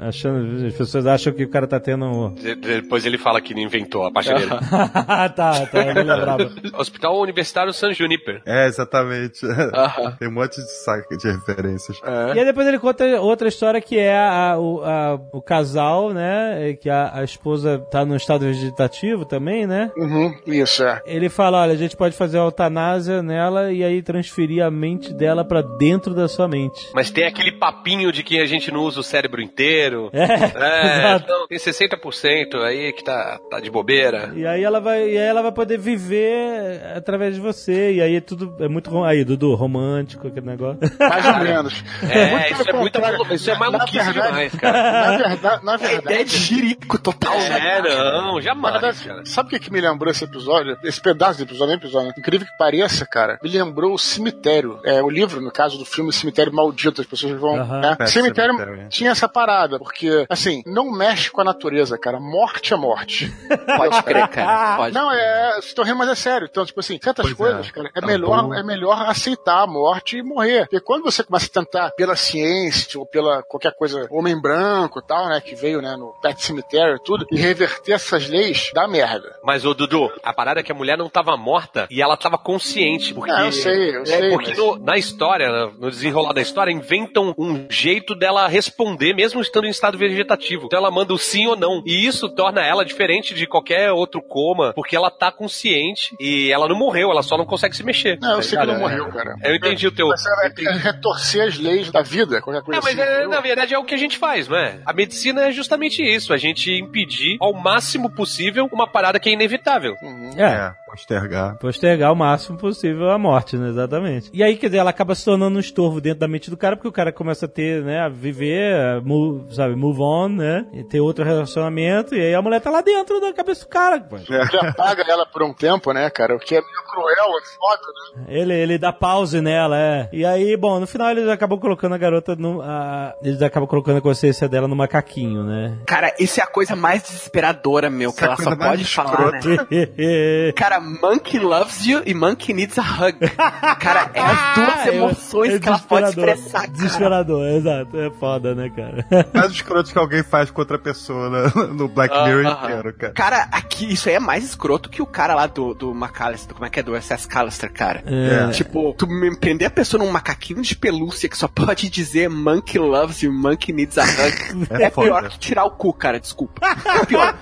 achando, 0.00 0.66
as 0.66 0.74
pessoas 0.74 1.06
acham 1.06 1.32
que 1.32 1.44
o 1.44 1.48
cara 1.48 1.66
tá 1.66 1.78
tendo... 1.80 2.04
um- 2.06 2.34
De- 2.34 2.54
Depois 2.54 3.04
ele 3.06 3.18
fala 3.18 3.40
que 3.40 3.52
inventou 3.54 4.04
a 4.04 4.10
parte 4.12 4.32
dele. 4.32 4.46
tá, 4.90 5.28
tá, 5.28 5.64
eu 5.86 5.94
não 5.94 6.02
lembrava. 6.16 6.50
Hospital 6.78 7.20
Universitário 7.20 7.72
San 7.72 7.92
Juniper. 7.92 8.42
É, 8.46 8.66
exatamente. 8.66 9.44
Aham. 9.46 10.16
Tem 10.18 10.28
um 10.28 10.32
monte 10.32 10.56
de 10.56 10.70
saco 10.84 11.16
de 11.16 11.28
referências. 11.30 11.98
E 12.34 12.38
aí 12.38 12.44
depois 12.44 12.66
ele 12.66 12.78
conta 12.78 13.04
outra 13.20 13.48
história 13.48 13.80
que 13.80 13.98
é 13.98 14.16
a- 14.16 14.56
o, 14.58 14.82
a- 14.82 15.20
o 15.32 15.42
casal, 15.42 16.12
né? 16.12 16.74
Que 16.80 16.88
a, 16.90 17.10
a 17.20 17.24
esposa 17.24 17.78
tá 17.90 18.04
no 18.04 18.16
estado 18.16 18.44
vegetativo 18.46 19.24
também, 19.24 19.66
né? 19.66 19.90
Uhum, 19.96 20.34
isso, 20.46 20.82
é. 20.84 21.00
Ele 21.06 21.28
fala, 21.28 21.62
olha, 21.62 21.72
a 21.72 21.76
gente 21.76 21.96
pode 21.96 22.16
fazer 22.16 22.38
a 22.38 22.42
eutanásia 22.42 23.22
nela 23.22 23.72
e 23.72 23.82
aí 23.84 24.02
transferir 24.10 24.64
a 24.64 24.70
mente 24.70 25.12
dela 25.12 25.44
pra 25.44 25.62
dentro 25.62 26.12
da 26.14 26.26
sua 26.28 26.48
mente. 26.48 26.88
Mas 26.94 27.10
tem 27.10 27.24
aquele 27.26 27.52
papinho 27.52 28.10
de 28.10 28.22
que 28.22 28.40
a 28.40 28.46
gente 28.46 28.70
não 28.72 28.80
usa 28.80 29.00
o 29.00 29.02
cérebro 29.04 29.40
inteiro. 29.40 30.10
É, 30.20 30.20
É, 30.22 30.98
exato. 30.98 31.24
então, 31.24 31.46
tem 31.48 31.58
60% 31.58 32.54
aí 32.62 32.92
que 32.92 33.02
tá, 33.04 33.38
tá 33.50 33.60
de 33.60 33.70
bobeira. 33.70 34.32
E 34.34 34.46
aí 34.46 34.62
ela 34.62 34.80
vai, 34.80 35.02
e 35.08 35.18
aí 35.18 35.26
ela 35.26 35.42
vai 35.42 35.52
poder 35.52 35.78
viver 35.78 36.80
através 36.96 37.34
de 37.34 37.40
você. 37.40 37.92
E 37.94 38.00
aí 38.00 38.16
é 38.16 38.20
tudo 38.20 38.54
é 38.60 38.68
muito 38.68 39.02
aí, 39.04 39.24
Dudu, 39.24 39.54
romântico 39.54 40.28
aquele 40.28 40.46
negócio. 40.46 40.78
Mais 40.98 41.26
ou 41.26 41.38
menos. 41.38 41.84
É, 42.02 42.30
Muito 42.30 42.52
isso 42.52 42.70
é 42.70 42.72
muito 42.72 43.00
contrário. 43.00 43.34
isso 43.34 43.50
é 43.50 43.54
Na 43.54 43.58
maluquice 43.60 44.04
verdade- 44.04 44.26
demais, 44.28 44.54
cara. 44.54 44.80
Na 45.10 45.16
verdade, 45.28 45.64
na 45.64 45.74
Ideia 45.74 45.90
verdade. 46.00 46.24
de 46.24 46.36
jirico 46.36 46.98
total, 46.98 47.38
né? 47.38 47.78
É, 47.78 47.82
não, 47.82 48.40
jamais, 48.40 48.72
verdade, 48.80 49.04
cara. 49.04 49.24
sabe 49.24 49.48
o 49.48 49.50
que, 49.50 49.58
que 49.58 49.72
me 49.72 49.80
lembrou 49.80 50.10
esse 50.10 50.24
episódio? 50.24 50.76
Esse 50.84 51.00
pedaço 51.00 51.38
do 51.38 51.44
episódio, 51.44 51.72
é 51.72 51.76
episódio, 51.76 52.08
né? 52.08 52.14
incrível 52.16 52.46
que 52.46 52.56
pareça, 52.58 53.06
cara, 53.06 53.38
me 53.42 53.50
lembrou 53.50 53.94
o 53.94 53.98
cemitério. 54.00 54.80
É, 54.84 55.02
o 55.02 55.08
livro, 55.10 55.40
no 55.40 55.50
caso 55.50 55.78
do 55.78 55.84
filme 55.84 56.12
Cemitério 56.12 56.52
Maldito, 56.52 57.00
as 57.00 57.06
pessoas 57.06 57.38
vão. 57.38 57.56
Né? 57.56 57.96
É, 58.00 58.06
Cemitério, 58.06 58.54
cemitério, 58.56 58.82
é. 58.82 58.88
tinha 58.88 59.10
essa 59.10 59.28
parada, 59.28 59.78
porque, 59.78 60.26
assim, 60.28 60.62
não 60.66 60.90
mexe 60.90 61.30
com 61.30 61.40
a 61.40 61.44
natureza, 61.44 61.98
cara. 61.98 62.18
Morte 62.20 62.72
é 62.72 62.76
morte. 62.76 63.32
Pode 63.76 64.02
crer, 64.02 64.28
cara. 64.28 64.76
Pode. 64.76 64.94
Não, 64.94 65.12
é. 65.12 65.58
Estou 65.58 65.84
rindo, 65.84 65.96
mas 65.96 66.08
é 66.08 66.14
sério. 66.14 66.48
Então, 66.50 66.64
tipo 66.64 66.80
assim, 66.80 66.98
certas 67.02 67.26
Pois 67.26 67.36
coisas, 67.36 67.68
é. 67.68 67.72
cara, 67.72 67.90
é 67.94 68.00
Tá 68.00 68.06
melhor, 68.06 68.42
bom. 68.44 68.54
é 68.54 68.62
melhor 68.62 69.02
aceitar 69.08 69.62
a 69.62 69.66
morte 69.66 70.16
e 70.18 70.22
morrer. 70.22 70.62
Porque 70.62 70.80
quando 70.80 71.02
você 71.04 71.22
começa 71.22 71.46
a 71.46 71.48
tentar, 71.62 71.90
pela 71.92 72.16
ciência 72.16 72.98
ou 72.98 73.06
pela 73.06 73.42
qualquer 73.42 73.74
coisa, 73.74 74.06
homem 74.10 74.40
branco 74.40 74.98
e 75.00 75.06
tal, 75.06 75.28
né, 75.28 75.40
que 75.40 75.54
veio, 75.54 75.80
né, 75.82 75.96
no 75.96 76.14
Pet 76.22 76.42
Cemetery 76.42 76.96
e 76.96 77.02
tudo, 77.04 77.26
e 77.30 77.36
reverter 77.36 77.92
essas 77.92 78.28
leis, 78.28 78.70
dá 78.74 78.86
merda. 78.88 79.36
Mas, 79.44 79.64
ô 79.64 79.74
Dudu, 79.74 80.10
a 80.22 80.32
parada 80.32 80.60
é 80.60 80.62
que 80.62 80.72
a 80.72 80.74
mulher 80.74 80.96
não 80.96 81.08
tava 81.08 81.36
morta 81.36 81.86
e 81.90 82.00
ela 82.00 82.16
tava 82.16 82.38
consciente. 82.38 83.12
Porque, 83.14 83.30
Ah, 83.30 83.44
eu 83.46 83.52
sei, 83.52 83.89
eu 83.96 84.02
é, 84.02 84.06
sei, 84.06 84.30
Porque 84.30 84.50
mas- 84.50 84.58
no- 84.58 84.78
na 84.78 84.96
história, 84.96 85.48
no 85.78 85.90
desenrolar 85.90 86.32
da 86.32 86.40
história, 86.40 86.70
inventam 86.70 87.34
um 87.38 87.66
jeito 87.70 88.14
dela 88.14 88.46
responder, 88.48 89.14
mesmo 89.14 89.40
estando 89.40 89.66
em 89.66 89.70
estado 89.70 89.96
vegetativo. 89.98 90.66
Então 90.66 90.78
ela 90.78 90.90
manda 90.90 91.12
o 91.12 91.18
sim 91.18 91.46
ou 91.46 91.56
não. 91.56 91.82
E 91.86 92.06
isso 92.06 92.28
torna 92.28 92.60
ela 92.64 92.84
diferente 92.84 93.34
de 93.34 93.46
qualquer 93.46 93.92
outro 93.92 94.22
coma, 94.22 94.72
porque 94.74 94.96
ela 94.96 95.10
tá 95.10 95.30
consciente 95.32 96.14
e 96.20 96.50
ela 96.52 96.68
não 96.68 96.76
morreu, 96.76 97.10
ela 97.10 97.22
só 97.22 97.36
não 97.36 97.44
consegue 97.46 97.76
se 97.76 97.82
mexer. 97.84 98.18
Não, 98.20 98.30
eu 98.32 98.36
Tá 98.36 98.42
sei 98.42 98.58
que 98.58 98.66
não 98.66 98.78
morreu, 98.78 99.06
cara. 99.12 99.34
Eu 99.42 99.54
entendi 99.54 99.86
o 99.86 99.92
teu. 99.92 100.08
Mas 100.08 100.24
é, 100.26 100.64
é 100.64 100.72
retorcer 100.76 101.46
as 101.48 101.58
leis 101.58 101.90
da 101.90 102.02
vida, 102.02 102.40
qualquer 102.40 102.62
coisa 102.62 102.80
É, 102.80 102.82
mas 102.82 102.98
assim. 102.98 103.22
é, 103.24 103.26
na 103.26 103.40
verdade 103.40 103.74
é 103.74 103.78
o 103.78 103.84
que 103.84 103.94
a 103.94 103.98
gente 103.98 104.16
faz, 104.18 104.48
não 104.48 104.56
é? 104.56 104.80
A 104.84 104.92
medicina 104.92 105.46
é 105.46 105.52
justamente 105.52 106.02
isso, 106.02 106.32
a 106.32 106.36
gente 106.36 106.70
impedir 106.72 107.36
ao 107.40 107.52
máximo 107.52 108.10
possível 108.10 108.68
uma 108.72 108.86
parada 108.86 109.18
que 109.20 109.28
é 109.28 109.32
inevitável. 109.32 109.94
Uhum. 110.02 110.32
É. 110.38 110.72
É, 110.90 110.96
postergar. 110.96 111.58
Postergar 111.58 112.12
o 112.12 112.16
máximo 112.16 112.58
possível 112.58 113.10
a 113.10 113.18
morte, 113.18 113.56
né? 113.56 113.68
Exatamente. 113.68 114.30
E 114.32 114.42
aí, 114.42 114.56
quer 114.56 114.66
dizer, 114.66 114.78
ela 114.78 114.90
acaba 114.90 115.14
se 115.14 115.24
tornando 115.24 115.56
um 115.56 115.60
estorvo 115.60 116.00
dentro 116.00 116.20
da 116.20 116.28
mente 116.28 116.50
do 116.50 116.56
cara, 116.56 116.76
porque 116.76 116.88
o 116.88 116.92
cara 116.92 117.12
começa 117.12 117.46
a 117.46 117.48
ter, 117.48 117.82
né, 117.82 118.00
a 118.00 118.08
viver, 118.08 118.74
a 118.74 119.00
move, 119.00 119.54
sabe, 119.54 119.74
move 119.76 120.00
on, 120.00 120.28
né? 120.28 120.66
E 120.72 120.84
ter 120.84 121.00
outro 121.00 121.24
relacionamento, 121.24 122.14
e 122.14 122.20
aí 122.20 122.34
a 122.34 122.42
mulher 122.42 122.60
tá 122.60 122.70
lá 122.70 122.80
dentro 122.80 123.20
da 123.20 123.32
cabeça 123.32 123.64
do 123.64 123.68
cara. 123.68 124.00
pô. 124.00 124.16
Ele 124.16 124.68
apaga 124.68 125.04
ela 125.08 125.26
por 125.26 125.42
um 125.42 125.52
tempo, 125.52 125.92
né, 125.92 126.08
cara? 126.10 126.34
O 126.34 126.38
que 126.38 126.54
é 126.54 126.60
meio 126.60 126.82
cruel, 126.90 127.38
é 127.38 127.56
foda, 127.56 127.82
né? 128.16 128.24
Ele, 128.28 128.54
ele 128.54 128.78
dá 128.78 128.92
pause 128.92 129.40
nela, 129.40 129.76
é. 129.78 130.08
E 130.12 130.24
aí, 130.24 130.56
bom, 130.56 130.80
no 130.80 130.86
final 130.86 131.10
eles 131.10 131.28
acabam 131.28 131.58
colocando 131.58 131.94
a 131.94 131.98
garota 131.98 132.34
no. 132.36 132.60
A, 132.62 133.14
eles 133.22 133.40
acabam 133.42 133.68
colocando 133.68 133.98
a 133.98 134.00
consciência 134.00 134.48
dela 134.48 134.66
no 134.66 134.76
macaquinho, 134.76 135.42
né? 135.42 135.78
Cara, 135.86 136.14
isso 136.18 136.40
é 136.40 136.42
a 136.42 136.46
coisa 136.46 136.74
mais 136.74 137.02
desesperadora, 137.02 137.88
meu, 137.90 138.12
que 138.12 138.24
Essa 138.24 138.26
é 138.26 138.28
ela 138.28 138.36
só 138.36 138.56
pode 138.56 138.84
falar, 138.84 139.32
né? 139.32 139.40
Cara, 140.56 140.79
Monkey 140.80 141.38
loves 141.38 141.86
you 141.86 142.02
e 142.06 142.14
Monkey 142.14 142.52
needs 142.52 142.78
a 142.78 142.82
hug. 142.82 143.18
Cara, 143.80 144.10
é 144.14 144.20
as 144.20 144.54
duas 144.54 144.86
emoções 144.86 145.54
É 145.54 145.58
que 145.58 145.68
ela 145.68 145.78
pode 145.78 146.08
expressar, 146.08 146.60
cara. 146.62 146.72
Desesperador, 146.72 147.46
exato. 147.48 147.96
É 147.98 148.10
foda, 148.10 148.54
né, 148.54 148.70
cara? 148.74 149.06
Mais 149.34 149.52
escroto 149.52 149.92
que 149.92 149.98
alguém 149.98 150.22
faz 150.22 150.50
com 150.50 150.60
outra 150.60 150.78
pessoa 150.78 151.30
né, 151.30 151.52
no 151.74 151.88
Black 151.88 152.14
Mirror 152.24 152.46
Aham. 152.46 152.64
inteiro, 152.64 152.94
cara. 152.94 153.12
Cara, 153.12 153.48
aqui, 153.52 153.92
isso 153.92 154.08
aí 154.08 154.14
é 154.14 154.20
mais 154.20 154.44
escroto 154.44 154.88
que 154.88 155.02
o 155.02 155.06
cara 155.06 155.34
lá 155.34 155.46
do, 155.46 155.74
do 155.74 155.94
McAllister, 155.94 156.54
como 156.54 156.66
é 156.66 156.70
que 156.70 156.80
é, 156.80 156.82
do 156.82 156.94
SS 157.00 157.26
Callister, 157.28 157.72
cara. 157.72 158.02
É. 158.06 158.50
Tipo, 158.52 158.94
tu 158.94 159.06
me 159.06 159.36
prender 159.36 159.68
a 159.68 159.70
pessoa 159.70 160.02
num 160.02 160.10
macaquinho 160.10 160.62
de 160.62 160.76
pelúcia 160.76 161.28
que 161.28 161.36
só 161.36 161.48
pode 161.48 161.88
dizer 161.90 162.28
Monkey 162.28 162.78
loves 162.78 163.22
you, 163.22 163.32
Monkey 163.32 163.72
needs 163.72 163.98
a 163.98 164.04
hug. 164.04 164.66
É 164.70 164.84
É, 164.84 164.90
pior 164.90 165.28
que 165.28 165.38
tirar 165.38 165.64
o 165.64 165.70
cu, 165.72 165.92
cara, 165.92 166.18
desculpa. 166.20 166.60
É 166.66 167.04
pior. 167.04 167.34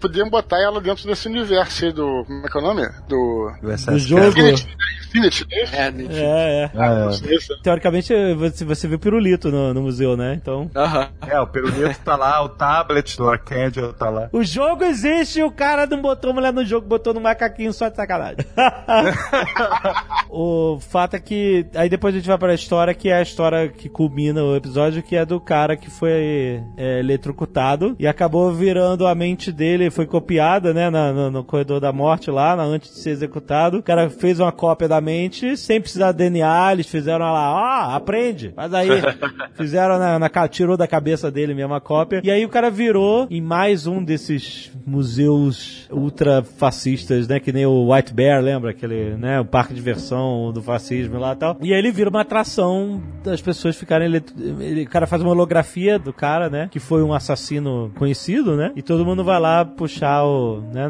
Podíamos 0.00 0.30
botar 0.30 0.60
ela 0.60 0.80
dentro 0.80 1.06
desse 1.06 1.28
universo 1.28 1.61
do. 1.94 2.24
Como 2.26 2.46
é 2.46 2.48
que 2.48 2.56
é 2.56 2.60
o 2.60 2.64
nome? 2.64 2.88
Do. 3.08 3.52
Do 3.62 3.98
jogo. 3.98 4.22
Infinity. 4.28 4.68
Infinity. 5.08 5.46
É, 5.74 5.90
né? 5.90 6.06
É, 6.10 6.62
é. 6.64 6.70
Ah, 6.74 7.10
Isso. 7.30 7.60
Teoricamente, 7.62 8.12
você, 8.34 8.64
você 8.64 8.88
viu 8.88 8.98
pirulito 8.98 9.50
no, 9.50 9.74
no 9.74 9.82
museu, 9.82 10.16
né? 10.16 10.34
Então. 10.40 10.70
Aham. 10.74 11.08
é. 11.26 11.34
é, 11.34 11.40
o 11.40 11.46
pirulito 11.46 11.98
tá 12.04 12.16
lá, 12.16 12.42
o 12.42 12.48
tablet 12.48 13.16
do 13.16 13.28
Arcangel 13.28 13.92
tá 13.92 14.08
lá. 14.08 14.28
O 14.32 14.42
jogo 14.42 14.84
existe 14.84 15.40
e 15.40 15.42
o 15.44 15.50
cara 15.50 15.86
não 15.86 16.00
botou 16.00 16.30
a 16.30 16.34
mulher 16.34 16.52
no 16.52 16.64
jogo, 16.64 16.86
botou 16.86 17.12
no 17.12 17.20
macaquinho 17.20 17.72
só 17.72 17.88
de 17.88 17.96
sacanagem. 17.96 18.38
o 20.30 20.78
fato 20.80 21.14
é 21.14 21.20
que. 21.20 21.66
Aí 21.74 21.88
depois 21.88 22.14
a 22.14 22.18
gente 22.18 22.26
vai 22.28 22.38
pra 22.38 22.54
história, 22.54 22.94
que 22.94 23.08
é 23.08 23.16
a 23.16 23.22
história 23.22 23.68
que 23.68 23.88
culmina 23.88 24.42
o 24.42 24.56
episódio, 24.56 25.02
que 25.02 25.16
é 25.16 25.24
do 25.24 25.40
cara 25.40 25.76
que 25.76 25.90
foi 25.90 26.62
é, 26.76 27.00
eletrocutado 27.00 27.94
e 27.98 28.06
acabou 28.06 28.52
virando 28.52 29.06
a 29.06 29.14
mente 29.14 29.52
dele, 29.52 29.90
foi 29.90 30.06
copiada, 30.06 30.72
né, 30.72 30.90
na- 30.90 31.12
no, 31.12 31.30
no 31.30 31.44
corredor 31.52 31.78
da 31.80 31.92
morte 31.92 32.30
lá, 32.30 32.56
na- 32.56 32.62
antes 32.64 32.90
de 32.92 32.98
ser 32.98 33.10
executado. 33.10 33.78
O 33.78 33.82
cara 33.82 34.08
fez 34.08 34.40
uma 34.40 34.50
cópia 34.50 34.88
da 34.88 35.00
mente, 35.00 35.56
sem 35.56 35.80
precisar 35.80 36.12
de 36.12 36.18
DNA, 36.18 36.72
eles 36.72 36.86
fizeram 36.86 37.26
lá, 37.26 37.90
ó, 37.90 37.94
aprende, 37.96 38.52
faz 38.56 38.72
aí. 38.74 38.88
Fizeram 39.54 39.98
na, 39.98 40.18
na 40.18 40.48
tirou 40.48 40.76
da 40.76 40.86
cabeça 40.88 41.30
dele 41.30 41.54
mesmo 41.54 41.74
a 41.74 41.80
cópia. 41.80 42.20
E 42.24 42.30
aí 42.30 42.44
o 42.44 42.48
cara 42.48 42.70
virou 42.70 43.26
em 43.30 43.40
mais 43.40 43.86
um 43.86 44.02
desses 44.02 44.72
museus 44.86 45.86
ultra 45.90 46.42
fascistas, 46.42 47.28
né? 47.28 47.38
Que 47.38 47.52
nem 47.52 47.66
o 47.66 47.92
White 47.92 48.12
Bear, 48.14 48.40
lembra? 48.42 48.70
Aquele, 48.70 49.14
né? 49.16 49.38
O 49.40 49.44
parque 49.44 49.70
de 49.74 49.76
diversão 49.80 50.50
do 50.52 50.62
fascismo 50.62 51.18
lá 51.18 51.32
e 51.32 51.36
tal. 51.36 51.56
E 51.60 51.72
aí 51.72 51.78
ele 51.78 51.92
vira 51.92 52.08
uma 52.08 52.22
atração 52.22 53.02
das 53.22 53.40
pessoas 53.42 53.76
ficarem. 53.76 54.06
Ele, 54.06 54.22
ele- 54.60 54.82
o 54.84 54.88
cara 54.88 55.06
faz 55.06 55.20
uma 55.22 55.30
holografia 55.32 55.98
do 55.98 56.12
cara, 56.12 56.48
né? 56.48 56.68
Que 56.70 56.80
foi 56.80 57.02
um 57.02 57.12
assassino 57.12 57.92
conhecido, 57.98 58.56
né? 58.56 58.72
E 58.74 58.82
todo 58.82 59.04
mundo 59.04 59.22
vai 59.22 59.38
lá 59.38 59.64
puxar 59.64 60.24
o. 60.24 60.60
Né, 60.72 60.88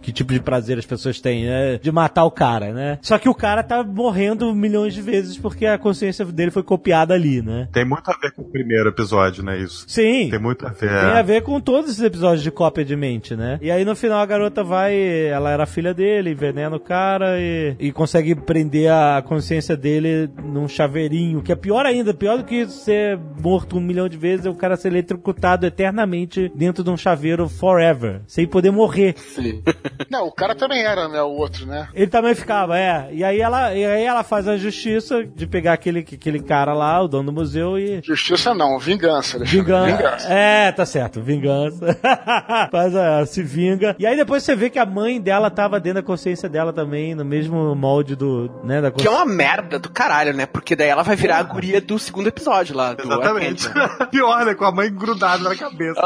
que 0.00 0.12
tipo 0.12 0.32
de 0.32 0.40
prazer 0.40 0.78
as 0.78 0.86
pessoas 0.86 1.20
têm, 1.20 1.44
né? 1.44 1.78
De 1.78 1.90
matar 1.92 2.24
o 2.24 2.30
cara, 2.30 2.72
né? 2.72 2.98
Só 3.02 3.18
que 3.18 3.28
o 3.28 3.34
cara 3.34 3.62
tá 3.62 3.82
morrendo 3.82 4.54
milhões 4.54 4.94
de 4.94 5.02
vezes 5.02 5.36
porque 5.38 5.66
a 5.66 5.78
consciência 5.78 6.24
dele 6.24 6.50
foi 6.50 6.62
copiada 6.62 7.14
ali, 7.14 7.42
né? 7.42 7.68
Tem 7.72 7.84
muito 7.84 8.08
a 8.10 8.16
ver 8.16 8.32
com 8.32 8.42
o 8.42 8.50
primeiro 8.50 8.88
episódio, 8.88 9.42
né? 9.42 9.58
Isso. 9.58 9.84
Sim. 9.88 10.28
Tem 10.30 10.38
muito 10.38 10.66
a 10.66 10.70
ver. 10.70 10.88
Tem 10.88 11.10
a 11.10 11.22
ver 11.22 11.42
com 11.42 11.60
todos 11.60 11.90
esses 11.90 12.02
episódios 12.02 12.42
de 12.42 12.50
cópia 12.50 12.84
de 12.84 12.96
mente, 12.96 13.36
né? 13.36 13.58
E 13.60 13.70
aí 13.70 13.84
no 13.84 13.96
final 13.96 14.18
a 14.18 14.26
garota 14.26 14.62
vai, 14.62 14.96
ela 15.26 15.50
era 15.50 15.66
filha 15.66 15.94
dele, 15.94 16.30
envenena 16.30 16.76
o 16.76 16.80
cara 16.80 17.38
e, 17.38 17.76
e 17.78 17.92
consegue 17.92 18.34
prender 18.34 18.90
a 18.90 19.22
consciência 19.22 19.76
dele 19.76 20.30
num 20.42 20.68
chaveirinho, 20.68 21.42
que 21.42 21.52
é 21.52 21.56
pior 21.56 21.86
ainda, 21.86 22.14
pior 22.14 22.38
do 22.38 22.44
que 22.44 22.66
ser 22.66 23.18
morto 23.40 23.76
um 23.76 23.80
milhão 23.80 24.08
de 24.08 24.16
vezes, 24.16 24.46
é 24.46 24.50
o 24.50 24.54
cara 24.54 24.76
ser 24.76 24.88
eletrocutado 24.88 25.66
eternamente 25.66 26.50
dentro 26.54 26.82
de 26.82 26.90
um 26.90 26.96
chaveiro 26.96 27.48
forever, 27.48 28.20
sem 28.26 28.46
poder 28.46 28.70
morrer. 28.70 29.14
Sim. 29.16 29.62
Não, 30.10 30.26
o 30.26 30.32
cara 30.32 30.54
também 30.54 30.82
era, 30.82 31.08
né? 31.08 31.20
O 31.22 31.30
outro, 31.30 31.66
né? 31.66 31.88
Ele 31.94 32.06
também 32.06 32.34
ficava, 32.34 32.78
é. 32.78 33.08
E 33.12 33.22
aí 33.22 33.40
ela, 33.40 33.74
e 33.74 33.84
aí 33.84 34.04
ela 34.04 34.22
faz 34.22 34.48
a 34.48 34.56
justiça 34.56 35.24
de 35.24 35.46
pegar 35.46 35.72
aquele, 35.72 36.00
aquele 36.00 36.42
cara 36.42 36.72
lá, 36.72 37.00
o 37.02 37.08
dono 37.08 37.26
do 37.26 37.32
museu, 37.32 37.78
e 37.78 38.00
Justiça 38.02 38.54
não, 38.54 38.78
vingança. 38.78 39.34
Alexandre. 39.36 39.44
Vingança. 39.44 40.32
É, 40.32 40.72
tá 40.72 40.86
certo, 40.86 41.20
vingança. 41.20 41.98
Faz 42.70 42.94
a, 42.94 43.26
se 43.26 43.42
vinga. 43.42 43.96
E 43.98 44.06
aí 44.06 44.16
depois 44.16 44.42
você 44.42 44.54
vê 44.54 44.70
que 44.70 44.78
a 44.78 44.86
mãe 44.86 45.20
dela 45.20 45.50
tava 45.50 45.80
dentro 45.80 46.02
da 46.02 46.06
consciência 46.06 46.48
dela 46.48 46.72
também, 46.72 47.14
no 47.14 47.24
mesmo 47.24 47.74
molde 47.74 48.14
do, 48.16 48.50
né, 48.64 48.80
da 48.80 48.90
Que 48.90 49.06
é 49.06 49.10
uma 49.10 49.24
merda 49.24 49.78
do 49.78 49.90
caralho, 49.90 50.32
né? 50.32 50.46
Porque 50.46 50.76
daí 50.76 50.88
ela 50.88 51.02
vai 51.02 51.16
virar 51.16 51.38
a 51.38 51.42
guria 51.42 51.80
do 51.80 51.98
segundo 51.98 52.28
episódio 52.28 52.76
lá. 52.76 52.94
Do 52.94 53.02
Exatamente. 53.02 53.68
Pior, 54.10 54.44
né? 54.44 54.54
Com 54.54 54.64
a 54.64 54.72
mãe 54.72 54.92
grudada 54.92 55.42
na 55.42 55.56
cabeça. 55.56 56.00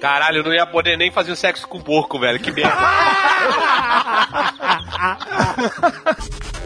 Caralho, 0.00 0.38
eu 0.38 0.44
não 0.44 0.52
ia 0.52 0.66
poder 0.66 0.96
nem 0.96 1.10
fazer 1.10 1.32
um 1.32 1.36
sexo 1.36 1.66
com 1.68 1.80
porco, 1.80 2.18
velho. 2.18 2.38
Que 2.38 2.52
merda. 2.52 2.74
Ah! 4.96 5.16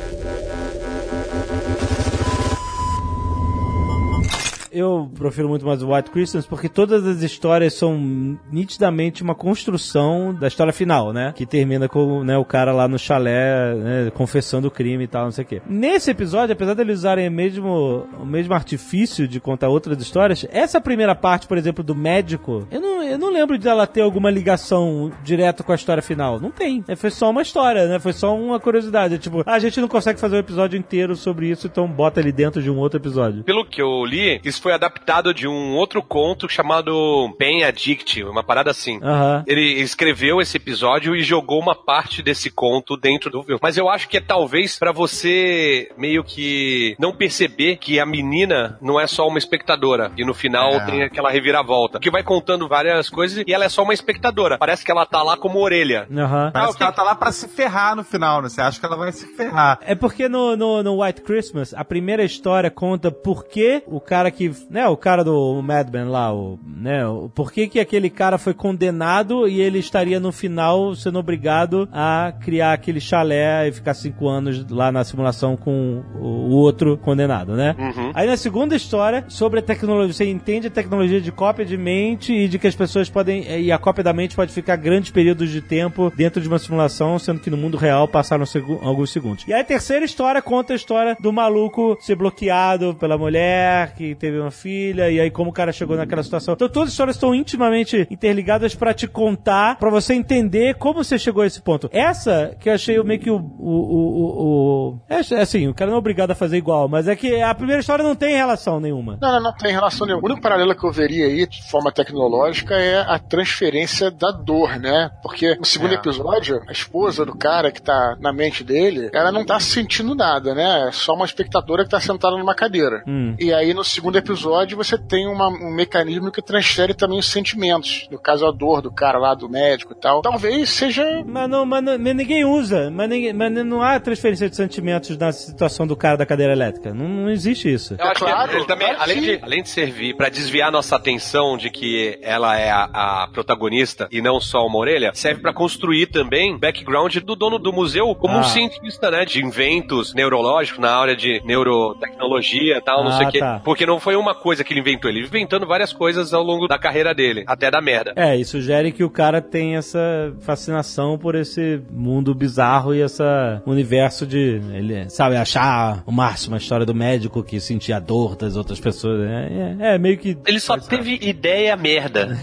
Eu 4.73 5.11
prefiro 5.16 5.49
muito 5.49 5.65
mais 5.65 5.82
o 5.82 5.95
White 5.95 6.11
Christmas 6.11 6.47
porque 6.47 6.69
todas 6.69 7.07
as 7.07 7.23
histórias 7.23 7.74
são 7.74 8.39
nitidamente 8.51 9.23
uma 9.23 9.35
construção 9.35 10.35
da 10.35 10.49
história 10.49 10.73
final, 10.73 11.12
né? 11.12 11.32
Que 11.35 11.47
termina 11.47 11.89
com 11.89 12.23
né, 12.24 12.36
o 12.36 12.45
cara 12.45 12.73
lá 12.73 12.86
no 12.89 12.99
chalé, 12.99 13.74
né, 13.74 14.12
confessando 14.15 14.69
o 14.69 14.70
crime 14.70 15.05
e 15.05 15.07
tal, 15.07 15.24
não 15.24 15.32
sei 15.32 15.45
o 15.45 15.47
quê. 15.47 15.62
Nesse 15.69 16.11
episódio, 16.11 16.53
apesar 16.53 16.74
de 16.74 16.82
eles 16.82 16.99
usarem 16.99 17.28
o 17.28 17.32
mesmo, 17.32 18.07
o 18.20 18.27
mesmo 18.27 18.55
artifício 18.55 19.27
de 19.27 19.40
contar 19.40 19.69
outras 19.69 20.01
histórias, 20.01 20.47
essa 20.51 20.81
primeira 20.81 21.15
parte, 21.15 21.47
por 21.47 21.57
exemplo, 21.57 21.82
do 21.82 21.95
médico, 21.95 22.66
eu 22.70 22.81
não, 22.81 23.03
eu 23.03 23.19
não 23.19 23.31
lembro 23.31 23.59
de 23.59 23.69
ela 23.69 23.86
ter 23.86 24.03
alguma 24.03 24.31
ligação 24.31 25.11
direta 25.23 25.62
com 25.62 25.73
a 25.73 25.74
história 25.74 26.03
final. 26.03 26.40
Não 26.40 26.51
tem. 26.51 26.85
É, 26.89 26.97
Foi 26.97 27.11
só 27.11 27.31
uma 27.31 27.43
história, 27.43 27.86
né? 27.86 27.99
Foi 27.99 28.12
só 28.12 28.35
uma 28.35 28.61
curiosidade. 28.61 29.15
É 29.15 29.19
tipo, 29.19 29.43
a 29.47 29.59
gente 29.59 29.81
não 29.81 29.89
consegue 29.89 30.20
fazer 30.20 30.36
um 30.36 30.40
episódio 30.40 30.78
inteiro 30.78 31.15
sobre 31.16 31.49
isso, 31.49 31.66
então 31.66 31.86
bota 31.86 32.20
ele 32.20 32.32
dentro 32.32 32.62
de 32.62 32.70
um 32.70 32.78
outro 32.78 32.99
episódio. 32.99 33.45
Pelo 33.45 33.65
que 33.65 33.81
eu 33.81 34.05
li, 34.05 34.40
isso 34.45 34.57
foi 34.60 34.72
adaptado 34.72 35.32
de 35.35 35.47
um 35.47 35.74
outro 35.76 36.02
conto 36.02 36.48
chamado 36.48 37.35
Ben 37.39 37.64
Addict, 37.64 38.22
uma 38.24 38.43
parada 38.43 38.70
assim. 38.70 38.98
Aham. 39.02 39.44
Ele 39.47 39.62
escreveu 39.80 40.40
esse 40.40 40.56
episódio 40.56 41.14
e 41.16 41.22
jogou 41.22 41.60
uma 41.60 41.74
parte 41.74 42.22
desse 42.22 42.51
conto 42.51 42.97
dentro 42.97 43.30
do 43.30 43.43
filme. 43.43 43.60
Mas 43.62 43.76
eu 43.76 43.89
acho 43.89 44.09
que 44.09 44.16
é 44.16 44.20
talvez 44.20 44.78
pra 44.78 44.93
você 44.93 45.90
meio 45.97 46.22
que 46.24 46.94
não 46.98 47.12
perceber 47.12 47.76
que 47.76 47.98
a 48.01 48.06
menina 48.06 48.78
não 48.80 48.98
é 49.01 49.06
só 49.06 49.26
uma 49.26 49.39
espectadora. 49.39 50.12
E 50.16 50.24
no 50.24 50.35
final 50.35 50.72
É. 50.74 50.80
tem 50.86 51.02
aquela 51.02 51.30
reviravolta. 51.30 51.98
Que 51.98 52.10
vai 52.10 52.22
contando 52.22 52.68
várias 52.68 53.09
coisas 53.09 53.44
e 53.47 53.52
ela 53.52 53.64
é 53.64 53.68
só 53.68 53.82
uma 53.82 53.94
espectadora. 53.94 54.59
Parece 54.59 54.85
que 54.85 54.90
ela 54.90 55.06
tá 55.06 55.22
lá 55.22 55.36
como 55.36 55.59
orelha. 55.60 56.06
Aham. 56.10 56.51
Parece 56.52 56.70
Ah, 56.70 56.74
o 56.74 56.76
que 56.76 56.82
ela 56.82 56.93
tá 56.93 57.02
lá 57.02 57.14
pra 57.14 57.32
se 57.32 57.48
ferrar 57.48 57.97
no 57.97 58.05
final, 58.05 58.43
né? 58.43 58.48
Você 58.48 58.60
acha 58.60 58.78
que 58.80 58.86
ela 58.86 58.97
vai 58.97 59.12
se 59.12 59.26
ferrar. 59.36 59.78
É 59.82 59.94
porque 59.94 60.28
no, 60.28 60.56
no, 60.56 60.82
no 60.82 61.02
White 61.02 61.22
Christmas, 61.22 61.74
a 61.74 61.85
primeira 61.85 62.24
história 62.24 62.70
conta 62.70 63.10
por 63.10 63.44
que 63.47 63.82
o 63.86 64.01
cara 64.01 64.30
que, 64.30 64.48
né, 64.70 64.87
o 64.89 64.97
cara 64.97 65.23
do 65.25 65.61
Mad 65.62 65.89
Men 65.91 66.07
lá, 66.07 66.33
o, 66.35 66.59
né, 66.66 67.07
o, 67.07 67.29
por 67.29 67.53
que 67.53 67.69
que 67.69 67.81
aquele 67.81 68.11
cara 68.11 68.39
foi 68.39 68.55
condenado 68.55 69.47
e 69.49 69.61
ele 69.61 69.79
estaria 69.79 70.19
no 70.20 70.33
final 70.33 70.95
sendo 70.95 71.19
obrigado 71.19 71.89
a 71.93 72.33
criar 72.41 72.73
aquele 72.73 73.01
chalé 73.01 73.69
e 73.69 73.73
ficar 73.73 73.95
cinco 73.95 74.29
anos 74.29 74.66
lá 74.70 74.91
na 74.93 75.05
simulação 75.05 75.57
com 75.57 76.03
o, 76.20 76.27
o 76.27 76.51
outro 76.57 76.97
condenado, 76.99 77.55
né? 77.55 77.75
Aí 78.15 78.27
na 78.27 78.37
segunda 78.37 78.75
história, 78.77 79.25
sobre 79.29 79.61
a 79.61 79.62
tecnologia, 79.62 80.12
você 80.12 80.25
entende 80.31 80.66
a 80.69 80.70
tecnologia 80.70 81.20
de 81.20 81.31
cópia 81.33 81.65
de 81.65 81.77
mente 81.77 82.33
e 82.33 82.49
de 82.49 82.59
que 82.59 82.66
as 82.66 82.75
pessoas 82.75 83.09
podem, 83.11 83.45
e 83.61 83.70
a 83.73 83.79
cópia 83.79 84.05
da 84.05 84.12
mente 84.12 84.35
pode 84.37 84.53
ficar 84.53 84.77
grandes 84.77 85.11
períodos 85.11 85.51
de 85.51 85.61
tempo 85.61 86.12
dentro 86.16 86.41
de 86.41 86.49
uma 86.49 86.59
simulação, 86.59 87.19
sendo 87.19 87.41
que 87.41 87.51
no 87.51 87.57
mundo 87.57 87.77
real 87.77 88.07
passaram 88.09 88.47
segu- 88.47 88.79
alguns 88.83 89.11
segundos. 89.11 89.45
E 89.47 89.53
aí 89.53 89.61
a 89.61 89.65
terceira 89.65 90.05
história 90.05 90.41
conta 90.41 90.73
a 90.73 90.77
história 90.77 91.16
do 91.20 91.33
maluco 91.33 91.97
ser 92.01 92.16
bloqueado 92.16 92.95
pela 92.95 93.19
mulher, 93.19 93.95
que 93.95 94.15
teve 94.15 94.38
uma 94.40 94.51
filha, 94.51 95.10
e 95.10 95.20
aí 95.20 95.31
como 95.31 95.51
o 95.51 95.52
cara 95.52 95.73
chegou 95.73 95.97
naquela 95.97 96.23
situação. 96.23 96.55
Então 96.55 96.69
todas 96.69 96.89
as 96.89 96.93
histórias 96.94 97.16
estão 97.16 97.35
intimamente 97.35 98.06
interligadas 98.10 98.74
pra 98.74 98.93
te 98.94 99.06
contar, 99.06 99.77
pra 99.78 99.90
você 99.90 100.15
entender 100.15 100.74
como 100.77 101.02
você 101.05 101.19
chegou 101.19 101.43
a 101.43 101.47
esse 101.47 101.60
ponto. 101.62 101.89
Essa 101.93 102.56
que 102.60 102.69
eu 102.69 102.74
achei 102.74 103.02
meio 103.02 103.20
que 103.20 103.31
o. 103.31 103.36
o, 103.36 103.40
o, 103.40 103.98
o, 104.19 104.89
o- 104.94 105.01
é 105.09 105.40
assim, 105.40 105.66
o 105.69 105.74
cara 105.74 105.90
não 105.90 105.97
é 105.97 105.98
obrigado 105.98 106.31
a 106.31 106.35
fazer 106.35 106.56
igual, 106.56 106.89
mas 106.89 107.09
é 107.09 107.16
que 107.16 107.40
a 107.40 107.55
primeira 107.55 107.81
história 107.81 108.05
não 108.05 108.15
tem 108.15 108.36
relação 108.36 108.81
nenhuma. 108.81 109.19
Não, 109.20 109.32
não, 109.32 109.40
não 109.43 109.52
tem 109.55 109.73
relação 109.73 110.06
nenhuma. 110.06 110.23
O 110.23 110.27
único 110.27 110.40
paralelo 110.43 110.74
que 110.74 110.85
eu 110.85 110.93
veria 110.93 111.27
aí, 111.27 111.47
de 111.47 111.69
forma 111.70 111.90
tecnológica, 111.93 112.74
é 112.74 113.01
a 113.01 113.19
transferência 113.19 114.10
da 114.10 114.31
dor, 114.31 114.78
né? 114.78 115.10
Porque 115.23 115.55
no 115.56 115.65
segundo 115.65 115.93
É. 115.93 115.97
episódio, 115.97 116.60
a 116.69 116.73
esposa 116.73 117.24
do 117.24 117.36
cara 117.36 117.70
que 117.73 117.81
tá 117.82 118.16
na 118.20 118.32
mente 118.32 118.62
dele, 118.65 119.10
ela 119.12 119.32
não 119.32 119.44
tá 119.44 119.59
sentindo 119.60 120.15
nada, 120.15 120.55
né? 120.55 120.89
É 120.89 120.93
só 120.93 121.15
uma 121.15 121.24
espectadora 121.24 121.85
que 121.85 121.90
tá 121.90 122.01
sentada 122.01 122.36
numa 122.36 122.55
cadeira. 122.55 123.02
Hum. 123.06 123.35
E 123.39 123.52
aí, 123.52 123.73
no 123.74 123.85
segundo 123.85 124.16
episódio, 124.16 124.28
você 124.75 124.97
tem 124.99 125.27
uma- 125.27 125.49
um 125.49 125.71
mecanismo 125.75 126.31
que 126.31 126.43
transfere 126.43 126.95
também 126.95 127.19
os 127.19 127.27
sentimentos. 127.27 128.07
No 128.11 128.19
caso, 128.19 128.47
a 128.47 128.51
dor 128.51 128.83
do 128.83 128.91
cara 128.93 129.19
lá, 129.19 129.35
do 129.35 129.49
médico 129.49 129.93
e 129.93 129.97
tal. 130.01 130.23
Talvez 130.23 130.71
seja 130.71 131.05
Mas, 131.27 131.49
não, 131.49 131.65
mas, 131.67 131.83
não- 131.83 131.99
mas 131.99 132.15
ninguém 132.17 132.45
usa. 132.45 132.91
Mas, 132.91 133.09
ninguém, 133.09 133.33
mas 133.33 133.53
não 133.53 133.83
há 133.83 133.99
transferência 134.01 134.49
de 134.49 134.57
sentimentos 134.57 135.17
na 135.17 135.33
situação 135.33 135.87
do 135.87 135.97
cara 135.97 136.17
da 136.17 136.27
cadeira 136.27 136.53
elétrica. 136.53 136.93
Não, 136.95 137.09
não 137.09 137.31
existe 137.31 137.73
isso. 137.73 137.95
Eu 137.99 138.07
acho 138.07 138.21
claro, 138.25 138.51
que 138.51 138.57
ele 138.57 138.65
também, 138.67 138.89
claro 138.89 139.03
além, 139.03 139.21
de, 139.21 139.39
além 139.43 139.63
de 139.63 139.69
servir 139.69 140.15
pra 140.17 140.29
desviar 140.29 140.71
nossa 140.71 140.97
atenção 140.97 141.57
de 141.57 141.71
que 141.71 142.19
ela 142.23 142.57
é 142.59 142.71
a, 142.71 142.85
a 143.25 143.29
protagonista 143.33 144.09
e 144.11 144.21
não 144.21 144.41
só 144.41 144.67
uma 144.67 144.79
orelha, 144.79 145.11
serve 145.15 145.41
pra 145.41 145.53
construir 145.53 146.07
também 146.07 146.57
background 146.59 147.17
do 147.19 147.35
dono 147.37 147.59
do 147.59 147.73
museu 147.73 148.15
como 148.15 148.35
Ah. 148.37 148.41
um 148.41 148.45
cientista, 148.45 149.11
né, 149.11 149.25
de 149.25 149.43
inventos 149.45 150.15
neurológicos 150.15 150.81
na 150.81 150.97
área 150.97 151.17
de 151.17 151.41
neurotecnologia 151.45 152.77
e 152.79 152.81
tal, 152.81 153.03
não 153.05 153.11
Ah, 153.13 153.17
sei 153.19 153.27
o 153.27 153.31
quê. 153.31 153.39
tá. 153.39 153.61
Porque 153.65 153.87
não 153.87 153.99
foi 154.01 154.17
uma 154.20 154.35
coisa 154.35 154.65
que 154.65 154.73
ele 154.73 154.81
inventou, 154.81 155.11
ele 155.11 155.20
inventando 155.24 155.66
várias 155.66 155.93
coisas 155.93 156.32
ao 156.32 156.43
longo 156.43 156.66
da 156.66 156.78
carreira 156.78 157.15
dele, 157.15 157.45
até 157.47 157.70
da 157.70 157.81
merda. 157.81 158.12
É, 158.16 158.36
e 158.36 158.45
sugere 158.45 158.93
que 158.93 159.05
o 159.05 159.11
cara 159.11 159.40
tem 159.40 159.77
essa 159.77 159.99
fascinação 160.40 161.19
por 161.19 161.35
esse 161.35 161.81
mundo 161.90 162.35
bizarro 162.35 162.95
e 162.95 163.01
esse 163.03 163.23
universo 163.66 164.27
de, 164.27 164.61
ele, 164.73 165.09
sabe, 165.11 165.36
achar 165.36 166.03
o 166.07 166.12
máximo 166.12 166.55
a 166.55 166.59
história 166.59 166.86
do 166.86 166.95
médico 166.95 167.43
que 167.43 167.61
sentia 167.61 167.97
a 167.97 168.01
dor 168.01 168.36
das 168.36 168.57
outras 168.57 168.81
pessoas. 168.81 169.20
É, 169.28 169.77
é- 169.81 169.95
é 169.95 169.99
meio 169.99 170.16
que. 170.19 170.36
Ele 170.47 170.61
só 170.61 170.77
teve 170.78 171.19
ideia 171.23 171.77
merda. 171.77 172.36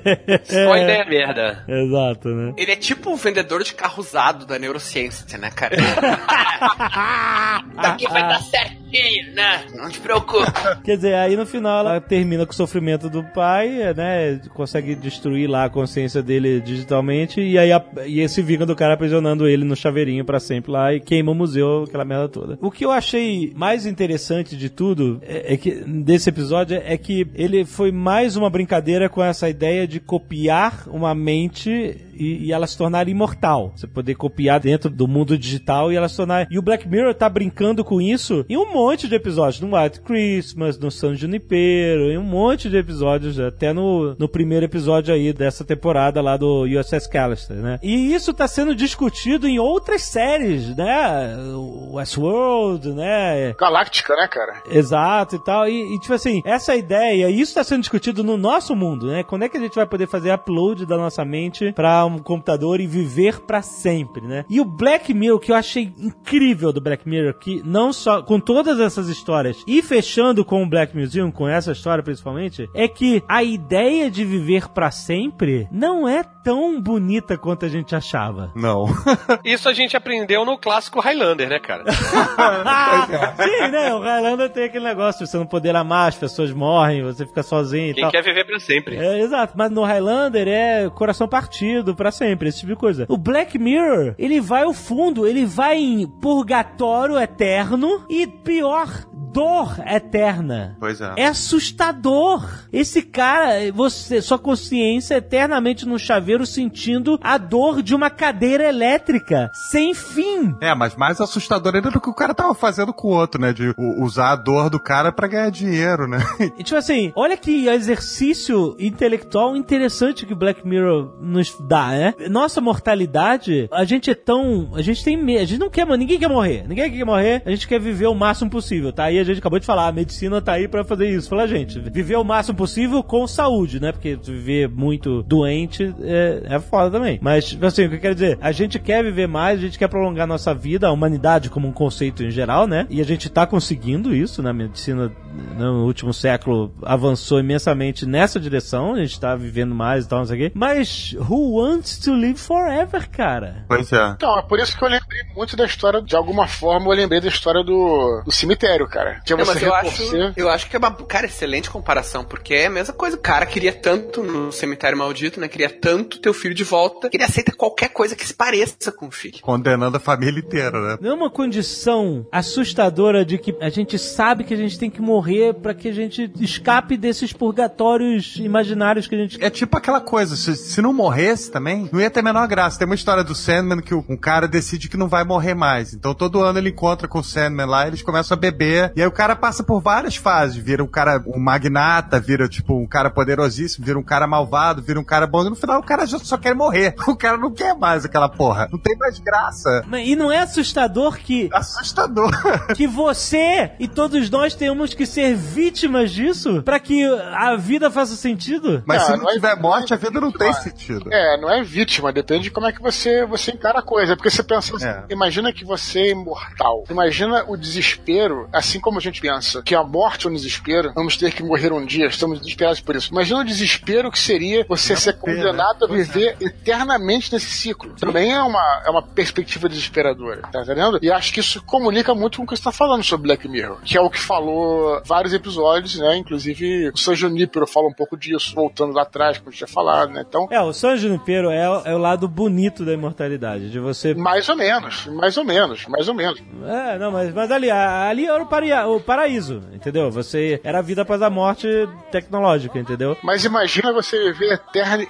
só 0.44 0.76
ideia 0.76 1.04
merda. 1.04 1.64
Exato, 1.68 2.28
né? 2.28 2.54
Ele 2.56 2.72
é 2.72 2.76
tipo 2.76 3.10
um 3.10 3.16
vendedor 3.16 3.62
de 3.62 3.74
carro 3.74 4.00
usado 4.00 4.46
da 4.46 4.58
neurociência, 4.58 5.38
né, 5.38 5.50
cara? 5.50 5.76
Daqui 7.80 8.06
vai 8.08 8.22
dar 8.28 8.42
certinho, 8.42 9.34
né? 9.34 9.64
Não 9.74 9.88
te 9.88 10.00
preocupa. 10.00 10.80
Quer 10.84 10.96
dizer, 10.96 11.14
aí 11.22 11.36
no 11.36 11.46
final 11.46 11.80
ela 11.80 12.00
termina 12.00 12.44
com 12.44 12.52
o 12.52 12.54
sofrimento 12.54 13.08
do 13.08 13.22
pai, 13.22 13.92
né? 13.94 14.40
Consegue 14.54 14.94
destruir 14.94 15.48
lá 15.48 15.64
a 15.64 15.70
consciência 15.70 16.22
dele 16.22 16.60
digitalmente 16.60 17.40
e 17.40 17.58
aí 17.58 17.72
a, 17.72 17.82
e 18.06 18.20
esse 18.20 18.42
vinga 18.42 18.66
do 18.66 18.76
cara 18.76 18.94
aprisionando 18.94 19.48
ele 19.48 19.64
no 19.64 19.76
chaveirinho 19.76 20.24
pra 20.24 20.40
sempre 20.40 20.70
lá 20.70 20.92
e 20.94 21.00
queima 21.00 21.32
o 21.32 21.34
museu, 21.34 21.84
aquela 21.84 22.04
merda 22.04 22.28
toda. 22.28 22.58
O 22.60 22.70
que 22.70 22.84
eu 22.84 22.90
achei 22.90 23.52
mais 23.54 23.86
interessante 23.86 24.56
de 24.56 24.68
tudo 24.68 25.20
é, 25.22 25.54
é 25.54 25.56
que 25.56 25.70
desse 25.86 26.28
episódio 26.28 26.80
é 26.84 26.96
que 26.96 27.26
ele 27.34 27.64
foi 27.64 27.90
mais 27.90 28.36
uma 28.36 28.50
brincadeira 28.50 29.08
com 29.08 29.22
essa 29.22 29.48
ideia 29.48 29.86
de 29.86 30.00
copiar 30.00 30.88
uma 30.88 31.14
mente 31.14 31.96
e, 32.22 32.46
e 32.46 32.52
ela 32.52 32.66
se 32.66 32.78
tornar 32.78 33.08
imortal. 33.08 33.72
Você 33.74 33.86
poder 33.86 34.14
copiar 34.14 34.60
dentro 34.60 34.88
do 34.88 35.08
mundo 35.08 35.36
digital 35.36 35.92
e 35.92 35.96
ela 35.96 36.08
se 36.08 36.16
tornar. 36.16 36.46
E 36.50 36.58
o 36.58 36.62
Black 36.62 36.88
Mirror 36.88 37.14
tá 37.14 37.28
brincando 37.28 37.84
com 37.84 38.00
isso 38.00 38.44
em 38.48 38.56
um 38.56 38.72
monte 38.72 39.08
de 39.08 39.14
episódios. 39.14 39.60
No 39.60 39.76
White 39.76 40.00
Christmas, 40.00 40.78
no 40.78 40.90
San 40.90 41.14
Junipero, 41.14 42.10
em 42.10 42.18
um 42.18 42.22
monte 42.22 42.68
de 42.68 42.76
episódios, 42.76 43.40
até 43.40 43.72
no, 43.72 44.14
no 44.18 44.28
primeiro 44.28 44.66
episódio 44.66 45.12
aí 45.12 45.32
dessa 45.32 45.64
temporada 45.64 46.20
lá 46.20 46.36
do 46.36 46.64
USS 46.64 47.06
Callister, 47.08 47.56
né? 47.56 47.78
E 47.82 48.14
isso 48.14 48.32
tá 48.32 48.46
sendo 48.46 48.74
discutido 48.74 49.48
em 49.48 49.58
outras 49.58 50.02
séries, 50.02 50.76
né? 50.76 51.36
O 51.54 51.94
Westworld, 51.94 52.92
né? 52.92 53.54
Galáctica, 53.58 54.14
né, 54.14 54.28
cara? 54.28 54.62
Exato 54.70 55.36
e 55.36 55.44
tal. 55.44 55.68
E, 55.68 55.94
e, 55.94 56.00
tipo 56.00 56.14
assim, 56.14 56.42
essa 56.44 56.76
ideia, 56.76 57.28
isso 57.30 57.50
está 57.50 57.64
sendo 57.64 57.80
discutido 57.80 58.22
no 58.22 58.36
nosso 58.36 58.76
mundo, 58.76 59.06
né? 59.06 59.22
Quando 59.22 59.42
é 59.44 59.48
que 59.48 59.56
a 59.56 59.60
gente 59.60 59.74
vai 59.74 59.86
poder 59.86 60.06
fazer 60.06 60.32
upload 60.32 60.86
da 60.86 60.96
nossa 60.96 61.24
mente 61.24 61.72
para 61.72 62.04
um 62.12 62.18
computador 62.18 62.80
e 62.80 62.86
viver 62.86 63.40
para 63.40 63.62
sempre, 63.62 64.22
né? 64.26 64.44
E 64.48 64.60
o 64.60 64.64
Black 64.64 65.12
Mirror, 65.12 65.38
que 65.38 65.52
eu 65.52 65.56
achei 65.56 65.92
incrível 65.98 66.72
do 66.72 66.80
Black 66.80 67.08
Mirror, 67.08 67.34
que 67.38 67.62
não 67.64 67.92
só 67.92 68.22
com 68.22 68.38
todas 68.40 68.78
essas 68.80 69.08
histórias 69.08 69.62
e 69.66 69.82
fechando 69.82 70.44
com 70.44 70.62
o 70.62 70.68
Black 70.68 70.96
Museum, 70.96 71.30
com 71.30 71.48
essa 71.48 71.72
história 71.72 72.02
principalmente, 72.02 72.68
é 72.74 72.86
que 72.88 73.22
a 73.28 73.42
ideia 73.42 74.10
de 74.10 74.24
viver 74.24 74.68
para 74.68 74.90
sempre 74.90 75.68
não 75.70 76.08
é 76.08 76.22
tão 76.44 76.80
bonita 76.80 77.36
quanto 77.38 77.64
a 77.64 77.68
gente 77.68 77.94
achava. 77.94 78.50
Não. 78.54 78.86
Isso 79.44 79.68
a 79.68 79.72
gente 79.72 79.96
aprendeu 79.96 80.44
no 80.44 80.58
clássico 80.58 81.00
Highlander, 81.00 81.48
né, 81.48 81.58
cara? 81.60 81.84
Sim, 81.92 83.68
né? 83.70 83.94
O 83.94 84.00
Highlander 84.00 84.50
tem 84.50 84.64
aquele 84.64 84.84
negócio 84.84 85.24
de 85.24 85.30
você 85.30 85.36
não 85.36 85.46
poder 85.46 85.74
amar, 85.76 86.08
as 86.08 86.16
pessoas 86.16 86.52
morrem, 86.52 87.02
você 87.02 87.26
fica 87.26 87.42
sozinho 87.42 87.90
e 87.90 87.94
Quem 87.94 88.02
tal. 88.02 88.10
quer 88.10 88.22
viver 88.22 88.44
pra 88.44 88.58
sempre. 88.58 88.96
É, 88.96 89.20
exato. 89.20 89.54
Mas 89.56 89.70
no 89.70 89.82
Highlander 89.84 90.48
é 90.48 90.90
coração 90.90 91.28
partido 91.28 91.91
pra 91.94 92.10
sempre, 92.10 92.48
esse 92.48 92.60
tipo 92.60 92.72
de 92.72 92.78
coisa. 92.78 93.06
O 93.08 93.16
Black 93.16 93.58
Mirror, 93.58 94.14
ele 94.18 94.40
vai 94.40 94.64
ao 94.64 94.72
fundo, 94.72 95.26
ele 95.26 95.44
vai 95.44 95.78
em 95.78 96.06
purgatório 96.06 97.18
eterno 97.18 98.04
e 98.08 98.26
pior, 98.26 98.88
dor 99.32 99.76
eterna. 99.86 100.76
Pois 100.78 101.00
é. 101.00 101.14
É 101.16 101.26
assustador. 101.26 102.46
Esse 102.72 103.02
cara, 103.02 103.72
você, 103.72 104.20
sua 104.20 104.38
consciência 104.38 105.16
eternamente 105.16 105.86
no 105.86 105.98
chaveiro 105.98 106.44
sentindo 106.44 107.18
a 107.22 107.38
dor 107.38 107.82
de 107.82 107.94
uma 107.94 108.10
cadeira 108.10 108.64
elétrica 108.64 109.50
sem 109.70 109.94
fim. 109.94 110.54
É, 110.60 110.74
mas 110.74 110.94
mais 110.94 111.20
assustador 111.20 111.74
ainda 111.74 111.90
do 111.90 112.00
que 112.00 112.10
o 112.10 112.14
cara 112.14 112.34
tava 112.34 112.54
fazendo 112.54 112.92
com 112.92 113.08
o 113.08 113.12
outro, 113.12 113.40
né? 113.40 113.52
De 113.52 113.74
usar 113.98 114.32
a 114.32 114.36
dor 114.36 114.68
do 114.68 114.78
cara 114.78 115.10
pra 115.10 115.28
ganhar 115.28 115.50
dinheiro, 115.50 116.06
né? 116.06 116.18
E 116.58 116.62
tipo 116.62 116.78
assim, 116.78 117.12
olha 117.16 117.36
que 117.36 117.66
exercício 117.68 118.76
intelectual 118.78 119.56
interessante 119.56 120.26
que 120.26 120.34
Black 120.34 120.66
Mirror 120.66 121.14
nos 121.20 121.56
dá, 121.60 121.81
né? 121.90 122.14
Nossa 122.28 122.60
mortalidade, 122.60 123.68
a 123.70 123.84
gente 123.84 124.10
é 124.10 124.14
tão. 124.14 124.70
A 124.74 124.82
gente 124.82 125.04
tem 125.04 125.16
medo. 125.16 125.42
A 125.42 125.44
gente 125.44 125.60
não 125.60 125.70
quer. 125.70 125.86
Ninguém 125.86 126.18
quer 126.18 126.28
morrer. 126.28 126.64
Ninguém 126.66 126.90
quer 126.90 127.04
morrer. 127.04 127.42
A 127.44 127.50
gente 127.50 127.66
quer 127.66 127.80
viver 127.80 128.06
o 128.06 128.14
máximo 128.14 128.50
possível, 128.50 128.92
tá? 128.92 129.10
E 129.10 129.18
a 129.18 129.24
gente 129.24 129.38
acabou 129.38 129.58
de 129.58 129.66
falar, 129.66 129.88
a 129.88 129.92
medicina 129.92 130.40
tá 130.40 130.52
aí 130.52 130.68
pra 130.68 130.84
fazer 130.84 131.08
isso. 131.08 131.28
Fala, 131.28 131.46
gente, 131.46 131.78
viver 131.78 132.16
o 132.16 132.24
máximo 132.24 132.56
possível 132.56 133.02
com 133.02 133.26
saúde, 133.26 133.80
né? 133.80 133.92
Porque 133.92 134.16
viver 134.16 134.68
muito 134.68 135.22
doente 135.22 135.94
é, 136.00 136.42
é 136.44 136.60
foda 136.60 136.90
também. 136.90 137.18
Mas, 137.20 137.56
assim, 137.60 137.86
o 137.86 137.90
que 137.90 137.96
eu 137.96 138.00
quero 138.00 138.14
dizer? 138.14 138.38
A 138.40 138.52
gente 138.52 138.78
quer 138.78 139.02
viver 139.02 139.26
mais, 139.26 139.58
a 139.58 139.62
gente 139.62 139.78
quer 139.78 139.88
prolongar 139.88 140.26
nossa 140.26 140.54
vida, 140.54 140.88
a 140.88 140.92
humanidade 140.92 141.50
como 141.50 141.68
um 141.68 141.72
conceito 141.72 142.22
em 142.22 142.30
geral, 142.30 142.66
né? 142.66 142.86
E 142.90 143.00
a 143.00 143.04
gente 143.04 143.28
tá 143.28 143.46
conseguindo 143.46 144.14
isso, 144.14 144.42
né? 144.42 144.50
A 144.50 144.54
medicina 144.54 145.12
no 145.56 145.84
último 145.84 146.12
século 146.12 146.72
avançou 146.82 147.40
imensamente 147.40 148.06
nessa 148.06 148.38
direção, 148.38 148.94
a 148.94 148.98
gente 148.98 149.18
tá 149.18 149.34
vivendo 149.34 149.74
mais 149.74 150.04
e 150.04 150.08
tal, 150.08 150.20
não 150.20 150.26
sei 150.26 150.36
o 150.36 150.40
quê. 150.40 150.52
Mas 150.54 151.14
who 151.14 151.58
wants 151.58 151.98
to 151.98 152.12
live 152.12 152.38
forever, 152.38 153.08
cara? 153.10 153.64
Pois 153.68 153.92
é. 153.92 154.10
Então, 154.10 154.38
é 154.38 154.42
por 154.42 154.58
isso 154.58 154.76
que 154.76 154.84
eu 154.84 154.88
lembrei 154.88 155.22
muito 155.34 155.56
da 155.56 155.64
história, 155.64 156.00
de 156.02 156.14
alguma 156.14 156.46
forma, 156.46 156.86
eu 156.86 156.96
lembrei 156.96 157.20
da 157.20 157.28
história 157.28 157.62
do, 157.62 158.22
do 158.24 158.32
cemitério, 158.32 158.86
cara. 158.88 159.20
Que 159.24 159.32
é 159.32 159.36
Não, 159.36 159.44
você 159.44 159.54
mas 159.54 159.62
eu 159.62 159.74
acho, 159.74 160.32
eu 160.36 160.48
acho 160.48 160.68
que 160.68 160.76
é 160.76 160.78
uma, 160.78 160.92
cara, 160.92 161.26
excelente 161.26 161.70
comparação, 161.70 162.24
porque 162.24 162.54
é 162.54 162.66
a 162.66 162.70
mesma 162.70 162.94
coisa. 162.94 163.16
O 163.16 163.20
cara 163.20 163.46
queria 163.46 163.72
tanto 163.72 164.22
no 164.22 164.52
cemitério 164.52 164.98
maldito, 164.98 165.40
né? 165.40 165.48
Queria 165.48 165.70
tanto 165.70 166.20
ter 166.20 166.28
o 166.28 166.34
filho 166.34 166.54
de 166.54 166.64
volta, 166.64 167.08
que 167.08 167.16
ele 167.16 167.24
aceita 167.24 167.52
qualquer 167.52 167.88
coisa 167.88 168.14
que 168.14 168.26
se 168.26 168.34
pareça 168.34 168.92
com 168.92 169.06
o 169.06 169.10
filho. 169.10 169.38
Condenando 169.40 169.96
a 169.96 170.00
família 170.00 170.40
inteira, 170.40 170.80
né? 170.80 170.98
Não 171.00 171.10
é 171.10 171.14
uma 171.14 171.30
condição 171.30 172.26
assustadora 172.30 173.24
de 173.24 173.38
que 173.38 173.56
a 173.60 173.68
gente 173.68 173.98
sabe 173.98 174.44
que 174.44 174.54
a 174.54 174.56
gente 174.56 174.78
tem 174.78 174.90
que 174.90 175.00
morrer 175.00 175.21
pra 175.60 175.74
que 175.74 175.88
a 175.88 175.92
gente 175.92 176.30
escape 176.40 176.96
desses 176.96 177.32
purgatórios 177.32 178.36
imaginários 178.36 179.06
que 179.06 179.14
a 179.14 179.18
gente 179.18 179.42
É 179.42 179.48
tipo 179.50 179.76
aquela 179.76 180.00
coisa, 180.00 180.36
se, 180.36 180.54
se 180.56 180.82
não 180.82 180.92
morresse 180.92 181.50
também, 181.50 181.88
não 181.92 182.00
ia 182.00 182.10
ter 182.10 182.20
a 182.20 182.22
menor 182.22 182.46
graça. 182.48 182.78
Tem 182.78 182.86
uma 182.86 182.94
história 182.94 183.22
do 183.24 183.34
Sandman 183.34 183.80
que 183.80 183.94
o- 183.94 184.04
um 184.08 184.16
cara 184.16 184.46
decide 184.48 184.88
que 184.88 184.96
não 184.96 185.08
vai 185.08 185.24
morrer 185.24 185.54
mais. 185.54 185.94
Então 185.94 186.14
todo 186.14 186.40
ano 186.42 186.58
ele 186.58 186.70
encontra 186.70 187.06
com 187.08 187.18
o 187.20 187.24
Sandman 187.24 187.66
lá, 187.66 187.86
eles 187.86 188.02
começam 188.02 188.36
a 188.36 188.40
beber. 188.40 188.92
E 188.96 189.00
aí 189.00 189.06
o 189.06 189.12
cara 189.12 189.36
passa 189.36 189.62
por 189.62 189.80
várias 189.80 190.16
fases. 190.16 190.56
Vira 190.56 190.82
um 190.82 190.86
cara, 190.88 191.22
um 191.26 191.38
magnata, 191.38 192.18
vira 192.20 192.48
tipo 192.48 192.74
um 192.74 192.86
cara 192.86 193.10
poderosíssimo, 193.10 193.84
vira 193.86 193.98
um 193.98 194.02
cara 194.02 194.26
malvado, 194.26 194.82
vira 194.82 194.98
um 195.00 195.04
cara 195.04 195.26
bom. 195.26 195.46
E 195.46 195.50
no 195.50 195.56
final 195.56 195.80
o 195.80 195.84
cara 195.84 196.06
já 196.06 196.18
só 196.18 196.36
quer 196.36 196.54
morrer. 196.54 196.94
O 197.12 197.16
cara 197.16 197.36
não 197.36 197.50
quer 197.52 197.74
mais 197.76 198.04
aquela 198.04 198.28
porra. 198.28 198.68
Não 198.72 198.78
tem 198.78 198.96
mais 198.96 199.18
graça. 199.18 199.84
Mas- 199.86 200.08
E 200.08 200.16
não 200.16 200.32
é 200.32 200.38
assustador 200.38 201.18
que, 201.18 201.48
Assustador. 201.52 202.30
que 202.74 202.86
você 202.86 203.72
e 203.78 203.86
todos 203.86 204.30
nós 204.30 204.54
temos 204.54 204.94
que 204.94 205.04
ser 205.12 205.34
vítimas 205.34 206.10
disso 206.10 206.62
pra 206.62 206.78
que 206.80 207.04
a 207.04 207.56
vida 207.56 207.90
faça 207.90 208.14
sentido? 208.16 208.82
Mas 208.86 209.02
Ah, 209.02 209.06
se 209.06 209.10
não 209.12 209.18
não 209.24 209.30
é- 209.30 209.34
tiver 209.34 209.56
morte, 209.56 209.94
a 209.94 209.96
vida 209.96 210.20
não 210.20 210.32
tem 210.32 210.52
sentido. 210.52 211.12
É, 211.12 211.36
não 211.40 211.50
é 211.50 211.62
vítima, 211.62 212.12
depende 212.12 212.44
de 212.44 212.50
como 212.50 212.66
é 212.66 212.72
que 212.72 212.80
você, 212.82 213.24
você 213.26 213.50
encara 213.52 213.78
a 213.80 213.82
coisa. 213.82 214.16
Porque 214.16 214.30
você 214.30 214.42
pensa 214.42 214.74
assim, 214.76 214.86
É. 214.86 215.04
imagina 215.10 215.52
que 215.52 215.64
você 215.64 216.00
é 216.00 216.10
imortal. 216.10 216.84
Imagina 216.90 217.44
o 217.48 217.56
desespero, 217.56 218.48
assim 218.52 218.80
como 218.80 218.98
a 218.98 219.00
gente 219.00 219.20
pensa 219.20 219.62
que 219.62 219.74
a 219.74 219.82
morte 219.82 220.26
é 220.26 220.30
um 220.30 220.34
desespero, 220.34 220.92
vamos 220.94 221.16
ter 221.16 221.32
que 221.32 221.42
morrer 221.42 221.72
um 221.72 221.84
dia, 221.84 222.06
estamos 222.06 222.38
desesperados 222.40 222.80
por 222.80 222.96
isso. 222.96 223.10
Imagina 223.12 223.40
o 223.40 223.44
desespero 223.44 224.10
que 224.10 224.18
seria 224.18 224.64
você 224.68 224.96
ser 224.96 225.14
pena, 225.14 225.36
condenado 225.36 225.84
a 225.84 225.88
pois 225.88 226.08
viver 226.08 226.36
eternamente 226.40 227.32
nesse 227.32 227.46
ciclo. 227.50 227.94
Também 227.98 228.32
é 228.32 228.42
uma, 228.42 228.82
é 228.86 228.90
uma 228.90 229.02
perspectiva 229.02 229.68
desesperadora, 229.68 230.42
tá 230.52 230.62
entendendo? 230.62 230.98
E 231.02 231.10
acho 231.10 231.32
que 231.32 231.40
isso 231.40 231.62
comunica 231.64 232.14
muito 232.14 232.38
com 232.38 232.44
o 232.44 232.46
que 232.46 232.56
você 232.56 232.62
tá 232.62 232.72
falando 232.72 233.02
sobre 233.02 233.26
Black 233.28 233.48
Mirror, 233.48 233.78
que 233.84 233.96
é 233.96 234.00
o 234.00 234.08
que 234.10 234.18
falou 234.18 235.01
vários 235.04 235.32
episódios, 235.34 235.98
né? 235.98 236.16
Inclusive 236.16 236.90
o 236.90 236.96
San 236.98 237.14
Junipero 237.14 237.66
fala 237.66 237.86
um 237.88 237.92
pouco 237.92 238.16
disso, 238.16 238.54
voltando 238.54 238.94
lá 238.94 239.02
atrás, 239.02 239.38
como 239.38 239.50
eu 239.50 239.54
tinha 239.54 239.66
falado, 239.68 240.10
né? 240.12 240.24
Então, 240.28 240.48
É, 240.50 240.60
o 240.60 240.72
San 240.72 240.96
Junipero 240.96 241.50
é, 241.50 241.68
o- 241.68 241.82
é 241.86 241.94
o 241.94 241.98
lado 241.98 242.28
bonito 242.28 242.84
da 242.84 242.92
imortalidade, 242.92 243.70
de 243.70 243.78
você... 243.78 244.14
mais 244.14 244.48
ou 244.48 244.56
menos, 244.56 245.06
mais 245.06 245.36
ou 245.36 245.44
menos, 245.44 245.86
mais 245.86 246.08
ou 246.08 246.14
menos. 246.14 246.42
É, 246.66 246.98
não, 246.98 247.10
mas, 247.10 247.32
mas 247.34 247.50
ali, 247.50 247.70
a- 247.70 248.08
ali 248.08 248.26
era 248.26 248.42
o, 248.42 248.46
paria- 248.46 248.86
o 248.86 249.00
paraíso, 249.00 249.62
entendeu? 249.72 250.10
Você 250.10 250.60
era 250.64 250.78
a 250.78 250.82
vida 250.82 251.02
após 251.02 251.20
a 251.22 251.30
morte 251.30 251.66
tecnológica, 252.10 252.78
entendeu? 252.78 253.16
Mas 253.22 253.44
imagina 253.44 253.92
você 253.92 254.32
viver 254.32 254.60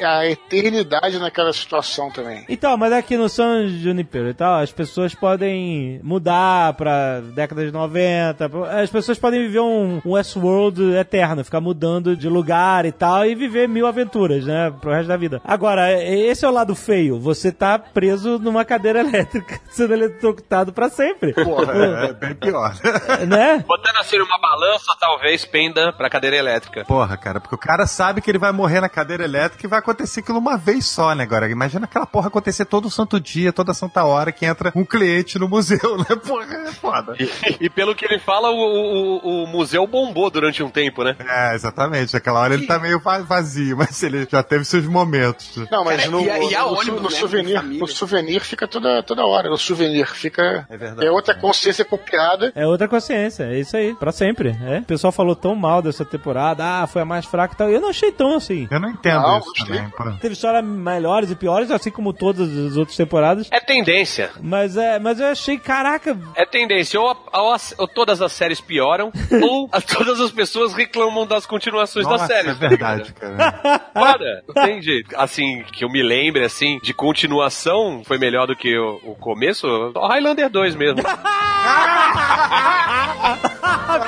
a 0.03 0.27
eternidade 0.27 1.19
naquela 1.19 1.53
situação 1.53 2.11
também. 2.11 2.45
Então, 2.49 2.77
mas 2.77 2.93
aqui 2.93 3.17
no 3.17 3.29
San 3.29 3.67
Junipero 3.69 4.29
e 4.29 4.35
tal, 4.35 4.61
as 4.61 4.73
pessoas 4.73 5.15
podem 5.15 6.01
mudar 6.03 6.75
pra 6.75 7.21
década 7.21 7.65
de 7.65 7.73
90, 7.73 8.51
as 8.81 8.91
pessoas 8.91 9.19
podem 9.19 9.41
viver 9.43 9.61
um, 9.61 9.82
um 9.83 10.13
Westworld 10.13 10.95
eterno, 10.95 11.45
ficar 11.45 11.61
mudando 11.61 12.17
de 12.17 12.29
lugar 12.29 12.85
e 12.85 12.93
tal, 12.93 13.25
e 13.27 13.35
viver 13.35 13.69
mil 13.69 13.87
aventuras, 13.87 14.45
né, 14.45 14.73
pro 14.81 14.93
resto 14.93 15.09
da 15.09 15.17
vida. 15.17 15.41
Agora, 15.45 15.93
esse 16.03 16.45
é 16.45 16.49
o 16.49 16.53
lado 16.53 16.75
feio, 16.75 17.19
você 17.19 17.51
tá 17.53 17.79
preso 17.79 18.39
numa 18.39 18.65
cadeira 18.65 19.01
elétrica, 19.07 19.61
sendo 19.71 19.95
eletrocutado 19.95 20.73
pra 20.73 20.89
sempre, 20.89 21.33
Porra, 21.33 21.73
É, 21.73 22.07
é 22.07 22.13
bem 22.13 22.35
pior. 22.35 22.75
né? 23.27 23.65
Botando 23.67 23.97
assim 23.99 24.19
numa 24.19 24.39
balança, 24.39 24.95
talvez 24.99 25.45
penda 25.45 25.93
pra 25.93 26.11
cadeira 26.11 26.37
elétrica. 26.37 26.85
Porra, 26.85 27.17
cara, 27.17 27.41
porque 27.41 27.55
o 27.55 27.59
cara 27.59 27.87
sabe 27.87 28.21
que 28.21 28.31
ele 28.31 28.39
vai 28.39 28.53
morrer 28.53 28.81
na 28.81 28.89
cadeira 28.89 29.25
elétrica 29.25 29.67
e 29.67 29.69
vai 29.69 29.79
acontecer 29.79 30.21
aquilo 30.21 30.39
uma 30.39 30.57
vez 30.57 30.87
só, 30.87 31.15
né, 31.15 31.25
agora? 31.25 31.49
Imagina 31.51 31.85
aquela 31.85 32.07
porra 32.07 32.29
acontecer 32.29 32.65
todo 32.65 32.91
santo 32.91 33.19
dia, 33.19 33.53
toda 33.53 33.75
santa 33.75 34.05
hora 34.05 34.33
que 34.33 34.45
entra 34.45 34.73
um 34.75 34.85
cliente 34.85 35.39
no 35.39 35.49
museu, 35.49 35.97
né? 35.99 36.17
Porra, 36.27 36.55
é 36.69 36.73
foda. 36.73 37.15
E 37.61 37.71
pelo 37.71 37.95
que 37.95 38.05
ele 38.05 38.19
fala, 38.19 38.51
o, 38.51 38.57
o, 38.57 39.45
o 39.45 39.47
museu 39.47 39.72
bombou 39.87 40.31
durante 40.31 40.63
um 40.63 40.71
tempo, 40.71 41.03
né? 41.05 41.17
É, 41.29 41.55
exatamente. 41.55 42.17
Aquela 42.17 42.41
hora 42.41 42.55
ele 42.55 42.67
tá 42.67 42.79
meio 42.79 42.99
va- 43.01 43.19
vazio, 43.19 43.77
mas 43.77 44.03
ele 44.03 44.27
já 44.31 44.43
teve 44.43 44.65
seus 44.65 44.85
momentos. 44.87 45.57
Não, 45.71 45.85
mas 45.85 45.99
Cara, 46.01 46.11
no, 46.11 46.21
e 46.23 46.31
a- 46.31 46.39
e 46.39 46.55
a 46.55 46.63
no, 46.63 46.73
ônibus, 46.79 47.03
no 47.03 47.11
né, 47.11 47.17
souvenir, 47.17 47.63
no 47.63 47.87
souvenir 47.87 48.41
fica 48.43 48.67
toda, 48.69 49.03
toda 49.03 49.25
hora. 49.25 49.49
No 49.51 49.59
souvenir 49.59 50.07
fica. 50.09 50.67
É 50.69 50.77
verdade. 50.77 51.07
É 51.07 51.11
outra 51.11 51.35
consciência 51.35 51.85
copiada. 51.85 52.53
É 52.55 52.67
outra 52.67 52.89
consciência, 52.89 53.45
é 53.45 53.59
isso 53.59 53.77
aí, 53.77 53.95
pra 53.95 54.13
sempre. 54.13 54.57
É. 54.67 54.79
O 54.79 54.85
pessoal 54.85 55.13
falou 55.13 55.35
tão 55.37 55.55
mal 55.55 55.83
dessa 55.83 56.05
temporada, 56.05 56.63
ah, 56.65 56.87
foi 56.87 57.03
a 57.03 57.05
mais 57.05 57.25
fraca 57.25 57.55
e 57.55 57.57
tal. 57.57 57.71
Eu 57.71 57.81
não 57.81 57.89
achei 57.91 58.11
tão 58.13 58.37
assim. 58.37 58.67
Eu 58.71 58.81
não 58.81 58.91
entendo 58.91 59.21
Não, 59.23 59.39
isso 59.39 59.53
também, 59.55 59.89
pô. 59.91 60.05
Teve 60.21 60.35
histórias 60.35 60.65
melhores 60.65 61.31
e 61.31 61.35
piores, 61.35 61.71
assim 61.71 61.91
como 61.91 62.13
todas 62.13 62.49
as 62.51 62.77
outras 62.77 62.97
temporadas. 62.97 63.49
É 63.51 63.61
tendência. 63.61 64.31
Mas, 64.41 64.77
é, 64.77 64.99
mas 64.99 65.21
eu 65.21 65.27
achei, 65.27 65.59
caraca, 65.59 66.17
É 66.35 66.45
tendência. 66.47 67.01
Ou, 67.01 67.11
a- 67.11 67.41
ou 67.43 67.53
ou 67.79 67.87
todas 67.89 68.21
as 68.23 68.33
séries 68.33 68.61
pioram, 68.61 69.13
ou 69.43 69.52
ou 69.53 69.69
a- 69.73 69.81
todas 69.81 70.21
as 70.21 70.31
pessoas 70.31 70.73
reclamam 70.75 71.27
das 71.27 71.45
continuações 71.47 72.05
da 72.07 72.13
Nossa, 72.13 72.27
série. 72.27 72.49
é 72.51 72.55
verdade, 72.55 73.13
cara. 73.19 73.53
Para, 73.93 74.43
não 74.47 74.55
tem 74.65 74.81
jeito. 74.83 75.15
Assim, 75.17 75.63
que 75.73 75.85
eu 75.85 75.89
me 75.91 76.03
lembre, 76.03 76.45
assim, 76.45 76.79
de 76.83 76.95
continuação, 76.95 78.03
foi 78.05 78.19
melhor 78.19 78.47
do 78.47 78.57
que 78.57 78.77
o, 78.79 79.01
o 79.05 79.15
começo, 79.17 79.67
só 79.93 80.07
Highlander 80.09 80.49
2 80.51 80.75
mesmo. 80.77 81.03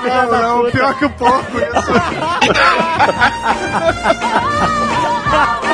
Não, 0.05 0.63
não, 0.65 0.71
pior 0.71 0.99
que 0.99 1.05
o 1.05 1.11
porco 1.11 1.57
isso. 1.59 1.93